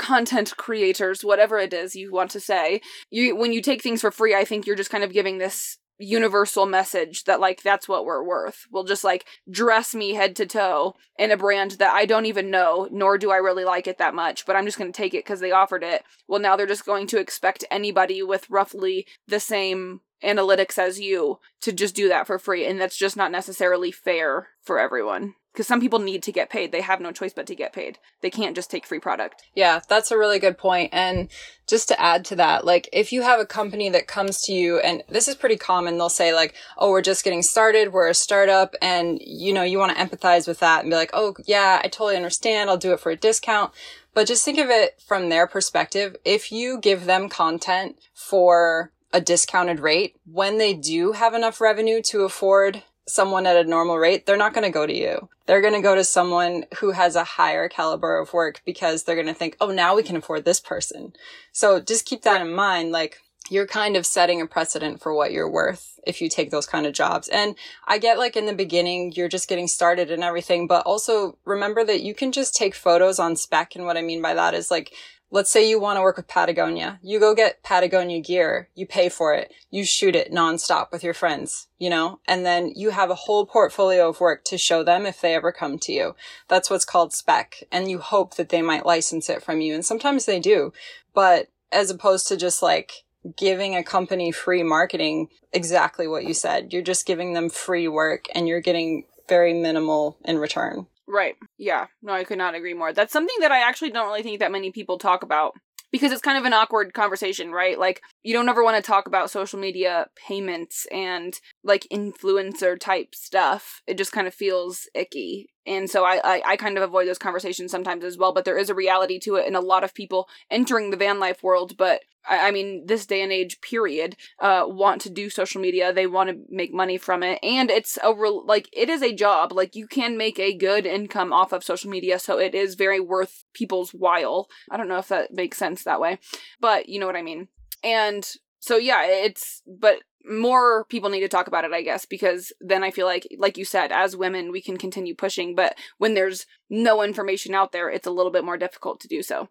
content 0.00 0.56
creators, 0.56 1.22
whatever 1.22 1.58
it 1.58 1.72
is 1.72 1.94
you 1.94 2.10
want 2.10 2.30
to 2.32 2.40
say. 2.40 2.80
You 3.10 3.36
when 3.36 3.52
you 3.52 3.62
take 3.62 3.82
things 3.82 4.00
for 4.00 4.10
free, 4.10 4.34
I 4.34 4.44
think 4.44 4.66
you're 4.66 4.74
just 4.74 4.90
kind 4.90 5.04
of 5.04 5.12
giving 5.12 5.38
this 5.38 5.78
universal 5.98 6.64
message 6.64 7.24
that 7.24 7.40
like 7.40 7.62
that's 7.62 7.86
what 7.86 8.06
we're 8.06 8.24
worth. 8.24 8.66
We'll 8.72 8.84
just 8.84 9.04
like 9.04 9.26
dress 9.50 9.94
me 9.94 10.14
head 10.14 10.34
to 10.36 10.46
toe 10.46 10.94
in 11.18 11.30
a 11.30 11.36
brand 11.36 11.72
that 11.72 11.92
I 11.92 12.06
don't 12.06 12.24
even 12.24 12.50
know, 12.50 12.88
nor 12.90 13.18
do 13.18 13.30
I 13.30 13.36
really 13.36 13.64
like 13.64 13.86
it 13.86 13.98
that 13.98 14.14
much, 14.14 14.46
but 14.46 14.56
I'm 14.56 14.64
just 14.64 14.78
going 14.78 14.90
to 14.90 14.96
take 14.96 15.12
it 15.12 15.26
cuz 15.26 15.40
they 15.40 15.52
offered 15.52 15.84
it. 15.84 16.02
Well, 16.26 16.40
now 16.40 16.56
they're 16.56 16.66
just 16.66 16.86
going 16.86 17.06
to 17.08 17.18
expect 17.18 17.64
anybody 17.70 18.22
with 18.22 18.48
roughly 18.48 19.06
the 19.28 19.40
same 19.40 20.00
analytics 20.24 20.78
as 20.78 20.98
you 20.98 21.38
to 21.60 21.72
just 21.72 21.94
do 21.94 22.08
that 22.08 22.26
for 22.26 22.38
free 22.38 22.66
and 22.66 22.80
that's 22.80 22.96
just 22.96 23.16
not 23.16 23.32
necessarily 23.32 23.90
fair 23.90 24.48
for 24.60 24.78
everyone 24.78 25.34
because 25.52 25.66
some 25.66 25.80
people 25.80 25.98
need 25.98 26.22
to 26.22 26.32
get 26.32 26.50
paid. 26.50 26.70
They 26.70 26.80
have 26.80 27.00
no 27.00 27.12
choice 27.12 27.32
but 27.32 27.46
to 27.48 27.54
get 27.54 27.72
paid. 27.72 27.98
They 28.20 28.30
can't 28.30 28.54
just 28.54 28.70
take 28.70 28.86
free 28.86 29.00
product. 29.00 29.42
Yeah, 29.54 29.80
that's 29.88 30.10
a 30.10 30.18
really 30.18 30.38
good 30.38 30.56
point. 30.56 30.90
And 30.92 31.28
just 31.66 31.88
to 31.88 32.00
add 32.00 32.24
to 32.26 32.36
that, 32.36 32.64
like 32.64 32.88
if 32.92 33.12
you 33.12 33.22
have 33.22 33.40
a 33.40 33.46
company 33.46 33.88
that 33.90 34.06
comes 34.06 34.40
to 34.42 34.52
you 34.52 34.78
and 34.78 35.02
this 35.08 35.28
is 35.28 35.34
pretty 35.34 35.56
common, 35.56 35.98
they'll 35.98 36.08
say 36.08 36.32
like, 36.32 36.54
"Oh, 36.78 36.90
we're 36.90 37.02
just 37.02 37.24
getting 37.24 37.42
started. 37.42 37.92
We're 37.92 38.08
a 38.08 38.14
startup." 38.14 38.74
And 38.80 39.20
you 39.20 39.52
know, 39.52 39.62
you 39.62 39.78
want 39.78 39.96
to 39.96 40.02
empathize 40.02 40.46
with 40.46 40.60
that 40.60 40.82
and 40.82 40.90
be 40.90 40.96
like, 40.96 41.10
"Oh, 41.12 41.34
yeah, 41.46 41.80
I 41.82 41.88
totally 41.88 42.16
understand. 42.16 42.70
I'll 42.70 42.76
do 42.76 42.92
it 42.92 43.00
for 43.00 43.10
a 43.10 43.16
discount." 43.16 43.72
But 44.14 44.26
just 44.26 44.44
think 44.44 44.58
of 44.58 44.70
it 44.70 45.00
from 45.00 45.28
their 45.28 45.46
perspective. 45.46 46.16
If 46.24 46.50
you 46.50 46.78
give 46.78 47.04
them 47.04 47.28
content 47.28 47.96
for 48.14 48.92
a 49.12 49.20
discounted 49.20 49.80
rate, 49.80 50.16
when 50.24 50.58
they 50.58 50.74
do 50.74 51.12
have 51.12 51.34
enough 51.34 51.60
revenue 51.60 52.00
to 52.02 52.22
afford 52.22 52.82
someone 53.10 53.46
at 53.46 53.56
a 53.56 53.68
normal 53.68 53.98
rate, 53.98 54.26
they're 54.26 54.36
not 54.36 54.54
going 54.54 54.64
to 54.64 54.70
go 54.70 54.86
to 54.86 54.96
you. 54.96 55.28
They're 55.46 55.60
going 55.60 55.74
to 55.74 55.80
go 55.80 55.94
to 55.94 56.04
someone 56.04 56.64
who 56.78 56.92
has 56.92 57.16
a 57.16 57.24
higher 57.24 57.68
caliber 57.68 58.18
of 58.18 58.32
work 58.32 58.62
because 58.64 59.02
they're 59.02 59.16
going 59.16 59.26
to 59.26 59.34
think, 59.34 59.56
oh, 59.60 59.70
now 59.70 59.96
we 59.96 60.02
can 60.02 60.16
afford 60.16 60.44
this 60.44 60.60
person. 60.60 61.12
So 61.52 61.80
just 61.80 62.06
keep 62.06 62.22
that 62.22 62.40
in 62.40 62.52
mind. 62.54 62.92
Like, 62.92 63.18
you're 63.50 63.66
kind 63.66 63.96
of 63.96 64.06
setting 64.06 64.40
a 64.40 64.46
precedent 64.46 65.02
for 65.02 65.12
what 65.12 65.32
you're 65.32 65.50
worth 65.50 65.98
if 66.06 66.22
you 66.22 66.28
take 66.28 66.50
those 66.50 66.66
kind 66.66 66.86
of 66.86 66.92
jobs. 66.92 67.28
And 67.28 67.56
I 67.86 67.98
get 67.98 68.16
like 68.16 68.36
in 68.36 68.46
the 68.46 68.54
beginning, 68.54 69.12
you're 69.16 69.28
just 69.28 69.48
getting 69.48 69.66
started 69.66 70.10
and 70.10 70.22
everything, 70.22 70.66
but 70.66 70.86
also 70.86 71.36
remember 71.44 71.84
that 71.84 72.02
you 72.02 72.14
can 72.14 72.30
just 72.30 72.54
take 72.54 72.74
photos 72.74 73.18
on 73.18 73.34
spec. 73.34 73.74
And 73.74 73.86
what 73.86 73.96
I 73.96 74.02
mean 74.02 74.22
by 74.22 74.34
that 74.34 74.54
is 74.54 74.70
like, 74.70 74.92
Let's 75.32 75.50
say 75.50 75.68
you 75.68 75.80
want 75.80 75.96
to 75.96 76.02
work 76.02 76.16
with 76.16 76.26
Patagonia. 76.26 76.98
You 77.02 77.20
go 77.20 77.34
get 77.34 77.62
Patagonia 77.62 78.20
gear. 78.20 78.68
You 78.74 78.86
pay 78.86 79.08
for 79.08 79.32
it. 79.32 79.52
You 79.70 79.84
shoot 79.84 80.16
it 80.16 80.32
nonstop 80.32 80.90
with 80.90 81.04
your 81.04 81.14
friends, 81.14 81.68
you 81.78 81.88
know, 81.88 82.18
and 82.26 82.44
then 82.44 82.72
you 82.74 82.90
have 82.90 83.10
a 83.10 83.14
whole 83.14 83.46
portfolio 83.46 84.08
of 84.08 84.20
work 84.20 84.44
to 84.46 84.58
show 84.58 84.82
them 84.82 85.06
if 85.06 85.20
they 85.20 85.34
ever 85.34 85.52
come 85.52 85.78
to 85.80 85.92
you. 85.92 86.16
That's 86.48 86.68
what's 86.68 86.84
called 86.84 87.12
spec. 87.12 87.62
And 87.70 87.88
you 87.88 87.98
hope 87.98 88.34
that 88.34 88.48
they 88.48 88.60
might 88.60 88.86
license 88.86 89.30
it 89.30 89.42
from 89.42 89.60
you. 89.60 89.74
And 89.74 89.84
sometimes 89.84 90.26
they 90.26 90.40
do. 90.40 90.72
But 91.14 91.48
as 91.70 91.90
opposed 91.90 92.26
to 92.28 92.36
just 92.36 92.62
like 92.62 93.04
giving 93.36 93.76
a 93.76 93.84
company 93.84 94.32
free 94.32 94.62
marketing, 94.62 95.28
exactly 95.52 96.08
what 96.08 96.24
you 96.24 96.34
said. 96.34 96.72
You're 96.72 96.82
just 96.82 97.06
giving 97.06 97.34
them 97.34 97.50
free 97.50 97.88
work 97.88 98.26
and 98.34 98.48
you're 98.48 98.60
getting 98.60 99.04
very 99.28 99.52
minimal 99.52 100.16
in 100.24 100.38
return. 100.38 100.86
Right. 101.12 101.34
Yeah. 101.58 101.86
No, 102.02 102.12
I 102.12 102.24
could 102.24 102.38
not 102.38 102.54
agree 102.54 102.74
more. 102.74 102.92
That's 102.92 103.12
something 103.12 103.34
that 103.40 103.50
I 103.50 103.60
actually 103.68 103.90
don't 103.90 104.06
really 104.06 104.22
think 104.22 104.38
that 104.38 104.52
many 104.52 104.70
people 104.70 104.96
talk 104.96 105.24
about 105.24 105.54
because 105.90 106.12
it's 106.12 106.22
kind 106.22 106.38
of 106.38 106.44
an 106.44 106.52
awkward 106.52 106.94
conversation, 106.94 107.50
right? 107.50 107.76
Like, 107.76 108.00
you 108.22 108.32
don't 108.32 108.48
ever 108.48 108.62
want 108.62 108.76
to 108.76 108.82
talk 108.88 109.08
about 109.08 109.28
social 109.30 109.58
media 109.58 110.06
payments 110.28 110.86
and 110.92 111.34
like 111.64 111.88
influencer 111.92 112.78
type 112.78 113.12
stuff. 113.16 113.82
It 113.88 113.98
just 113.98 114.12
kind 114.12 114.28
of 114.28 114.34
feels 114.34 114.88
icky 114.94 115.50
and 115.66 115.90
so 115.90 116.04
I, 116.04 116.20
I, 116.24 116.42
I 116.46 116.56
kind 116.56 116.76
of 116.76 116.82
avoid 116.82 117.08
those 117.08 117.18
conversations 117.18 117.70
sometimes 117.70 118.04
as 118.04 118.16
well 118.18 118.32
but 118.32 118.44
there 118.44 118.58
is 118.58 118.70
a 118.70 118.74
reality 118.74 119.18
to 119.20 119.36
it 119.36 119.46
and 119.46 119.56
a 119.56 119.60
lot 119.60 119.84
of 119.84 119.94
people 119.94 120.28
entering 120.50 120.90
the 120.90 120.96
van 120.96 121.18
life 121.18 121.42
world 121.42 121.76
but 121.76 122.02
I, 122.28 122.48
I 122.48 122.50
mean 122.50 122.86
this 122.86 123.06
day 123.06 123.22
and 123.22 123.32
age 123.32 123.60
period 123.60 124.16
uh 124.38 124.64
want 124.66 125.00
to 125.02 125.10
do 125.10 125.30
social 125.30 125.60
media. 125.60 125.92
They 125.92 126.06
want 126.06 126.30
to 126.30 126.36
make 126.48 126.72
money 126.72 126.98
from 126.98 127.22
it. 127.22 127.38
And 127.42 127.70
it's 127.70 127.98
a 128.02 128.14
real 128.14 128.44
like 128.44 128.68
it 128.72 128.88
is 128.88 129.02
a 129.02 129.14
job. 129.14 129.52
Like 129.52 129.74
you 129.74 129.86
can 129.86 130.16
make 130.16 130.38
a 130.38 130.56
good 130.56 130.86
income 130.86 131.32
off 131.32 131.52
of 131.52 131.64
social 131.64 131.90
media 131.90 132.18
so 132.18 132.38
it 132.38 132.54
is 132.54 132.74
very 132.74 133.00
worth 133.00 133.44
people's 133.54 133.92
while. 133.92 134.48
I 134.70 134.76
don't 134.76 134.88
know 134.88 134.98
if 134.98 135.08
that 135.08 135.32
makes 135.32 135.58
sense 135.58 135.84
that 135.84 136.00
way 136.00 136.18
but 136.60 136.88
you 136.88 136.98
know 136.98 137.06
what 137.06 137.16
i 137.16 137.22
mean. 137.22 137.48
And 137.82 138.28
so 138.60 138.76
yeah 138.76 139.04
it's 139.06 139.62
but 139.66 140.02
more 140.28 140.84
people 140.84 141.10
need 141.10 141.20
to 141.20 141.28
talk 141.28 141.46
about 141.46 141.64
it 141.64 141.72
i 141.72 141.82
guess 141.82 142.04
because 142.04 142.52
then 142.60 142.82
i 142.84 142.90
feel 142.90 143.06
like 143.06 143.26
like 143.38 143.56
you 143.56 143.64
said 143.64 143.90
as 143.90 144.16
women 144.16 144.52
we 144.52 144.60
can 144.60 144.76
continue 144.76 145.14
pushing 145.14 145.54
but 145.54 145.76
when 145.98 146.14
there's 146.14 146.46
no 146.68 147.02
information 147.02 147.54
out 147.54 147.72
there 147.72 147.90
it's 147.90 148.06
a 148.06 148.10
little 148.10 148.32
bit 148.32 148.44
more 148.44 148.56
difficult 148.56 149.00
to 149.00 149.08
do 149.08 149.22
so. 149.22 149.48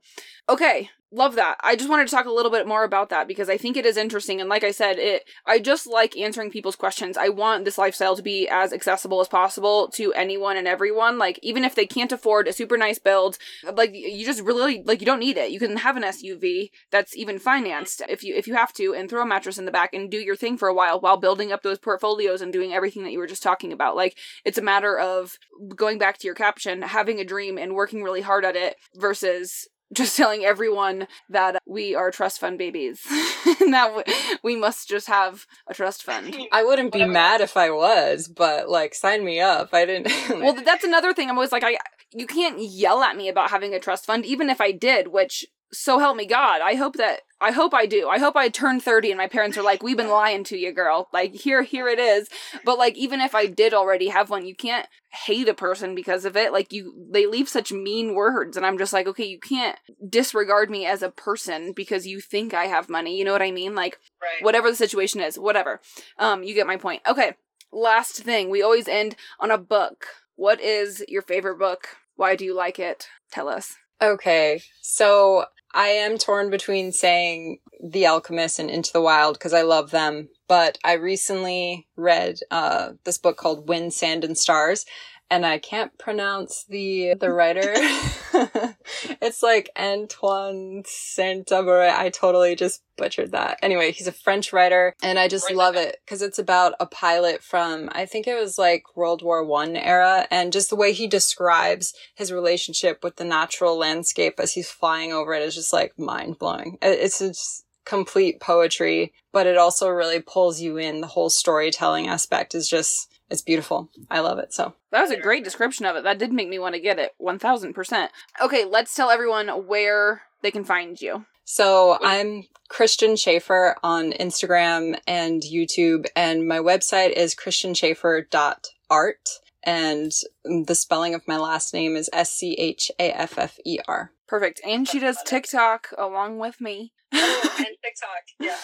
Okay 0.47 0.89
love 1.12 1.36
that. 1.36 1.57
I 1.64 1.76
just 1.76 1.89
wanted 1.89 2.07
to 2.07 2.16
talk 2.16 2.26
a 2.26 2.32
little 2.32 2.51
bit 2.51 2.68
more 2.68 2.84
about 2.84 3.10
that 3.10 3.28
because 3.28 3.49
i 3.49 3.57
think 3.57 3.76
it 3.76 3.86
is 3.86 3.97
interesting 3.97 4.39
and 4.39 4.49
like 4.49 4.64
i 4.64 4.72
said 4.72 4.97
it 4.97 5.24
i 5.45 5.60
just 5.60 5.88
like 5.88 6.16
answering 6.18 6.51
people's 6.51 6.76
questions. 6.76 7.18
I 7.18 7.30
want 7.30 7.66
this 7.66 7.78
lifestyle 7.78 8.16
to 8.16 8.22
be 8.22 8.47
as 8.47 8.74
accessible 8.74 9.22
as 9.22 9.28
possible 9.28 9.88
to 9.89 10.14
anyone 10.14 10.57
and 10.57 10.68
everyone 10.68 11.18
like 11.18 11.39
even 11.41 11.64
if 11.64 11.76
they 11.76 11.86
can't 11.86 12.12
afford 12.12 12.47
a 12.47 12.53
super 12.53 12.78
nice 12.78 12.99
build 12.99 13.38
like 13.74 13.91
you 13.93 14.26
just 14.26 14.41
really 14.41 14.84
like 14.84 14.99
you 14.99 15.05
don't 15.05 15.20
need 15.20 15.38
it. 15.38 15.51
You 15.51 15.60
can 15.60 15.78
have 15.78 15.97
an 15.97 16.03
suv 16.03 16.70
that's 16.91 17.16
even 17.16 17.39
financed 17.39 18.01
if 18.07 18.24
you 18.24 18.36
if 18.36 18.47
you 18.47 18.55
have 18.55 18.74
to 18.74 18.93
and 18.93 19.10
throw 19.10 19.24
a 19.24 19.26
mattress 19.26 19.57
in 19.57 19.66
the 19.66 19.72
back 19.72 19.93
and 19.93 20.10
do 20.10 20.18
your 20.18 20.36
thing 20.36 20.57
for 20.57 20.68
a 20.68 20.74
while 20.74 20.99
while 20.99 21.18
building 21.18 21.51
up 21.51 21.64
those 21.64 21.80
portfolios 21.80 22.41
and 22.41 22.53
doing 22.53 22.74
everything 22.74 23.03
that 23.03 23.12
you 23.12 23.20
were 23.20 23.28
just 23.28 23.43
talking 23.43 23.74
about. 23.74 23.95
Like 23.95 24.18
it's 24.45 24.57
a 24.57 24.64
matter 24.64 24.97
of 24.97 25.38
going 25.76 25.97
back 25.97 26.18
to 26.20 26.28
your 26.28 26.36
caption 26.36 26.82
having 26.82 27.20
a 27.20 27.26
dream 27.26 27.57
and 27.57 27.76
working 27.76 28.03
really 28.03 28.22
hard 28.22 28.45
at 28.45 28.55
it 28.55 28.76
versus 28.95 29.68
just 29.93 30.15
telling 30.15 30.45
everyone 30.45 31.07
that 31.29 31.61
we 31.65 31.95
are 31.95 32.11
trust 32.11 32.39
fund 32.39 32.57
babies 32.57 33.01
and 33.61 33.73
that 33.73 34.39
we 34.43 34.55
must 34.55 34.87
just 34.87 35.07
have 35.07 35.45
a 35.67 35.73
trust 35.73 36.03
fund. 36.03 36.35
I 36.51 36.63
wouldn't 36.63 36.93
be 36.93 37.05
mad 37.05 37.41
if 37.41 37.57
I 37.57 37.71
was, 37.71 38.27
but 38.27 38.69
like 38.69 38.93
sign 38.93 39.25
me 39.25 39.39
up. 39.39 39.69
I 39.73 39.85
didn't 39.85 40.13
Well, 40.29 40.53
that's 40.53 40.83
another 40.83 41.13
thing. 41.13 41.29
I'm 41.29 41.37
always 41.37 41.51
like 41.51 41.63
I 41.63 41.77
you 42.11 42.25
can't 42.25 42.59
yell 42.59 43.03
at 43.03 43.15
me 43.15 43.29
about 43.29 43.51
having 43.51 43.73
a 43.73 43.79
trust 43.79 44.05
fund 44.05 44.25
even 44.25 44.49
if 44.49 44.61
I 44.61 44.71
did, 44.71 45.09
which 45.09 45.45
so 45.72 45.99
help 45.99 46.17
me 46.17 46.26
God. 46.26 46.61
I 46.61 46.76
hope 46.76 46.95
that 46.95 47.22
I 47.41 47.51
hope 47.51 47.74
I 47.74 47.86
do. 47.86 48.09
I 48.09 48.20
hope 48.20 48.36
I 48.36 48.49
turn 48.49 48.80
30 48.82 49.11
and 49.11 49.17
my 49.17 49.28
parents 49.28 49.57
are 49.57 49.63
like, 49.63 49.82
"We've 49.82 49.95
been 49.95 50.09
lying 50.09 50.43
to 50.45 50.57
you, 50.57 50.74
girl." 50.74 51.07
Like, 51.13 51.34
here 51.34 51.61
here 51.63 51.88
it 51.88 51.99
is. 51.99 52.28
But 52.65 52.78
like 52.78 52.97
even 52.97 53.22
if 53.22 53.34
I 53.34 53.45
did 53.45 53.74
already 53.74 54.09
have 54.09 54.30
one, 54.30 54.45
you 54.45 54.55
can't 54.55 54.88
hate 55.26 55.47
a 55.47 55.53
person 55.53 55.95
because 55.95 56.26
of 56.26 56.36
it. 56.36 56.51
Like 56.51 56.74
you 56.74 56.93
they 57.11 57.26
leave 57.28 57.47
such 57.47 57.72
mean 57.72 58.13
words 58.13 58.57
and 58.57 58.65
I'm 58.65 58.78
just 58.78 58.93
like, 58.93 59.07
"Okay, 59.07 59.26
you 59.26 59.39
can't 59.39 59.78
disregard 60.07 60.70
me 60.70 60.86
as 60.86 61.01
a 61.01 61.09
person 61.11 61.72
because 61.74 62.05
you 62.07 62.20
think 62.20 62.53
I 62.53 62.65
have 62.65 62.89
money." 62.89 63.17
You 63.17 63.24
know 63.26 63.32
what 63.34 63.41
I 63.41 63.51
mean? 63.51 63.76
Like 63.76 63.99
Right. 64.22 64.43
whatever 64.43 64.70
the 64.70 64.76
situation 64.76 65.22
is, 65.22 65.39
whatever. 65.39 65.80
Um 66.17 66.43
you 66.43 66.53
get 66.53 66.67
my 66.67 66.78
point. 66.78 67.01
Okay. 67.07 67.36
Last 67.72 68.24
thing, 68.24 68.49
we 68.49 68.63
always 68.63 68.88
end 68.88 69.15
on 69.39 69.51
a 69.51 69.57
book. 69.57 70.07
What 70.36 70.59
is 70.59 71.03
your 71.07 71.22
favorite 71.22 71.59
book? 71.59 71.88
Why 72.15 72.36
do 72.36 72.43
you 72.43 72.55
like 72.55 72.80
it? 72.80 73.07
Tell 73.32 73.47
us. 73.47 73.76
Okay, 74.01 74.61
so 74.82 75.45
I 75.74 75.88
am 75.89 76.17
torn 76.17 76.49
between 76.49 76.91
saying 76.91 77.59
The 77.84 78.07
Alchemist 78.07 78.59
and 78.59 78.70
Into 78.70 78.91
the 78.91 79.01
Wild 79.01 79.38
because 79.38 79.53
I 79.53 79.61
love 79.61 79.91
them, 79.91 80.30
but 80.47 80.78
I 80.84 80.93
recently 80.93 81.88
read 81.95 82.39
uh, 82.49 82.93
this 83.03 83.17
book 83.17 83.38
called 83.38 83.70
Wind, 83.70 83.93
Sand, 83.93 84.24
and 84.24 84.38
Stars, 84.38 84.86
and 85.30 85.45
I 85.45 85.59
can't 85.59 85.97
pronounce 85.97 86.65
the 86.65 87.13
the 87.19 87.32
writer. 87.32 87.73
it's 89.21 89.43
like 89.43 89.69
Antoine 89.77 90.84
Saint-Exupéry. 90.86 91.89
I 91.89 92.09
totally 92.09 92.55
just 92.55 92.82
butchered 92.97 93.32
that. 93.32 93.59
Anyway, 93.61 93.91
he's 93.91 94.07
a 94.07 94.11
French 94.11 94.51
writer, 94.51 94.95
and 95.03 95.19
I 95.19 95.27
just 95.27 95.51
love 95.51 95.75
it 95.75 95.97
because 96.05 96.21
it's 96.21 96.39
about 96.39 96.73
a 96.80 96.86
pilot 96.86 97.43
from 97.43 97.89
I 97.91 98.05
think 98.05 98.27
it 98.27 98.39
was 98.39 98.57
like 98.57 98.95
World 98.95 99.21
War 99.21 99.43
One 99.43 99.75
era, 99.75 100.27
and 100.32 100.53
just 100.53 100.69
the 100.69 100.75
way 100.75 100.93
he 100.93 101.07
describes 101.07 101.93
his 102.15 102.32
relationship 102.32 103.03
with 103.03 103.17
the 103.17 103.25
natural 103.25 103.77
landscape 103.77 104.39
as 104.39 104.53
he's 104.53 104.69
flying 104.69 105.13
over 105.13 105.34
it 105.34 105.43
is 105.43 105.55
just 105.55 105.73
like 105.73 105.97
mind 105.97 106.39
blowing. 106.39 106.77
It's 106.82 107.19
just 107.19 107.65
complete 107.86 108.39
poetry, 108.39 109.11
but 109.32 109.47
it 109.47 109.57
also 109.57 109.89
really 109.89 110.21
pulls 110.21 110.61
you 110.61 110.77
in. 110.77 111.01
The 111.01 111.07
whole 111.07 111.30
storytelling 111.30 112.07
aspect 112.07 112.53
is 112.53 112.69
just 112.69 113.18
it's 113.30 113.41
beautiful. 113.41 113.89
I 114.09 114.19
love 114.19 114.39
it. 114.39 114.53
So 114.53 114.73
That 114.91 115.01
was 115.01 115.11
a 115.11 115.17
great 115.17 115.43
description 115.43 115.86
of 115.86 115.95
it. 115.95 116.03
That 116.03 116.17
did 116.19 116.34
make 116.34 116.49
me 116.49 116.59
want 116.59 116.75
to 116.75 116.82
get 116.82 116.99
it. 116.99 117.13
1000%. 117.21 118.09
Okay, 118.41 118.65
let's 118.65 118.95
tell 118.95 119.09
everyone 119.09 119.67
where 119.67 120.23
they 120.41 120.51
can 120.51 120.63
find 120.63 120.99
you. 121.01 121.25
So 121.45 121.97
I'm 122.03 122.43
Christian 122.69 123.15
Schaffer 123.15 123.75
on 123.84 124.11
Instagram 124.13 124.99
and 125.07 125.41
YouTube, 125.41 126.05
and 126.15 126.47
my 126.47 126.59
website 126.59 127.11
is 127.11 127.34
christianschaffer.art. 127.34 129.30
And 129.63 130.11
the 130.45 130.75
spelling 130.75 131.15
of 131.15 131.27
my 131.27 131.38
last 131.38 131.73
name 131.73 131.95
is 131.95 132.09
S 132.13 132.32
C 132.32 132.53
H 132.53 132.91
A 132.99 133.11
F 133.11 133.38
F 133.38 133.57
E 133.65 133.80
R. 133.88 134.11
Perfect. 134.27 134.61
And 134.65 134.88
she 134.88 134.99
does 134.99 135.17
TikTok 135.25 135.89
along 135.97 136.38
with 136.38 136.61
me. 136.61 136.93
Oh, 137.14 137.55
and 137.57 137.68
TikTok, 137.84 138.24
yeah. 138.39 138.57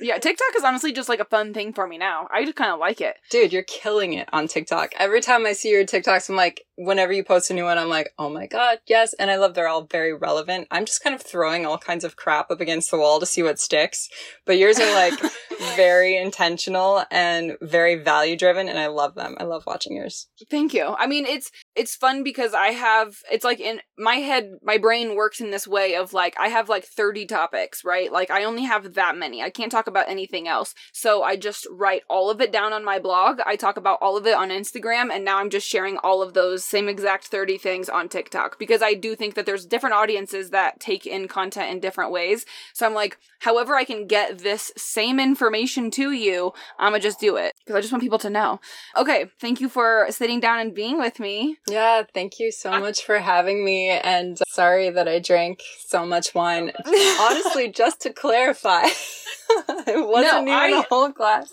Yeah, 0.00 0.18
TikTok 0.18 0.48
is 0.56 0.64
honestly 0.64 0.92
just 0.92 1.08
like 1.08 1.20
a 1.20 1.24
fun 1.24 1.52
thing 1.54 1.72
for 1.72 1.86
me 1.86 1.98
now. 1.98 2.28
I 2.32 2.44
just 2.44 2.56
kind 2.56 2.72
of 2.72 2.78
like 2.80 3.00
it. 3.00 3.16
Dude, 3.30 3.52
you're 3.52 3.62
killing 3.62 4.12
it 4.14 4.28
on 4.32 4.48
TikTok. 4.48 4.92
Every 4.98 5.20
time 5.20 5.46
I 5.46 5.52
see 5.52 5.70
your 5.70 5.84
TikToks, 5.84 6.28
I'm 6.28 6.36
like, 6.36 6.64
whenever 6.84 7.12
you 7.12 7.24
post 7.24 7.50
a 7.50 7.54
new 7.54 7.64
one, 7.64 7.78
I'm 7.78 7.88
like, 7.88 8.12
oh 8.18 8.28
my 8.28 8.46
god, 8.46 8.78
yes. 8.86 9.14
And 9.14 9.30
I 9.30 9.36
love 9.36 9.54
they're 9.54 9.68
all 9.68 9.84
very 9.84 10.12
relevant. 10.12 10.68
I'm 10.70 10.84
just 10.84 11.02
kind 11.02 11.14
of 11.14 11.22
throwing 11.22 11.66
all 11.66 11.78
kinds 11.78 12.04
of 12.04 12.16
crap 12.16 12.50
up 12.50 12.60
against 12.60 12.90
the 12.90 12.98
wall 12.98 13.20
to 13.20 13.26
see 13.26 13.42
what 13.42 13.58
sticks. 13.58 14.08
But 14.44 14.58
yours 14.58 14.78
are 14.78 14.94
like 14.94 15.14
very 15.76 16.16
intentional 16.16 17.04
and 17.10 17.56
very 17.60 17.96
value 17.96 18.36
driven, 18.36 18.68
and 18.68 18.78
I 18.78 18.88
love 18.88 19.14
them. 19.14 19.36
I 19.38 19.44
love 19.44 19.64
watching 19.66 19.96
yours. 19.96 20.28
Thank 20.50 20.74
you. 20.74 20.94
I 20.98 21.06
mean, 21.06 21.26
it's 21.26 21.50
it's 21.74 21.96
fun 21.96 22.22
because 22.22 22.54
I 22.54 22.68
have 22.68 23.16
it's 23.30 23.44
like 23.44 23.60
in 23.60 23.80
my 23.98 24.16
head, 24.16 24.52
my 24.62 24.78
brain 24.78 25.14
works 25.14 25.40
in 25.40 25.50
this 25.50 25.66
way 25.66 25.94
of 25.94 26.12
like 26.12 26.34
I 26.38 26.48
have 26.48 26.68
like 26.68 26.84
30 26.84 27.26
topics, 27.26 27.84
right? 27.84 28.12
Like 28.12 28.30
I 28.30 28.44
only 28.44 28.64
have 28.64 28.94
that 28.94 29.16
many. 29.16 29.42
I 29.42 29.50
can't 29.50 29.72
talk 29.72 29.86
about 29.86 30.08
anything 30.08 30.48
else. 30.48 30.74
So 30.92 31.22
I 31.22 31.36
just 31.36 31.66
write 31.70 32.02
all 32.08 32.30
of 32.30 32.40
it 32.40 32.52
down 32.52 32.72
on 32.72 32.84
my 32.84 32.98
blog. 32.98 33.40
I 33.46 33.56
talk 33.56 33.76
about 33.76 33.98
all 34.02 34.16
of 34.16 34.26
it 34.26 34.34
on 34.34 34.50
Instagram 34.50 35.10
and 35.10 35.24
now 35.24 35.38
I'm 35.38 35.50
just 35.50 35.68
sharing 35.68 35.98
all 35.98 36.22
of 36.22 36.34
those 36.34 36.64
same 36.72 36.88
exact 36.88 37.24
30 37.26 37.58
things 37.58 37.88
on 37.88 38.08
TikTok 38.08 38.58
because 38.58 38.82
I 38.82 38.94
do 38.94 39.14
think 39.14 39.34
that 39.34 39.46
there's 39.46 39.66
different 39.66 39.94
audiences 39.94 40.50
that 40.50 40.80
take 40.80 41.06
in 41.06 41.28
content 41.28 41.70
in 41.70 41.80
different 41.80 42.10
ways. 42.10 42.44
So 42.72 42.86
I'm 42.86 42.94
like, 42.94 43.18
however 43.40 43.74
I 43.74 43.84
can 43.84 44.06
get 44.06 44.38
this 44.38 44.72
same 44.76 45.20
information 45.20 45.90
to 45.92 46.12
you, 46.12 46.52
I'm 46.78 46.92
gonna 46.92 47.02
just 47.02 47.20
do 47.20 47.36
it 47.36 47.52
because 47.60 47.76
I 47.76 47.80
just 47.82 47.92
want 47.92 48.02
people 48.02 48.18
to 48.20 48.30
know. 48.30 48.60
Okay, 48.96 49.26
thank 49.40 49.60
you 49.60 49.68
for 49.68 50.06
sitting 50.10 50.40
down 50.40 50.58
and 50.60 50.74
being 50.74 50.98
with 50.98 51.20
me. 51.20 51.58
Yeah, 51.68 52.02
thank 52.14 52.38
you 52.40 52.50
so 52.50 52.70
much 52.80 53.04
for 53.04 53.18
having 53.18 53.64
me. 53.64 53.90
And 53.90 54.38
sorry 54.48 54.90
that 54.90 55.06
I 55.08 55.18
drank 55.18 55.62
so 55.86 56.04
much 56.06 56.34
wine. 56.34 56.72
Honestly, 57.20 57.70
just 57.70 58.00
to 58.02 58.12
clarify, 58.12 58.84
it 58.86 60.08
wasn't 60.08 60.46
No, 60.46 60.64
even 60.64 60.74
I- 60.78 60.80
a 60.80 60.82
whole 60.88 61.08
glass. 61.10 61.52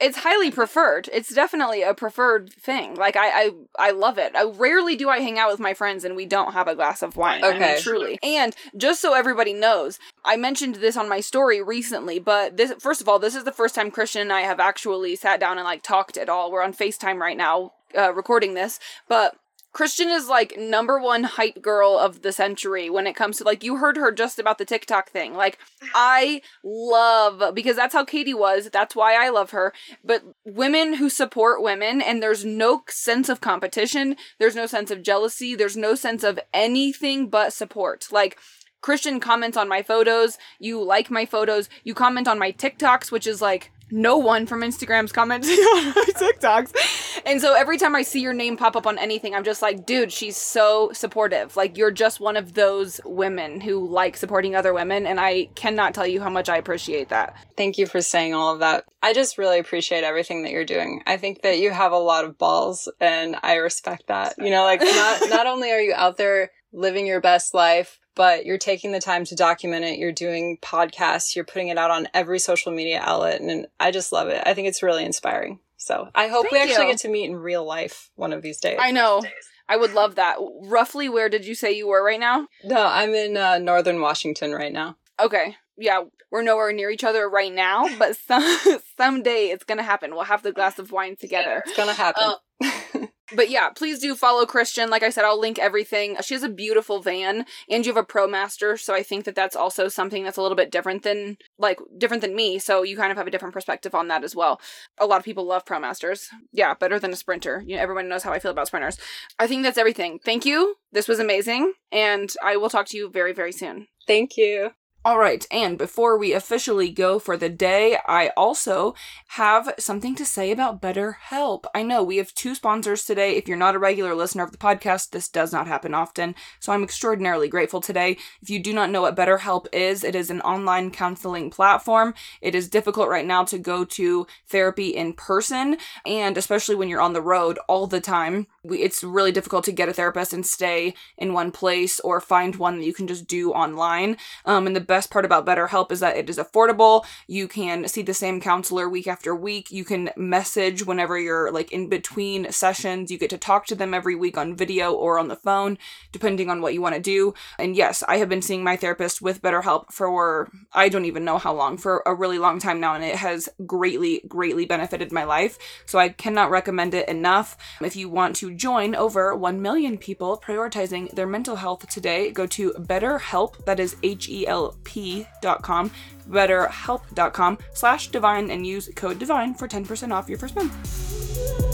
it's 0.00 0.18
highly 0.18 0.50
preferred. 0.50 1.08
It's 1.12 1.32
definitely 1.32 1.82
a 1.82 1.94
preferred 1.94 2.52
thing. 2.52 2.94
Like 2.94 3.16
I, 3.16 3.28
I, 3.28 3.50
I 3.78 3.90
love 3.92 4.18
it. 4.18 4.32
I 4.38 4.44
rarely 4.44 4.96
do 4.96 5.08
I 5.08 5.20
hang 5.20 5.38
out 5.38 5.50
with 5.50 5.60
my 5.60 5.74
friends 5.74 6.04
and 6.04 6.14
we 6.16 6.26
don't 6.26 6.52
have 6.52 6.68
a 6.68 6.74
glass 6.74 7.02
of 7.02 7.16
wine. 7.16 7.42
I 7.44 7.52
mean, 7.52 7.62
Okay. 7.62 7.80
truly. 7.80 8.18
And 8.22 8.54
just 8.76 9.00
so 9.00 9.14
everybody 9.14 9.52
knows, 9.52 9.98
I 10.24 10.36
mentioned 10.36 10.76
this 10.76 10.96
on 10.96 11.08
my 11.08 11.20
story 11.20 11.60
recently. 11.62 12.18
But 12.18 12.56
this, 12.56 12.72
first 12.78 13.00
of 13.00 13.08
all, 13.08 13.18
this 13.18 13.34
is 13.34 13.44
the 13.44 13.52
first 13.52 13.74
time 13.74 13.90
Christian 13.90 14.22
and 14.22 14.32
I 14.32 14.42
have 14.42 14.60
actually 14.60 15.16
sat 15.16 15.40
down 15.40 15.58
and 15.58 15.64
like 15.64 15.82
talked 15.82 16.16
at 16.16 16.28
all. 16.28 16.50
We're 16.52 16.62
on 16.62 16.72
Facetime 16.72 17.18
right 17.18 17.36
now, 17.36 17.72
uh, 17.96 18.12
recording 18.14 18.54
this, 18.54 18.78
but. 19.08 19.34
Christian 19.78 20.08
is 20.08 20.26
like 20.26 20.58
number 20.58 20.98
one 20.98 21.22
hype 21.22 21.62
girl 21.62 22.00
of 22.00 22.22
the 22.22 22.32
century 22.32 22.90
when 22.90 23.06
it 23.06 23.14
comes 23.14 23.38
to 23.38 23.44
like 23.44 23.62
you 23.62 23.76
heard 23.76 23.96
her 23.96 24.10
just 24.10 24.40
about 24.40 24.58
the 24.58 24.64
TikTok 24.64 25.08
thing. 25.08 25.34
Like 25.34 25.56
I 25.94 26.42
love 26.64 27.54
because 27.54 27.76
that's 27.76 27.94
how 27.94 28.04
Katie 28.04 28.34
was. 28.34 28.70
That's 28.72 28.96
why 28.96 29.14
I 29.14 29.28
love 29.28 29.52
her. 29.52 29.72
But 30.02 30.24
women 30.44 30.94
who 30.94 31.08
support 31.08 31.62
women 31.62 32.02
and 32.02 32.20
there's 32.20 32.44
no 32.44 32.82
sense 32.88 33.28
of 33.28 33.40
competition, 33.40 34.16
there's 34.40 34.56
no 34.56 34.66
sense 34.66 34.90
of 34.90 35.04
jealousy, 35.04 35.54
there's 35.54 35.76
no 35.76 35.94
sense 35.94 36.24
of 36.24 36.40
anything 36.52 37.28
but 37.28 37.52
support. 37.52 38.08
Like 38.10 38.36
Christian 38.80 39.20
comments 39.20 39.56
on 39.56 39.68
my 39.68 39.84
photos, 39.84 40.38
you 40.58 40.82
like 40.82 41.08
my 41.08 41.24
photos, 41.24 41.68
you 41.84 41.94
comment 41.94 42.26
on 42.26 42.40
my 42.40 42.50
TikToks, 42.50 43.12
which 43.12 43.28
is 43.28 43.40
like 43.40 43.70
no 43.90 44.18
one 44.18 44.46
from 44.46 44.60
Instagram's 44.60 45.12
commenting 45.12 45.50
on 45.58 45.86
my 45.86 46.04
TikToks. 46.14 47.22
And 47.26 47.40
so 47.40 47.54
every 47.54 47.78
time 47.78 47.94
I 47.94 48.02
see 48.02 48.20
your 48.20 48.32
name 48.32 48.56
pop 48.56 48.76
up 48.76 48.86
on 48.86 48.98
anything, 48.98 49.34
I'm 49.34 49.44
just 49.44 49.62
like, 49.62 49.86
dude, 49.86 50.12
she's 50.12 50.36
so 50.36 50.90
supportive. 50.92 51.56
Like, 51.56 51.76
you're 51.76 51.90
just 51.90 52.20
one 52.20 52.36
of 52.36 52.54
those 52.54 53.00
women 53.04 53.60
who 53.60 53.88
like 53.88 54.16
supporting 54.16 54.54
other 54.54 54.72
women. 54.72 55.06
And 55.06 55.20
I 55.20 55.48
cannot 55.54 55.94
tell 55.94 56.06
you 56.06 56.20
how 56.20 56.30
much 56.30 56.48
I 56.48 56.56
appreciate 56.56 57.08
that. 57.10 57.36
Thank 57.56 57.78
you 57.78 57.86
for 57.86 58.00
saying 58.00 58.34
all 58.34 58.54
of 58.54 58.60
that. 58.60 58.84
I 59.02 59.12
just 59.12 59.38
really 59.38 59.58
appreciate 59.58 60.04
everything 60.04 60.42
that 60.42 60.52
you're 60.52 60.64
doing. 60.64 61.02
I 61.06 61.16
think 61.16 61.42
that 61.42 61.58
you 61.58 61.70
have 61.70 61.92
a 61.92 61.98
lot 61.98 62.24
of 62.24 62.38
balls 62.38 62.90
and 63.00 63.36
I 63.42 63.56
respect 63.56 64.08
that. 64.08 64.34
You 64.38 64.50
know, 64.50 64.64
like 64.64 64.80
not 64.80 65.20
not 65.28 65.46
only 65.46 65.70
are 65.70 65.80
you 65.80 65.94
out 65.94 66.16
there 66.16 66.50
living 66.72 67.06
your 67.06 67.20
best 67.20 67.54
life, 67.54 67.98
but 68.18 68.44
you're 68.44 68.58
taking 68.58 68.90
the 68.90 69.00
time 69.00 69.24
to 69.24 69.36
document 69.36 69.84
it. 69.84 69.98
You're 69.98 70.10
doing 70.10 70.58
podcasts, 70.60 71.36
you're 71.36 71.44
putting 71.44 71.68
it 71.68 71.78
out 71.78 71.92
on 71.92 72.08
every 72.12 72.40
social 72.40 72.72
media 72.72 73.00
outlet 73.00 73.40
and 73.40 73.68
I 73.78 73.92
just 73.92 74.10
love 74.10 74.26
it. 74.26 74.42
I 74.44 74.54
think 74.54 74.66
it's 74.66 74.82
really 74.82 75.04
inspiring. 75.04 75.60
So, 75.76 76.08
I 76.16 76.26
hope 76.26 76.46
we 76.50 76.58
actually 76.58 76.86
you. 76.86 76.92
get 76.92 76.98
to 77.02 77.08
meet 77.08 77.30
in 77.30 77.36
real 77.36 77.64
life 77.64 78.10
one 78.16 78.32
of 78.32 78.42
these 78.42 78.58
days. 78.58 78.78
I 78.82 78.90
know. 78.90 79.22
I 79.68 79.76
would 79.76 79.94
love 79.94 80.16
that. 80.16 80.38
Roughly, 80.62 81.08
where 81.08 81.28
did 81.28 81.46
you 81.46 81.54
say 81.54 81.70
you 81.72 81.86
were 81.86 82.04
right 82.04 82.18
now? 82.18 82.48
No, 82.64 82.84
I'm 82.84 83.14
in 83.14 83.36
uh, 83.36 83.58
northern 83.58 84.00
Washington 84.00 84.52
right 84.52 84.72
now. 84.72 84.96
Okay. 85.20 85.56
Yeah, 85.78 86.02
we're 86.30 86.42
nowhere 86.42 86.72
near 86.72 86.90
each 86.90 87.04
other 87.04 87.28
right 87.28 87.52
now, 87.52 87.88
but 87.98 88.16
some 88.26 88.58
someday 88.96 89.46
it's 89.46 89.64
gonna 89.64 89.82
happen. 89.82 90.12
We'll 90.12 90.24
have 90.24 90.42
the 90.42 90.52
glass 90.52 90.78
of 90.78 90.92
wine 90.92 91.16
together. 91.16 91.62
It's 91.66 91.76
to 91.76 91.92
happen. 91.92 92.34
Um, 92.60 93.08
but 93.34 93.50
yeah, 93.50 93.68
please 93.70 93.98
do 93.98 94.14
follow 94.14 94.46
Christian. 94.46 94.90
Like 94.90 95.02
I 95.02 95.10
said, 95.10 95.24
I'll 95.24 95.38
link 95.38 95.58
everything. 95.58 96.16
She 96.22 96.34
has 96.34 96.42
a 96.42 96.48
beautiful 96.48 97.00
van, 97.00 97.44
and 97.68 97.84
you 97.84 97.92
have 97.94 98.02
a 98.02 98.06
ProMaster, 98.06 98.78
so 98.78 98.94
I 98.94 99.02
think 99.02 99.24
that 99.24 99.34
that's 99.34 99.56
also 99.56 99.88
something 99.88 100.24
that's 100.24 100.38
a 100.38 100.42
little 100.42 100.56
bit 100.56 100.70
different 100.70 101.02
than 101.02 101.36
like 101.58 101.78
different 101.98 102.22
than 102.22 102.34
me. 102.34 102.58
So 102.58 102.82
you 102.82 102.96
kind 102.96 103.12
of 103.12 103.18
have 103.18 103.26
a 103.26 103.30
different 103.30 103.54
perspective 103.54 103.94
on 103.94 104.08
that 104.08 104.24
as 104.24 104.34
well. 104.34 104.60
A 104.98 105.06
lot 105.06 105.18
of 105.18 105.24
people 105.24 105.44
love 105.44 105.64
ProMasters. 105.64 106.28
Yeah, 106.52 106.74
better 106.74 106.98
than 106.98 107.12
a 107.12 107.16
Sprinter. 107.16 107.62
You 107.66 107.76
know, 107.76 107.82
everyone 107.82 108.08
knows 108.08 108.22
how 108.22 108.32
I 108.32 108.38
feel 108.38 108.50
about 108.50 108.68
Sprinters. 108.68 108.98
I 109.38 109.46
think 109.46 109.62
that's 109.62 109.78
everything. 109.78 110.18
Thank 110.24 110.46
you. 110.46 110.76
This 110.92 111.08
was 111.08 111.18
amazing, 111.18 111.74
and 111.92 112.32
I 112.42 112.56
will 112.56 112.70
talk 112.70 112.86
to 112.88 112.96
you 112.96 113.10
very 113.10 113.32
very 113.32 113.52
soon. 113.52 113.88
Thank 114.06 114.36
you. 114.36 114.70
All 115.08 115.18
right, 115.18 115.46
and 115.50 115.78
before 115.78 116.18
we 116.18 116.34
officially 116.34 116.90
go 116.90 117.18
for 117.18 117.38
the 117.38 117.48
day, 117.48 117.96
I 118.06 118.28
also 118.36 118.94
have 119.28 119.72
something 119.78 120.14
to 120.16 120.26
say 120.26 120.50
about 120.50 120.82
BetterHelp. 120.82 121.64
I 121.74 121.82
know 121.82 122.02
we 122.02 122.18
have 122.18 122.34
two 122.34 122.54
sponsors 122.54 123.06
today. 123.06 123.34
If 123.34 123.48
you're 123.48 123.56
not 123.56 123.74
a 123.74 123.78
regular 123.78 124.14
listener 124.14 124.44
of 124.44 124.52
the 124.52 124.58
podcast, 124.58 125.12
this 125.12 125.26
does 125.26 125.50
not 125.50 125.66
happen 125.66 125.94
often, 125.94 126.34
so 126.60 126.74
I'm 126.74 126.82
extraordinarily 126.82 127.48
grateful 127.48 127.80
today. 127.80 128.18
If 128.42 128.50
you 128.50 128.62
do 128.62 128.74
not 128.74 128.90
know 128.90 129.00
what 129.00 129.16
BetterHelp 129.16 129.68
is, 129.72 130.04
it 130.04 130.14
is 130.14 130.28
an 130.28 130.42
online 130.42 130.90
counseling 130.90 131.48
platform. 131.48 132.12
It 132.42 132.54
is 132.54 132.68
difficult 132.68 133.08
right 133.08 133.24
now 133.24 133.44
to 133.44 133.58
go 133.58 133.86
to 133.86 134.26
therapy 134.46 134.88
in 134.88 135.14
person, 135.14 135.78
and 136.04 136.36
especially 136.36 136.74
when 136.74 136.90
you're 136.90 137.00
on 137.00 137.14
the 137.14 137.22
road 137.22 137.58
all 137.66 137.86
the 137.86 138.02
time, 138.02 138.46
it's 138.62 139.02
really 139.02 139.32
difficult 139.32 139.64
to 139.64 139.72
get 139.72 139.88
a 139.88 139.94
therapist 139.94 140.34
and 140.34 140.44
stay 140.44 140.92
in 141.16 141.32
one 141.32 141.50
place 141.50 141.98
or 142.00 142.20
find 142.20 142.56
one 142.56 142.76
that 142.76 142.84
you 142.84 142.92
can 142.92 143.06
just 143.06 143.26
do 143.26 143.52
online. 143.52 144.18
Um, 144.44 144.66
and 144.66 144.76
the 144.76 144.80
best 144.82 144.97
best 144.98 145.12
part 145.12 145.24
about 145.24 145.46
BetterHelp 145.46 145.92
is 145.92 146.00
that 146.00 146.16
it 146.16 146.28
is 146.28 146.38
affordable. 146.38 147.04
You 147.28 147.46
can 147.46 147.86
see 147.86 148.02
the 148.02 148.12
same 148.12 148.40
counselor 148.40 148.88
week 148.88 149.06
after 149.06 149.32
week. 149.32 149.70
You 149.70 149.84
can 149.84 150.10
message 150.16 150.84
whenever 150.84 151.16
you're 151.16 151.52
like 151.52 151.70
in 151.70 151.88
between 151.88 152.50
sessions. 152.50 153.08
You 153.08 153.16
get 153.16 153.30
to 153.30 153.38
talk 153.38 153.66
to 153.66 153.76
them 153.76 153.94
every 153.94 154.16
week 154.16 154.36
on 154.36 154.56
video 154.56 154.92
or 154.92 155.20
on 155.20 155.28
the 155.28 155.36
phone, 155.36 155.78
depending 156.10 156.50
on 156.50 156.60
what 156.60 156.74
you 156.74 156.82
want 156.82 156.96
to 156.96 157.00
do. 157.00 157.32
And 157.60 157.76
yes, 157.76 158.02
I 158.08 158.16
have 158.16 158.28
been 158.28 158.42
seeing 158.42 158.64
my 158.64 158.74
therapist 158.74 159.22
with 159.22 159.40
BetterHelp 159.40 159.92
for 159.92 160.50
I 160.72 160.88
don't 160.88 161.04
even 161.04 161.24
know 161.24 161.38
how 161.38 161.54
long, 161.54 161.78
for 161.78 162.02
a 162.04 162.12
really 162.12 162.40
long 162.40 162.58
time 162.58 162.80
now, 162.80 162.94
and 162.94 163.04
it 163.04 163.14
has 163.14 163.48
greatly, 163.66 164.22
greatly 164.26 164.66
benefited 164.66 165.12
my 165.12 165.22
life. 165.22 165.58
So 165.86 166.00
I 166.00 166.08
cannot 166.08 166.50
recommend 166.50 166.92
it 166.92 167.08
enough. 167.08 167.56
If 167.80 167.94
you 167.94 168.08
want 168.08 168.34
to 168.36 168.52
join 168.52 168.96
over 168.96 169.32
1 169.36 169.62
million 169.62 169.96
people 169.96 170.42
prioritizing 170.44 171.12
their 171.12 171.28
mental 171.28 171.54
health 171.54 171.88
today, 171.88 172.32
go 172.32 172.46
to 172.48 172.72
BetterHelp, 172.72 173.64
that 173.64 173.78
is 173.78 173.94
H 174.02 174.28
E 174.28 174.44
L 174.48 174.76
betterhelp.com, 174.88 175.90
betterhelp.com 176.28 177.58
slash 177.74 178.08
divine 178.08 178.50
and 178.50 178.66
use 178.66 178.90
code 178.96 179.18
divine 179.18 179.54
for 179.54 179.68
10% 179.68 180.12
off 180.12 180.28
your 180.28 180.38
first 180.38 180.56
month. 180.56 181.67